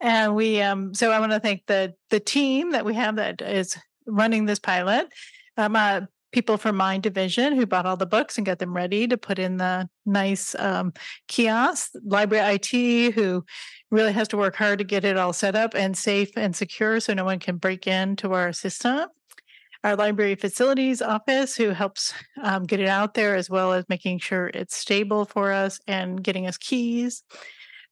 And 0.02 0.36
we, 0.36 0.62
um, 0.62 0.94
so 0.94 1.12
I 1.12 1.20
want 1.20 1.32
to 1.32 1.40
thank 1.40 1.66
the 1.68 1.94
the 2.10 2.20
team 2.20 2.72
that 2.72 2.86
we 2.86 2.94
have 2.96 3.16
that 3.16 3.42
is 3.42 3.78
running 4.06 4.46
this 4.46 4.60
pilot. 4.60 5.08
Um, 5.58 5.76
uh, 5.76 6.02
people 6.36 6.58
from 6.58 6.76
my 6.76 6.98
division 6.98 7.56
who 7.56 7.66
bought 7.66 7.86
all 7.86 7.96
the 7.96 8.06
books 8.06 8.38
and 8.38 8.46
got 8.46 8.60
them 8.60 8.76
ready 8.76 9.08
to 9.08 9.18
put 9.18 9.40
in 9.40 9.56
the 9.56 9.88
nice 10.06 10.54
um, 10.56 10.92
kiosk. 11.30 11.92
Library 12.04 12.56
IT, 12.56 13.14
who 13.16 13.46
really 13.90 14.12
has 14.12 14.28
to 14.28 14.38
work 14.38 14.58
hard 14.58 14.80
to 14.80 14.84
get 14.84 15.06
it 15.06 15.16
all 15.16 15.32
set 15.32 15.56
up 15.56 15.74
and 15.74 15.98
safe 15.98 16.32
and 16.36 16.54
secure 16.54 17.00
so 17.00 17.14
no 17.14 17.24
one 17.24 17.40
can 17.40 17.56
break 17.56 17.88
into 17.88 18.34
our 18.34 18.52
system. 18.52 19.08
Our 19.86 19.96
library 19.96 20.36
facilities 20.36 21.02
office, 21.02 21.56
who 21.56 21.70
helps 21.70 22.14
um, 22.44 22.64
get 22.64 22.82
it 22.82 22.90
out 22.90 23.14
there 23.14 23.36
as 23.36 23.50
well 23.50 23.72
as 23.72 23.86
making 23.88 24.20
sure 24.20 24.48
it's 24.48 24.76
stable 24.76 25.24
for 25.24 25.54
us 25.54 25.80
and 25.88 26.22
getting 26.22 26.48
us 26.48 26.58
keys. 26.58 27.24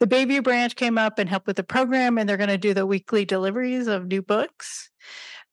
The 0.03 0.13
Bayview 0.13 0.43
branch 0.43 0.75
came 0.75 0.97
up 0.97 1.17
and 1.17 1.30
helped 1.30 1.47
with 1.47 1.55
the 1.55 1.63
program, 1.63 2.17
and 2.17 2.27
they're 2.27 2.35
going 2.35 2.49
to 2.49 2.57
do 2.57 2.73
the 2.73 2.85
weekly 2.85 3.23
deliveries 3.23 3.88
of 3.88 4.07
new 4.07 4.21
books. 4.21 4.89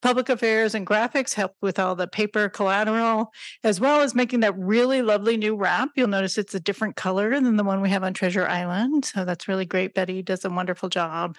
Public 0.02 0.28
Affairs 0.28 0.74
and 0.74 0.84
Graphics 0.84 1.34
helped 1.34 1.62
with 1.62 1.78
all 1.78 1.94
the 1.94 2.08
paper 2.08 2.48
collateral, 2.48 3.30
as 3.62 3.80
well 3.80 4.00
as 4.00 4.12
making 4.12 4.40
that 4.40 4.58
really 4.58 5.02
lovely 5.02 5.36
new 5.36 5.54
wrap. 5.54 5.90
You'll 5.94 6.08
notice 6.08 6.36
it's 6.36 6.56
a 6.56 6.58
different 6.58 6.96
color 6.96 7.30
than 7.40 7.58
the 7.58 7.62
one 7.62 7.80
we 7.80 7.90
have 7.90 8.02
on 8.02 8.12
Treasure 8.12 8.44
Island. 8.44 9.04
So 9.04 9.24
that's 9.24 9.46
really 9.46 9.66
great. 9.66 9.94
Betty 9.94 10.20
does 10.20 10.44
a 10.44 10.50
wonderful 10.50 10.88
job. 10.88 11.38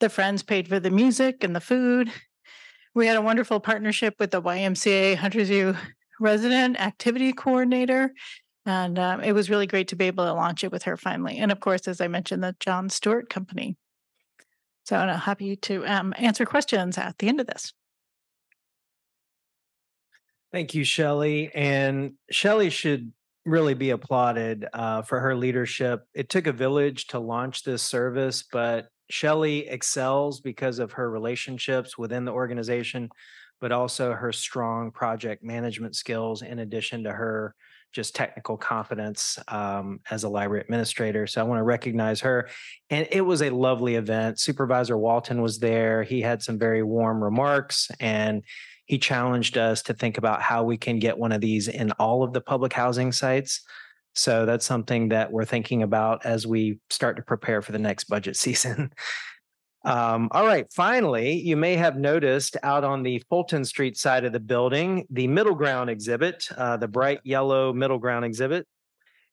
The 0.00 0.08
friends 0.08 0.42
paid 0.42 0.66
for 0.66 0.80
the 0.80 0.90
music 0.90 1.44
and 1.44 1.54
the 1.54 1.60
food. 1.60 2.10
We 2.96 3.06
had 3.06 3.16
a 3.16 3.22
wonderful 3.22 3.60
partnership 3.60 4.16
with 4.18 4.32
the 4.32 4.42
YMCA 4.42 5.14
Hunters 5.14 5.50
View 5.50 5.76
resident 6.18 6.80
activity 6.80 7.32
coordinator. 7.32 8.12
And 8.66 8.98
um, 8.98 9.22
it 9.22 9.32
was 9.32 9.48
really 9.48 9.66
great 9.66 9.88
to 9.88 9.96
be 9.96 10.06
able 10.06 10.24
to 10.24 10.34
launch 10.34 10.64
it 10.64 10.72
with 10.72 10.82
her 10.84 10.96
finally. 10.96 11.38
And 11.38 11.50
of 11.50 11.60
course, 11.60 11.88
as 11.88 12.00
I 12.00 12.08
mentioned, 12.08 12.42
the 12.42 12.54
John 12.60 12.90
Stewart 12.90 13.30
Company. 13.30 13.76
So 14.84 14.96
I'm 14.96 15.18
happy 15.18 15.56
to 15.56 15.86
um, 15.86 16.14
answer 16.18 16.44
questions 16.44 16.98
at 16.98 17.18
the 17.18 17.28
end 17.28 17.40
of 17.40 17.46
this. 17.46 17.72
Thank 20.52 20.74
you, 20.74 20.84
Shelley. 20.84 21.50
And 21.54 22.14
Shelley 22.30 22.70
should 22.70 23.12
really 23.46 23.74
be 23.74 23.90
applauded 23.90 24.66
uh, 24.72 25.02
for 25.02 25.20
her 25.20 25.34
leadership. 25.34 26.02
It 26.12 26.28
took 26.28 26.46
a 26.46 26.52
village 26.52 27.06
to 27.08 27.18
launch 27.18 27.62
this 27.62 27.82
service, 27.82 28.44
but 28.50 28.88
Shelley 29.08 29.68
excels 29.68 30.40
because 30.40 30.78
of 30.78 30.92
her 30.92 31.10
relationships 31.10 31.96
within 31.96 32.24
the 32.24 32.32
organization, 32.32 33.10
but 33.60 33.72
also 33.72 34.12
her 34.12 34.32
strong 34.32 34.90
project 34.90 35.42
management 35.42 35.96
skills, 35.96 36.42
in 36.42 36.58
addition 36.58 37.04
to 37.04 37.12
her 37.12 37.54
just 37.92 38.14
technical 38.14 38.56
competence 38.56 39.38
um, 39.48 40.00
as 40.10 40.24
a 40.24 40.28
library 40.28 40.62
administrator. 40.62 41.26
So 41.26 41.40
I 41.40 41.44
want 41.44 41.58
to 41.58 41.64
recognize 41.64 42.20
her. 42.20 42.48
And 42.88 43.08
it 43.10 43.22
was 43.22 43.42
a 43.42 43.50
lovely 43.50 43.96
event. 43.96 44.38
Supervisor 44.38 44.96
Walton 44.96 45.42
was 45.42 45.58
there. 45.58 46.02
He 46.02 46.20
had 46.20 46.42
some 46.42 46.58
very 46.58 46.82
warm 46.82 47.22
remarks 47.22 47.90
and 47.98 48.42
he 48.86 48.98
challenged 48.98 49.56
us 49.56 49.82
to 49.82 49.94
think 49.94 50.18
about 50.18 50.42
how 50.42 50.64
we 50.64 50.76
can 50.76 50.98
get 50.98 51.16
one 51.16 51.32
of 51.32 51.40
these 51.40 51.68
in 51.68 51.92
all 51.92 52.22
of 52.22 52.32
the 52.32 52.40
public 52.40 52.72
housing 52.72 53.12
sites. 53.12 53.62
So 54.14 54.44
that's 54.46 54.66
something 54.66 55.10
that 55.10 55.30
we're 55.30 55.44
thinking 55.44 55.82
about 55.82 56.26
as 56.26 56.46
we 56.46 56.80
start 56.90 57.16
to 57.16 57.22
prepare 57.22 57.62
for 57.62 57.72
the 57.72 57.78
next 57.78 58.04
budget 58.04 58.36
season. 58.36 58.92
Um, 59.84 60.28
all 60.32 60.46
right, 60.46 60.66
finally, 60.72 61.40
you 61.40 61.56
may 61.56 61.76
have 61.76 61.96
noticed 61.96 62.56
out 62.62 62.84
on 62.84 63.02
the 63.02 63.22
Fulton 63.30 63.64
Street 63.64 63.96
side 63.96 64.24
of 64.24 64.32
the 64.32 64.40
building, 64.40 65.06
the 65.10 65.26
middle 65.26 65.54
ground 65.54 65.88
exhibit, 65.88 66.46
uh, 66.56 66.76
the 66.76 66.88
bright 66.88 67.20
yellow 67.24 67.72
middle 67.72 67.98
ground 67.98 68.24
exhibit. 68.24 68.66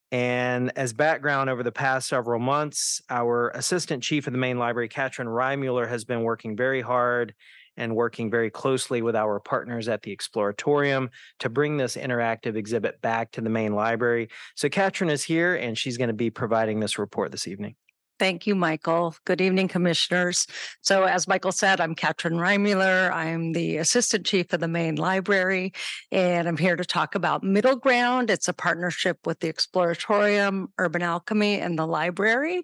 And 0.09 0.71
as 0.77 0.93
background 0.93 1.49
over 1.49 1.63
the 1.63 1.71
past 1.71 2.07
several 2.07 2.39
months, 2.39 3.01
our 3.09 3.49
assistant 3.49 4.03
chief 4.03 4.25
of 4.25 4.31
the 4.31 4.39
main 4.39 4.57
library, 4.57 4.87
Katrin 4.87 5.27
Reimuller, 5.27 5.87
has 5.87 6.05
been 6.05 6.23
working 6.23 6.55
very 6.55 6.81
hard 6.81 7.33
and 7.75 7.93
working 7.93 8.31
very 8.31 8.49
closely 8.49 9.01
with 9.01 9.17
our 9.17 9.41
partners 9.41 9.89
at 9.89 10.01
the 10.01 10.15
Exploratorium 10.15 11.09
to 11.39 11.49
bring 11.49 11.75
this 11.75 11.97
interactive 11.97 12.55
exhibit 12.55 13.01
back 13.01 13.31
to 13.33 13.41
the 13.41 13.49
main 13.49 13.75
library. 13.75 14.29
So 14.55 14.69
Katrin 14.69 15.09
is 15.09 15.23
here 15.23 15.55
and 15.55 15.77
she's 15.77 15.97
going 15.97 16.07
to 16.07 16.13
be 16.13 16.29
providing 16.29 16.79
this 16.79 16.97
report 16.97 17.31
this 17.31 17.47
evening. 17.47 17.75
Thank 18.19 18.47
you, 18.47 18.55
Michael. 18.55 19.15
Good 19.25 19.41
evening, 19.41 19.67
commissioners. 19.67 20.47
So, 20.81 21.03
as 21.03 21.27
Michael 21.27 21.51
said, 21.51 21.79
I'm 21.79 21.93
Katrin 21.93 22.33
Reimuller. 22.33 23.11
I'm 23.11 23.51
the 23.51 23.77
assistant 23.77 24.25
chief 24.25 24.51
of 24.53 24.59
the 24.59 24.67
main 24.67 24.95
library, 24.95 25.73
and 26.11 26.47
I'm 26.47 26.57
here 26.57 26.75
to 26.75 26.83
talk 26.83 27.13
about 27.13 27.43
Middle 27.43 27.75
Ground. 27.75 28.31
It's 28.31 28.47
a 28.47 28.53
partnership 28.53 29.19
with 29.27 29.39
the 29.39 29.53
Exploratorium, 29.53 30.67
Urban 30.79 31.03
Alchemy, 31.03 31.59
and 31.59 31.77
the 31.77 31.85
library. 31.85 32.63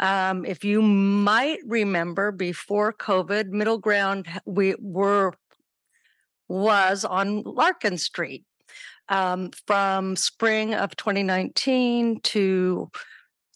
Um, 0.00 0.44
if 0.44 0.64
you 0.64 0.82
might 0.82 1.60
remember, 1.64 2.32
before 2.32 2.92
COVID, 2.92 3.50
Middle 3.50 3.78
Ground 3.78 4.26
we 4.44 4.74
were 4.80 5.34
was 6.48 7.04
on 7.04 7.42
Larkin 7.44 7.96
Street 7.96 8.44
um, 9.08 9.50
from 9.68 10.16
spring 10.16 10.74
of 10.74 10.96
2019 10.96 12.20
to 12.22 12.90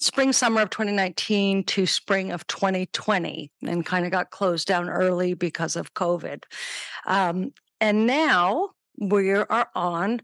spring 0.05 0.35
summer 0.35 0.61
of 0.61 0.69
2019 0.69 1.65
to 1.65 1.87
spring 1.87 2.31
of 2.31 2.47
2020 2.47 3.51
and 3.67 3.87
kind 3.87 4.05
of 4.05 4.13
got 4.13 4.31
closed 4.31 4.69
down 4.69 4.91
early 4.91 5.33
because 5.33 5.77
of 5.77 5.95
covid. 5.95 6.43
Um, 7.07 7.55
and 7.81 8.07
now 8.07 8.71
we 8.99 9.31
are 9.31 9.69
on 9.75 10.21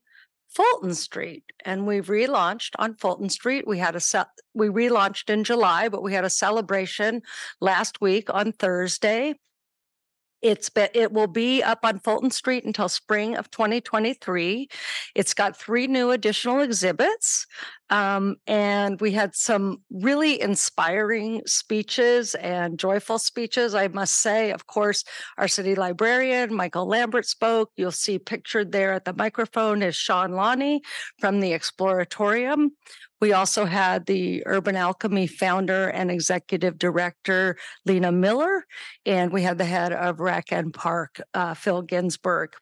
fulton 0.51 0.95
street 0.95 1.45
and 1.65 1.87
we've 1.87 2.09
relaunched 2.09 2.73
on 2.79 2.95
fulton 2.95 3.31
street. 3.31 3.67
We 3.67 3.79
had 3.79 3.97
a 3.97 4.27
we 4.53 4.69
relaunched 4.69 5.31
in 5.31 5.45
july 5.45 5.89
but 5.89 6.03
we 6.03 6.13
had 6.13 6.25
a 6.25 6.31
celebration 6.31 7.23
last 7.61 8.03
week 8.03 8.29
on 8.29 8.53
thursday 8.53 9.35
it's 10.43 10.71
been, 10.71 10.89
it 10.95 11.13
will 11.13 11.27
be 11.27 11.63
up 11.63 11.81
on 11.83 11.99
Fulton 11.99 12.31
Street 12.31 12.65
until 12.65 12.89
spring 12.89 13.37
of 13.37 13.51
2023. 13.51 14.69
It's 15.15 15.35
got 15.35 15.57
three 15.57 15.87
new 15.87 16.11
additional 16.11 16.61
exhibits. 16.61 17.47
Um, 17.91 18.37
and 18.47 19.01
we 19.01 19.11
had 19.11 19.35
some 19.35 19.83
really 19.91 20.41
inspiring 20.41 21.43
speeches 21.45 22.37
and 22.37 22.79
joyful 22.79 23.19
speeches. 23.19 23.75
I 23.75 23.89
must 23.89 24.21
say, 24.23 24.53
of 24.53 24.67
course, 24.67 25.05
our 25.37 25.49
city 25.49 25.75
librarian, 25.75 26.55
Michael 26.55 26.87
Lambert, 26.87 27.27
spoke. 27.27 27.71
You'll 27.77 27.91
see 27.91 28.19
pictured 28.19 28.71
there 28.71 28.93
at 28.93 29.05
the 29.05 29.13
microphone 29.13 29.83
is 29.83 29.97
Shawn 29.97 30.33
Lani 30.33 30.83
from 31.19 31.41
the 31.41 31.51
Exploratorium. 31.51 32.69
We 33.21 33.33
also 33.33 33.67
had 33.67 34.07
the 34.07 34.43
Urban 34.47 34.77
Alchemy 34.77 35.27
founder 35.27 35.89
and 35.89 36.11
executive 36.11 36.79
director, 36.79 37.57
Lena 37.85 38.13
Miller, 38.13 38.65
and 39.05 39.33
we 39.33 39.43
had 39.43 39.59
the 39.59 39.65
head 39.65 39.93
of 39.93 40.21
Rec 40.21 40.53
and 40.53 40.73
Park, 40.73 41.21
uh, 41.35 41.55
Phil 41.55 41.83
Ginsburg. 41.83 42.55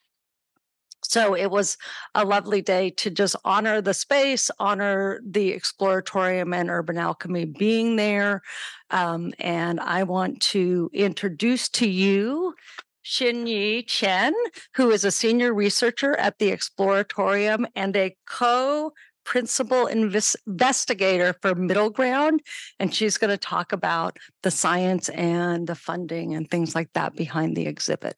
So 1.04 1.34
it 1.34 1.50
was 1.50 1.78
a 2.14 2.24
lovely 2.24 2.60
day 2.60 2.90
to 2.90 3.10
just 3.10 3.36
honor 3.44 3.80
the 3.80 3.94
space, 3.94 4.50
honor 4.58 5.20
the 5.24 5.52
Exploratorium 5.52 6.54
and 6.54 6.68
Urban 6.68 6.98
Alchemy 6.98 7.46
being 7.46 7.96
there. 7.96 8.42
Um, 8.90 9.32
and 9.38 9.78
I 9.80 10.02
want 10.02 10.40
to 10.42 10.90
introduce 10.92 11.68
to 11.70 11.88
you 11.88 12.54
Xinyi 13.06 13.86
Chen, 13.86 14.34
who 14.74 14.90
is 14.90 15.04
a 15.04 15.10
senior 15.10 15.54
researcher 15.54 16.14
at 16.16 16.38
the 16.38 16.50
Exploratorium 16.50 17.64
and 17.74 17.96
a 17.96 18.16
co 18.26 18.92
principal 19.28 19.84
inves- 19.86 20.36
investigator 20.46 21.34
for 21.42 21.54
Middle 21.54 21.90
Ground. 21.90 22.40
And 22.80 22.94
she's 22.94 23.18
going 23.18 23.30
to 23.30 23.36
talk 23.36 23.74
about 23.74 24.16
the 24.42 24.50
science 24.50 25.10
and 25.10 25.66
the 25.66 25.74
funding 25.74 26.34
and 26.34 26.50
things 26.50 26.74
like 26.74 26.90
that 26.94 27.14
behind 27.14 27.54
the 27.54 27.66
exhibit. 27.66 28.16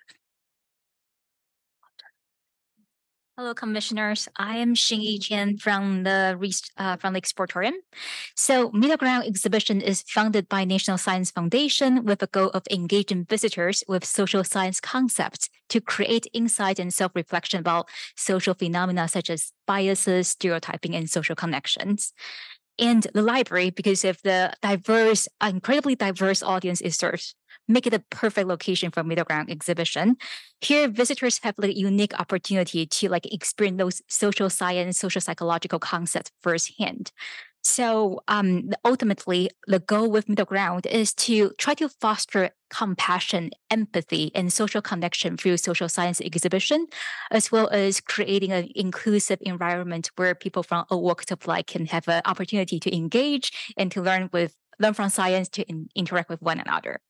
Hello, 3.36 3.54
commissioners. 3.54 4.28
I 4.36 4.58
am 4.58 4.74
Xinyi 4.74 5.60
from 5.60 6.04
the 6.04 6.38
uh, 6.76 6.96
from 6.96 7.14
the 7.14 7.20
Exploratorium. 7.20 7.72
So, 8.36 8.70
Middle 8.70 8.98
Ground 8.98 9.24
exhibition 9.26 9.80
is 9.80 10.02
funded 10.02 10.46
by 10.48 10.64
National 10.64 10.98
Science 10.98 11.30
Foundation 11.30 12.04
with 12.04 12.22
a 12.22 12.26
goal 12.26 12.50
of 12.50 12.62
engaging 12.70 13.24
visitors 13.24 13.82
with 13.88 14.04
social 14.04 14.44
science 14.44 14.78
concepts 14.78 15.48
to 15.70 15.80
create 15.80 16.26
insight 16.32 16.78
and 16.78 16.92
self-reflection 16.92 17.60
about 17.60 17.88
social 18.16 18.54
phenomena 18.54 19.08
such 19.08 19.30
as 19.30 19.52
biases, 19.66 20.28
stereotyping, 20.28 20.94
and 20.94 21.08
social 21.08 21.34
connections. 21.34 22.12
And 22.78 23.06
the 23.12 23.22
library, 23.22 23.70
because 23.70 24.04
of 24.04 24.22
the 24.22 24.52
diverse, 24.62 25.28
incredibly 25.42 25.94
diverse 25.96 26.42
audience 26.42 26.80
it 26.80 26.94
serves, 26.94 27.34
make 27.68 27.86
it 27.86 27.92
a 27.92 28.02
perfect 28.10 28.48
location 28.48 28.90
for 28.90 29.04
middle 29.04 29.24
ground 29.24 29.50
exhibition. 29.50 30.16
Here, 30.60 30.88
visitors 30.88 31.40
have 31.42 31.56
like 31.58 31.70
a 31.70 31.78
unique 31.78 32.18
opportunity 32.18 32.86
to 32.86 33.08
like 33.10 33.32
experience 33.32 33.78
those 33.78 34.02
social 34.08 34.48
science, 34.48 34.98
social 34.98 35.20
psychological 35.20 35.78
concepts 35.78 36.32
firsthand. 36.40 37.12
So 37.62 38.20
um, 38.26 38.70
ultimately, 38.84 39.50
the 39.66 39.80
goal 39.80 40.10
with 40.10 40.28
Middle 40.28 40.46
Ground 40.46 40.86
is 40.86 41.12
to 41.14 41.50
try 41.58 41.74
to 41.74 41.88
foster 41.88 42.50
compassion, 42.70 43.50
empathy, 43.70 44.30
and 44.34 44.52
social 44.52 44.80
connection 44.80 45.36
through 45.36 45.58
social 45.58 45.88
science 45.88 46.20
exhibition, 46.20 46.86
as 47.30 47.52
well 47.52 47.68
as 47.68 48.00
creating 48.00 48.52
an 48.52 48.68
inclusive 48.74 49.38
environment 49.42 50.10
where 50.16 50.34
people 50.34 50.62
from 50.62 50.86
all 50.88 51.02
walks 51.02 51.30
of 51.30 51.46
life 51.46 51.66
can 51.66 51.86
have 51.86 52.08
an 52.08 52.22
opportunity 52.24 52.80
to 52.80 52.96
engage 52.96 53.52
and 53.76 53.92
to 53.92 54.00
learn 54.00 54.30
with 54.32 54.56
learn 54.78 54.94
from 54.94 55.10
science 55.10 55.48
to 55.50 55.62
in, 55.68 55.88
interact 55.94 56.30
with 56.30 56.40
one 56.40 56.58
another. 56.58 57.00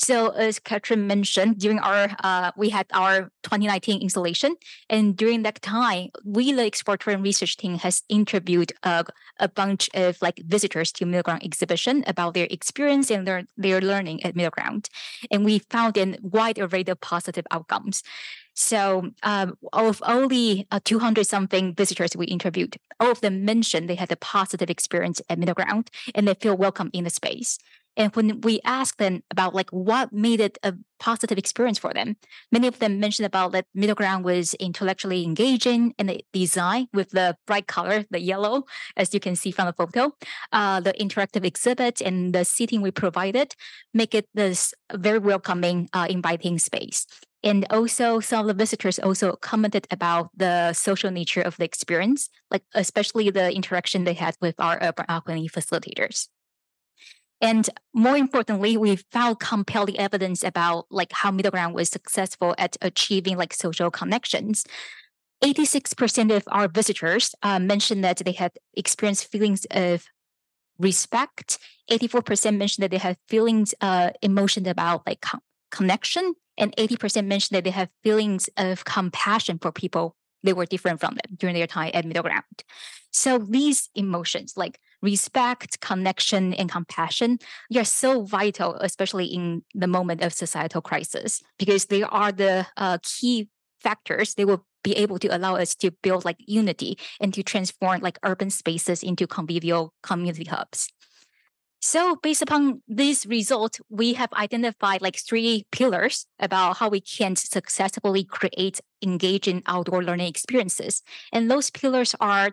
So 0.00 0.30
as 0.30 0.58
Katrin 0.58 1.06
mentioned, 1.06 1.58
during 1.58 1.78
our 1.78 2.08
uh, 2.24 2.52
we 2.56 2.70
had 2.70 2.86
our 2.90 3.30
2019 3.42 4.00
installation, 4.00 4.56
and 4.88 5.14
during 5.14 5.42
that 5.42 5.60
time, 5.60 6.08
we 6.24 6.54
the 6.54 6.62
Exploratorium 6.62 7.22
research 7.22 7.58
team 7.58 7.76
has 7.78 8.02
interviewed 8.08 8.72
uh, 8.82 9.04
a 9.38 9.48
bunch 9.48 9.90
of 9.92 10.16
like 10.22 10.40
visitors 10.46 10.90
to 10.92 11.04
Middle 11.04 11.22
Ground 11.22 11.44
exhibition 11.44 12.02
about 12.06 12.32
their 12.32 12.46
experience 12.50 13.10
and 13.10 13.26
their 13.26 13.44
their 13.58 13.82
learning 13.82 14.24
at 14.24 14.34
Middle 14.34 14.50
Ground, 14.50 14.88
and 15.30 15.44
we 15.44 15.58
found 15.58 15.98
a 15.98 16.16
wide 16.22 16.58
array 16.58 16.84
of 16.88 17.00
positive 17.02 17.46
outcomes. 17.50 18.02
So, 18.54 19.10
um, 19.22 19.56
of 19.72 20.02
only 20.04 20.66
uh, 20.70 20.80
200 20.84 21.26
something 21.26 21.74
visitors 21.74 22.16
we 22.16 22.26
interviewed, 22.26 22.76
all 22.98 23.12
of 23.12 23.20
them 23.20 23.44
mentioned 23.44 23.88
they 23.88 23.94
had 23.94 24.12
a 24.12 24.16
positive 24.16 24.68
experience 24.68 25.20
at 25.28 25.38
Middle 25.38 25.54
Ground 25.54 25.90
and 26.14 26.26
they 26.26 26.34
feel 26.34 26.56
welcome 26.56 26.90
in 26.92 27.04
the 27.04 27.10
space. 27.10 27.58
And 27.96 28.14
when 28.14 28.40
we 28.40 28.60
asked 28.64 28.98
them 28.98 29.22
about 29.30 29.54
like 29.54 29.70
what 29.70 30.12
made 30.12 30.40
it 30.40 30.58
a 30.62 30.74
positive 30.98 31.38
experience 31.38 31.78
for 31.78 31.92
them, 31.92 32.16
many 32.52 32.66
of 32.66 32.78
them 32.78 33.00
mentioned 33.00 33.26
about 33.26 33.52
that 33.52 33.66
middle 33.74 33.94
ground 33.94 34.24
was 34.24 34.54
intellectually 34.54 35.24
engaging 35.24 35.94
and 35.98 36.08
the 36.08 36.24
design 36.32 36.88
with 36.92 37.10
the 37.10 37.36
bright 37.46 37.66
color, 37.66 38.04
the 38.10 38.20
yellow, 38.20 38.64
as 38.96 39.12
you 39.12 39.20
can 39.20 39.34
see 39.36 39.50
from 39.50 39.66
the 39.66 39.72
photo, 39.72 40.12
uh, 40.52 40.80
the 40.80 40.92
interactive 40.94 41.44
exhibit 41.44 42.00
and 42.00 42.34
the 42.34 42.44
seating 42.44 42.80
we 42.80 42.90
provided 42.90 43.54
make 43.92 44.14
it 44.14 44.28
this 44.34 44.72
very 44.94 45.18
welcoming, 45.18 45.88
uh, 45.92 46.06
inviting 46.08 46.58
space. 46.58 47.06
And 47.42 47.66
also, 47.70 48.20
some 48.20 48.40
of 48.40 48.46
the 48.48 48.54
visitors 48.54 48.98
also 48.98 49.32
commented 49.32 49.86
about 49.90 50.28
the 50.36 50.74
social 50.74 51.10
nature 51.10 51.40
of 51.40 51.56
the 51.56 51.64
experience, 51.64 52.28
like 52.50 52.62
especially 52.74 53.30
the 53.30 53.50
interaction 53.50 54.04
they 54.04 54.12
had 54.12 54.36
with 54.42 54.54
our 54.58 54.78
urban 54.82 55.06
alchemy 55.08 55.48
facilitators. 55.48 56.28
And 57.40 57.68
more 57.94 58.16
importantly, 58.16 58.76
we 58.76 58.96
found 58.96 59.40
compelling 59.40 59.98
evidence 59.98 60.44
about 60.44 60.86
like 60.90 61.12
how 61.12 61.30
middle 61.30 61.50
ground 61.50 61.74
was 61.74 61.88
successful 61.88 62.54
at 62.58 62.76
achieving 62.82 63.36
like 63.36 63.54
social 63.54 63.90
connections. 63.90 64.64
86% 65.42 66.36
of 66.36 66.42
our 66.48 66.68
visitors 66.68 67.34
uh, 67.42 67.58
mentioned 67.58 68.04
that 68.04 68.18
they 68.18 68.32
had 68.32 68.52
experienced 68.74 69.30
feelings 69.30 69.66
of 69.70 70.04
respect. 70.78 71.58
84% 71.90 72.58
mentioned 72.58 72.84
that 72.84 72.90
they 72.90 72.98
had 72.98 73.16
feelings, 73.28 73.74
uh, 73.80 74.10
emotions 74.20 74.68
about 74.68 75.06
like 75.06 75.22
com- 75.22 75.40
connection. 75.70 76.34
And 76.58 76.76
80% 76.76 77.26
mentioned 77.26 77.56
that 77.56 77.64
they 77.64 77.70
have 77.70 77.88
feelings 78.02 78.50
of 78.58 78.84
compassion 78.84 79.58
for 79.58 79.72
people 79.72 80.14
they 80.42 80.52
were 80.52 80.66
different 80.66 81.00
from 81.00 81.14
them 81.14 81.36
during 81.36 81.54
their 81.54 81.66
time 81.66 81.90
at 81.94 82.04
middle 82.04 82.22
ground. 82.22 82.44
So 83.10 83.38
these 83.38 83.88
emotions 83.94 84.54
like 84.56 84.78
respect, 85.02 85.80
connection, 85.80 86.54
and 86.54 86.70
compassion, 86.70 87.38
they 87.70 87.80
are 87.80 87.84
so 87.84 88.22
vital, 88.24 88.74
especially 88.76 89.26
in 89.26 89.62
the 89.74 89.86
moment 89.86 90.22
of 90.22 90.32
societal 90.32 90.80
crisis, 90.80 91.42
because 91.58 91.86
they 91.86 92.02
are 92.02 92.32
the 92.32 92.66
uh, 92.76 92.98
key 93.02 93.48
factors. 93.80 94.34
They 94.34 94.44
will 94.44 94.64
be 94.82 94.96
able 94.96 95.18
to 95.18 95.28
allow 95.28 95.56
us 95.56 95.74
to 95.76 95.90
build 96.02 96.24
like 96.24 96.38
unity 96.40 96.98
and 97.20 97.34
to 97.34 97.42
transform 97.42 98.00
like 98.00 98.18
urban 98.22 98.50
spaces 98.50 99.02
into 99.02 99.26
convivial 99.26 99.92
community 100.02 100.44
hubs. 100.44 100.88
So 101.82 102.16
based 102.16 102.42
upon 102.42 102.82
these 102.88 103.26
results, 103.26 103.80
we 103.88 104.12
have 104.12 104.30
identified 104.34 105.00
like 105.00 105.16
three 105.16 105.64
pillars 105.72 106.26
about 106.38 106.76
how 106.76 106.90
we 106.90 107.00
can 107.00 107.36
successfully 107.36 108.22
create 108.22 108.80
engaging 109.02 109.62
outdoor 109.66 110.04
learning 110.04 110.26
experiences. 110.26 111.02
And 111.32 111.50
those 111.50 111.70
pillars 111.70 112.14
are 112.20 112.50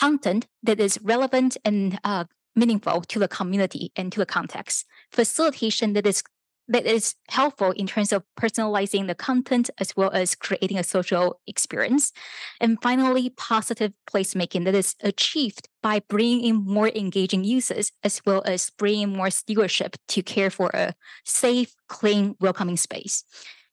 content 0.00 0.46
that 0.62 0.80
is 0.80 0.98
relevant 1.02 1.56
and 1.64 1.98
uh, 2.04 2.24
meaningful 2.54 3.02
to 3.02 3.18
the 3.18 3.28
community 3.28 3.92
and 3.96 4.12
to 4.12 4.18
the 4.18 4.26
context, 4.26 4.86
facilitation 5.10 5.92
that 5.94 6.06
is 6.06 6.22
that 6.70 6.84
is 6.84 7.14
helpful 7.28 7.70
in 7.70 7.86
terms 7.86 8.12
of 8.12 8.22
personalizing 8.38 9.06
the 9.06 9.14
content 9.14 9.70
as 9.78 9.96
well 9.96 10.10
as 10.10 10.34
creating 10.34 10.78
a 10.78 10.84
social 10.84 11.40
experience. 11.46 12.12
And 12.60 12.76
finally, 12.82 13.30
positive 13.30 13.92
placemaking 14.12 14.66
that 14.66 14.74
is 14.74 14.94
achieved 15.02 15.68
by 15.82 16.00
bringing 16.08 16.44
in 16.44 16.56
more 16.56 16.90
engaging 16.94 17.44
users 17.44 17.90
as 18.04 18.20
well 18.26 18.42
as 18.44 18.70
bringing 18.76 19.16
more 19.16 19.30
stewardship 19.30 19.96
to 20.08 20.22
care 20.22 20.50
for 20.50 20.70
a 20.74 20.94
safe, 21.24 21.74
clean, 21.88 22.36
welcoming 22.38 22.76
space. 22.76 23.24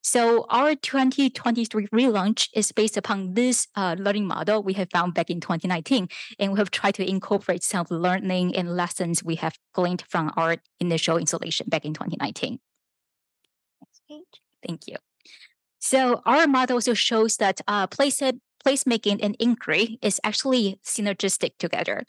So 0.06 0.46
our 0.52 0.76
2023 0.76 1.88
relaunch 1.88 2.50
is 2.54 2.72
based 2.72 2.96
upon 2.96 3.34
this 3.34 3.68
uh, 3.76 3.96
learning 3.98 4.28
model 4.28 4.62
we 4.62 4.74
have 4.74 4.88
found 4.92 5.16
back 5.16 5.32
in 5.32 5.42
2019, 5.42 6.10
and 6.38 6.52
we 6.52 6.60
have 6.60 6.70
tried 6.70 6.94
to 6.96 7.10
incorporate 7.10 7.64
some 7.64 7.82
of 7.82 7.88
the 7.88 7.98
learning 7.98 8.56
and 8.56 8.78
lessons 8.78 9.24
we 9.24 9.34
have 9.38 9.58
gleaned 9.74 10.04
from 10.08 10.32
our 10.38 10.58
initial 10.80 11.18
installation 11.18 11.66
back 11.70 11.86
in 11.86 11.96
2019. 11.96 12.60
Next 13.82 14.02
page. 14.08 14.42
Thank 14.64 14.82
you. 14.86 14.98
So 15.80 16.22
our 16.24 16.46
model 16.46 16.78
also 16.78 16.94
shows 16.94 17.38
that 17.38 17.62
uh, 17.68 17.88
place 17.88 18.22
placemaking 18.64 19.22
and 19.24 19.36
inquiry 19.40 19.98
is 20.04 20.22
actually 20.24 20.80
synergistic 20.86 21.58
together. 21.58 22.04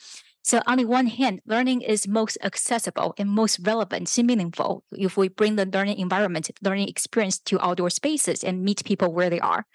So 0.46 0.62
on 0.64 0.78
the 0.78 0.84
one 0.84 1.08
hand, 1.08 1.40
learning 1.44 1.82
is 1.82 2.06
most 2.06 2.38
accessible 2.40 3.16
and 3.18 3.28
most 3.28 3.58
relevant 3.64 4.16
and 4.16 4.26
meaningful 4.28 4.84
if 4.92 5.16
we 5.16 5.26
bring 5.26 5.56
the 5.56 5.66
learning 5.66 5.98
environment, 5.98 6.48
learning 6.62 6.86
experience 6.86 7.40
to 7.50 7.60
outdoor 7.60 7.90
spaces 7.90 8.44
and 8.44 8.62
meet 8.62 8.84
people 8.84 9.12
where 9.12 9.28
they 9.28 9.40
are. 9.40 9.66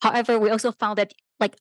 However, 0.00 0.38
we 0.38 0.48
also 0.48 0.72
found 0.72 0.96
that 0.96 1.12
like 1.38 1.56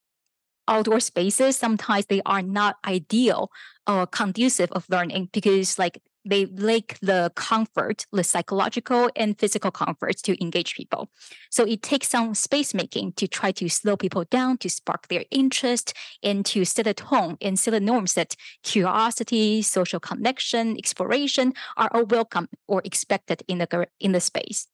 outdoor 0.69 1.01
spaces, 1.01 1.57
sometimes 1.57 2.05
they 2.05 2.21
are 2.25 2.41
not 2.41 2.77
ideal 2.87 3.51
or 3.85 4.07
conducive 4.07 4.71
of 4.71 4.87
learning 4.89 5.27
because 5.33 5.77
like 5.77 6.01
they 6.25 6.45
lack 6.45 6.97
the 7.01 7.31
comfort, 7.35 8.05
the 8.11 8.23
psychological 8.23 9.09
and 9.15 9.37
physical 9.37 9.71
comforts 9.71 10.21
to 10.23 10.41
engage 10.41 10.75
people. 10.75 11.09
So 11.49 11.65
it 11.65 11.81
takes 11.81 12.09
some 12.09 12.33
space 12.33 12.73
making 12.73 13.13
to 13.13 13.27
try 13.27 13.51
to 13.53 13.69
slow 13.69 13.97
people 13.97 14.23
down, 14.25 14.57
to 14.59 14.69
spark 14.69 15.07
their 15.07 15.25
interest, 15.31 15.93
and 16.21 16.45
to 16.47 16.65
set 16.65 16.87
a 16.87 16.93
tone 16.93 17.37
and 17.41 17.59
set 17.59 17.71
the 17.71 17.79
norms 17.79 18.13
that 18.13 18.35
curiosity, 18.63 19.61
social 19.61 19.99
connection, 19.99 20.77
exploration 20.77 21.53
are 21.77 21.89
all 21.93 22.05
welcome 22.05 22.47
or 22.67 22.81
expected 22.85 23.43
in 23.47 23.57
the 23.59 23.87
in 23.99 24.11
the 24.11 24.19
space. 24.19 24.67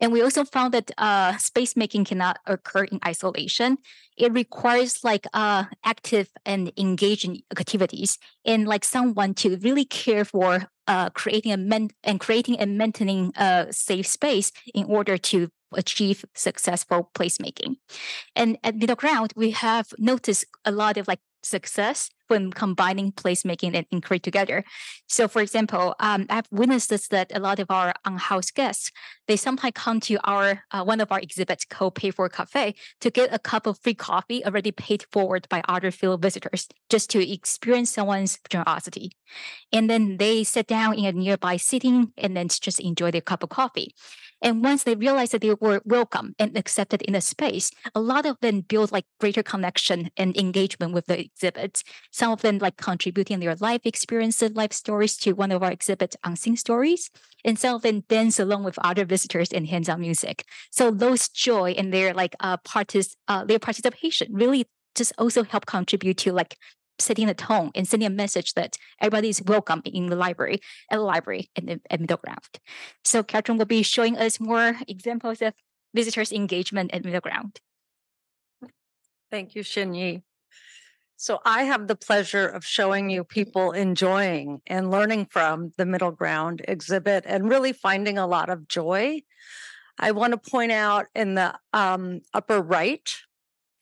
And 0.00 0.12
we 0.12 0.22
also 0.22 0.44
found 0.44 0.74
that 0.74 0.90
uh, 0.98 1.36
space 1.36 1.76
making 1.76 2.04
cannot 2.04 2.38
occur 2.46 2.84
in 2.84 3.00
isolation. 3.06 3.78
It 4.16 4.32
requires 4.32 5.04
like 5.04 5.26
uh, 5.32 5.64
active 5.84 6.28
and 6.44 6.72
engaging 6.76 7.42
activities 7.58 8.18
and 8.44 8.66
like 8.66 8.84
someone 8.84 9.34
to 9.34 9.56
really 9.56 9.84
care 9.84 10.24
for 10.24 10.68
uh, 10.86 11.10
creating 11.10 11.52
a 11.52 11.88
and 12.04 12.20
creating 12.20 12.58
and 12.58 12.78
maintaining 12.78 13.32
a 13.36 13.68
safe 13.70 14.06
space 14.06 14.52
in 14.74 14.84
order 14.84 15.16
to 15.16 15.48
achieve 15.72 16.24
successful 16.34 17.10
placemaking. 17.14 17.76
And 18.36 18.58
at 18.62 18.76
Middle 18.76 18.96
Ground, 18.96 19.32
we 19.36 19.50
have 19.50 19.92
noticed 19.98 20.44
a 20.64 20.70
lot 20.70 20.96
of 20.96 21.08
like 21.08 21.20
success 21.42 22.10
when 22.28 22.52
combining 22.52 23.12
placemaking 23.12 23.74
and 23.74 23.86
inquiry 23.90 24.18
together. 24.18 24.64
So, 25.08 25.28
for 25.28 25.42
example, 25.42 25.94
um, 26.00 26.26
I've 26.30 26.48
witnessed 26.50 26.90
this 26.90 27.08
that 27.08 27.30
a 27.34 27.40
lot 27.40 27.58
of 27.58 27.70
our 27.70 27.94
on-house 28.04 28.50
guests 28.50 28.90
they 29.26 29.36
sometimes 29.36 29.72
come 29.74 30.00
to 30.00 30.18
our 30.24 30.64
uh, 30.70 30.84
one 30.84 31.00
of 31.00 31.10
our 31.10 31.20
exhibits 31.20 31.64
called 31.64 31.94
Pay 31.94 32.10
for 32.10 32.28
Cafe 32.28 32.74
to 33.00 33.10
get 33.10 33.32
a 33.32 33.38
cup 33.38 33.66
of 33.66 33.78
free 33.80 33.94
coffee 33.94 34.44
already 34.44 34.72
paid 34.72 35.06
forward 35.10 35.48
by 35.48 35.62
other 35.68 35.90
field 35.90 36.20
visitors 36.20 36.68
just 36.90 37.10
to 37.10 37.32
experience 37.32 37.90
someone's 37.90 38.38
generosity, 38.48 39.12
and 39.72 39.88
then 39.88 40.18
they 40.18 40.44
sit 40.44 40.66
down 40.66 40.94
in 40.94 41.04
a 41.06 41.12
nearby 41.12 41.56
sitting 41.56 42.12
and 42.16 42.36
then 42.36 42.48
just 42.48 42.80
enjoy 42.80 43.10
their 43.10 43.20
cup 43.20 43.42
of 43.42 43.48
coffee. 43.48 43.94
And 44.44 44.62
once 44.62 44.84
they 44.84 44.94
realized 44.94 45.32
that 45.32 45.40
they 45.40 45.54
were 45.54 45.80
welcome 45.86 46.34
and 46.38 46.54
accepted 46.56 47.00
in 47.00 47.14
the 47.14 47.22
space, 47.22 47.70
a 47.94 48.00
lot 48.00 48.26
of 48.26 48.38
them 48.40 48.60
built 48.60 48.92
like 48.92 49.06
greater 49.18 49.42
connection 49.42 50.10
and 50.18 50.36
engagement 50.36 50.92
with 50.92 51.06
the 51.06 51.18
exhibits. 51.18 51.82
Some 52.12 52.30
of 52.30 52.42
them 52.42 52.58
like 52.58 52.76
contributing 52.76 53.40
their 53.40 53.56
life 53.56 53.80
experiences, 53.84 54.52
life 54.52 54.74
stories 54.74 55.16
to 55.18 55.32
one 55.32 55.50
of 55.50 55.62
our 55.62 55.72
exhibits, 55.72 56.14
Unseen 56.24 56.58
Stories. 56.58 57.10
And 57.42 57.58
some 57.58 57.76
of 57.76 57.82
them 57.82 58.00
dance 58.06 58.38
along 58.38 58.64
with 58.64 58.78
other 58.84 59.06
visitors 59.06 59.48
in 59.48 59.64
hands-on 59.64 60.02
music. 60.02 60.44
So 60.70 60.90
those 60.90 61.30
joy 61.30 61.70
and 61.78 61.90
their 61.92 62.12
like 62.12 62.36
uh, 62.40 62.58
partic- 62.58 63.16
uh 63.26 63.44
their 63.46 63.58
participation 63.58 64.28
really 64.30 64.66
just 64.94 65.14
also 65.16 65.42
help 65.44 65.64
contribute 65.64 66.18
to 66.18 66.32
like 66.32 66.58
setting 66.98 67.26
the 67.26 67.34
tone 67.34 67.70
and 67.74 67.86
sending 67.86 68.06
a 68.06 68.10
message 68.10 68.54
that 68.54 68.76
everybody 69.00 69.28
is 69.28 69.42
welcome 69.42 69.82
in 69.84 70.06
the 70.06 70.16
library, 70.16 70.60
at 70.90 70.96
the 70.96 71.02
library 71.02 71.50
and 71.56 71.68
the 71.68 71.80
at 71.90 72.00
middle 72.00 72.18
ground. 72.18 72.60
So 73.04 73.22
Katrin 73.22 73.58
will 73.58 73.64
be 73.64 73.82
showing 73.82 74.16
us 74.16 74.40
more 74.40 74.76
examples 74.86 75.42
of 75.42 75.54
visitors' 75.94 76.32
engagement 76.32 76.92
at 76.92 77.04
middle 77.04 77.20
ground. 77.20 77.60
Thank 79.30 79.54
you, 79.54 79.62
Xinyi. 79.62 80.22
So 81.16 81.40
I 81.44 81.62
have 81.64 81.86
the 81.86 81.96
pleasure 81.96 82.46
of 82.46 82.64
showing 82.64 83.08
you 83.08 83.24
people 83.24 83.72
enjoying 83.72 84.60
and 84.66 84.90
learning 84.90 85.26
from 85.30 85.72
the 85.76 85.86
middle 85.86 86.10
ground 86.10 86.62
exhibit 86.66 87.24
and 87.26 87.48
really 87.48 87.72
finding 87.72 88.18
a 88.18 88.26
lot 88.26 88.50
of 88.50 88.68
joy. 88.68 89.22
I 89.98 90.10
want 90.10 90.32
to 90.32 90.50
point 90.50 90.72
out 90.72 91.06
in 91.14 91.34
the 91.34 91.56
um, 91.72 92.20
upper 92.32 92.60
right 92.60 93.08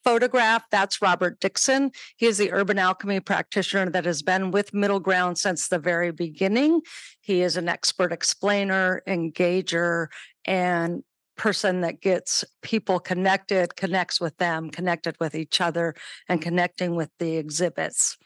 photograph, 0.05 0.65
that's 0.71 1.03
Robert 1.03 1.41
Dixon. 1.41 1.93
He 2.17 2.27
is 2.27 2.39
the 2.39 2.53
urban 2.53 2.79
alchemy 2.79 3.21
practitioner 3.21 3.91
that 3.91 4.05
has 4.05 4.23
been 4.23 4.51
with 4.51 4.75
Middle 4.75 5.01
Ground 5.01 5.39
since 5.39 5.69
the 5.69 5.79
very 5.79 6.11
beginning. 6.11 6.83
He 7.21 7.43
is 7.43 7.57
an 7.57 7.69
expert 7.69 8.13
explainer, 8.13 9.03
engager, 9.07 10.09
and 10.45 11.03
person 11.37 11.81
that 11.81 12.01
gets 12.01 12.45
people 12.63 13.01
connected, 13.01 13.75
connects 13.77 14.21
with 14.21 14.37
them, 14.37 14.71
connected 14.71 15.17
with 15.19 15.35
each 15.35 15.61
other, 15.61 15.95
and 16.29 16.43
connecting 16.43 16.95
with 16.95 17.11
the 17.19 17.37
exhibits. 17.37 18.17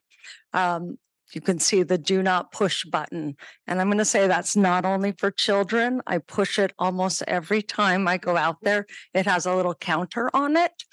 Um, 0.53 0.99
you 1.33 1.41
can 1.41 1.59
see 1.59 1.83
the 1.83 1.99
do 1.99 2.23
not 2.23 2.53
push 2.53 2.85
button. 2.85 3.37
And 3.67 3.81
I'm 3.81 3.89
going 3.89 3.99
to 3.99 4.05
say 4.05 4.27
that's 4.27 4.57
not 4.57 4.85
only 4.85 5.13
for 5.13 5.31
children. 5.31 6.01
I 6.07 6.19
push 6.19 6.59
it 6.59 6.73
almost 6.79 7.23
every 7.27 7.63
time 7.63 8.07
I 8.07 8.17
go 8.17 8.37
out 8.37 8.59
there. 8.63 8.87
It 9.13 9.27
has 9.27 9.45
a 9.47 9.55
little 9.55 9.75
counter 9.75 10.31
on 10.33 10.57
it. 10.57 10.85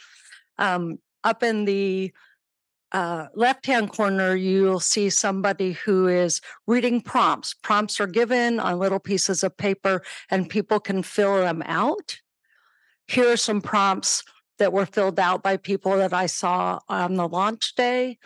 Um, 0.57 0.99
up 1.23 1.43
in 1.43 1.65
the 1.65 2.11
uh, 2.91 3.27
left 3.33 3.65
hand 3.65 3.91
corner, 3.91 4.35
you'll 4.35 4.79
see 4.79 5.09
somebody 5.09 5.71
who 5.71 6.07
is 6.07 6.41
reading 6.67 7.01
prompts. 7.01 7.55
Prompts 7.55 7.99
are 7.99 8.07
given 8.07 8.59
on 8.59 8.77
little 8.77 8.99
pieces 8.99 9.43
of 9.43 9.57
paper, 9.57 10.03
and 10.29 10.49
people 10.49 10.79
can 10.79 11.01
fill 11.01 11.37
them 11.37 11.63
out. 11.65 12.19
Here 13.07 13.31
are 13.31 13.37
some 13.37 13.61
prompts 13.61 14.23
that 14.59 14.71
were 14.71 14.85
filled 14.85 15.19
out 15.19 15.41
by 15.41 15.57
people 15.57 15.97
that 15.97 16.13
I 16.13 16.27
saw 16.27 16.79
on 16.87 17.15
the 17.15 17.27
launch 17.27 17.73
day. 17.75 18.19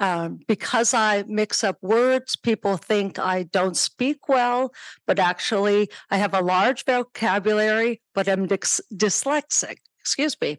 Um, 0.00 0.38
because 0.46 0.94
I 0.94 1.24
mix 1.26 1.64
up 1.64 1.76
words, 1.82 2.36
people 2.36 2.76
think 2.76 3.18
I 3.18 3.42
don't 3.42 3.76
speak 3.76 4.28
well, 4.28 4.72
but 5.08 5.18
actually, 5.18 5.88
I 6.08 6.18
have 6.18 6.34
a 6.34 6.40
large 6.40 6.84
vocabulary, 6.84 8.00
but 8.14 8.28
I'm 8.28 8.46
dys- 8.46 8.80
dyslexic. 8.94 9.78
Excuse 10.00 10.36
me. 10.40 10.58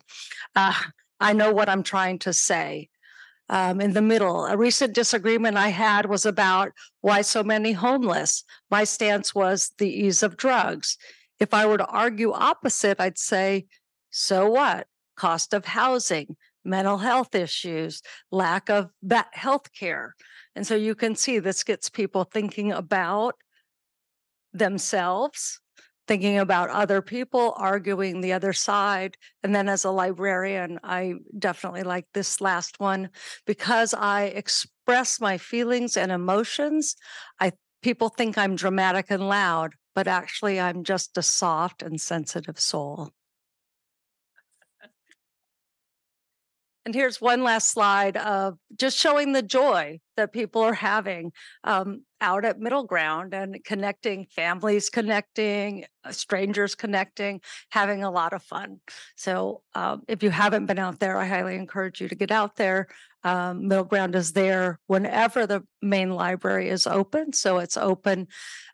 Uh, 0.55 0.73
I 1.19 1.33
know 1.33 1.51
what 1.53 1.69
I'm 1.69 1.83
trying 1.83 2.19
to 2.19 2.33
say. 2.33 2.89
Um, 3.49 3.81
in 3.81 3.93
the 3.93 4.01
middle, 4.01 4.45
a 4.45 4.55
recent 4.55 4.93
disagreement 4.93 5.57
I 5.57 5.69
had 5.69 6.05
was 6.05 6.25
about 6.25 6.71
why 7.01 7.21
so 7.21 7.43
many 7.43 7.71
homeless. 7.71 8.43
My 8.69 8.83
stance 8.83 9.33
was 9.33 9.71
the 9.79 9.89
ease 9.89 10.21
of 10.21 10.37
drugs. 10.37 10.97
If 11.39 11.53
I 11.53 11.65
were 11.65 11.79
to 11.79 11.85
argue 11.87 12.31
opposite, 12.31 12.99
I'd 12.99 13.17
say, 13.17 13.65
so 14.11 14.51
what? 14.51 14.85
Cost 15.15 15.53
of 15.53 15.65
housing, 15.65 16.35
mental 16.63 16.99
health 16.99 17.33
issues, 17.33 18.03
lack 18.31 18.69
of 18.69 18.91
health 19.31 19.73
care. 19.73 20.15
And 20.55 20.67
so 20.67 20.75
you 20.75 20.93
can 20.93 21.15
see 21.15 21.39
this 21.39 21.63
gets 21.63 21.89
people 21.89 22.25
thinking 22.25 22.71
about 22.71 23.35
themselves 24.53 25.59
thinking 26.09 26.39
about 26.39 26.71
other 26.71 27.03
people, 27.03 27.53
arguing 27.57 28.19
the 28.19 28.33
other 28.33 28.51
side. 28.51 29.15
And 29.43 29.53
then 29.53 29.69
as 29.69 29.85
a 29.85 29.91
librarian, 29.91 30.79
I 30.83 31.13
definitely 31.37 31.83
like 31.83 32.07
this 32.15 32.41
last 32.41 32.79
one 32.79 33.11
because 33.45 33.93
I 33.93 34.23
express 34.23 35.21
my 35.21 35.37
feelings 35.37 35.95
and 35.97 36.11
emotions. 36.11 36.95
I 37.39 37.51
people 37.83 38.09
think 38.09 38.39
I'm 38.39 38.55
dramatic 38.55 39.11
and 39.11 39.29
loud, 39.29 39.73
but 39.93 40.07
actually 40.07 40.59
I'm 40.59 40.83
just 40.83 41.15
a 41.15 41.21
soft 41.21 41.83
and 41.83 42.01
sensitive 42.01 42.59
soul. 42.59 43.11
And 46.85 46.95
here's 46.95 47.19
one 47.19 47.43
last 47.43 47.71
slide 47.71 48.17
of 48.17 48.57
just 48.75 48.97
showing 48.97 49.33
the 49.33 49.41
joy 49.41 49.99
that 50.15 50.33
people 50.33 50.61
are 50.61 50.73
having 50.73 51.31
um, 51.63 52.03
out 52.21 52.45
at 52.45 52.59
Middle 52.59 52.83
Ground 52.83 53.33
and 53.33 53.63
connecting, 53.63 54.25
families 54.25 54.89
connecting, 54.89 55.85
uh, 56.03 56.11
strangers 56.11 56.75
connecting, 56.75 57.41
having 57.69 58.03
a 58.03 58.11
lot 58.11 58.33
of 58.33 58.41
fun. 58.43 58.79
So 59.15 59.61
um, 59.75 60.03
if 60.07 60.23
you 60.23 60.29
haven't 60.29 60.67
been 60.67 60.79
out 60.79 60.99
there, 60.99 61.17
I 61.17 61.25
highly 61.25 61.55
encourage 61.55 62.01
you 62.01 62.07
to 62.07 62.15
get 62.15 62.31
out 62.31 62.55
there. 62.55 62.87
Um, 63.23 63.67
Middle 63.67 63.83
Ground 63.83 64.15
is 64.15 64.31
there 64.31 64.79
whenever 64.87 65.45
the 65.45 65.63
main 65.81 66.11
library 66.11 66.69
is 66.69 66.87
open. 66.87 67.33
So 67.33 67.57
it's 67.57 67.75
open 67.75 68.27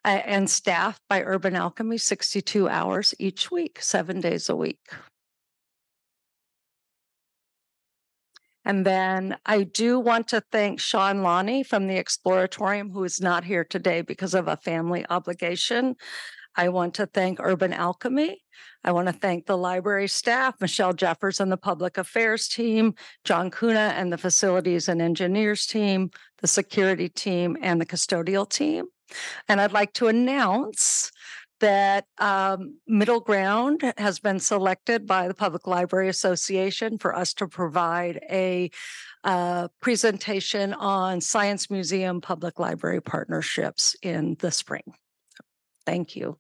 and 0.04 0.48
staffed 0.48 1.02
by 1.10 1.24
Urban 1.24 1.56
Alchemy 1.56 1.98
62 1.98 2.70
hours 2.70 3.16
each 3.18 3.50
week, 3.50 3.82
seven 3.82 4.22
days 4.22 4.48
a 4.50 4.56
week. 4.56 4.80
And 8.66 8.86
then 8.86 9.38
I 9.46 9.64
do 9.64 10.00
want 10.00 10.28
to 10.30 10.42
thank 10.52 10.80
Shawn 10.80 11.22
Lani 11.22 11.64
from 11.64 11.88
the 11.88 12.04
Exploratorium, 12.04 12.92
who 12.92 13.04
is 13.04 13.22
not 13.22 13.44
here 13.44 13.64
today 13.64 14.02
because 14.02 14.34
of 14.34 14.48
a 14.48 14.58
family 14.58 15.06
obligation. 15.10 15.96
I 16.56 16.70
want 16.70 16.96
to 16.96 17.06
thank 17.06 17.40
Urban 17.40 17.74
Alchemy. 17.74 18.42
I 18.84 18.92
want 18.92 19.08
to 19.08 19.14
thank 19.14 19.46
the 19.46 19.58
library 19.58 20.08
staff, 20.08 20.56
Michelle 20.60 20.94
Jeffers 20.94 21.40
and 21.40 21.52
the 21.52 21.58
public 21.58 21.98
affairs 21.98 22.48
team, 22.48 22.96
John 23.24 23.52
Kuna 23.52 23.94
and 23.96 24.12
the 24.12 24.18
facilities 24.18 24.88
and 24.88 25.02
engineers 25.02 25.66
team, 25.66 26.10
the 26.42 26.48
security 26.48 27.10
team, 27.10 27.58
and 27.62 27.80
the 27.80 27.86
custodial 27.86 28.50
team. 28.50 28.86
And 29.48 29.60
I'd 29.62 29.74
like 29.74 29.94
to 29.94 30.08
announce 30.08 31.12
that 31.60 32.06
um, 32.18 32.78
Middle 32.88 33.20
Ground 33.20 33.82
has 33.98 34.20
been 34.20 34.40
selected 34.40 35.08
by 35.08 35.28
the 35.28 35.34
Public 35.34 35.68
Library 35.68 36.10
Association 36.10 36.98
for 36.98 37.16
us 37.16 37.34
to 37.36 37.48
provide 37.48 38.20
a 38.30 38.70
uh, 39.24 39.70
presentation 39.82 40.74
on 40.74 41.22
Science 41.22 41.70
Museum 41.70 42.22
Public 42.22 42.60
Library 42.60 43.02
partnerships 43.02 43.96
in 44.02 44.36
the 44.40 44.52
spring. 44.52 44.94
Thank 45.86 46.16
you. 46.16 46.38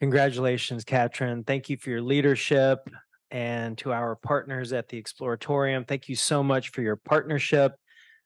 Congratulations, 0.00 0.84
Katrin. 0.84 1.44
Thank 1.44 1.68
you 1.70 1.76
for 1.76 1.90
your 1.90 2.02
leadership 2.02 2.88
and 3.30 3.78
to 3.78 3.92
our 3.92 4.16
partners 4.16 4.72
at 4.72 4.88
the 4.88 5.00
Exploratorium. 5.02 5.86
Thank 5.86 6.08
you 6.08 6.16
so 6.16 6.42
much 6.42 6.70
for 6.70 6.82
your 6.82 6.96
partnership 6.96 7.72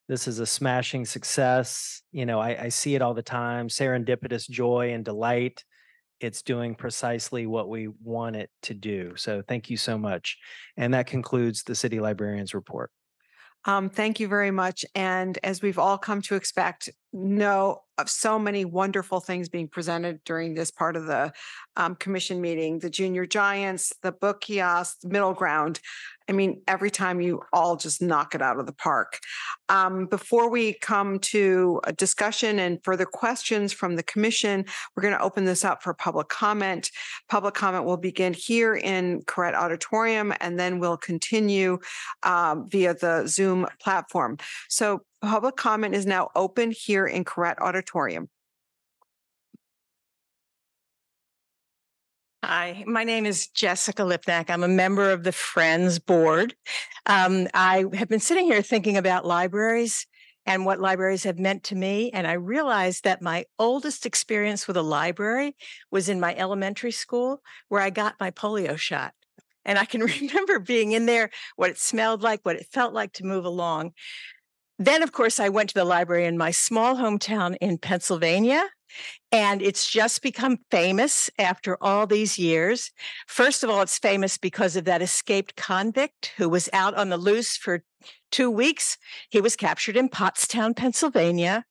this 0.08 0.28
is 0.28 0.38
a 0.38 0.46
smashing 0.46 1.04
success. 1.04 2.02
You 2.12 2.26
know, 2.26 2.40
I, 2.40 2.64
I 2.64 2.68
see 2.68 2.94
it 2.94 3.02
all 3.02 3.14
the 3.14 3.22
time 3.22 3.68
serendipitous 3.68 4.48
joy 4.48 4.92
and 4.92 5.04
delight. 5.04 5.64
It's 6.20 6.42
doing 6.42 6.74
precisely 6.74 7.46
what 7.46 7.68
we 7.68 7.88
want 8.02 8.36
it 8.36 8.50
to 8.62 8.74
do. 8.74 9.14
So 9.16 9.42
thank 9.46 9.68
you 9.68 9.76
so 9.76 9.98
much. 9.98 10.38
And 10.76 10.94
that 10.94 11.06
concludes 11.06 11.62
the 11.62 11.74
city 11.74 12.00
librarian's 12.00 12.54
report. 12.54 12.90
Um, 13.66 13.90
thank 13.90 14.20
you 14.20 14.28
very 14.28 14.52
much. 14.52 14.84
And 14.94 15.38
as 15.42 15.60
we've 15.60 15.78
all 15.78 15.98
come 15.98 16.22
to 16.22 16.36
expect, 16.36 16.88
know 17.16 17.82
of 17.98 18.10
so 18.10 18.38
many 18.38 18.64
wonderful 18.64 19.20
things 19.20 19.48
being 19.48 19.68
presented 19.68 20.22
during 20.24 20.54
this 20.54 20.70
part 20.70 20.96
of 20.96 21.06
the 21.06 21.32
um, 21.76 21.94
commission 21.96 22.40
meeting 22.40 22.78
the 22.78 22.90
junior 22.90 23.26
giants, 23.26 23.92
the 24.02 24.12
book 24.12 24.42
kiosk, 24.42 24.98
middle 25.04 25.32
ground. 25.32 25.80
I 26.28 26.32
mean, 26.32 26.62
every 26.66 26.90
time 26.90 27.20
you 27.20 27.42
all 27.52 27.76
just 27.76 28.02
knock 28.02 28.34
it 28.34 28.42
out 28.42 28.58
of 28.58 28.66
the 28.66 28.72
park. 28.72 29.20
Um, 29.68 30.06
before 30.06 30.50
we 30.50 30.74
come 30.74 31.20
to 31.20 31.80
a 31.84 31.92
discussion 31.92 32.58
and 32.58 32.82
further 32.82 33.06
questions 33.06 33.72
from 33.72 33.94
the 33.94 34.02
commission, 34.02 34.64
we're 34.94 35.02
going 35.02 35.14
to 35.14 35.22
open 35.22 35.44
this 35.44 35.64
up 35.64 35.82
for 35.82 35.94
public 35.94 36.28
comment. 36.28 36.90
Public 37.28 37.54
comment 37.54 37.84
will 37.84 37.96
begin 37.96 38.34
here 38.34 38.74
in 38.74 39.22
Koret 39.22 39.54
Auditorium, 39.54 40.34
and 40.40 40.58
then 40.58 40.80
we'll 40.80 40.96
continue 40.96 41.78
um, 42.24 42.68
via 42.68 42.94
the 42.94 43.26
Zoom 43.26 43.66
platform. 43.80 44.36
So 44.68 45.02
public 45.26 45.56
comment 45.56 45.94
is 45.94 46.06
now 46.06 46.30
open 46.34 46.70
here 46.70 47.06
in 47.06 47.24
Koret 47.24 47.58
Auditorium. 47.60 48.28
Hi, 52.44 52.84
my 52.86 53.02
name 53.02 53.26
is 53.26 53.48
Jessica 53.48 54.02
Lipnack. 54.02 54.50
I'm 54.50 54.62
a 54.62 54.68
member 54.68 55.10
of 55.10 55.24
the 55.24 55.32
Friends 55.32 55.98
Board. 55.98 56.54
Um, 57.06 57.48
I 57.54 57.84
have 57.94 58.08
been 58.08 58.20
sitting 58.20 58.44
here 58.44 58.62
thinking 58.62 58.96
about 58.96 59.26
libraries, 59.26 60.06
and 60.46 60.64
what 60.64 60.80
libraries 60.80 61.24
have 61.24 61.38
meant 61.38 61.64
to 61.64 61.74
me. 61.74 62.10
And 62.12 62.26
I 62.26 62.34
realized 62.34 63.04
that 63.04 63.20
my 63.20 63.44
oldest 63.58 64.06
experience 64.06 64.68
with 64.68 64.76
a 64.76 64.82
library 64.82 65.56
was 65.90 66.08
in 66.08 66.20
my 66.20 66.34
elementary 66.36 66.92
school 66.92 67.42
where 67.68 67.82
I 67.82 67.90
got 67.90 68.14
my 68.20 68.30
polio 68.30 68.78
shot. 68.78 69.12
And 69.64 69.78
I 69.78 69.84
can 69.84 70.00
remember 70.20 70.60
being 70.60 70.92
in 70.92 71.06
there, 71.06 71.30
what 71.56 71.70
it 71.70 71.78
smelled 71.78 72.22
like, 72.22 72.40
what 72.44 72.56
it 72.56 72.68
felt 72.72 72.94
like 72.94 73.12
to 73.14 73.26
move 73.26 73.44
along. 73.44 73.92
Then, 74.78 75.02
of 75.02 75.12
course, 75.12 75.40
I 75.40 75.48
went 75.48 75.70
to 75.70 75.74
the 75.74 75.84
library 75.84 76.26
in 76.26 76.36
my 76.36 76.50
small 76.50 76.96
hometown 76.96 77.56
in 77.60 77.78
Pennsylvania. 77.78 78.68
And 79.32 79.60
it's 79.60 79.90
just 79.90 80.22
become 80.22 80.58
famous 80.70 81.28
after 81.38 81.76
all 81.82 82.06
these 82.06 82.38
years. 82.38 82.92
First 83.26 83.64
of 83.64 83.68
all, 83.68 83.82
it's 83.82 83.98
famous 83.98 84.38
because 84.38 84.76
of 84.76 84.84
that 84.84 85.02
escaped 85.02 85.56
convict 85.56 86.32
who 86.36 86.48
was 86.48 86.68
out 86.72 86.94
on 86.94 87.08
the 87.08 87.16
loose 87.16 87.56
for 87.56 87.82
two 88.30 88.50
weeks. 88.50 88.96
He 89.28 89.40
was 89.40 89.56
captured 89.56 89.96
in 89.96 90.08
Pottstown, 90.08 90.74
Pennsylvania 90.76 91.64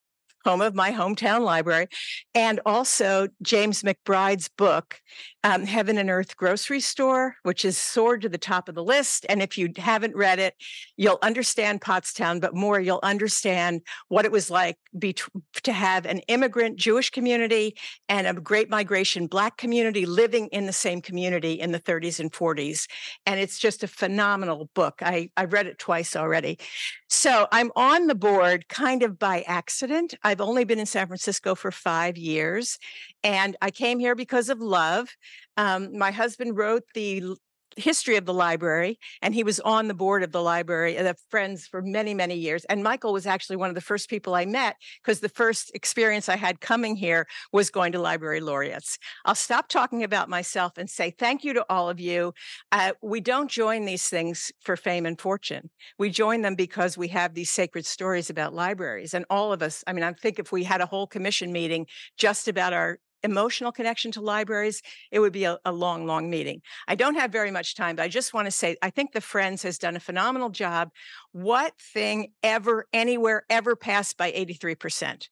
home 0.45 0.61
of 0.61 0.75
my 0.75 0.91
hometown 0.91 1.41
library, 1.41 1.87
and 2.33 2.61
also 2.65 3.27
James 3.41 3.81
McBride's 3.81 4.47
book, 4.47 5.01
um, 5.43 5.65
Heaven 5.65 5.97
and 5.97 6.09
Earth 6.09 6.37
Grocery 6.37 6.79
Store, 6.79 7.35
which 7.43 7.65
is 7.65 7.77
soared 7.77 8.21
to 8.21 8.29
the 8.29 8.37
top 8.37 8.69
of 8.69 8.75
the 8.75 8.83
list. 8.83 9.25
And 9.27 9.41
if 9.41 9.57
you 9.57 9.69
haven't 9.77 10.15
read 10.15 10.39
it, 10.39 10.55
you'll 10.97 11.19
understand 11.21 11.81
Pottstown, 11.81 12.39
but 12.39 12.55
more, 12.55 12.79
you'll 12.79 12.99
understand 13.03 13.81
what 14.07 14.25
it 14.25 14.31
was 14.31 14.49
like 14.49 14.77
be, 14.97 15.15
to 15.63 15.73
have 15.73 16.05
an 16.05 16.19
immigrant 16.27 16.77
Jewish 16.77 17.09
community 17.09 17.75
and 18.07 18.27
a 18.27 18.33
great 18.33 18.69
migration 18.69 19.27
Black 19.27 19.57
community 19.57 20.05
living 20.05 20.47
in 20.47 20.65
the 20.65 20.73
same 20.73 21.01
community 21.01 21.53
in 21.53 21.71
the 21.71 21.79
30s 21.79 22.19
and 22.19 22.31
40s. 22.31 22.87
And 23.25 23.39
it's 23.39 23.59
just 23.59 23.83
a 23.83 23.87
phenomenal 23.87 24.69
book. 24.73 24.99
I, 25.01 25.29
I've 25.35 25.53
read 25.53 25.67
it 25.67 25.79
twice 25.79 26.15
already. 26.15 26.59
So 27.07 27.47
I'm 27.51 27.71
on 27.75 28.07
the 28.07 28.15
board 28.15 28.67
kind 28.67 29.03
of 29.03 29.17
by 29.19 29.41
accident. 29.47 30.15
I've 30.35 30.41
only 30.41 30.65
been 30.65 30.79
in 30.79 30.85
San 30.85 31.07
Francisco 31.07 31.55
for 31.55 31.71
five 31.71 32.17
years, 32.17 32.77
and 33.23 33.55
I 33.61 33.71
came 33.71 33.99
here 33.99 34.15
because 34.15 34.49
of 34.49 34.59
love. 34.59 35.07
Um, 35.55 35.97
my 35.97 36.11
husband 36.11 36.57
wrote 36.57 36.83
the 36.93 37.23
history 37.75 38.15
of 38.15 38.25
the 38.25 38.33
library 38.33 38.99
and 39.21 39.33
he 39.33 39.43
was 39.43 39.59
on 39.61 39.87
the 39.87 39.93
board 39.93 40.23
of 40.23 40.31
the 40.31 40.41
library 40.41 40.97
uh, 40.97 41.13
friends 41.29 41.67
for 41.67 41.81
many 41.81 42.13
many 42.13 42.35
years 42.35 42.65
and 42.65 42.83
michael 42.83 43.13
was 43.13 43.25
actually 43.25 43.55
one 43.55 43.69
of 43.69 43.75
the 43.75 43.81
first 43.81 44.09
people 44.09 44.35
i 44.35 44.45
met 44.45 44.75
because 45.03 45.19
the 45.19 45.29
first 45.29 45.71
experience 45.73 46.29
i 46.29 46.35
had 46.35 46.61
coming 46.61 46.95
here 46.95 47.27
was 47.51 47.69
going 47.69 47.91
to 47.91 47.99
library 47.99 48.41
laureates. 48.41 48.97
I'll 49.25 49.35
stop 49.35 49.67
talking 49.67 50.03
about 50.03 50.29
myself 50.29 50.77
and 50.77 50.89
say 50.89 51.11
thank 51.11 51.43
you 51.43 51.53
to 51.53 51.65
all 51.69 51.89
of 51.89 51.99
you. 51.99 52.33
Uh, 52.71 52.93
we 53.01 53.19
don't 53.19 53.49
join 53.49 53.85
these 53.85 54.07
things 54.07 54.51
for 54.61 54.77
fame 54.77 55.05
and 55.05 55.19
fortune. 55.19 55.69
We 55.97 56.09
join 56.09 56.41
them 56.41 56.55
because 56.55 56.97
we 56.97 57.07
have 57.09 57.33
these 57.33 57.49
sacred 57.49 57.85
stories 57.85 58.29
about 58.29 58.53
libraries 58.53 59.13
and 59.13 59.25
all 59.29 59.51
of 59.51 59.61
us 59.61 59.83
i 59.87 59.93
mean 59.93 60.03
i 60.03 60.13
think 60.13 60.39
if 60.39 60.51
we 60.51 60.63
had 60.63 60.81
a 60.81 60.85
whole 60.85 61.07
commission 61.07 61.51
meeting 61.51 61.87
just 62.17 62.47
about 62.47 62.73
our 62.73 62.99
emotional 63.25 63.71
connection 63.71 64.11
to 64.13 64.21
libraries, 64.21 64.81
it 65.11 65.19
would 65.19 65.33
be 65.33 65.43
a, 65.43 65.57
a, 65.65 65.71
long, 65.71 66.05
long 66.05 66.29
meeting. 66.29 66.61
I 66.87 66.95
don't 66.95 67.15
have 67.15 67.31
very 67.31 67.51
much 67.51 67.75
time, 67.75 67.97
but 67.97 68.03
I 68.03 68.07
just 68.07 68.33
want 68.33 68.45
to 68.45 68.51
say 68.51 68.77
I 68.81 68.89
think 68.89 69.11
the 69.11 69.21
Friends 69.21 69.63
has 69.63 69.77
done 69.77 69.95
a 69.95 69.99
phenomenal 69.99 70.49
job. 70.49 70.89
What 71.31 71.73
thing 71.93 72.31
ever, 72.41 72.87
anywhere, 72.93 73.43
ever 73.49 73.75
passed 73.75 74.17
by 74.17 74.31
83%? 74.31 75.27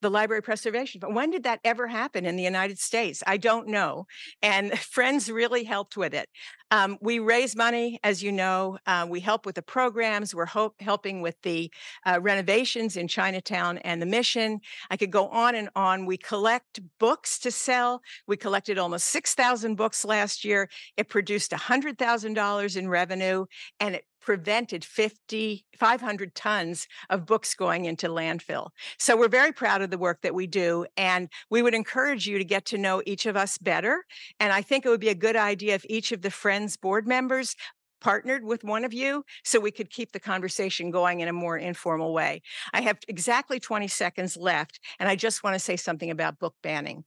The 0.00 0.10
library 0.10 0.42
preservation. 0.42 1.00
But 1.00 1.14
when 1.14 1.30
did 1.30 1.42
that 1.44 1.60
ever 1.64 1.86
happen 1.86 2.26
in 2.26 2.36
the 2.36 2.42
United 2.42 2.78
States? 2.78 3.22
I 3.26 3.36
don't 3.36 3.68
know. 3.68 4.06
And 4.42 4.78
friends 4.78 5.30
really 5.30 5.64
helped 5.64 5.96
with 5.96 6.14
it. 6.14 6.28
Um, 6.72 6.98
we 7.00 7.18
raise 7.18 7.56
money, 7.56 7.98
as 8.04 8.22
you 8.22 8.30
know. 8.30 8.78
Uh, 8.86 9.06
we 9.08 9.18
help 9.18 9.44
with 9.44 9.56
the 9.56 9.62
programs. 9.62 10.34
We're 10.34 10.46
helping 10.78 11.20
with 11.20 11.34
the 11.42 11.70
uh, 12.06 12.20
renovations 12.22 12.96
in 12.96 13.08
Chinatown 13.08 13.78
and 13.78 14.00
the 14.00 14.06
mission. 14.06 14.60
I 14.88 14.96
could 14.96 15.10
go 15.10 15.28
on 15.28 15.56
and 15.56 15.68
on. 15.74 16.06
We 16.06 16.16
collect 16.16 16.80
books 17.00 17.40
to 17.40 17.50
sell. 17.50 18.02
We 18.28 18.36
collected 18.36 18.78
almost 18.78 19.06
6,000 19.06 19.74
books 19.74 20.04
last 20.04 20.44
year. 20.44 20.68
It 20.96 21.08
produced 21.08 21.50
$100,000 21.50 22.76
in 22.76 22.88
revenue, 22.88 23.46
and 23.80 23.96
it 23.96 24.04
prevented 24.20 24.84
50, 24.84 25.64
500 25.78 26.34
tons 26.34 26.86
of 27.08 27.26
books 27.26 27.54
going 27.54 27.84
into 27.84 28.08
landfill. 28.08 28.68
So 28.98 29.16
we're 29.16 29.28
very 29.28 29.52
proud 29.52 29.82
of 29.82 29.90
the 29.90 29.98
work 29.98 30.22
that 30.22 30.34
we 30.34 30.46
do. 30.46 30.86
And 30.96 31.28
we 31.50 31.62
would 31.62 31.74
encourage 31.74 32.26
you 32.26 32.38
to 32.38 32.44
get 32.44 32.64
to 32.66 32.78
know 32.78 33.02
each 33.06 33.26
of 33.26 33.36
us 33.36 33.58
better. 33.58 34.04
And 34.38 34.52
I 34.52 34.62
think 34.62 34.84
it 34.84 34.88
would 34.88 35.00
be 35.00 35.08
a 35.08 35.14
good 35.14 35.36
idea 35.36 35.74
if 35.74 35.84
each 35.88 36.12
of 36.12 36.22
the 36.22 36.30
Friends 36.30 36.76
board 36.76 37.06
members 37.06 37.56
partnered 38.00 38.44
with 38.44 38.64
one 38.64 38.84
of 38.84 38.92
you 38.92 39.24
so 39.44 39.60
we 39.60 39.70
could 39.70 39.90
keep 39.90 40.12
the 40.12 40.20
conversation 40.20 40.90
going 40.90 41.20
in 41.20 41.28
a 41.28 41.32
more 41.32 41.58
informal 41.58 42.12
way. 42.12 42.42
I 42.72 42.80
have 42.80 42.98
exactly 43.08 43.60
20 43.60 43.88
seconds 43.88 44.36
left, 44.36 44.80
and 44.98 45.08
I 45.08 45.16
just 45.16 45.44
want 45.44 45.54
to 45.54 45.60
say 45.60 45.76
something 45.76 46.10
about 46.10 46.38
book 46.38 46.54
banning. 46.62 47.04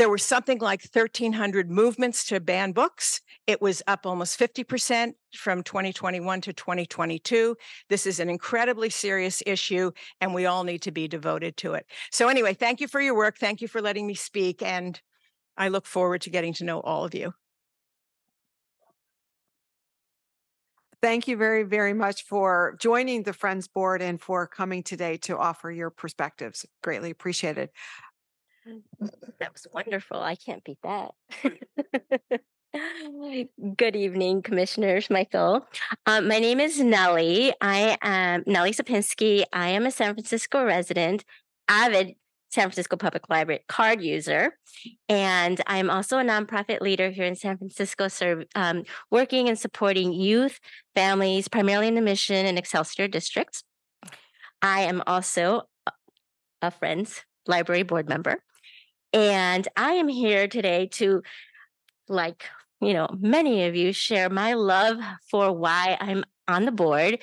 There 0.00 0.08
were 0.08 0.16
something 0.16 0.60
like 0.60 0.80
1,300 0.94 1.70
movements 1.70 2.24
to 2.28 2.40
ban 2.40 2.72
books. 2.72 3.20
It 3.46 3.60
was 3.60 3.82
up 3.86 4.06
almost 4.06 4.40
50% 4.40 5.12
from 5.36 5.62
2021 5.62 6.40
to 6.40 6.54
2022. 6.54 7.54
This 7.90 8.06
is 8.06 8.18
an 8.18 8.30
incredibly 8.30 8.88
serious 8.88 9.42
issue, 9.44 9.90
and 10.22 10.32
we 10.32 10.46
all 10.46 10.64
need 10.64 10.80
to 10.80 10.90
be 10.90 11.06
devoted 11.06 11.58
to 11.58 11.74
it. 11.74 11.84
So, 12.10 12.28
anyway, 12.28 12.54
thank 12.54 12.80
you 12.80 12.88
for 12.88 13.02
your 13.02 13.14
work. 13.14 13.36
Thank 13.36 13.60
you 13.60 13.68
for 13.68 13.82
letting 13.82 14.06
me 14.06 14.14
speak. 14.14 14.62
And 14.62 14.98
I 15.58 15.68
look 15.68 15.84
forward 15.84 16.22
to 16.22 16.30
getting 16.30 16.54
to 16.54 16.64
know 16.64 16.80
all 16.80 17.04
of 17.04 17.14
you. 17.14 17.34
Thank 21.02 21.28
you 21.28 21.36
very, 21.36 21.62
very 21.62 21.94
much 21.94 22.24
for 22.24 22.76
joining 22.80 23.22
the 23.22 23.32
Friends 23.32 23.68
Board 23.68 24.00
and 24.00 24.20
for 24.20 24.46
coming 24.46 24.82
today 24.82 25.18
to 25.18 25.36
offer 25.36 25.70
your 25.70 25.90
perspectives. 25.90 26.64
Greatly 26.82 27.10
appreciated. 27.10 27.68
That 29.38 29.52
was 29.52 29.66
wonderful. 29.72 30.20
I 30.20 30.34
can't 30.34 30.62
beat 30.64 30.78
that. 30.82 31.12
Good 33.76 33.96
evening, 33.96 34.42
commissioners, 34.42 35.08
Michael. 35.08 35.66
Um, 36.06 36.28
my 36.28 36.38
name 36.38 36.60
is 36.60 36.78
Nellie. 36.78 37.54
I 37.60 37.96
am 38.02 38.44
Nellie 38.46 38.72
Sapinski. 38.72 39.44
I 39.52 39.68
am 39.70 39.86
a 39.86 39.90
San 39.90 40.14
Francisco 40.14 40.64
resident, 40.64 41.24
avid 41.68 42.14
San 42.50 42.64
Francisco 42.64 42.96
Public 42.96 43.30
Library 43.30 43.64
card 43.68 44.02
user. 44.02 44.58
And 45.08 45.60
I'm 45.66 45.88
also 45.88 46.18
a 46.18 46.22
nonprofit 46.22 46.80
leader 46.80 47.10
here 47.10 47.24
in 47.24 47.34
San 47.34 47.56
Francisco, 47.56 48.08
serve, 48.08 48.44
um, 48.54 48.84
working 49.10 49.48
and 49.48 49.58
supporting 49.58 50.12
youth, 50.12 50.60
families, 50.94 51.48
primarily 51.48 51.88
in 51.88 51.94
the 51.94 52.02
Mission 52.02 52.44
and 52.46 52.58
Excelsior 52.58 53.08
districts. 53.08 53.64
I 54.60 54.82
am 54.82 55.02
also 55.06 55.62
a 56.60 56.70
Friends 56.70 57.24
Library 57.46 57.84
board 57.84 58.08
member. 58.08 58.42
And 59.12 59.66
I 59.76 59.94
am 59.94 60.08
here 60.08 60.46
today 60.46 60.86
to, 60.92 61.22
like, 62.08 62.44
you 62.80 62.92
know, 62.92 63.08
many 63.18 63.64
of 63.64 63.74
you 63.74 63.92
share 63.92 64.30
my 64.30 64.54
love 64.54 64.98
for 65.30 65.52
why 65.52 65.96
I'm 66.00 66.24
on 66.46 66.64
the 66.64 66.72
board. 66.72 67.18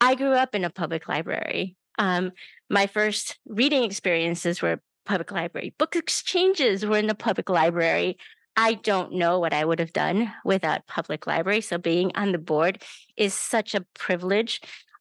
I 0.00 0.14
grew 0.14 0.32
up 0.32 0.54
in 0.54 0.64
a 0.64 0.70
public 0.70 1.08
library. 1.08 1.76
Um, 1.98 2.32
my 2.68 2.86
first 2.86 3.38
reading 3.46 3.84
experiences 3.84 4.60
were 4.60 4.80
public 5.06 5.30
library. 5.30 5.74
Book 5.78 5.96
exchanges 5.96 6.84
were 6.84 6.98
in 6.98 7.06
the 7.06 7.14
public 7.14 7.48
library. 7.48 8.18
I 8.56 8.74
don't 8.74 9.14
know 9.14 9.38
what 9.38 9.52
I 9.52 9.64
would 9.64 9.78
have 9.78 9.92
done 9.92 10.32
without 10.44 10.86
public 10.86 11.26
library. 11.26 11.60
So 11.60 11.78
being 11.78 12.12
on 12.14 12.32
the 12.32 12.38
board 12.38 12.82
is 13.16 13.34
such 13.34 13.74
a 13.74 13.84
privilege 13.94 14.60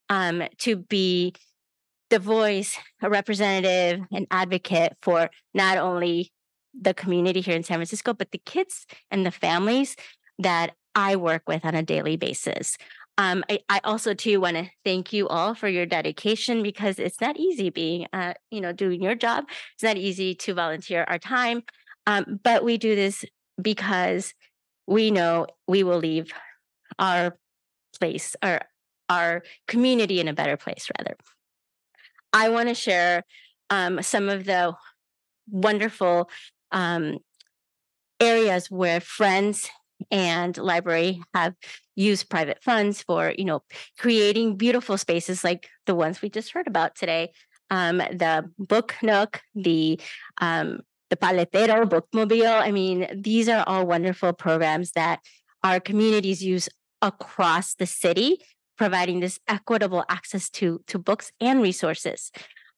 um, 0.10 0.44
to 0.60 0.76
be 0.76 1.34
the 2.14 2.20
voice, 2.20 2.78
a 3.02 3.10
representative, 3.10 4.06
an 4.12 4.28
advocate 4.30 4.96
for 5.02 5.32
not 5.56 5.80
only 5.80 6.32
the 6.80 6.94
community 6.94 7.42
here 7.42 7.56
in 7.56 7.64
San 7.64 7.78
Francisco, 7.78 8.14
but 8.14 8.30
the 8.30 8.42
kids 8.46 8.86
and 9.10 9.26
the 9.26 9.32
families 9.32 9.96
that 10.38 10.76
I 10.94 11.16
work 11.16 11.42
with 11.48 11.66
on 11.66 11.74
a 11.74 11.82
daily 11.82 12.16
basis. 12.16 12.78
Um, 13.18 13.44
I, 13.50 13.62
I, 13.68 13.80
also 13.84 14.14
too 14.14 14.40
want 14.40 14.58
to 14.58 14.70
thank 14.86 15.12
you 15.12 15.28
all 15.28 15.56
for 15.56 15.68
your 15.68 15.88
dedication 15.88 16.62
because 16.62 17.00
it's 17.00 17.20
not 17.20 17.38
easy 17.38 17.72
being, 17.72 18.06
uh, 18.14 18.36
you 18.52 18.62
know, 18.62 18.74
doing 18.74 19.02
your 19.02 19.16
job. 19.16 19.46
It's 19.74 19.84
not 19.84 19.98
easy 19.98 20.36
to 20.36 20.54
volunteer 20.54 21.06
our 21.08 21.18
time, 21.18 21.64
um, 22.06 22.40
but 22.44 22.64
we 22.64 22.78
do 22.78 22.96
this 22.96 23.26
because 23.60 24.36
we 24.86 25.10
know 25.10 25.48
we 25.68 25.82
will 25.82 26.00
leave 26.00 26.32
our 27.00 27.36
place, 28.00 28.36
our 28.44 28.62
our 29.10 29.44
community 29.68 30.20
in 30.20 30.28
a 30.28 30.34
better 30.34 30.58
place, 30.58 30.90
rather. 30.98 31.16
I 32.34 32.50
want 32.50 32.70
to 32.70 32.76
share 32.76 33.24
um, 33.70 34.02
some 34.02 34.28
of 34.28 34.46
the 34.46 34.74
wonderful 35.50 36.30
um, 36.72 37.20
areas 38.20 38.70
where 38.70 39.00
friends 39.00 39.70
and 40.12 40.58
library 40.58 41.22
have 41.34 41.54
used 41.96 42.30
private 42.30 42.62
funds 42.62 43.02
for 43.04 43.34
you 43.38 43.46
know 43.46 43.62
creating 44.00 44.58
beautiful 44.58 44.98
spaces 44.98 45.44
like 45.44 45.70
the 45.86 45.96
ones 45.96 46.22
we 46.22 46.30
just 46.30 46.52
heard 46.52 46.68
about 46.68 46.96
today. 46.96 47.32
Um, 47.70 47.98
the 47.98 48.50
book 48.58 48.96
nook 49.02 49.42
the 49.56 50.00
um, 50.42 50.82
the 51.10 51.18
paletero 51.18 51.86
bookmobile 51.86 52.60
i 52.60 52.72
mean 52.72 53.08
these 53.16 53.48
are 53.48 53.64
all 53.68 53.86
wonderful 53.86 54.34
programs 54.34 54.94
that 54.94 55.20
our 55.64 55.80
communities 55.80 56.44
use 56.44 56.68
across 57.04 57.76
the 57.76 57.86
city 57.86 58.40
providing 58.78 59.20
this 59.20 59.40
equitable 59.48 60.04
access 60.10 60.50
to 60.50 60.82
to 60.88 60.98
books 61.00 61.32
and 61.40 61.62
resources 61.62 62.32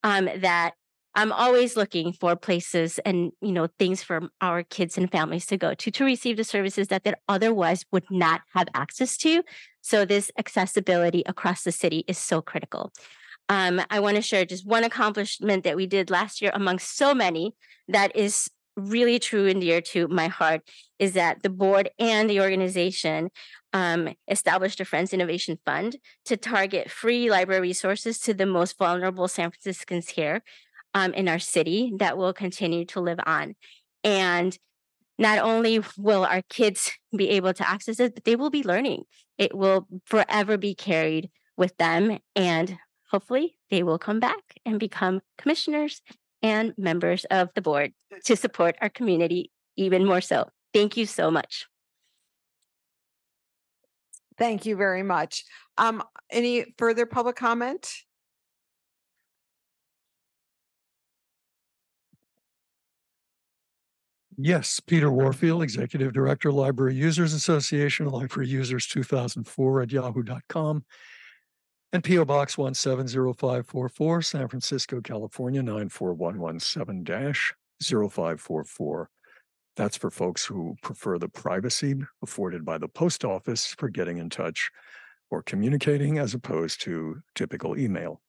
um, 0.03 0.29
that 0.37 0.73
I'm 1.17 1.31
always 1.31 1.77
looking 1.77 2.11
for 2.11 2.35
places 2.35 2.99
and 2.99 3.31
you 3.41 3.53
know 3.53 3.67
things 3.79 4.03
for 4.03 4.29
our 4.41 4.63
kids 4.63 4.97
and 4.97 5.09
families 5.09 5.45
to 5.47 5.57
go 5.57 5.73
to 5.73 5.91
to 5.91 6.03
receive 6.03 6.37
the 6.37 6.43
services 6.43 6.89
that 6.89 7.03
they 7.03 7.13
otherwise 7.29 7.85
would 7.91 8.05
not 8.11 8.41
have 8.53 8.67
access 8.73 9.17
to. 9.17 9.43
So 9.81 10.03
this 10.03 10.29
accessibility 10.37 11.23
across 11.25 11.63
the 11.63 11.71
city 11.71 12.03
is 12.07 12.17
so 12.17 12.41
critical. 12.41 12.91
Um, 13.47 13.81
I 13.89 13.99
want 13.99 14.15
to 14.15 14.21
share 14.21 14.43
just 14.43 14.65
one 14.65 14.83
accomplishment 14.83 15.63
that 15.63 15.75
we 15.75 15.85
did 15.85 16.09
last 16.09 16.41
year 16.41 16.51
among 16.53 16.79
so 16.79 17.13
many 17.13 17.55
that 17.87 18.15
is 18.15 18.49
really 18.75 19.19
true 19.19 19.47
and 19.47 19.61
dear 19.61 19.81
to 19.81 20.07
my 20.07 20.27
heart 20.27 20.61
is 20.99 21.13
that 21.13 21.43
the 21.43 21.49
board 21.49 21.89
and 21.99 22.29
the 22.29 22.41
organization 22.41 23.29
um, 23.73 24.09
established 24.27 24.79
a 24.79 24.85
Friends 24.85 25.13
Innovation 25.13 25.59
Fund 25.65 25.97
to 26.25 26.37
target 26.37 26.89
free 26.89 27.29
library 27.29 27.61
resources 27.61 28.19
to 28.19 28.33
the 28.33 28.45
most 28.45 28.77
vulnerable 28.77 29.27
San 29.27 29.51
Franciscans 29.51 30.09
here 30.09 30.43
um, 30.93 31.13
in 31.13 31.27
our 31.27 31.39
city 31.39 31.93
that 31.97 32.17
will 32.17 32.33
continue 32.33 32.85
to 32.85 33.01
live 33.01 33.19
on. 33.25 33.55
And 34.03 34.57
not 35.17 35.39
only 35.39 35.81
will 35.97 36.25
our 36.25 36.41
kids 36.49 36.91
be 37.15 37.29
able 37.29 37.53
to 37.53 37.69
access 37.69 37.99
it, 37.99 38.15
but 38.15 38.23
they 38.23 38.35
will 38.35 38.49
be 38.49 38.63
learning. 38.63 39.03
It 39.37 39.55
will 39.55 39.87
forever 40.05 40.57
be 40.57 40.75
carried 40.75 41.29
with 41.57 41.75
them. 41.77 42.19
And 42.35 42.77
hopefully, 43.11 43.57
they 43.69 43.83
will 43.83 43.97
come 43.97 44.19
back 44.19 44.59
and 44.65 44.79
become 44.79 45.21
commissioners 45.37 46.01
and 46.41 46.73
members 46.77 47.25
of 47.25 47.49
the 47.55 47.61
board 47.61 47.93
to 48.25 48.35
support 48.35 48.75
our 48.81 48.89
community 48.89 49.51
even 49.75 50.05
more 50.05 50.21
so. 50.21 50.49
Thank 50.73 50.97
you 50.97 51.05
so 51.05 51.31
much. 51.31 51.67
Thank 54.37 54.65
you 54.65 54.75
very 54.75 55.03
much. 55.03 55.45
Um, 55.77 56.03
any 56.29 56.75
further 56.77 57.05
public 57.05 57.35
comment? 57.35 57.89
Yes, 64.37 64.81
Peter 64.81 65.09
Warfield, 65.09 65.63
Executive 65.63 66.11
Director, 66.11 66.51
Library 66.51 66.95
Users 66.95 67.33
Association, 67.33 68.07
Library 68.07 68.49
Users 68.49 68.85
2004 68.87 69.81
at 69.81 69.91
yahoo.com, 69.93 70.83
and 71.93 72.03
PO 72.03 72.25
Box 72.25 72.57
170544, 72.57 74.21
San 74.21 74.47
Francisco, 74.47 75.01
California 75.01 75.63
94117 75.63 77.33
0544. 77.81 79.09
That's 79.75 79.97
for 79.97 80.09
folks 80.09 80.45
who 80.45 80.75
prefer 80.81 81.17
the 81.17 81.27
privacy 81.27 81.95
afforded 82.23 82.63
by 82.63 82.77
the 82.77 82.87
post 82.87 83.25
office 83.25 83.75
for 83.77 83.89
getting 83.89 84.17
in 84.17 84.29
touch 84.29 84.71
or 85.29 85.43
communicating 85.43 86.17
as 86.17 86.33
opposed 86.33 86.81
to 86.81 87.21
typical 87.33 87.77
email. 87.77 88.21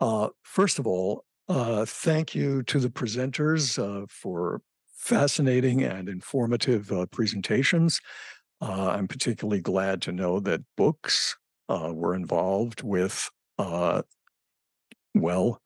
Uh, 0.00 0.28
first 0.42 0.78
of 0.78 0.86
all, 0.86 1.24
uh, 1.48 1.84
thank 1.84 2.34
you 2.34 2.62
to 2.64 2.78
the 2.78 2.88
presenters 2.88 3.78
uh, 3.78 4.06
for 4.08 4.62
fascinating 4.96 5.82
and 5.82 6.08
informative 6.08 6.90
uh, 6.92 7.06
presentations. 7.06 8.00
Uh, 8.60 8.90
I'm 8.90 9.08
particularly 9.08 9.60
glad 9.60 10.02
to 10.02 10.12
know 10.12 10.40
that 10.40 10.62
books 10.76 11.36
uh, 11.70 11.92
were 11.94 12.14
involved 12.14 12.82
with, 12.82 13.30
uh, 13.58 14.02
well, 15.14 15.62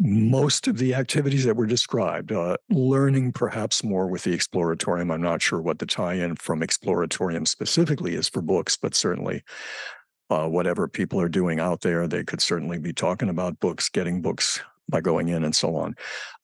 most 0.00 0.68
of 0.68 0.78
the 0.78 0.94
activities 0.94 1.44
that 1.44 1.56
were 1.56 1.66
described, 1.66 2.32
uh, 2.32 2.56
learning 2.70 3.32
perhaps 3.32 3.84
more 3.84 4.06
with 4.06 4.22
the 4.22 4.36
Exploratorium. 4.36 5.12
I'm 5.12 5.20
not 5.20 5.42
sure 5.42 5.60
what 5.60 5.80
the 5.80 5.86
tie 5.86 6.14
in 6.14 6.36
from 6.36 6.60
Exploratorium 6.60 7.46
specifically 7.46 8.14
is 8.14 8.28
for 8.28 8.40
books, 8.40 8.76
but 8.76 8.94
certainly 8.94 9.42
uh, 10.30 10.46
whatever 10.46 10.88
people 10.88 11.20
are 11.20 11.28
doing 11.28 11.58
out 11.58 11.80
there, 11.80 12.06
they 12.06 12.24
could 12.24 12.40
certainly 12.40 12.78
be 12.78 12.92
talking 12.92 13.28
about 13.28 13.60
books, 13.60 13.88
getting 13.88 14.22
books 14.22 14.60
by 14.88 15.00
going 15.00 15.28
in 15.28 15.44
and 15.44 15.54
so 15.54 15.76
on. 15.76 15.94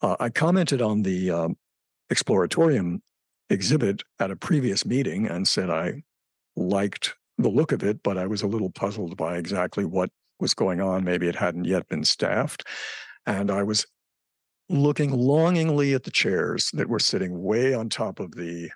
Uh, 0.03 0.17
I 0.21 0.31
commented 0.31 0.83
on 0.83 1.03
the 1.03 1.31
um, 1.31 1.57
Exploratorium 2.13 3.01
exhibit 3.51 4.03
at 4.19 4.31
a 4.31 4.37
previous 4.37 4.85
meeting 4.85 5.27
and 5.27 5.47
said 5.47 5.71
I 5.71 6.03
liked 6.57 7.15
the 7.39 7.49
look 7.49 7.73
of 7.73 7.83
it, 7.83 8.03
but 8.03 8.19
I 8.19 8.27
was 8.27 8.43
a 8.43 8.47
little 8.47 8.71
puzzled 8.71 9.17
by 9.17 9.37
exactly 9.37 9.85
what 9.85 10.11
was 10.41 10.55
going 10.55 10.81
on. 10.81 11.05
Maybe 11.05 11.29
it 11.29 11.37
hadn't 11.37 11.65
yet 11.65 11.89
been 11.89 12.05
staffed. 12.05 12.65
And 13.27 13.51
I 13.51 13.63
was 13.63 13.87
looking 14.69 15.11
longingly 15.11 15.95
at 15.95 16.05
the 16.05 16.11
chairs 16.11 16.71
that 16.73 16.89
were 16.89 16.99
sitting 16.99 17.43
way 17.43 17.75
on 17.75 17.89
top 17.89 18.21
of 18.21 18.33
the 18.33 18.71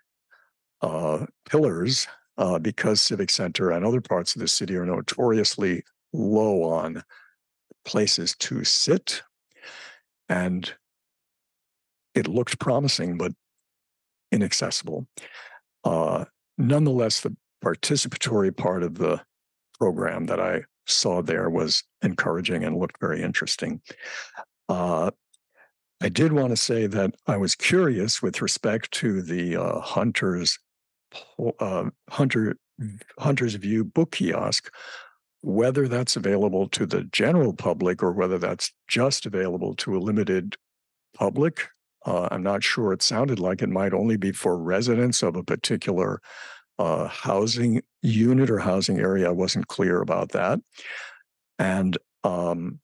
uh, 0.82 1.26
pillars 1.48 2.06
uh, 2.36 2.58
because 2.58 3.02
Civic 3.02 3.30
Center 3.30 3.70
and 3.70 3.84
other 3.84 4.00
parts 4.00 4.34
of 4.34 4.40
the 4.40 4.48
city 4.48 4.76
are 4.76 4.86
notoriously 4.86 5.82
low 6.12 6.62
on 6.62 7.02
places 7.84 8.34
to 8.36 8.64
sit. 8.64 9.22
And 10.28 10.72
it 12.14 12.28
looked 12.28 12.58
promising, 12.58 13.16
but 13.16 13.32
inaccessible. 14.30 15.06
Uh, 15.84 16.26
nonetheless, 16.58 17.20
the 17.20 17.36
participatory 17.64 18.56
part 18.56 18.82
of 18.82 18.98
the 18.98 19.20
program 19.78 20.26
that 20.26 20.40
I 20.40 20.62
saw 20.86 21.22
there 21.22 21.50
was 21.50 21.82
encouraging 22.02 22.64
and 22.64 22.76
looked 22.76 23.00
very 23.00 23.22
interesting. 23.22 23.80
Uh, 24.68 25.10
I 26.00 26.08
did 26.08 26.32
want 26.32 26.50
to 26.50 26.56
say 26.56 26.86
that 26.86 27.14
I 27.26 27.36
was 27.36 27.54
curious 27.54 28.22
with 28.22 28.40
respect 28.40 28.90
to 28.92 29.20
the 29.22 29.56
uh, 29.56 29.80
Hunter's 29.80 30.58
uh, 31.58 31.90
Hunter 32.10 32.56
Hunter's 33.18 33.54
View 33.54 33.82
book 33.82 34.12
kiosk, 34.12 34.72
whether 35.40 35.88
that's 35.88 36.16
available 36.16 36.68
to 36.68 36.86
the 36.86 37.04
general 37.04 37.52
public 37.52 38.02
or 38.02 38.12
whether 38.12 38.38
that's 38.38 38.72
just 38.86 39.26
available 39.26 39.74
to 39.76 39.96
a 39.96 39.98
limited 39.98 40.56
public 41.14 41.68
uh, 42.08 42.28
I'm 42.30 42.42
not 42.42 42.62
sure. 42.62 42.92
It 42.92 43.02
sounded 43.02 43.38
like 43.38 43.60
it 43.60 43.68
might 43.68 43.92
only 43.92 44.16
be 44.16 44.32
for 44.32 44.56
residents 44.56 45.22
of 45.22 45.36
a 45.36 45.42
particular 45.42 46.22
uh, 46.78 47.08
housing 47.08 47.82
unit 48.02 48.50
or 48.50 48.58
housing 48.58 48.98
area. 48.98 49.28
I 49.28 49.32
wasn't 49.32 49.68
clear 49.68 50.00
about 50.00 50.30
that. 50.32 50.60
And 51.58 51.98
um, 52.24 52.80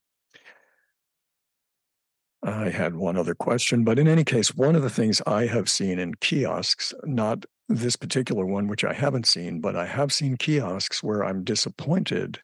I 2.43 2.69
had 2.69 2.95
one 2.95 3.17
other 3.17 3.35
question, 3.35 3.83
but 3.83 3.97
in 3.97 4.07
any 4.07 4.23
case, 4.23 4.53
one 4.53 4.75
of 4.75 4.83
the 4.83 4.89
things 4.89 5.21
I 5.25 5.45
have 5.47 5.69
seen 5.69 5.97
in 5.97 6.15
kiosks, 6.15 6.93
not 7.03 7.45
this 7.69 7.95
particular 7.95 8.45
one, 8.45 8.67
which 8.67 8.83
I 8.83 8.93
haven't 8.93 9.27
seen, 9.27 9.61
but 9.61 9.75
I 9.75 9.85
have 9.85 10.13
seen 10.13 10.37
kiosks 10.37 11.01
where 11.01 11.23
I'm 11.23 11.43
disappointed 11.43 12.39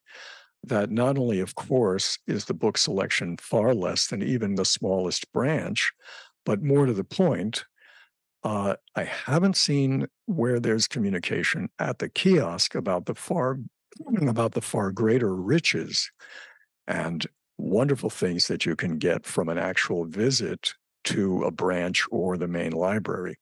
that 0.63 0.89
not 0.89 1.17
only, 1.17 1.39
of 1.39 1.55
course, 1.55 2.17
is 2.27 2.45
the 2.45 2.53
book 2.53 2.77
selection 2.77 3.37
far 3.37 3.73
less 3.73 4.07
than 4.07 4.21
even 4.23 4.55
the 4.55 4.65
smallest 4.65 5.31
branch, 5.33 5.91
but 6.45 6.61
more 6.61 6.85
to 6.85 6.93
the 6.93 7.03
point, 7.03 7.65
uh, 8.43 8.75
I 8.95 9.03
haven't 9.03 9.55
seen 9.55 10.07
where 10.25 10.59
there's 10.59 10.87
communication 10.87 11.69
at 11.79 11.99
the 11.99 12.09
kiosk 12.09 12.75
about 12.75 13.05
the 13.05 13.15
far 13.15 13.59
about 14.27 14.53
the 14.53 14.61
far 14.61 14.91
greater 14.91 15.35
riches 15.35 16.09
and 16.87 17.25
wonderful 17.57 18.09
things 18.09 18.47
that 18.47 18.65
you 18.65 18.75
can 18.75 18.97
get 18.97 19.25
from 19.25 19.49
an 19.49 19.57
actual 19.57 20.05
visit 20.05 20.73
to 21.03 21.43
a 21.43 21.51
branch 21.51 22.05
or 22.11 22.37
the 22.37 22.47
main 22.47 22.71
library. 22.71 23.35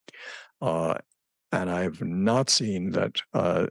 Uh, 0.60 0.94
and 1.52 1.70
I've 1.70 2.00
not 2.02 2.50
seen 2.50 2.90
that. 2.92 3.20
Uh, 3.32 3.66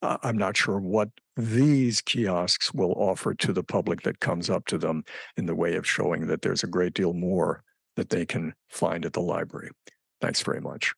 I'm 0.00 0.38
not 0.38 0.56
sure 0.56 0.78
what 0.78 1.08
these 1.36 2.00
kiosks 2.00 2.72
will 2.72 2.92
offer 2.92 3.34
to 3.34 3.52
the 3.52 3.64
public 3.64 4.02
that 4.02 4.20
comes 4.20 4.48
up 4.48 4.66
to 4.66 4.78
them 4.78 5.02
in 5.36 5.46
the 5.46 5.56
way 5.56 5.74
of 5.74 5.88
showing 5.88 6.28
that 6.28 6.42
there's 6.42 6.62
a 6.62 6.68
great 6.68 6.94
deal 6.94 7.12
more 7.12 7.64
that 7.96 8.10
they 8.10 8.24
can 8.24 8.54
find 8.68 9.04
at 9.04 9.12
the 9.12 9.20
library. 9.20 9.70
Thanks 10.20 10.42
very 10.42 10.60
much. 10.60 10.94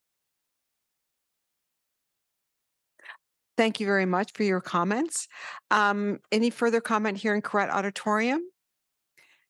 Thank 3.56 3.78
you 3.78 3.86
very 3.86 4.06
much 4.06 4.32
for 4.32 4.42
your 4.42 4.62
comments. 4.62 5.28
Um, 5.70 6.20
any 6.32 6.48
further 6.48 6.80
comment 6.80 7.18
here 7.18 7.34
in 7.34 7.42
Koret 7.42 7.68
Auditorium? 7.68 8.40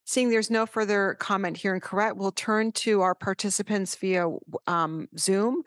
Seeing 0.04 0.30
there's 0.30 0.50
no 0.50 0.66
further 0.66 1.14
comment 1.20 1.56
here 1.56 1.72
in 1.74 1.80
Koret, 1.80 2.16
we'll 2.16 2.32
turn 2.32 2.72
to 2.72 3.02
our 3.02 3.14
participants 3.14 3.94
via 3.94 4.26
um, 4.66 5.06
Zoom. 5.16 5.62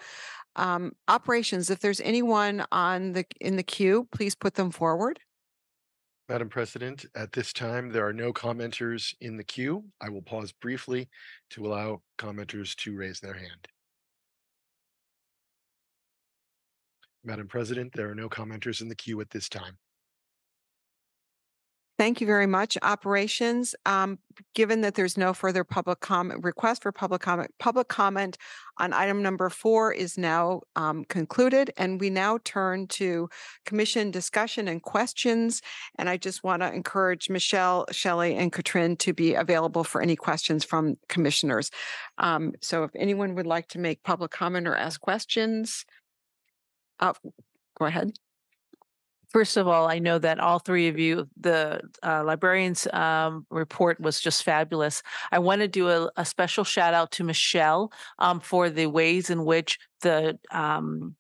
Um, 0.58 0.92
operations, 1.08 1.70
if 1.70 1.80
there's 1.80 2.02
anyone 2.02 2.66
on 2.72 3.14
the 3.14 3.26
in 3.40 3.56
the 3.56 3.64
queue, 3.64 4.08
please 4.12 4.36
put 4.36 4.56
them 4.56 4.72
forward. 4.72 5.22
Madam 6.28 6.50
President, 6.50 7.06
at 7.16 7.32
this 7.32 7.54
time, 7.54 7.90
there 7.90 8.06
are 8.06 8.14
no 8.14 8.34
commenters 8.34 9.14
in 9.22 9.38
the 9.38 9.44
queue. 9.44 9.86
I 10.02 10.10
will 10.10 10.22
pause 10.22 10.52
briefly 10.52 11.10
to 11.52 11.66
allow 11.66 12.02
commenters 12.18 12.76
to 12.76 12.96
raise 12.96 13.20
their 13.20 13.34
hand. 13.34 13.68
Madam 17.24 17.48
President, 17.48 17.94
there 17.94 18.10
are 18.10 18.16
no 18.16 18.30
commenters 18.30 18.82
in 18.82 18.90
the 18.90 18.96
queue 18.96 19.20
at 19.22 19.30
this 19.30 19.48
time. 19.48 19.78
Thank 22.00 22.20
you 22.20 22.26
very 22.26 22.48
much. 22.48 22.76
Operations, 22.82 23.76
um, 23.86 24.18
given 24.56 24.82
that 24.82 24.96
there's 24.96 25.16
no 25.16 25.32
further 25.32 25.64
public 25.64 26.00
comment, 26.00 26.44
request 26.44 26.82
for 26.82 26.92
public 26.92 27.22
comment, 27.22 27.52
public 27.60 27.88
comment 27.88 28.36
on 28.80 28.94
item 28.94 29.22
number 29.22 29.48
four 29.52 29.94
is 29.94 30.18
now 30.18 30.62
um, 30.76 31.06
concluded. 31.06 31.72
And 31.78 32.02
we 32.02 32.10
now 32.10 32.40
turn 32.44 32.88
to 32.88 33.30
commission 33.66 34.10
discussion 34.10 34.68
and 34.68 34.82
questions. 34.82 35.62
And 36.00 36.10
I 36.10 36.18
just 36.18 36.44
want 36.44 36.64
to 36.64 36.74
encourage 36.74 37.30
Michelle, 37.30 37.86
Shelley, 37.92 38.36
and 38.36 38.52
Katrin 38.52 38.98
to 38.98 39.14
be 39.14 39.36
available 39.36 39.84
for 39.84 40.02
any 40.02 40.16
questions 40.16 40.66
from 40.66 40.96
commissioners. 41.10 41.70
Um, 42.18 42.54
so 42.60 42.84
if 42.84 42.92
anyone 42.96 43.36
would 43.36 43.48
like 43.48 43.68
to 43.68 43.80
make 43.80 44.02
public 44.02 44.32
comment 44.32 44.68
or 44.68 44.76
ask 44.76 45.00
questions, 45.00 45.86
uh, 47.00 47.14
go 47.78 47.86
ahead. 47.86 48.12
First 49.30 49.58
of 49.58 49.68
all, 49.68 49.90
I 49.90 49.98
know 49.98 50.20
that 50.20 50.40
all 50.40 50.60
three 50.60 50.88
of 50.90 51.00
you, 51.00 51.28
the 51.40 51.82
uh, 52.04 52.24
librarian's 52.24 52.86
um, 52.94 53.48
report 53.50 54.00
was 54.00 54.20
just 54.20 54.44
fabulous. 54.44 55.02
I 55.32 55.40
want 55.40 55.62
to 55.62 55.68
do 55.68 55.90
a, 55.90 56.12
a 56.16 56.24
special 56.24 56.64
shout 56.64 56.94
out 56.94 57.12
to 57.14 57.24
Michelle 57.24 57.92
um, 58.20 58.40
for 58.40 58.70
the 58.70 58.86
ways 58.86 59.32
in 59.32 59.44
which 59.44 59.80
the 60.02 60.38
um, 60.52 61.16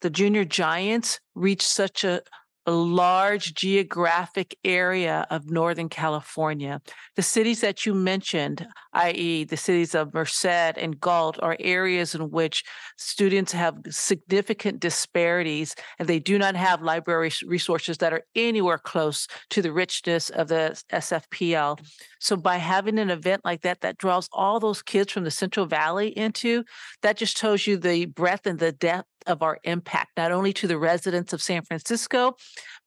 the 0.00 0.08
junior 0.08 0.46
giants 0.46 1.20
reached 1.34 1.68
such 1.68 2.04
a, 2.04 2.22
a 2.70 2.72
large 2.72 3.52
geographic 3.54 4.56
area 4.64 5.26
of 5.28 5.50
Northern 5.50 5.88
California. 5.88 6.80
The 7.16 7.22
cities 7.22 7.62
that 7.62 7.84
you 7.84 7.94
mentioned, 7.94 8.64
i.e., 8.92 9.42
the 9.42 9.56
cities 9.56 9.92
of 9.96 10.14
Merced 10.14 10.46
and 10.46 11.00
Galt, 11.00 11.36
are 11.42 11.56
areas 11.58 12.14
in 12.14 12.30
which 12.30 12.62
students 12.96 13.50
have 13.50 13.74
significant 13.88 14.78
disparities 14.78 15.74
and 15.98 16.08
they 16.08 16.20
do 16.20 16.38
not 16.38 16.54
have 16.54 16.80
library 16.80 17.32
resources 17.44 17.98
that 17.98 18.12
are 18.12 18.22
anywhere 18.36 18.78
close 18.78 19.26
to 19.48 19.62
the 19.62 19.72
richness 19.72 20.30
of 20.30 20.46
the 20.46 20.80
SFPL. 20.92 21.84
So, 22.20 22.36
by 22.36 22.58
having 22.58 23.00
an 23.00 23.10
event 23.10 23.44
like 23.44 23.62
that 23.62 23.80
that 23.80 23.98
draws 23.98 24.28
all 24.32 24.60
those 24.60 24.80
kids 24.80 25.10
from 25.10 25.24
the 25.24 25.32
Central 25.32 25.66
Valley 25.66 26.16
into, 26.16 26.62
that 27.02 27.16
just 27.16 27.36
tells 27.36 27.66
you 27.66 27.78
the 27.78 28.04
breadth 28.06 28.46
and 28.46 28.60
the 28.60 28.70
depth 28.70 29.09
of 29.26 29.42
our 29.42 29.58
impact, 29.64 30.12
not 30.16 30.32
only 30.32 30.52
to 30.54 30.66
the 30.66 30.78
residents 30.78 31.32
of 31.32 31.42
San 31.42 31.62
Francisco, 31.62 32.36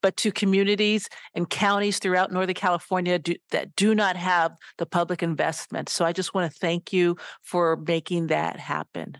but 0.02 0.16
to 0.18 0.32
communities 0.32 1.08
and 1.34 1.48
counties 1.48 1.98
throughout 1.98 2.32
Northern 2.32 2.54
California 2.54 3.18
do, 3.18 3.34
that 3.50 3.74
do 3.76 3.94
not 3.94 4.16
have 4.16 4.52
the 4.78 4.86
public 4.86 5.22
investment. 5.22 5.88
So 5.88 6.04
I 6.04 6.12
just 6.12 6.34
want 6.34 6.50
to 6.50 6.58
thank 6.58 6.92
you 6.92 7.16
for 7.42 7.76
making 7.76 8.28
that 8.28 8.58
happen. 8.58 9.18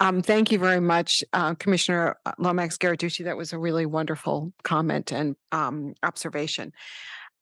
Um, 0.00 0.20
thank 0.20 0.50
you 0.50 0.58
very 0.58 0.80
much, 0.80 1.22
uh, 1.32 1.54
Commissioner 1.54 2.16
uh, 2.26 2.32
Lomax 2.36 2.76
Giarduzzi. 2.76 3.24
That 3.24 3.36
was 3.36 3.52
a 3.52 3.58
really 3.58 3.86
wonderful 3.86 4.52
comment 4.64 5.12
and 5.12 5.36
um, 5.52 5.94
observation. 6.02 6.72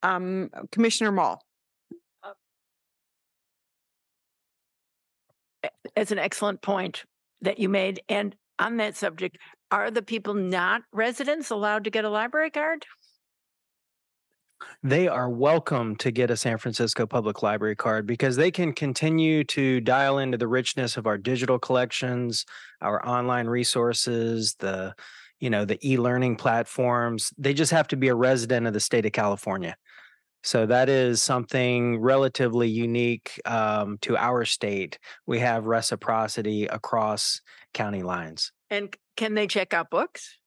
Um, 0.03 0.51
Commissioner 0.71 1.11
Mall. 1.11 1.43
It's 5.97 6.13
an 6.13 6.19
excellent 6.19 6.61
point 6.61 7.05
that 7.43 7.59
you 7.59 7.69
made. 7.69 8.01
And 8.09 8.35
on 8.59 8.77
that 8.79 8.97
subject, 8.97 9.39
are 9.71 9.91
the 9.91 10.03
people 10.03 10.35
not 10.35 10.83
residents 10.93 11.51
allowed 11.51 11.85
to 11.85 11.91
get 11.91 12.05
a 12.05 12.11
library 12.11 12.51
card? 12.51 12.85
They 14.83 15.09
are 15.09 15.29
welcome 15.29 15.97
to 15.97 16.11
get 16.11 16.31
a 16.31 16.37
San 16.37 16.59
Francisco 16.59 17.07
Public 17.07 17.43
Library 17.43 17.77
card 17.77 18.07
because 18.07 18.37
they 18.37 18.51
can 18.51 18.73
continue 18.73 19.43
to 19.45 19.81
dial 19.81 20.19
into 20.19 20.37
the 20.37 20.49
richness 20.49 20.97
of 20.97 21.07
our 21.07 21.17
digital 21.17 21.59
collections, 21.59 22.45
our 22.83 23.07
online 23.07 23.47
resources, 23.47 24.57
the 24.59 24.95
you 25.41 25.49
know, 25.49 25.65
the 25.65 25.79
e-learning 25.87 26.37
platforms. 26.37 27.33
They 27.39 27.55
just 27.55 27.73
have 27.73 27.89
to 27.89 27.97
be 27.97 28.09
a 28.09 28.15
resident 28.15 28.67
of 28.67 28.75
the 28.75 28.81
state 28.81 29.07
of 29.07 29.13
California. 29.13 29.75
So 30.43 30.67
that 30.67 30.89
is 30.89 31.23
something 31.23 32.01
relatively 32.01 32.69
unique 32.69 33.41
um, 33.45 33.99
to 34.03 34.17
our 34.17 34.45
state. 34.45 34.99
We 35.27 35.39
have 35.41 35.67
reciprocity 35.67 36.67
across 36.67 37.41
county 37.75 38.03
lines. 38.03 38.53
And 38.71 38.95
can 39.17 39.35
they 39.35 39.47
check 39.47 39.75
out 39.75 39.91
books? 39.91 40.39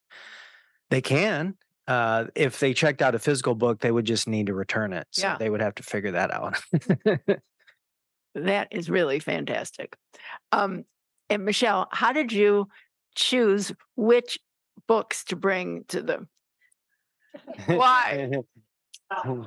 They 0.90 1.02
can. 1.02 1.56
Uh, 1.88 2.26
if 2.36 2.60
they 2.60 2.74
checked 2.74 3.02
out 3.02 3.14
a 3.14 3.20
physical 3.20 3.56
book, 3.56 3.82
they 3.82 3.92
would 3.92 4.06
just 4.06 4.28
need 4.28 4.48
to 4.48 4.54
return 4.54 4.94
it. 4.94 5.08
So 5.12 5.28
Yeah. 5.28 5.38
they 5.38 5.50
would 5.50 5.62
have 5.62 5.76
to 5.76 5.84
figure 5.84 6.12
that 6.12 6.32
out. 6.32 6.60
That 8.36 8.70
is 8.72 8.90
really 8.90 9.20
fantastic. 9.20 9.96
Um, 10.52 10.86
and 11.30 11.46
Michelle, 11.46 11.88
how 11.92 12.12
did 12.14 12.32
you 12.32 12.68
choose 13.16 13.72
which 13.96 14.40
books 14.88 15.24
to 15.26 15.36
bring 15.36 15.84
to 15.90 16.02
them? 16.02 16.30
Why? 17.68 18.32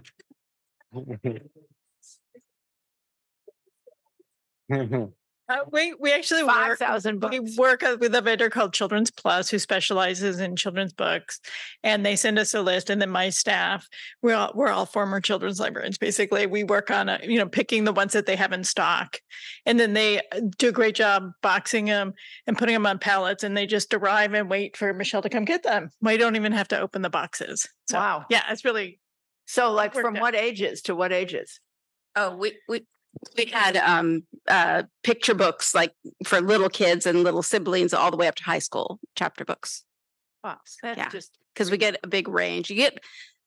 Uh, 5.49 5.59
we 5.71 5.95
we 6.01 6.13
actually 6.13 6.43
Five 6.43 6.71
work 6.71 6.79
thousand 6.81 7.25
we 7.31 7.39
work 7.57 7.83
with 8.01 8.13
a 8.15 8.21
vendor 8.21 8.51
called 8.51 8.73
Children's 8.73 9.13
Plus 9.13 9.49
who 9.49 9.61
specializes 9.61 10.41
in 10.41 10.57
children's 10.57 10.93
books, 10.93 11.41
and 11.85 12.05
they 12.05 12.17
send 12.17 12.37
us 12.39 12.53
a 12.53 12.61
list. 12.63 12.91
And 12.91 13.01
then 13.01 13.11
my 13.11 13.31
staff, 13.31 13.87
we're 14.23 14.35
all 14.35 14.51
we're 14.57 14.71
all 14.71 14.87
former 14.87 15.21
children's 15.21 15.61
librarians. 15.61 15.99
Basically, 15.99 16.47
we 16.47 16.65
work 16.65 16.91
on 16.91 17.09
a 17.09 17.21
you 17.23 17.39
know 17.39 17.47
picking 17.47 17.85
the 17.85 17.93
ones 17.93 18.13
that 18.13 18.27
they 18.27 18.35
have 18.35 18.53
in 18.53 18.65
stock, 18.65 19.19
and 19.65 19.79
then 19.79 19.93
they 19.93 20.19
uh, 20.19 20.41
do 20.59 20.71
a 20.71 20.73
great 20.73 20.97
job 20.97 21.31
boxing 21.43 21.85
them 21.85 22.15
and 22.49 22.59
putting 22.59 22.75
them 22.75 22.87
on 22.87 22.99
pallets. 22.99 23.45
And 23.45 23.57
they 23.57 23.67
just 23.67 23.95
arrive 23.95 24.35
and 24.35 24.51
wait 24.51 24.77
for 24.77 24.93
Michelle 24.93 25.23
to 25.23 25.29
come 25.29 25.45
get 25.45 25.63
them. 25.63 25.91
We 26.01 26.17
don't 26.17 26.35
even 26.35 26.53
have 26.53 26.69
to 26.69 26.81
open 26.81 27.03
the 27.03 27.11
boxes. 27.11 27.69
So, 27.89 27.99
Wow. 27.99 28.25
Yeah, 28.29 28.43
it's 28.51 28.65
really 28.65 28.99
So 29.47 29.73
like 29.73 29.95
from 29.95 30.17
out. 30.17 30.23
what 30.23 30.35
ages 30.35 30.83
to 30.83 30.95
what 30.95 31.13
ages? 31.13 31.61
Oh, 32.15 32.37
we, 32.37 32.55
we, 32.69 32.85
we 33.37 33.47
had, 33.47 33.77
um, 33.77 34.25
uh, 34.49 34.85
picture 35.05 35.35
books 35.35 35.75
like 35.75 35.93
for 36.25 36.41
little 36.41 36.69
kids 36.69 37.07
and 37.07 37.23
little 37.23 37.43
siblings 37.43 37.95
all 37.95 38.11
the 38.11 38.17
way 38.17 38.27
up 38.29 38.35
to 38.37 38.45
high 38.45 38.59
school 38.59 38.99
chapter 39.17 39.45
books. 39.45 39.85
Wow, 40.45 40.59
that's 40.83 40.99
Yeah. 40.99 41.09
just 41.09 41.39
Cause 41.55 41.71
we 41.71 41.79
get 41.79 41.99
a 42.03 42.07
big 42.07 42.29
range. 42.29 42.69
You 42.69 42.77
get, 42.77 42.99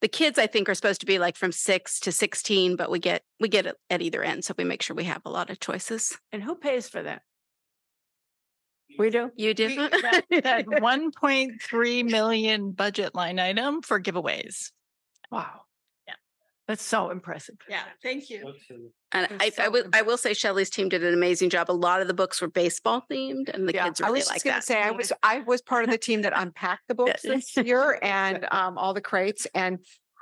the 0.02 0.08
kids 0.08 0.40
I 0.40 0.48
think 0.48 0.68
are 0.70 0.74
supposed 0.74 1.02
to 1.02 1.06
be 1.06 1.20
like 1.20 1.36
from 1.36 1.52
six 1.52 2.00
to 2.02 2.12
sixteen, 2.12 2.76
but 2.76 2.90
we 2.90 2.98
get, 3.00 3.22
we 3.40 3.48
get 3.50 3.66
it 3.68 3.76
at 3.90 4.02
either 4.02 4.24
end. 4.24 4.46
So 4.46 4.56
we 4.58 4.64
make 4.64 4.82
sure 4.82 4.96
we 4.96 5.04
have 5.04 5.22
a 5.26 5.30
lot 5.30 5.50
of 5.52 5.60
choices. 5.60 6.18
and 6.32 6.42
who 6.42 6.56
pays 6.56 6.88
for 6.90 7.04
that? 7.04 7.22
We 8.98 9.10
do. 9.12 9.30
You 9.36 9.54
do? 9.54 9.76
that, 9.76 10.24
that 10.44 10.66
1.3 10.66 12.10
million 12.10 12.72
budget 12.72 13.14
line 13.14 13.38
item 13.40 13.82
for 13.82 14.00
giveaways. 14.02 14.72
Wow. 15.32 15.62
Yeah. 16.70 16.74
That's 16.76 16.84
so 16.84 17.10
impressive. 17.10 17.56
Yeah, 17.68 17.82
thank 18.04 18.30
you. 18.30 18.54
And 19.12 19.28
They're 19.28 19.38
I, 19.42 19.52
I 19.58 19.68
will, 19.70 19.86
I 19.92 20.04
will 20.04 20.18
say 20.18 20.36
Shelley's 20.36 20.70
team 20.70 20.88
did 20.88 21.04
an 21.04 21.16
amazing 21.16 21.50
job. 21.50 21.72
A 21.72 21.74
lot 21.74 22.00
of 22.00 22.08
the 22.08 22.14
books 22.14 22.42
were 22.42 22.48
baseball 22.48 23.04
themed 23.12 23.50
and 23.52 23.68
the 23.68 23.74
Yeah, 23.74 23.86
kids 23.86 24.02
I 24.02 24.06
really 24.06 24.20
was 24.20 24.28
like 24.28 24.36
just 24.36 24.46
gonna 24.46 24.56
that. 24.58 24.64
say, 24.64 24.82
I 24.82 24.92
was, 24.92 25.12
I 25.24 25.40
was 25.40 25.64
part 25.64 25.84
of 25.84 25.90
the 25.90 25.98
team 25.98 26.22
that 26.22 26.34
unpacked 26.36 26.88
the 26.88 26.94
books 26.94 27.22
this 27.24 27.58
year 27.58 27.98
and 28.04 28.48
um, 28.52 28.78
all 28.78 28.94
the 28.94 29.02
crates. 29.02 29.48
And 29.56 29.80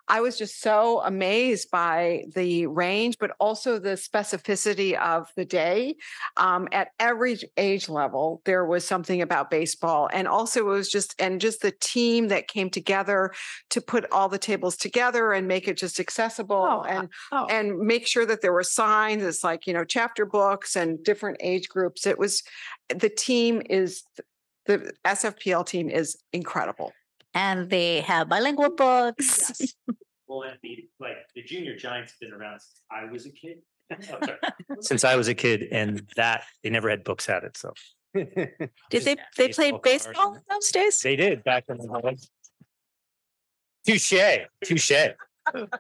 I 0.07 0.21
was 0.21 0.37
just 0.37 0.61
so 0.61 1.01
amazed 1.01 1.71
by 1.71 2.25
the 2.33 2.67
range, 2.67 3.17
but 3.19 3.31
also 3.39 3.79
the 3.79 3.89
specificity 3.89 4.97
of 4.99 5.29
the 5.35 5.45
day. 5.45 5.95
Um, 6.37 6.67
at 6.71 6.89
every 6.99 7.39
age 7.57 7.89
level, 7.89 8.41
there 8.45 8.65
was 8.65 8.85
something 8.85 9.21
about 9.21 9.49
baseball. 9.49 10.09
And 10.11 10.27
also 10.27 10.61
it 10.61 10.63
was 10.63 10.89
just, 10.89 11.15
and 11.19 11.41
just 11.41 11.61
the 11.61 11.71
team 11.71 12.27
that 12.29 12.47
came 12.47 12.69
together 12.69 13.31
to 13.71 13.81
put 13.81 14.09
all 14.11 14.29
the 14.29 14.37
tables 14.37 14.77
together 14.77 15.33
and 15.33 15.47
make 15.47 15.67
it 15.67 15.77
just 15.77 15.99
accessible 15.99 16.57
Oh, 16.67 16.81
and 16.83 17.09
oh. 17.31 17.45
and 17.49 17.77
make 17.79 18.07
sure 18.07 18.25
that 18.25 18.41
there 18.41 18.53
were 18.53 18.63
signs. 18.63 19.23
It's 19.23 19.43
like, 19.43 19.67
you 19.67 19.73
know, 19.73 19.83
chapter 19.83 20.25
books 20.25 20.75
and 20.75 21.03
different 21.03 21.37
age 21.41 21.69
groups. 21.69 22.05
It 22.05 22.17
was 22.17 22.43
the 22.89 23.09
team 23.09 23.61
is 23.69 24.03
the 24.65 24.93
SFPL 25.05 25.65
team 25.65 25.89
is 25.89 26.17
incredible. 26.33 26.91
And 27.37 27.69
they 27.69 28.01
have 28.01 28.27
bilingual 28.29 28.71
books. 28.71 29.61
Well, 30.29 30.41
and 30.41 30.57
the, 30.61 30.89
like 30.99 31.15
the 31.35 31.41
junior 31.41 31.77
giants 31.77 32.11
have 32.11 32.19
been 32.19 32.33
around 32.37 32.59
since 32.59 32.81
I 32.91 33.05
was 33.09 33.25
a 33.25 33.31
kid. 33.31 33.59
Oh, 34.11 34.19
since 34.81 35.05
I 35.05 35.15
was 35.15 35.29
a 35.29 35.33
kid, 35.33 35.63
and 35.71 36.05
that 36.17 36.43
they 36.61 36.69
never 36.69 36.89
had 36.89 37.05
books 37.05 37.29
at 37.29 37.45
it. 37.45 37.55
So 37.55 37.71
Did 38.13 38.27
they 38.91 39.15
they 39.37 39.47
played 39.47 39.81
baseball 39.81 39.81
cards 39.81 39.83
baseball 39.83 40.35
in 40.35 40.41
those 40.49 40.69
days? 40.71 40.99
they 40.99 41.15
did 41.15 41.45
back 41.45 41.63
in 41.69 41.77
the 41.77 42.01
days. 42.01 42.29
Touche, 43.85 44.47
touche. 44.65 44.91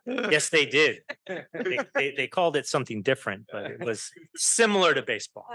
yes, 0.05 0.47
they 0.47 0.65
did. 0.65 1.01
They, 1.27 1.79
they, 1.93 2.11
they 2.15 2.27
called 2.27 2.55
it 2.55 2.65
something 2.65 3.01
different, 3.01 3.49
but 3.51 3.71
it 3.71 3.83
was 3.83 4.09
similar 4.37 4.93
to 4.93 5.01
baseball. 5.01 5.45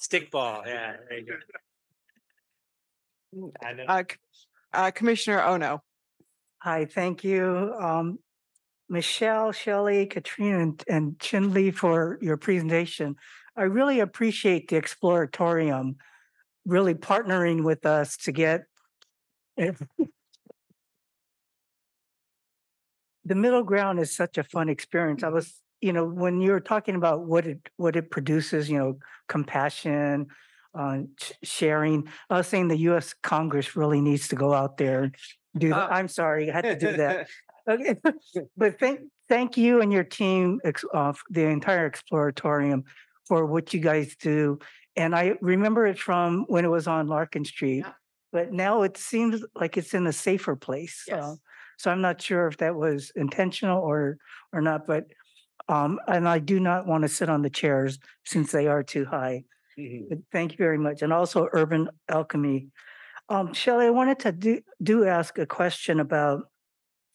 Stickball, 0.00 0.66
yeah. 0.66 0.96
there 1.08 1.18
you 1.20 1.26
go. 1.26 1.34
I 3.64 3.72
know. 3.72 3.84
Uh, 3.84 4.02
C- 4.10 4.16
uh, 4.72 4.90
Commissioner 4.90 5.42
Ono. 5.42 5.82
Hi, 6.58 6.84
thank 6.84 7.24
you. 7.24 7.74
Um, 7.80 8.18
Michelle, 8.88 9.52
Shelley, 9.52 10.06
Katrina, 10.06 10.60
and, 10.60 10.84
and 10.88 11.18
Xinyi 11.18 11.74
for 11.74 12.18
your 12.20 12.36
presentation. 12.36 13.16
I 13.56 13.62
really 13.62 14.00
appreciate 14.00 14.68
the 14.68 14.76
Exploratorium 14.76 15.96
really 16.64 16.94
partnering 16.94 17.64
with 17.64 17.86
us 17.86 18.16
to 18.18 18.32
get 18.32 18.64
the 19.56 19.74
middle 23.34 23.62
ground 23.62 23.98
is 23.98 24.14
such 24.14 24.38
a 24.38 24.44
fun 24.44 24.68
experience. 24.68 25.22
I 25.22 25.28
was, 25.28 25.54
you 25.80 25.92
know, 25.92 26.04
when 26.04 26.40
you 26.40 26.52
were 26.52 26.60
talking 26.60 26.94
about 26.94 27.26
what 27.26 27.46
it 27.46 27.58
what 27.76 27.96
it 27.96 28.10
produces, 28.10 28.68
you 28.68 28.78
know, 28.78 28.98
compassion, 29.28 30.26
uh, 30.76 30.98
sharing. 31.42 32.08
I 32.30 32.38
was 32.38 32.46
saying 32.46 32.68
the 32.68 32.78
U.S. 32.78 33.14
Congress 33.22 33.76
really 33.76 34.00
needs 34.00 34.28
to 34.28 34.36
go 34.36 34.52
out 34.52 34.76
there 34.76 35.04
and 35.04 35.14
do 35.56 35.70
that. 35.70 35.92
I'm 35.92 36.08
sorry, 36.08 36.50
I 36.50 36.54
had 36.54 36.64
to 36.64 36.76
do 36.76 36.96
that. 36.98 37.28
Okay, 37.68 37.96
but 38.56 38.78
thank 38.78 39.00
thank 39.28 39.56
you 39.56 39.80
and 39.80 39.92
your 39.92 40.04
team, 40.04 40.60
uh, 40.94 41.12
the 41.30 41.46
entire 41.46 41.90
Exploratorium, 41.90 42.84
for 43.26 43.44
what 43.44 43.74
you 43.74 43.80
guys 43.80 44.14
do. 44.14 44.60
And 44.94 45.16
I 45.16 45.34
remember 45.40 45.84
it 45.84 45.98
from 45.98 46.44
when 46.46 46.64
it 46.64 46.68
was 46.70 46.86
on 46.86 47.08
Larkin 47.08 47.44
Street, 47.44 47.84
but 48.32 48.52
now 48.52 48.82
it 48.82 48.96
seems 48.96 49.42
like 49.56 49.76
it's 49.76 49.94
in 49.94 50.06
a 50.06 50.12
safer 50.12 50.54
place. 50.54 51.02
uh, 51.10 51.16
Yes. 51.16 51.38
So 51.78 51.90
I'm 51.90 52.00
not 52.00 52.22
sure 52.22 52.46
if 52.46 52.58
that 52.58 52.76
was 52.76 53.10
intentional 53.16 53.82
or 53.82 54.18
or 54.52 54.60
not, 54.60 54.86
but 54.86 55.06
um, 55.68 55.98
and 56.06 56.28
I 56.28 56.38
do 56.38 56.60
not 56.60 56.86
want 56.86 57.02
to 57.02 57.08
sit 57.08 57.28
on 57.28 57.42
the 57.42 57.50
chairs 57.50 57.98
since 58.24 58.52
they 58.52 58.68
are 58.68 58.84
too 58.84 59.06
high. 59.06 59.42
But 59.76 60.18
thank 60.32 60.52
you 60.52 60.58
very 60.58 60.78
much. 60.78 61.02
And 61.02 61.12
also 61.12 61.48
Urban 61.52 61.88
Alchemy. 62.08 62.68
Um, 63.28 63.52
Shelley, 63.52 63.86
I 63.86 63.90
wanted 63.90 64.18
to 64.20 64.32
do 64.32 64.60
do 64.82 65.04
ask 65.04 65.38
a 65.38 65.46
question 65.46 66.00
about 66.00 66.44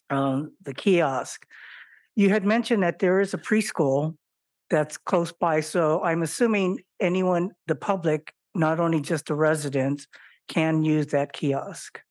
um 0.10 0.52
the 0.62 0.74
kiosk. 0.74 1.46
You 2.16 2.30
had 2.30 2.46
mentioned 2.46 2.84
that 2.84 3.00
there 3.00 3.22
is 3.22 3.34
a 3.34 3.38
preschool 3.38 4.16
that's 4.70 4.98
close 4.98 5.32
by, 5.32 5.62
so 5.62 6.04
I'm 6.04 6.24
assuming 6.24 6.80
anyone, 7.00 7.52
the 7.68 7.76
public, 7.76 8.34
not 8.54 8.80
only 8.80 9.02
just 9.02 9.26
the 9.26 9.36
residents, 9.36 10.08
can 10.48 10.84
use 10.84 11.08
that 11.08 11.34
kiosk. 11.34 12.02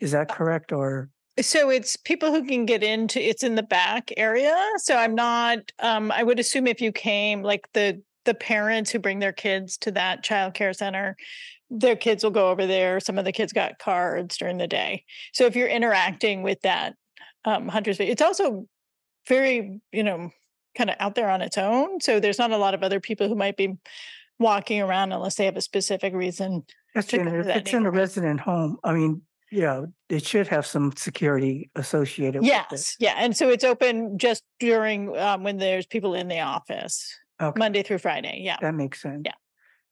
Is 0.00 0.12
that 0.12 0.28
correct 0.28 0.72
or? 0.72 1.08
So 1.40 1.70
it's 1.70 1.96
people 1.96 2.32
who 2.32 2.44
can 2.44 2.66
get 2.66 2.82
into 2.82 3.20
it's 3.20 3.42
in 3.42 3.54
the 3.54 3.62
back 3.62 4.12
area. 4.16 4.56
So 4.76 4.96
I'm 4.96 5.14
not 5.14 5.58
um 5.80 6.12
I 6.12 6.22
would 6.22 6.38
assume 6.38 6.66
if 6.66 6.80
you 6.80 6.92
came 6.92 7.42
like 7.42 7.68
the 7.72 8.02
the 8.28 8.34
parents 8.34 8.90
who 8.90 8.98
bring 8.98 9.20
their 9.20 9.32
kids 9.32 9.78
to 9.78 9.90
that 9.92 10.22
child 10.22 10.52
care 10.52 10.74
center, 10.74 11.16
their 11.70 11.96
kids 11.96 12.22
will 12.22 12.30
go 12.30 12.50
over 12.50 12.66
there. 12.66 13.00
Some 13.00 13.16
of 13.16 13.24
the 13.24 13.32
kids 13.32 13.54
got 13.54 13.78
cards 13.78 14.36
during 14.36 14.58
the 14.58 14.66
day. 14.68 15.04
So 15.32 15.46
if 15.46 15.56
you're 15.56 15.66
interacting 15.66 16.42
with 16.42 16.60
that 16.60 16.94
um 17.46 17.68
hunters 17.68 17.98
it's 18.00 18.20
also 18.20 18.66
very, 19.26 19.80
you 19.92 20.02
know, 20.02 20.30
kind 20.76 20.90
of 20.90 20.96
out 21.00 21.14
there 21.14 21.30
on 21.30 21.40
its 21.40 21.56
own. 21.56 22.02
So 22.02 22.20
there's 22.20 22.38
not 22.38 22.50
a 22.50 22.58
lot 22.58 22.74
of 22.74 22.82
other 22.82 23.00
people 23.00 23.28
who 23.28 23.34
might 23.34 23.56
be 23.56 23.78
walking 24.38 24.82
around 24.82 25.12
unless 25.12 25.36
they 25.36 25.46
have 25.46 25.56
a 25.56 25.62
specific 25.62 26.12
reason 26.12 26.64
that's 26.94 27.06
to 27.08 27.20
and 27.20 27.30
go 27.30 27.32
to 27.32 27.40
if 27.40 27.46
that 27.46 27.56
it's 27.56 27.72
in 27.72 27.86
a 27.86 27.90
resident 27.90 28.40
home, 28.40 28.76
I 28.84 28.92
mean, 28.92 29.22
yeah, 29.50 29.86
it 30.10 30.26
should 30.26 30.48
have 30.48 30.66
some 30.66 30.92
security 30.96 31.70
associated 31.76 32.42
with 32.42 32.50
it. 32.50 32.66
Yes, 32.70 32.96
yeah, 32.98 33.14
and 33.16 33.34
so 33.34 33.48
it's 33.48 33.64
open 33.64 34.18
just 34.18 34.44
during 34.60 35.16
um, 35.16 35.42
when 35.44 35.56
there's 35.56 35.86
people 35.86 36.14
in 36.14 36.28
the 36.28 36.40
office, 36.40 37.10
Okay. 37.40 37.58
Monday 37.58 37.82
through 37.82 37.98
Friday. 37.98 38.40
Yeah, 38.42 38.56
That 38.60 38.74
makes 38.74 39.00
sense. 39.00 39.22
Yeah. 39.24 39.32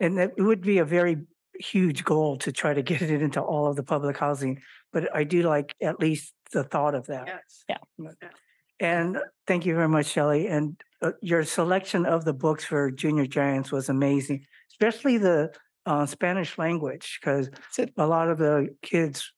And 0.01 0.18
that 0.18 0.32
it 0.36 0.43
would 0.43 0.60
be 0.60 0.78
a 0.78 0.85
very 0.85 1.18
huge 1.59 2.05
goal 2.05 2.36
to 2.39 2.52
try 2.52 2.74
to 2.74 2.82
get 2.82 3.02
it 3.02 3.23
into 3.23 3.40
all 3.40 3.66
of 3.66 3.77
the 3.77 3.82
public 3.82 4.16
housing, 4.18 4.60
but 4.93 5.14
I 5.14 5.24
do 5.24 5.43
like 5.43 5.74
at 5.81 6.01
least 6.01 6.35
the 6.52 6.64
thought 6.64 6.94
of 6.94 7.06
that. 7.06 7.27
Yes. 7.27 7.64
Yeah. 7.68 8.28
And 8.78 9.18
thank 9.47 9.64
you 9.64 9.74
very 9.74 9.89
much, 9.89 10.06
Shelley. 10.06 10.48
And 10.48 10.78
uh, 11.01 11.12
your 11.23 11.44
selection 11.44 12.05
of 12.05 12.24
the 12.24 12.35
books 12.35 12.64
for 12.64 12.90
Junior 12.90 13.27
Giants 13.27 13.73
was 13.73 13.89
amazing, 13.89 14.44
especially 14.70 15.18
the 15.18 15.52
uh, 15.86 16.05
Spanish 16.05 16.59
language, 16.59 17.18
because 17.20 17.48
a 17.97 18.06
lot 18.06 18.28
of 18.28 18.39
the 18.39 18.68
kids 18.82 19.32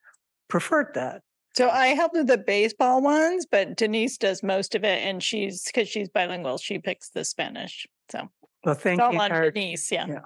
preferred 0.49 0.93
that. 0.95 1.23
So 1.57 1.69
I 1.69 1.89
help 1.89 2.13
with 2.13 2.27
the 2.27 2.39
baseball 2.39 3.03
ones, 3.03 3.47
but 3.51 3.77
Denise 3.77 4.17
does 4.17 4.43
most 4.43 4.75
of 4.75 4.85
it, 4.85 5.03
and 5.05 5.23
she's 5.23 5.65
because 5.65 5.89
she's 5.89 6.09
bilingual. 6.09 6.59
She 6.59 6.79
picks 6.79 7.11
the 7.11 7.25
Spanish. 7.25 7.87
So 8.11 8.29
Well, 8.65 8.75
thank 8.75 8.99
it's 9.01 9.05
all 9.07 9.13
you. 9.13 9.19
on 9.21 9.27
entire- 9.27 9.51
Denise. 9.51 9.91
Yeah. 9.93 10.07
Yeah. 10.09 10.19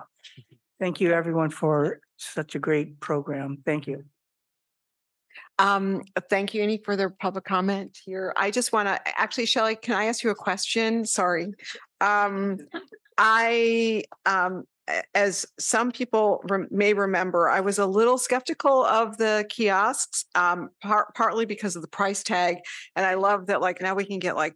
Thank 0.81 1.01
you, 1.01 1.13
everyone, 1.13 1.51
for 1.51 2.01
such 2.17 2.55
a 2.55 2.59
great 2.59 3.01
program. 3.01 3.59
Thank 3.65 3.87
you. 3.87 4.05
Um, 5.59 6.03
thank 6.29 6.55
you. 6.55 6.63
Any 6.63 6.79
further 6.79 7.09
public 7.09 7.45
comment 7.45 7.97
here? 8.05 8.33
I 8.37 8.51
just 8.51 8.73
want 8.73 8.89
to, 8.89 9.01
actually, 9.21 9.47
Shelley, 9.47 9.77
can 9.77 9.95
I 9.95 10.07
ask 10.07 10.25
you 10.25 10.31
a 10.31 10.35
question? 10.35 11.05
Sorry. 11.05 11.53
Um, 12.01 12.59
I, 13.17 14.03
um, 14.27 14.65
as 15.15 15.47
some 15.61 15.93
people 15.93 16.43
rem- 16.49 16.67
may 16.73 16.93
remember, 16.95 17.49
I 17.49 17.61
was 17.61 17.79
a 17.79 17.87
little 17.87 18.19
skeptical 18.19 18.85
of 18.85 19.17
the 19.19 19.47
kiosks, 19.49 20.25
um, 20.35 20.71
par- 20.83 21.13
partly 21.15 21.45
because 21.47 21.77
of 21.77 21.83
the 21.83 21.89
price 21.89 22.25
tag. 22.25 22.57
And 22.97 23.07
I 23.07 23.15
love 23.15 23.47
that, 23.47 23.61
like, 23.61 23.81
now 23.81 23.95
we 23.95 24.05
can 24.05 24.19
get 24.19 24.35
like 24.37 24.55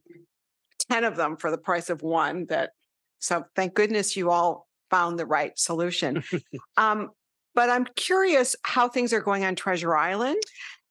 10 0.90 1.04
of 1.04 1.14
them 1.16 1.36
for 1.36 1.50
the 1.52 1.58
price 1.58 1.88
of 1.88 2.02
one 2.02 2.46
that, 2.46 2.70
so 3.18 3.44
thank 3.54 3.74
goodness 3.74 4.16
you 4.16 4.30
all 4.30 4.68
found 4.90 5.18
the 5.18 5.26
right 5.26 5.58
solution. 5.58 6.22
um, 6.76 7.10
but 7.54 7.70
I'm 7.70 7.86
curious 7.96 8.54
how 8.62 8.88
things 8.88 9.12
are 9.12 9.20
going 9.20 9.44
on 9.44 9.56
Treasure 9.56 9.96
Island. 9.96 10.42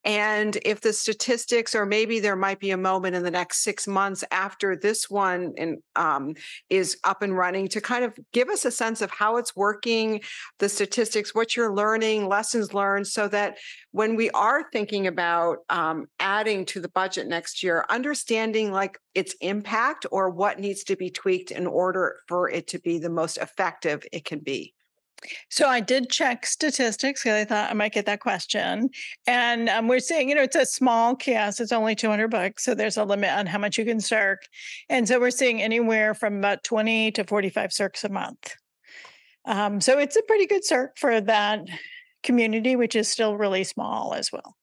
And 0.06 0.56
if 0.64 0.82
the 0.82 0.94
statistics, 0.94 1.74
or 1.74 1.84
maybe 1.84 2.20
there 2.20 2.36
might 2.36 2.60
be 2.60 2.70
a 2.70 2.78
moment 2.78 3.16
in 3.16 3.24
the 3.24 3.32
next 3.32 3.64
six 3.64 3.88
months 3.88 4.24
after 4.30 4.76
this 4.76 5.10
one 5.10 5.54
in, 5.58 5.82
um, 5.96 6.36
is 6.70 6.98
up 7.04 7.24
and 7.24 7.36
running 7.36 7.68
to 7.70 7.82
kind 7.82 8.06
of 8.06 8.16
give 8.32 8.50
us 8.50 8.66
a 8.66 8.72
sense 8.72 9.02
of 9.02 9.10
how 9.10 9.38
it's 9.38 9.56
working, 9.56 10.22
the 10.60 10.70
statistics, 10.70 11.34
what 11.34 11.56
you're 11.56 11.74
learning, 11.74 12.28
lessons 12.28 12.72
learned, 12.72 13.08
so 13.08 13.28
that 13.30 13.58
when 13.94 14.16
we 14.16 14.30
are 14.32 14.70
thinking 14.72 15.08
about 15.08 15.58
um, 15.70 16.06
adding 16.20 16.66
to 16.66 16.80
the 16.80 16.90
budget 16.90 17.26
next 17.26 17.64
year, 17.64 17.84
understanding 17.90 18.72
like 18.72 19.00
its 19.16 19.34
impact 19.42 20.06
or 20.12 20.30
what 20.30 20.60
needs 20.60 20.84
to 20.84 20.96
be 20.96 21.10
tweaked 21.10 21.50
in 21.50 21.66
order 21.66 22.18
for 22.28 22.48
it 22.48 22.68
to 22.68 22.80
be 22.80 23.00
the 23.00 23.10
most 23.10 23.38
effective 23.38 24.04
it 24.12 24.24
can 24.24 24.38
be. 24.38 24.75
So 25.50 25.68
I 25.68 25.80
did 25.80 26.10
check 26.10 26.46
statistics 26.46 27.24
because 27.24 27.42
I 27.42 27.46
thought 27.46 27.70
I 27.70 27.74
might 27.74 27.94
get 27.94 28.06
that 28.06 28.20
question. 28.20 28.90
And 29.28 29.70
um, 29.70 29.88
we're 29.88 30.00
seeing, 30.00 30.30
you 30.30 30.36
know, 30.36 30.44
it's 30.44 30.56
a 30.56 30.66
small 30.66 31.16
kiosk. 31.16 31.60
It's 31.60 31.72
only 31.72 31.96
200 31.96 32.30
bucks. 32.30 32.64
So 32.64 32.76
there's 32.76 32.98
a 32.98 33.06
limit 33.06 33.32
on 33.32 33.46
how 33.46 33.60
much 33.60 33.78
you 33.78 33.86
can 33.86 34.00
circ. 34.00 34.44
And 34.90 35.08
so 35.08 35.20
we're 35.20 35.32
seeing 35.32 35.62
anywhere 35.62 36.14
from 36.14 36.38
about 36.38 36.64
20 36.64 37.12
to 37.14 37.24
45 37.24 37.70
circs 37.72 38.04
a 38.04 38.10
month. 38.10 38.56
Um, 39.46 39.80
so 39.80 40.00
it's 40.00 40.16
a 40.16 40.24
pretty 40.24 40.48
good 40.48 40.66
circ 40.66 40.98
for 40.98 41.22
that 41.22 41.68
community, 42.24 42.76
which 42.76 42.96
is 42.96 43.08
still 43.08 43.38
really 43.38 43.64
small 43.64 44.14
as 44.14 44.32
well. 44.32 44.56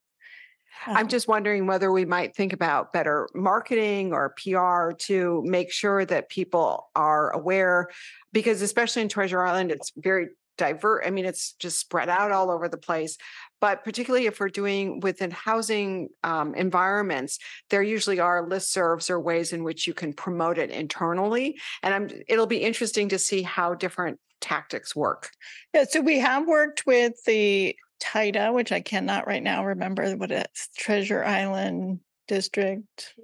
I'm 0.86 1.08
just 1.08 1.28
wondering 1.28 1.66
whether 1.66 1.92
we 1.92 2.04
might 2.04 2.34
think 2.34 2.52
about 2.52 2.92
better 2.92 3.28
marketing 3.34 4.12
or 4.12 4.34
PR 4.36 4.92
to 5.06 5.42
make 5.44 5.70
sure 5.70 6.04
that 6.04 6.28
people 6.28 6.90
are 6.96 7.30
aware, 7.30 7.88
because 8.32 8.62
especially 8.62 9.02
in 9.02 9.08
Treasure 9.08 9.44
Island, 9.44 9.70
it's 9.70 9.92
very 9.96 10.28
diverse. 10.58 11.04
I 11.06 11.10
mean, 11.10 11.24
it's 11.24 11.52
just 11.58 11.78
spread 11.78 12.08
out 12.08 12.32
all 12.32 12.50
over 12.50 12.68
the 12.68 12.76
place. 12.78 13.16
But 13.60 13.84
particularly 13.84 14.26
if 14.26 14.40
we're 14.40 14.48
doing 14.48 15.00
within 15.00 15.30
housing 15.30 16.08
um, 16.24 16.54
environments, 16.54 17.38
there 17.70 17.82
usually 17.82 18.18
are 18.18 18.46
listservs 18.46 19.08
or 19.08 19.20
ways 19.20 19.52
in 19.52 19.62
which 19.62 19.86
you 19.86 19.94
can 19.94 20.12
promote 20.12 20.58
it 20.58 20.70
internally. 20.70 21.58
And 21.82 21.94
I'm, 21.94 22.08
it'll 22.28 22.46
be 22.46 22.58
interesting 22.58 23.08
to 23.10 23.18
see 23.18 23.42
how 23.42 23.74
different 23.74 24.18
tactics 24.40 24.96
work. 24.96 25.30
Yeah, 25.72 25.84
so 25.84 26.00
we 26.00 26.18
have 26.18 26.48
worked 26.48 26.84
with 26.86 27.22
the 27.24 27.76
TIDA, 28.02 28.52
which 28.52 28.72
I 28.72 28.80
cannot 28.80 29.28
right 29.28 29.42
now 29.42 29.64
remember 29.64 30.10
what 30.16 30.32
it's 30.32 30.68
Treasure 30.76 31.24
Island 31.24 32.00
District. 32.26 33.14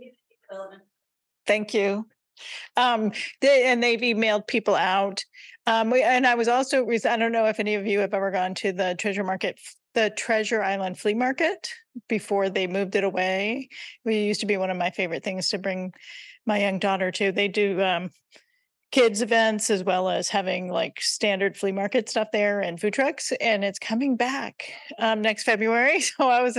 Thank 1.46 1.74
you. 1.74 2.06
Um, 2.76 3.10
they, 3.40 3.64
and 3.64 3.82
they've 3.82 4.00
emailed 4.00 4.46
people 4.46 4.76
out. 4.76 5.24
Um, 5.68 5.90
we, 5.90 6.02
and 6.02 6.26
I 6.26 6.34
was 6.34 6.48
also, 6.48 6.88
I 6.88 7.16
don't 7.18 7.30
know 7.30 7.44
if 7.44 7.60
any 7.60 7.74
of 7.74 7.86
you 7.86 7.98
have 7.98 8.14
ever 8.14 8.30
gone 8.30 8.54
to 8.54 8.72
the 8.72 8.94
Treasure 8.98 9.22
Market, 9.22 9.60
the 9.92 10.08
Treasure 10.08 10.62
Island 10.62 10.98
Flea 10.98 11.12
Market 11.12 11.70
before 12.08 12.48
they 12.48 12.66
moved 12.66 12.96
it 12.96 13.04
away. 13.04 13.68
We 14.02 14.20
used 14.20 14.40
to 14.40 14.46
be 14.46 14.56
one 14.56 14.70
of 14.70 14.78
my 14.78 14.88
favorite 14.88 15.22
things 15.22 15.50
to 15.50 15.58
bring 15.58 15.92
my 16.46 16.58
young 16.58 16.78
daughter 16.78 17.10
to. 17.10 17.32
They 17.32 17.48
do 17.48 17.82
um, 17.82 18.08
kids 18.90 19.20
events 19.20 19.68
as 19.68 19.84
well 19.84 20.08
as 20.08 20.28
having 20.28 20.72
like 20.72 21.00
standard 21.00 21.56
flea 21.56 21.72
market 21.72 22.08
stuff 22.08 22.28
there 22.32 22.60
and 22.60 22.80
food 22.80 22.94
trucks 22.94 23.32
and 23.40 23.62
it's 23.62 23.78
coming 23.78 24.16
back 24.16 24.72
um, 24.98 25.20
next 25.20 25.44
february 25.44 26.00
so 26.00 26.28
i 26.28 26.42
was 26.42 26.58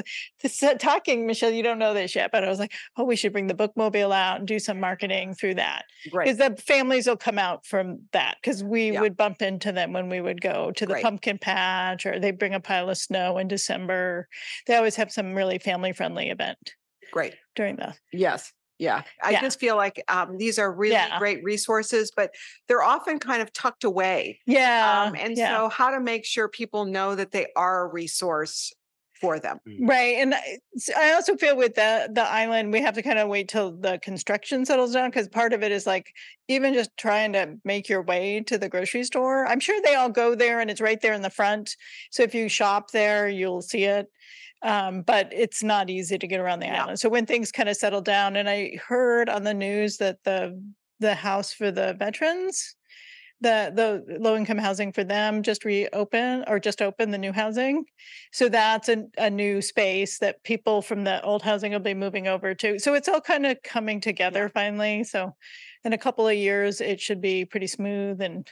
talking 0.78 1.26
michelle 1.26 1.50
you 1.50 1.64
don't 1.64 1.80
know 1.80 1.94
this 1.94 2.16
yet 2.16 2.30
but 2.32 2.44
i 2.44 2.50
was 2.50 2.60
like 2.60 2.72
oh 2.98 3.04
we 3.04 3.16
should 3.16 3.32
bring 3.34 3.48
the 3.48 3.54
bookmobile 3.54 4.14
out 4.14 4.40
and 4.40 4.48
do 4.48 4.60
some 4.60 4.80
marketing 4.80 5.34
through 5.34 5.56
that 5.56 5.86
because 6.12 6.38
the 6.38 6.56
families 6.58 7.08
will 7.08 7.18
come 7.18 7.40
out 7.40 7.66
from 7.66 8.00
that 8.14 8.38
because 8.42 8.64
we 8.64 8.92
would 8.92 9.18
bump 9.18 9.42
into 9.42 9.72
them 9.72 9.92
when 9.92 10.08
we 10.08 10.22
would 10.22 10.40
go 10.40 10.72
to 10.72 10.86
the 10.86 10.94
Great. 10.94 11.04
pumpkin 11.04 11.38
patch 11.40 12.06
or 12.06 12.20
they 12.20 12.32
bring 12.32 12.54
a 12.54 12.60
pile 12.60 12.90
of 12.90 12.98
snow 12.98 13.40
in 13.40 13.48
december 13.48 14.28
they 14.68 14.76
always 14.76 14.96
have 14.96 15.12
some 15.12 15.34
really 15.34 15.58
family 15.58 15.94
friendly 15.94 16.30
event 16.30 16.76
Great. 17.12 17.36
during 17.56 17.76
the 17.76 17.96
Yes. 18.12 18.54
Yeah. 18.80 19.04
I 19.22 19.32
Yeah. 19.32 19.42
just 19.42 19.60
feel 19.60 19.76
like 19.76 20.02
um, 20.08 20.38
these 20.38 20.58
are 20.58 20.72
really 20.72 20.94
Yeah. 20.94 21.20
great 21.20 21.44
resources, 21.44 22.12
but 22.16 22.34
they're 22.68 22.82
often 22.84 23.20
kind 23.20 23.42
of 23.42 23.52
tucked 23.54 23.84
away. 23.84 24.40
yeah 24.46 25.10
Um, 25.10 25.16
and 25.16 25.38
yeah. 25.38 25.50
so, 25.50 25.70
how 25.70 25.92
to 25.92 26.00
make 26.00 26.26
sure 26.26 26.48
people 26.48 26.86
know 26.86 27.14
that 27.16 27.32
they 27.32 27.48
are 27.56 27.82
a 27.84 27.88
resource 27.88 28.74
for 29.20 29.38
them. 29.38 29.60
Right. 29.82 30.16
And 30.16 30.34
i 30.34 31.12
also 31.14 31.36
feel 31.36 31.58
with 31.58 31.76
the 31.76 32.10
the 32.14 32.22
island, 32.24 32.72
we 32.72 32.80
have 32.82 32.96
to 32.96 33.02
kind 33.02 33.20
of 33.20 33.28
wait 33.28 33.50
till 33.50 33.74
the 33.76 34.00
construction 34.00 34.66
settles 34.66 34.94
down 34.94 35.10
because 35.10 35.28
part 35.28 35.52
of 35.52 35.62
it 35.62 35.74
is 35.74 35.86
like 35.86 36.14
even 36.48 36.74
just 36.74 36.96
trying 36.96 37.34
to 37.34 37.58
make 37.66 37.90
your 37.90 38.02
way 38.02 38.40
to 38.42 38.58
the 38.58 38.70
grocery 38.70 39.04
store. 39.04 39.46
I'm 39.46 39.60
sure 39.60 39.80
they 39.82 39.96
all 39.96 40.10
go 40.10 40.36
there 40.36 40.62
and 40.62 40.72
it's 40.72 40.80
right 40.80 41.02
there 41.02 41.14
in 41.14 41.22
the 41.22 41.30
front. 41.30 41.76
So 42.12 42.24
if 42.24 42.34
you 42.34 42.48
shop 42.48 42.92
there, 42.92 43.28
you'll 43.28 43.62
see 43.62 43.84
it. 43.84 44.08
Um, 44.62 45.04
but 45.04 45.32
it's 45.32 45.64
not 45.64 45.90
easy 45.90 46.18
to 46.18 46.28
get 46.28 46.42
around 46.42 46.60
the 46.60 46.70
island. 46.70 47.00
So 47.00 47.08
when 47.08 47.26
things 47.26 47.52
kind 47.52 47.70
of 47.70 47.78
settle 47.78 48.02
down, 48.02 48.36
and 48.36 48.50
I 48.50 48.78
heard 48.88 49.30
on 49.30 49.44
the 49.44 49.54
news 49.54 49.98
that 49.98 50.18
the 50.24 50.62
the 51.00 51.16
house 51.16 51.54
for 51.54 51.72
the 51.72 51.96
veterans 51.98 52.76
the 53.42 53.72
the 53.74 54.20
low 54.20 54.36
income 54.36 54.58
housing 54.58 54.92
for 54.92 55.04
them 55.04 55.44
just 55.44 55.64
reopen 55.64 56.44
or 56.48 56.60
just 56.60 56.82
open 56.82 57.12
the 57.12 57.18
new 57.18 57.32
housing. 57.32 57.86
So 58.32 58.50
that's 58.50 58.90
a, 58.90 59.06
a 59.18 59.30
new 59.30 59.62
space 59.62 60.20
that 60.20 60.44
people 60.44 60.82
from 60.82 61.04
the 61.04 61.22
old 61.24 61.42
housing 61.42 61.72
will 61.72 61.80
be 61.80 61.94
moving 61.94 62.28
over 62.28 62.54
to. 62.56 62.80
So 62.80 62.94
it's 62.94 63.08
all 63.08 63.22
kind 63.22 63.46
of 63.46 63.62
coming 63.64 64.02
together 64.02 64.50
finally. 64.50 65.04
So 65.04 65.36
in 65.84 65.94
a 65.94 65.98
couple 65.98 66.28
of 66.28 66.36
years 66.36 66.82
it 66.82 67.00
should 67.00 67.22
be 67.22 67.46
pretty 67.46 67.68
smooth 67.68 68.22
and 68.22 68.48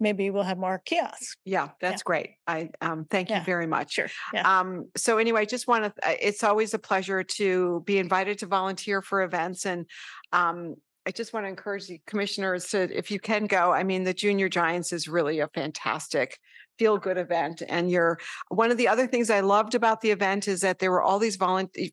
maybe 0.00 0.30
we'll 0.30 0.42
have 0.42 0.58
more 0.58 0.78
kiosks 0.78 1.36
Yeah, 1.44 1.70
that's 1.80 2.02
great. 2.02 2.36
I 2.46 2.70
um 2.80 3.04
thank 3.04 3.34
you 3.34 3.34
Yeah, 3.34 3.44
very 3.44 3.66
much. 3.66 3.94
sure, 3.94 4.10
yeah. 4.32 4.42
Um 4.44 4.90
so 4.96 5.18
anyway, 5.18 5.42
I 5.42 5.44
just 5.44 5.66
want 5.66 5.84
to 5.94 6.26
it's 6.26 6.44
always 6.44 6.74
a 6.74 6.78
pleasure 6.78 7.22
to 7.22 7.82
be 7.84 7.98
invited 7.98 8.38
to 8.40 8.46
volunteer 8.46 9.02
for 9.02 9.22
events 9.22 9.64
and 9.66 9.86
um 10.32 10.76
I 11.06 11.10
just 11.10 11.32
want 11.32 11.44
to 11.44 11.48
encourage 11.48 11.86
the 11.86 12.00
commissioners 12.06 12.68
to 12.68 12.94
if 12.96 13.10
you 13.10 13.18
can 13.18 13.46
go. 13.46 13.72
I 13.72 13.82
mean, 13.82 14.04
the 14.04 14.12
Junior 14.12 14.50
Giants 14.50 14.92
is 14.92 15.08
really 15.08 15.40
a 15.40 15.48
fantastic 15.48 16.38
feel 16.78 16.98
good 16.98 17.16
event 17.16 17.62
and 17.68 17.90
you're 17.90 18.18
one 18.48 18.70
of 18.70 18.76
the 18.76 18.88
other 18.88 19.06
things 19.06 19.30
I 19.30 19.40
loved 19.40 19.74
about 19.74 20.00
the 20.02 20.10
event 20.10 20.46
is 20.46 20.60
that 20.60 20.78
there 20.80 20.90
were 20.90 21.02
all 21.02 21.18
these 21.18 21.36
volunteer 21.36 21.88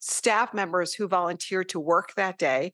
staff 0.00 0.52
members 0.52 0.94
who 0.94 1.06
volunteered 1.06 1.68
to 1.68 1.78
work 1.78 2.14
that 2.16 2.36
day 2.38 2.72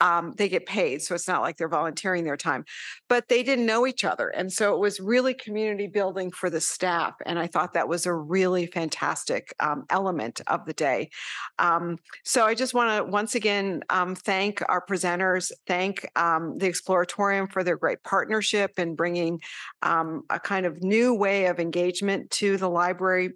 um, 0.00 0.32
they 0.36 0.48
get 0.48 0.66
paid 0.66 1.02
so 1.02 1.14
it's 1.14 1.28
not 1.28 1.42
like 1.42 1.56
they're 1.56 1.68
volunteering 1.68 2.24
their 2.24 2.36
time 2.36 2.64
but 3.08 3.28
they 3.28 3.42
didn't 3.42 3.66
know 3.66 3.86
each 3.86 4.04
other 4.04 4.28
and 4.28 4.52
so 4.52 4.74
it 4.74 4.78
was 4.78 5.00
really 5.00 5.34
community 5.34 5.86
building 5.86 6.30
for 6.30 6.50
the 6.50 6.60
staff 6.60 7.14
and 7.26 7.38
i 7.38 7.46
thought 7.46 7.72
that 7.72 7.88
was 7.88 8.06
a 8.06 8.14
really 8.14 8.66
fantastic 8.66 9.54
um, 9.60 9.84
element 9.90 10.40
of 10.46 10.64
the 10.66 10.72
day. 10.72 11.10
Um, 11.58 11.98
so 12.24 12.44
i 12.44 12.54
just 12.54 12.74
want 12.74 12.96
to 12.96 13.10
once 13.10 13.34
again 13.34 13.82
um, 13.90 14.14
thank 14.14 14.62
our 14.68 14.84
presenters 14.84 15.52
thank 15.66 16.06
um, 16.16 16.58
the 16.58 16.68
exploratorium 16.68 17.50
for 17.50 17.64
their 17.64 17.76
great 17.76 18.02
partnership 18.02 18.72
and 18.78 18.96
bringing 18.96 19.40
um, 19.82 20.22
a 20.30 20.40
kind 20.40 20.66
of 20.66 20.82
new 20.82 21.14
way 21.14 21.46
of 21.46 21.60
engagement 21.60 22.30
to 22.30 22.56
the 22.56 22.68
library 22.68 23.30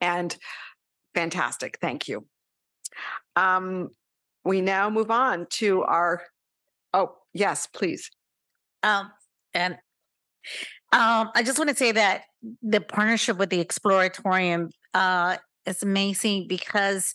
and 0.00 0.36
fantastic 1.14 1.78
thank 1.80 2.08
you. 2.08 2.26
Um, 3.36 3.90
we 4.44 4.60
now 4.60 4.90
move 4.90 5.10
on 5.10 5.46
to 5.50 5.82
our 5.82 6.22
oh 6.92 7.14
yes 7.32 7.66
please 7.66 8.10
Um, 8.84 9.10
and 9.54 9.74
um, 10.92 11.30
I 11.34 11.42
just 11.42 11.58
want 11.58 11.70
to 11.70 11.76
say 11.76 11.90
that 11.92 12.24
the 12.62 12.80
partnership 12.80 13.38
with 13.38 13.50
the 13.50 13.64
Exploratorium 13.64 14.70
uh, 14.92 15.38
is 15.66 15.82
amazing 15.82 16.46
because, 16.46 17.14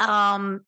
um, 0.00 0.62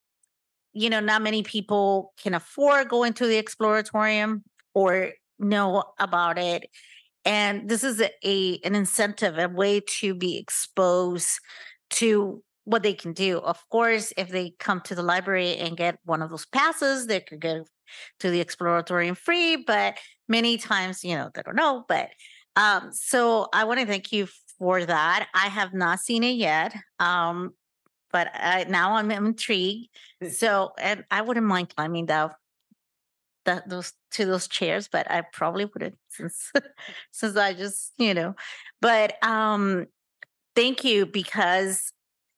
you 0.75 0.91
know, 0.91 1.01
not 1.01 1.23
many 1.23 1.43
people 1.43 2.13
can 2.23 2.35
afford 2.35 2.89
going 2.89 3.15
to 3.15 3.27
the 3.27 3.43
Exploratorium 3.43 4.43
or 4.75 5.13
know 5.39 5.83
about 5.99 6.39
it. 6.39 6.65
And 7.25 7.69
this 7.69 7.83
is 7.83 8.01
a, 8.01 8.11
a 8.25 8.61
an 8.65 8.75
incentive, 8.75 9.39
a 9.39 9.49
way 9.49 9.81
to 10.01 10.15
be 10.15 10.39
exposed 10.39 11.41
to 11.91 12.43
what 12.65 12.83
they 12.83 12.95
can 12.95 13.13
do. 13.13 13.39
Of 13.39 13.59
course, 13.71 14.13
if 14.17 14.29
they 14.29 14.55
come 14.59 14.81
to 14.83 14.95
the 14.95 15.03
library 15.03 15.57
and 15.57 15.77
get 15.77 15.99
one 16.05 16.23
of 16.23 16.31
those 16.31 16.47
passes, 16.47 17.07
they 17.07 17.21
could 17.21 17.41
go 17.41 17.65
to 18.21 18.31
the 18.31 18.45
Exploratorium 18.45 19.17
free, 19.17 19.57
but 19.57 19.99
many 20.29 20.57
times, 20.57 21.05
you 21.05 21.17
know, 21.17 21.31
they 21.35 21.43
don't 21.43 21.57
know. 21.57 21.85
But 21.89 22.11
um, 22.57 22.91
so 22.93 23.49
I 23.53 23.65
want 23.65 23.81
to 23.81 23.87
thank 23.87 24.13
you 24.13 24.29
for 24.59 24.85
that. 24.85 25.29
I 25.35 25.49
have 25.49 25.75
not 25.75 26.01
seen 26.01 26.23
it 26.23 26.37
yet. 26.37 26.75
Um, 26.99 27.55
but 28.13 28.29
I, 28.35 28.65
now 28.69 28.95
I'm 28.95 29.11
intrigued. 29.11 29.89
So, 30.31 30.73
and 30.79 31.05
I 31.11 31.23
wouldn't 31.23 31.47
mind 31.47 31.75
climbing 31.75 32.07
down 32.07 32.31
that 33.45 33.69
those 33.69 33.93
to 34.13 34.25
those 34.25 34.47
chairs, 34.47 34.89
but 34.93 35.11
I 35.11 35.23
probably 35.33 35.65
wouldn't 35.65 35.97
since 36.09 36.53
since 37.11 37.37
I 37.37 37.55
just, 37.55 37.93
you 37.99 38.15
know. 38.15 38.35
But 38.81 39.23
um 39.25 39.87
thank 40.55 40.85
you 40.85 41.07
because 41.07 41.93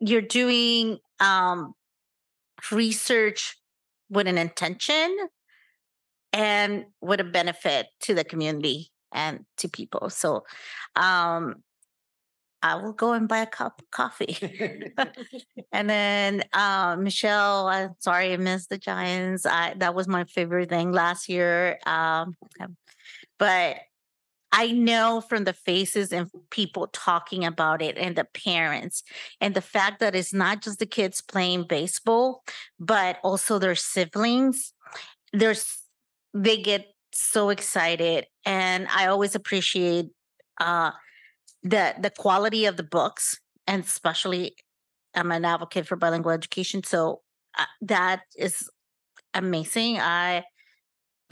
you're 0.07 0.23
doing 0.23 0.99
um 1.21 1.75
research 2.71 3.57
with 4.11 4.27
an 4.27 4.39
intention 4.39 5.17
and 6.33 6.85
with 7.01 7.21
a 7.21 7.25
benefit 7.25 7.87
to 8.01 8.15
the 8.15 8.25
community 8.25 8.91
and 9.13 9.45
to 9.59 9.69
people. 9.69 10.11
So 10.11 10.45
um 10.97 11.57
I 12.65 12.77
will 12.77 12.95
go 12.95 13.13
and 13.13 13.29
buy 13.29 13.41
a 13.41 13.47
cup 13.47 13.79
of 13.79 13.91
coffee. 13.91 14.39
and 15.73 15.91
then 15.91 16.45
uh, 16.55 16.97
Michelle, 16.99 17.69
I'm 17.69 17.91
sorry 17.99 18.33
I 18.33 18.39
missed 18.39 18.71
the 18.71 18.79
Giants. 18.79 19.45
I 19.45 19.75
that 19.77 19.95
was 19.95 20.09
my 20.09 20.25
favorite 20.25 20.71
thing 20.71 20.91
last 20.91 21.29
year. 21.29 21.79
Um, 21.85 22.35
but 23.39 23.77
I 24.57 24.71
know 24.71 25.21
from 25.21 25.45
the 25.45 25.53
faces 25.53 26.13
and 26.13 26.31
people 26.51 26.87
talking 26.93 27.45
about 27.45 27.83
it 27.83 27.99
and 27.99 28.15
the 28.15 28.25
parents 28.25 29.03
and 29.41 29.53
the 29.53 29.61
fact 29.61 29.99
that 29.99 30.15
it's 30.15 30.33
not 30.33 30.63
just 30.63 30.79
the 30.79 30.87
kids 30.87 31.21
playing 31.21 31.65
baseball, 31.69 32.45
but 32.79 33.19
also 33.25 33.59
their 33.59 33.75
siblings. 33.75 34.73
There's 35.33 35.81
they 36.33 36.57
get 36.59 36.87
so 37.13 37.51
excited. 37.51 38.27
And 38.47 38.87
I 38.95 39.09
always 39.09 39.35
appreciate 39.35 40.07
uh 40.61 40.93
the 41.63 41.95
the 41.99 42.11
quality 42.11 42.67
of 42.67 42.77
the 42.77 42.83
books 42.83 43.41
and 43.67 43.83
especially 43.85 44.55
i'm 45.15 45.33
an 45.33 45.45
advocate 45.45 45.87
for 45.87 45.97
bilingual 45.97 46.33
education 46.33 46.83
so 46.85 47.21
uh, 47.59 47.65
that 47.81 48.23
is 48.37 48.69
amazing 49.33 49.99
i 49.99 50.45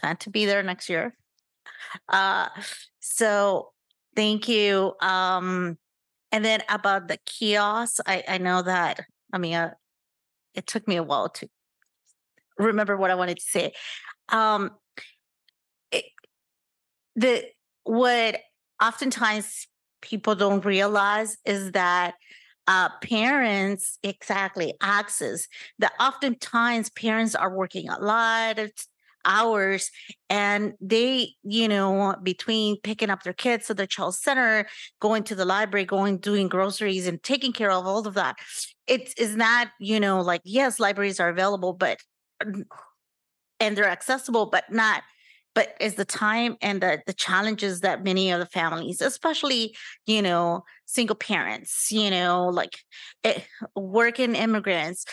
plan 0.01 0.17
to 0.17 0.31
be 0.31 0.47
there 0.47 0.63
next 0.63 0.89
year 0.89 1.15
uh 2.09 2.49
so 3.03 3.71
thank 4.17 4.49
you 4.49 4.95
um 5.01 5.77
and 6.31 6.45
then 6.45 6.63
about 6.69 7.09
the 7.09 7.19
kiosks 7.27 8.01
i 8.07 8.23
i 8.29 8.39
know 8.39 8.63
that 8.63 9.01
i 9.33 9.39
mean 9.39 9.55
uh, 9.55 9.71
it 10.55 10.67
took 10.67 10.87
me 10.87 10.97
a 10.97 11.03
while 11.03 11.29
to 11.29 11.49
remember 12.59 12.97
what 12.97 13.11
i 13.11 13.15
wanted 13.15 13.37
to 13.37 13.45
say. 13.45 13.73
Um 14.29 14.71
it, 15.91 16.05
the 17.17 17.45
what 17.85 18.41
oftentimes 18.83 19.67
people 20.01 20.35
don't 20.35 20.65
realize 20.65 21.37
is 21.45 21.73
that 21.73 22.15
uh, 22.69 22.89
parents 23.03 23.99
exactly 24.05 24.75
access 24.81 25.49
that 25.81 25.93
oftentimes 25.99 26.91
parents 26.91 27.35
are 27.35 27.55
working 27.55 27.89
a 27.89 27.99
lot 27.99 28.59
of 28.59 28.71
hours 29.25 29.91
and 30.31 30.75
they 30.81 31.31
you 31.43 31.69
know 31.69 32.15
between 32.23 32.81
picking 32.81 33.11
up 33.11 33.23
their 33.23 33.33
kids 33.33 33.71
at 33.71 33.77
the 33.77 33.87
child 33.87 34.15
center 34.15 34.67
going 35.01 35.23
to 35.23 35.35
the 35.35 35.45
library 35.45 35.85
going 35.85 36.19
doing 36.19 36.49
groceries 36.49 37.07
and 37.07 37.23
taking 37.23 37.53
care 37.53 37.71
of 37.71 37.87
all 37.87 38.07
of 38.07 38.15
that. 38.15 38.37
It 38.87 39.15
is 39.19 39.37
not 39.37 39.69
you 39.79 40.01
know 40.01 40.21
like 40.21 40.43
yes 40.45 40.81
libraries 40.81 41.21
are 41.21 41.29
available 41.29 41.73
but 41.73 41.99
and 43.61 43.77
they're 43.77 43.89
accessible 43.89 44.47
but 44.47 44.65
not 44.71 45.03
but 45.55 45.75
is 45.81 45.95
the 45.95 46.05
time 46.05 46.57
and 46.61 46.81
the 46.81 47.01
the 47.07 47.13
challenges 47.13 47.81
that 47.81 48.05
many 48.05 48.31
of 48.31 48.41
the 48.41 48.47
families 48.47 49.01
especially 49.01 49.75
you 50.07 50.23
know 50.23 50.63
single 50.87 51.17
parents 51.17 51.91
you 51.91 52.11
know 52.11 52.47
like 52.47 52.79
eh, 53.25 53.41
working 53.77 54.35
immigrants 54.35 55.05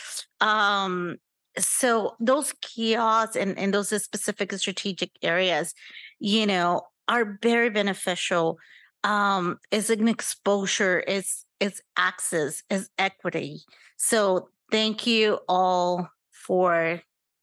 um 0.42 1.18
so 1.60 2.16
those 2.20 2.54
kiosks 2.62 3.36
and, 3.36 3.58
and 3.58 3.74
those 3.74 3.90
specific 4.04 4.52
strategic 4.54 5.12
areas 5.22 5.74
you 6.20 6.46
know 6.46 6.82
are 7.08 7.38
very 7.42 7.70
beneficial 7.70 8.58
um 9.04 9.58
is 9.72 9.90
an 9.90 10.08
exposure 10.08 11.00
is 11.00 11.46
is 11.60 11.82
access 11.98 12.64
is 12.70 12.90
equity. 12.98 13.62
So 13.98 14.50
thank 14.72 15.06
you 15.06 15.40
all 15.48 16.10
for 16.32 17.02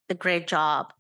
the 0.09 0.15
great 0.15 0.47
job 0.47 0.93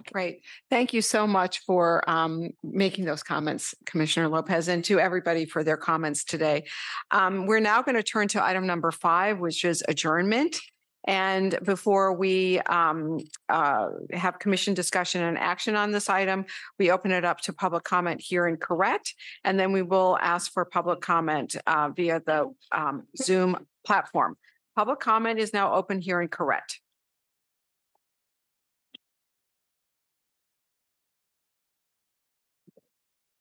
Great. 0.00 0.42
Thank 0.70 0.92
you 0.92 1.02
so 1.02 1.26
much 1.26 1.60
for 1.60 2.08
um, 2.08 2.50
making 2.62 3.04
those 3.04 3.22
comments, 3.22 3.74
Commissioner 3.84 4.28
Lopez, 4.28 4.68
and 4.68 4.84
to 4.84 4.98
everybody 4.98 5.44
for 5.44 5.62
their 5.62 5.76
comments 5.76 6.24
today. 6.24 6.64
Um, 7.10 7.46
we're 7.46 7.60
now 7.60 7.82
going 7.82 7.96
to 7.96 8.02
turn 8.02 8.28
to 8.28 8.44
item 8.44 8.66
number 8.66 8.90
five, 8.90 9.38
which 9.38 9.64
is 9.64 9.82
adjournment. 9.88 10.60
And 11.04 11.58
before 11.64 12.12
we 12.12 12.60
um, 12.60 13.18
uh, 13.48 13.88
have 14.12 14.38
commission 14.38 14.72
discussion 14.72 15.22
and 15.22 15.36
action 15.36 15.74
on 15.74 15.90
this 15.90 16.08
item, 16.08 16.46
we 16.78 16.90
open 16.90 17.10
it 17.10 17.24
up 17.24 17.40
to 17.42 17.52
public 17.52 17.82
comment 17.82 18.20
here 18.20 18.46
in 18.46 18.56
Koret. 18.56 19.12
And 19.44 19.58
then 19.58 19.72
we 19.72 19.82
will 19.82 20.16
ask 20.20 20.52
for 20.52 20.64
public 20.64 21.00
comment 21.00 21.56
uh, 21.66 21.90
via 21.94 22.20
the 22.24 22.54
um, 22.70 23.04
Zoom 23.16 23.66
platform. 23.84 24.36
Public 24.76 25.00
comment 25.00 25.38
is 25.40 25.52
now 25.52 25.74
open 25.74 26.00
here 26.00 26.22
in 26.22 26.28
Koret. 26.28 26.78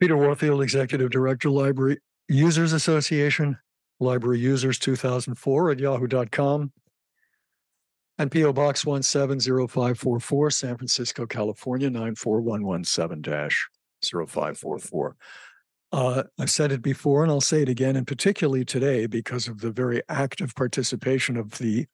Peter 0.02 0.18
Warfield, 0.18 0.64
Executive 0.64 1.11
Director, 1.11 1.52
Library 1.52 1.99
Users 2.28 2.73
Association, 2.73 3.60
Library 3.99 4.40
Users 4.40 4.80
two 4.80 4.95
thousand 4.95 5.36
four 5.36 5.69
at 5.69 5.78
yahoo.com. 5.78 6.72
And 8.18 8.32
PO 8.32 8.52
Box 8.53 8.84
one 8.84 9.03
seven 9.03 9.40
zero 9.40 9.68
five 9.68 9.99
four 9.99 10.19
four, 10.19 10.49
San 10.49 10.76
Francisco, 10.76 11.28
California, 11.28 11.88
nine 11.88 12.15
four 12.15 12.41
one 12.41 12.65
one 12.65 12.84
seven 12.84 13.22
dash 13.22 13.69
zero 14.03 14.26
five 14.26 14.57
four 14.57 14.80
four. 14.80 15.18
Uh, 15.91 16.23
I've 16.40 16.49
said 16.49 16.72
it 16.72 16.82
before 16.82 17.22
and 17.22 17.32
I'll 17.32 17.40
say 17.40 17.61
it 17.61 17.69
again, 17.69 17.95
and 17.95 18.07
particularly 18.07 18.65
today 18.65 19.06
because 19.06 19.48
of 19.48 19.61
the 19.61 19.72
very 19.72 20.02
active 20.10 20.56
participation 20.56 21.38
of 21.38 21.60
the 21.60 21.86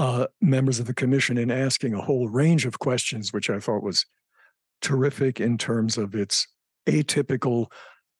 uh, 0.00 0.26
members 0.40 0.80
of 0.80 0.86
the 0.86 0.94
commission 0.94 1.38
in 1.38 1.52
asking 1.52 1.94
a 1.94 2.02
whole 2.02 2.28
range 2.28 2.66
of 2.66 2.80
questions, 2.80 3.32
which 3.32 3.48
I 3.48 3.60
thought 3.60 3.84
was 3.84 4.04
terrific 4.80 5.40
in 5.40 5.58
terms 5.58 5.96
of 5.96 6.16
its 6.16 6.48
atypical 6.86 7.66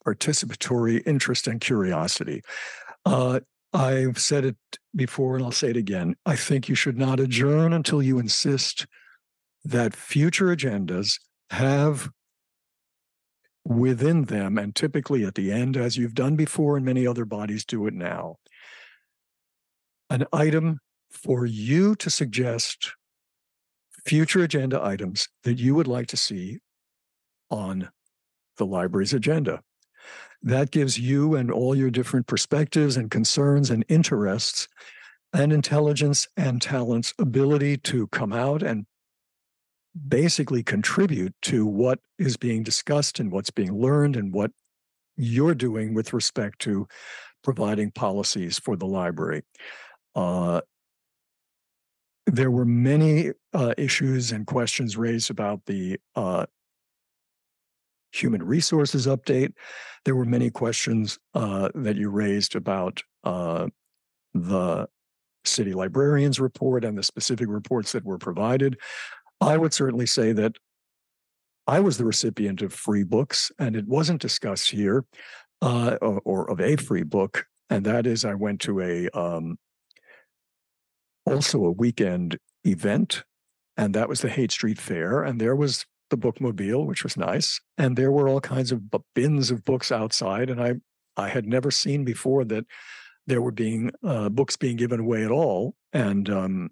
participatory 0.06 1.02
interest 1.06 1.46
and 1.46 1.60
curiosity. 1.60 2.42
Uh, 3.04 3.40
I've 3.72 4.18
said 4.18 4.44
it 4.44 4.56
before 4.94 5.36
and 5.36 5.44
I'll 5.44 5.52
say 5.52 5.70
it 5.70 5.76
again. 5.76 6.16
I 6.26 6.36
think 6.36 6.68
you 6.68 6.74
should 6.74 6.98
not 6.98 7.20
adjourn 7.20 7.72
until 7.72 8.02
you 8.02 8.18
insist 8.18 8.86
that 9.64 9.94
future 9.94 10.46
agendas 10.46 11.18
have 11.50 12.10
within 13.64 14.24
them, 14.24 14.58
and 14.58 14.74
typically 14.74 15.24
at 15.24 15.36
the 15.36 15.52
end, 15.52 15.76
as 15.76 15.96
you've 15.96 16.14
done 16.14 16.34
before, 16.34 16.76
and 16.76 16.84
many 16.84 17.06
other 17.06 17.24
bodies 17.24 17.64
do 17.64 17.86
it 17.86 17.94
now, 17.94 18.36
an 20.10 20.26
item 20.32 20.80
for 21.10 21.46
you 21.46 21.94
to 21.96 22.10
suggest 22.10 22.94
future 24.04 24.42
agenda 24.42 24.82
items 24.82 25.28
that 25.44 25.58
you 25.58 25.74
would 25.74 25.86
like 25.86 26.08
to 26.08 26.16
see 26.16 26.58
on 27.50 27.88
the 28.62 28.66
library's 28.66 29.12
agenda. 29.12 29.60
That 30.42 30.70
gives 30.70 30.98
you 30.98 31.34
and 31.34 31.50
all 31.50 31.74
your 31.74 31.90
different 31.90 32.26
perspectives 32.28 32.96
and 32.96 33.10
concerns 33.10 33.70
and 33.70 33.84
interests 33.88 34.68
and 35.32 35.52
intelligence 35.52 36.28
and 36.36 36.62
talents 36.62 37.12
ability 37.18 37.78
to 37.78 38.06
come 38.08 38.32
out 38.32 38.62
and 38.62 38.86
basically 40.08 40.62
contribute 40.62 41.34
to 41.42 41.66
what 41.66 41.98
is 42.18 42.36
being 42.36 42.62
discussed 42.62 43.18
and 43.18 43.32
what's 43.32 43.50
being 43.50 43.74
learned 43.74 44.16
and 44.16 44.32
what 44.32 44.52
you're 45.16 45.54
doing 45.54 45.92
with 45.92 46.12
respect 46.12 46.60
to 46.60 46.86
providing 47.42 47.90
policies 47.90 48.58
for 48.58 48.76
the 48.76 48.86
library. 48.86 49.42
Uh, 50.14 50.60
there 52.26 52.50
were 52.50 52.64
many 52.64 53.32
uh, 53.52 53.74
issues 53.76 54.30
and 54.30 54.46
questions 54.46 54.96
raised 54.96 55.30
about 55.30 55.60
the 55.66 55.98
uh, 56.14 56.46
human 58.12 58.42
resources 58.42 59.06
update. 59.06 59.52
There 60.04 60.14
were 60.14 60.24
many 60.24 60.50
questions 60.50 61.18
uh, 61.34 61.70
that 61.74 61.96
you 61.96 62.10
raised 62.10 62.54
about 62.54 63.02
uh, 63.24 63.68
the 64.34 64.86
city 65.44 65.74
librarian's 65.74 66.40
report 66.40 66.84
and 66.84 66.96
the 66.96 67.02
specific 67.02 67.48
reports 67.48 67.92
that 67.92 68.04
were 68.04 68.18
provided. 68.18 68.78
I 69.40 69.56
would 69.56 69.74
certainly 69.74 70.06
say 70.06 70.32
that 70.32 70.56
I 71.66 71.80
was 71.80 71.98
the 71.98 72.04
recipient 72.04 72.62
of 72.62 72.72
free 72.72 73.04
books, 73.04 73.52
and 73.58 73.76
it 73.76 73.86
wasn't 73.86 74.20
discussed 74.20 74.70
here, 74.70 75.04
uh, 75.60 75.96
or, 76.02 76.20
or, 76.24 76.50
of 76.50 76.60
a 76.60 76.76
free 76.76 77.04
book, 77.04 77.46
and 77.70 77.86
that 77.86 78.06
is 78.06 78.24
I 78.24 78.34
went 78.34 78.60
to 78.62 78.80
a 78.80 79.08
um, 79.10 79.58
also 81.24 81.64
a 81.64 81.70
weekend 81.70 82.38
event, 82.64 83.22
and 83.76 83.94
that 83.94 84.08
was 84.08 84.20
the 84.20 84.28
Haight 84.28 84.50
Street 84.50 84.80
Fair, 84.80 85.22
and 85.22 85.40
there 85.40 85.54
was 85.54 85.86
the 86.12 86.18
bookmobile, 86.18 86.86
which 86.86 87.02
was 87.02 87.16
nice, 87.16 87.60
and 87.78 87.96
there 87.96 88.12
were 88.12 88.28
all 88.28 88.40
kinds 88.40 88.70
of 88.70 88.82
bins 89.14 89.50
of 89.50 89.64
books 89.64 89.90
outside, 89.90 90.50
and 90.50 90.62
I 90.62 90.74
I 91.16 91.28
had 91.28 91.46
never 91.46 91.70
seen 91.70 92.04
before 92.04 92.44
that 92.44 92.64
there 93.26 93.42
were 93.42 93.52
being 93.52 93.90
uh, 94.04 94.28
books 94.28 94.56
being 94.56 94.76
given 94.76 95.00
away 95.00 95.24
at 95.24 95.30
all, 95.30 95.74
and 95.92 96.28
um, 96.28 96.70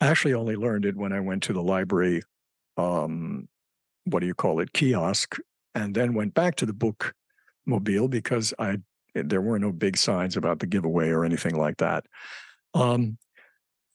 actually 0.00 0.34
only 0.34 0.56
learned 0.56 0.84
it 0.84 0.96
when 0.96 1.12
I 1.12 1.20
went 1.20 1.44
to 1.44 1.52
the 1.52 1.62
library, 1.62 2.22
um, 2.76 3.48
what 4.04 4.20
do 4.20 4.26
you 4.26 4.34
call 4.34 4.60
it, 4.60 4.72
kiosk, 4.72 5.36
and 5.74 5.94
then 5.94 6.14
went 6.14 6.34
back 6.34 6.56
to 6.56 6.66
the 6.66 6.72
book 6.72 7.14
mobile 7.64 8.08
because 8.08 8.52
I 8.58 8.78
there 9.14 9.40
were 9.40 9.60
no 9.60 9.70
big 9.70 9.96
signs 9.96 10.36
about 10.36 10.58
the 10.58 10.66
giveaway 10.66 11.10
or 11.10 11.24
anything 11.24 11.56
like 11.56 11.76
that. 11.76 12.04
Um, 12.74 13.18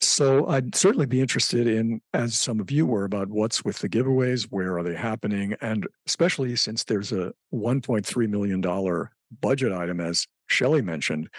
so 0.01 0.47
I'd 0.47 0.75
certainly 0.75 1.05
be 1.05 1.19
interested 1.19 1.67
in, 1.67 2.01
as 2.13 2.37
some 2.37 2.59
of 2.59 2.71
you 2.71 2.85
were, 2.85 3.03
about 3.03 3.29
what's 3.29 3.65
with 3.65 3.79
the 3.79 3.89
giveaways, 3.89 4.43
where 4.49 4.77
are 4.77 4.83
they 4.83 4.95
happening, 4.95 5.55
and 5.61 5.87
especially 6.07 6.55
since 6.55 6.83
there's 6.85 7.11
a 7.11 7.33
1.3 7.53 8.29
million 8.29 8.61
dollar 8.61 9.11
budget 9.41 9.73
item, 9.73 9.99
as 9.99 10.25
Shelley 10.47 10.81
mentioned, 10.81 11.29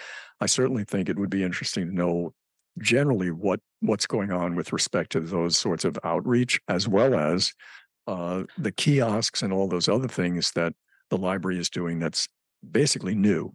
I 0.40 0.46
certainly 0.46 0.84
think 0.84 1.08
it 1.08 1.18
would 1.18 1.30
be 1.30 1.42
interesting 1.42 1.86
to 1.86 1.94
know 1.94 2.34
generally 2.78 3.30
what 3.30 3.60
what's 3.80 4.06
going 4.06 4.30
on 4.30 4.54
with 4.54 4.72
respect 4.72 5.12
to 5.12 5.20
those 5.20 5.58
sorts 5.58 5.84
of 5.84 5.98
outreach, 6.04 6.60
as 6.68 6.86
well 6.86 7.14
as 7.14 7.52
uh, 8.06 8.42
the 8.58 8.72
kiosks 8.72 9.42
and 9.42 9.52
all 9.52 9.68
those 9.68 9.88
other 9.88 10.08
things 10.08 10.52
that 10.52 10.74
the 11.08 11.16
library 11.16 11.58
is 11.58 11.70
doing. 11.70 11.98
That's 11.98 12.28
basically 12.70 13.14
new, 13.14 13.54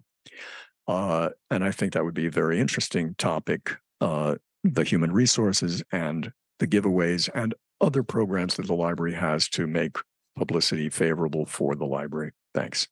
uh, 0.87 1.29
and 1.51 1.63
I 1.63 1.69
think 1.69 1.93
that 1.93 2.03
would 2.03 2.15
be 2.15 2.25
a 2.25 2.31
very 2.31 2.59
interesting 2.59 3.13
topic 3.19 3.77
uh, 4.01 4.35
the 4.73 4.83
human 4.83 5.11
resources 5.11 5.83
and 5.91 6.31
the 6.59 6.67
giveaways 6.67 7.29
and 7.33 7.53
other 7.81 8.03
programs 8.03 8.55
that 8.55 8.67
the 8.67 8.73
library 8.73 9.13
has 9.13 9.47
to 9.49 9.67
make 9.67 9.97
publicity 10.35 10.89
favorable 10.89 11.45
for 11.45 11.75
the 11.75 11.85
library. 11.85 12.31
Thanks. 12.53 12.87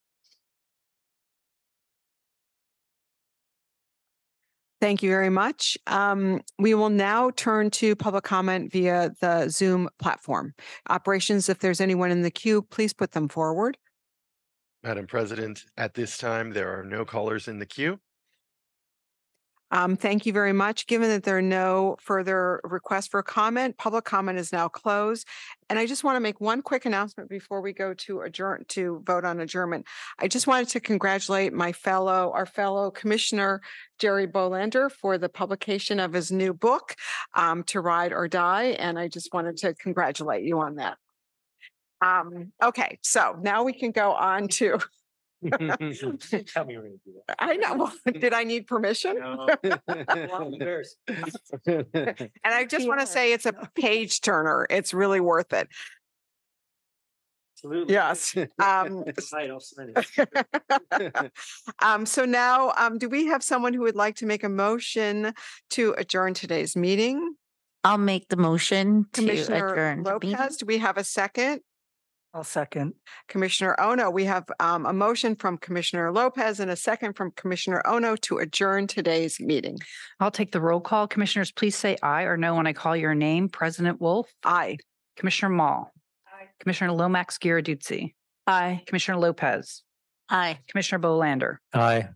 Thank 4.84 5.02
you 5.02 5.10
very 5.10 5.30
much. 5.30 5.78
Um, 5.88 6.42
we 6.60 6.74
will 6.74 6.90
now 6.90 7.32
turn 7.32 7.70
to 7.72 7.96
public 7.96 8.26
comment 8.26 8.70
via 8.70 9.14
the 9.22 9.48
Zoom 9.48 9.88
platform. 9.98 10.54
Operations, 10.90 11.48
if 11.48 11.60
there's 11.60 11.80
anyone 11.80 12.12
in 12.12 12.22
the 12.22 12.30
queue, 12.30 12.62
please 12.64 12.92
put 12.92 13.14
them 13.14 13.30
forward. 13.30 13.78
Madam 14.84 15.08
President, 15.08 15.64
at 15.78 15.94
this 15.94 16.18
time, 16.18 16.52
there 16.52 16.78
are 16.78 16.84
no 16.84 17.06
callers 17.06 17.48
in 17.48 17.60
the 17.60 17.66
queue. 17.66 17.98
Um, 19.74 19.98
thank 19.98 20.28
you 20.28 20.34
very 20.34 20.54
much. 20.54 20.86
Given 20.86 21.10
that 21.10 21.24
there 21.24 21.40
are 21.40 21.42
no 21.42 21.98
further 22.00 22.62
requests 22.64 23.08
for 23.08 23.24
comment, 23.24 23.76
public 23.76 24.06
comment 24.06 24.38
is 24.38 24.54
now 24.54 24.68
closed. 24.68 25.28
And 25.68 25.80
I 25.80 25.88
just 25.88 26.04
want 26.04 26.16
to 26.16 26.20
make 26.20 26.40
one 26.40 26.62
quick 26.62 26.86
announcement 26.86 27.28
before 27.28 27.60
we 27.60 27.74
go 27.74 27.96
to 27.96 28.22
adjourn 28.22 28.66
to 28.68 29.02
vote 29.04 29.26
on 29.26 29.40
adjournment. 29.40 29.88
I 30.20 30.28
just 30.28 30.46
wanted 30.46 30.70
to 30.70 30.80
congratulate 30.80 31.54
my 31.54 31.72
fellow, 31.72 32.32
our 32.36 32.46
fellow 32.46 32.92
commissioner, 32.92 33.62
Jerry 33.98 34.28
Bolander, 34.28 34.92
for 34.92 35.18
the 35.18 35.28
publication 35.28 36.00
of 36.00 36.14
his 36.14 36.32
new 36.32 36.54
book, 36.54 36.96
um, 37.34 37.64
To 37.64 37.82
Ride 37.82 38.14
or 38.14 38.28
Die. 38.28 38.76
And 38.78 39.00
I 39.00 39.08
just 39.08 39.34
wanted 39.34 39.58
to 39.58 39.74
congratulate 39.74 40.44
you 40.44 40.60
on 40.60 40.76
that. 40.76 40.98
Um, 42.00 42.52
okay, 42.62 43.00
so 43.02 43.40
now 43.42 43.64
we 43.64 43.74
can 43.74 43.90
go 43.90 44.12
on 44.12 44.50
to 44.50 44.78
Tell 46.48 46.66
me 46.66 46.78
when 46.78 46.92
to 46.92 47.00
do 47.06 47.14
that. 47.28 47.36
I 47.40 47.56
know. 47.56 47.92
Did 48.20 48.34
I 48.34 48.44
need 48.44 48.68
permission? 48.68 49.20
No. 49.20 49.48
And 51.66 52.54
I 52.54 52.66
just 52.66 52.88
want 52.88 53.00
to 53.00 53.08
say 53.08 53.34
it's 53.34 53.46
a 53.46 53.54
page 53.76 54.22
turner. 54.22 54.68
It's 54.70 54.94
really 54.94 55.20
worth 55.20 55.54
it. 55.54 55.68
Absolutely. 57.58 57.94
Yes. 57.94 58.36
Um, 58.60 59.06
Tonight, 59.06 59.50
I'll 59.50 59.60
send 59.60 59.98
it. 59.98 61.32
um, 61.82 62.06
so 62.06 62.26
now, 62.26 62.74
um, 62.78 62.98
do 62.98 63.08
we 63.08 63.28
have 63.28 63.42
someone 63.42 63.74
who 63.74 63.82
would 63.82 63.96
like 63.96 64.16
to 64.18 64.26
make 64.26 64.44
a 64.44 64.50
motion 64.50 65.34
to 65.72 65.96
adjourn 65.98 66.34
today's 66.34 66.76
meeting? 66.76 67.36
I'll 67.86 67.98
make 67.98 68.28
the 68.30 68.38
motion 68.38 69.06
to 69.14 69.22
Commissioner 69.22 69.74
adjourn. 69.74 70.04
the 70.04 70.14
meeting. 70.14 70.32
Lopez, 70.32 70.58
do 70.58 70.66
we 70.66 70.78
have 70.80 70.98
a 70.98 71.04
second? 71.04 71.62
I'll 72.34 72.44
second. 72.44 72.94
Commissioner 73.28 73.80
Ono, 73.80 74.10
we 74.10 74.26
have 74.26 74.46
um, 74.60 74.88
a 74.88 74.94
motion 74.94 75.36
from 75.36 75.58
Commissioner 75.60 76.12
Lopez 76.12 76.60
and 76.60 76.72
a 76.72 76.76
second 76.76 77.14
from 77.14 77.30
Commissioner 77.32 77.86
Ono 77.86 78.16
to 78.18 78.40
adjourn 78.40 78.88
today's 78.88 79.40
meeting. 79.40 79.78
I'll 80.20 80.32
take 80.32 80.52
the 80.52 80.60
roll 80.62 80.80
call. 80.80 81.08
Commissioners, 81.08 81.52
please 81.52 81.76
say 81.76 81.96
aye 82.02 82.24
or 82.24 82.36
no 82.36 82.56
when 82.56 82.66
I 82.66 82.74
call 82.74 82.98
your 82.98 83.14
name. 83.14 83.50
President 83.50 84.02
Wolf, 84.02 84.34
Aye. 84.44 84.78
Commissioner 85.16 85.50
Mall. 85.52 85.92
Commissioner 86.60 86.92
Lomax 86.94 87.38
Giarduzzi, 87.38 88.14
Aye. 88.48 88.82
Commissioner 88.88 89.18
Lopez, 89.20 89.84
Aye. 90.30 90.58
Commissioner 90.70 91.00
Bolander. 91.02 91.58
Aye. 91.74 92.10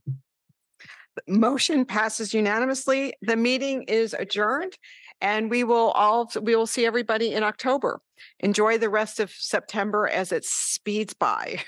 Motion 1.27 1.85
passes 1.85 2.33
unanimously. 2.33 3.13
The 3.21 3.35
meeting 3.35 3.83
is 3.83 4.15
adjourned 4.17 4.73
and 5.21 5.49
we 5.49 5.63
will 5.63 5.91
all, 5.91 6.29
we 6.41 6.55
will 6.55 6.67
see 6.67 6.85
everybody 6.85 7.33
in 7.33 7.43
October. 7.43 8.01
Enjoy 8.39 8.77
the 8.77 8.89
rest 8.89 9.19
of 9.19 9.31
September 9.31 10.07
as 10.07 10.31
it 10.31 10.45
speeds 10.45 11.13
by. 11.13 11.61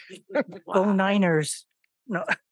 Go 0.74 0.92
Niners. 0.92 1.66
No. 2.08 2.24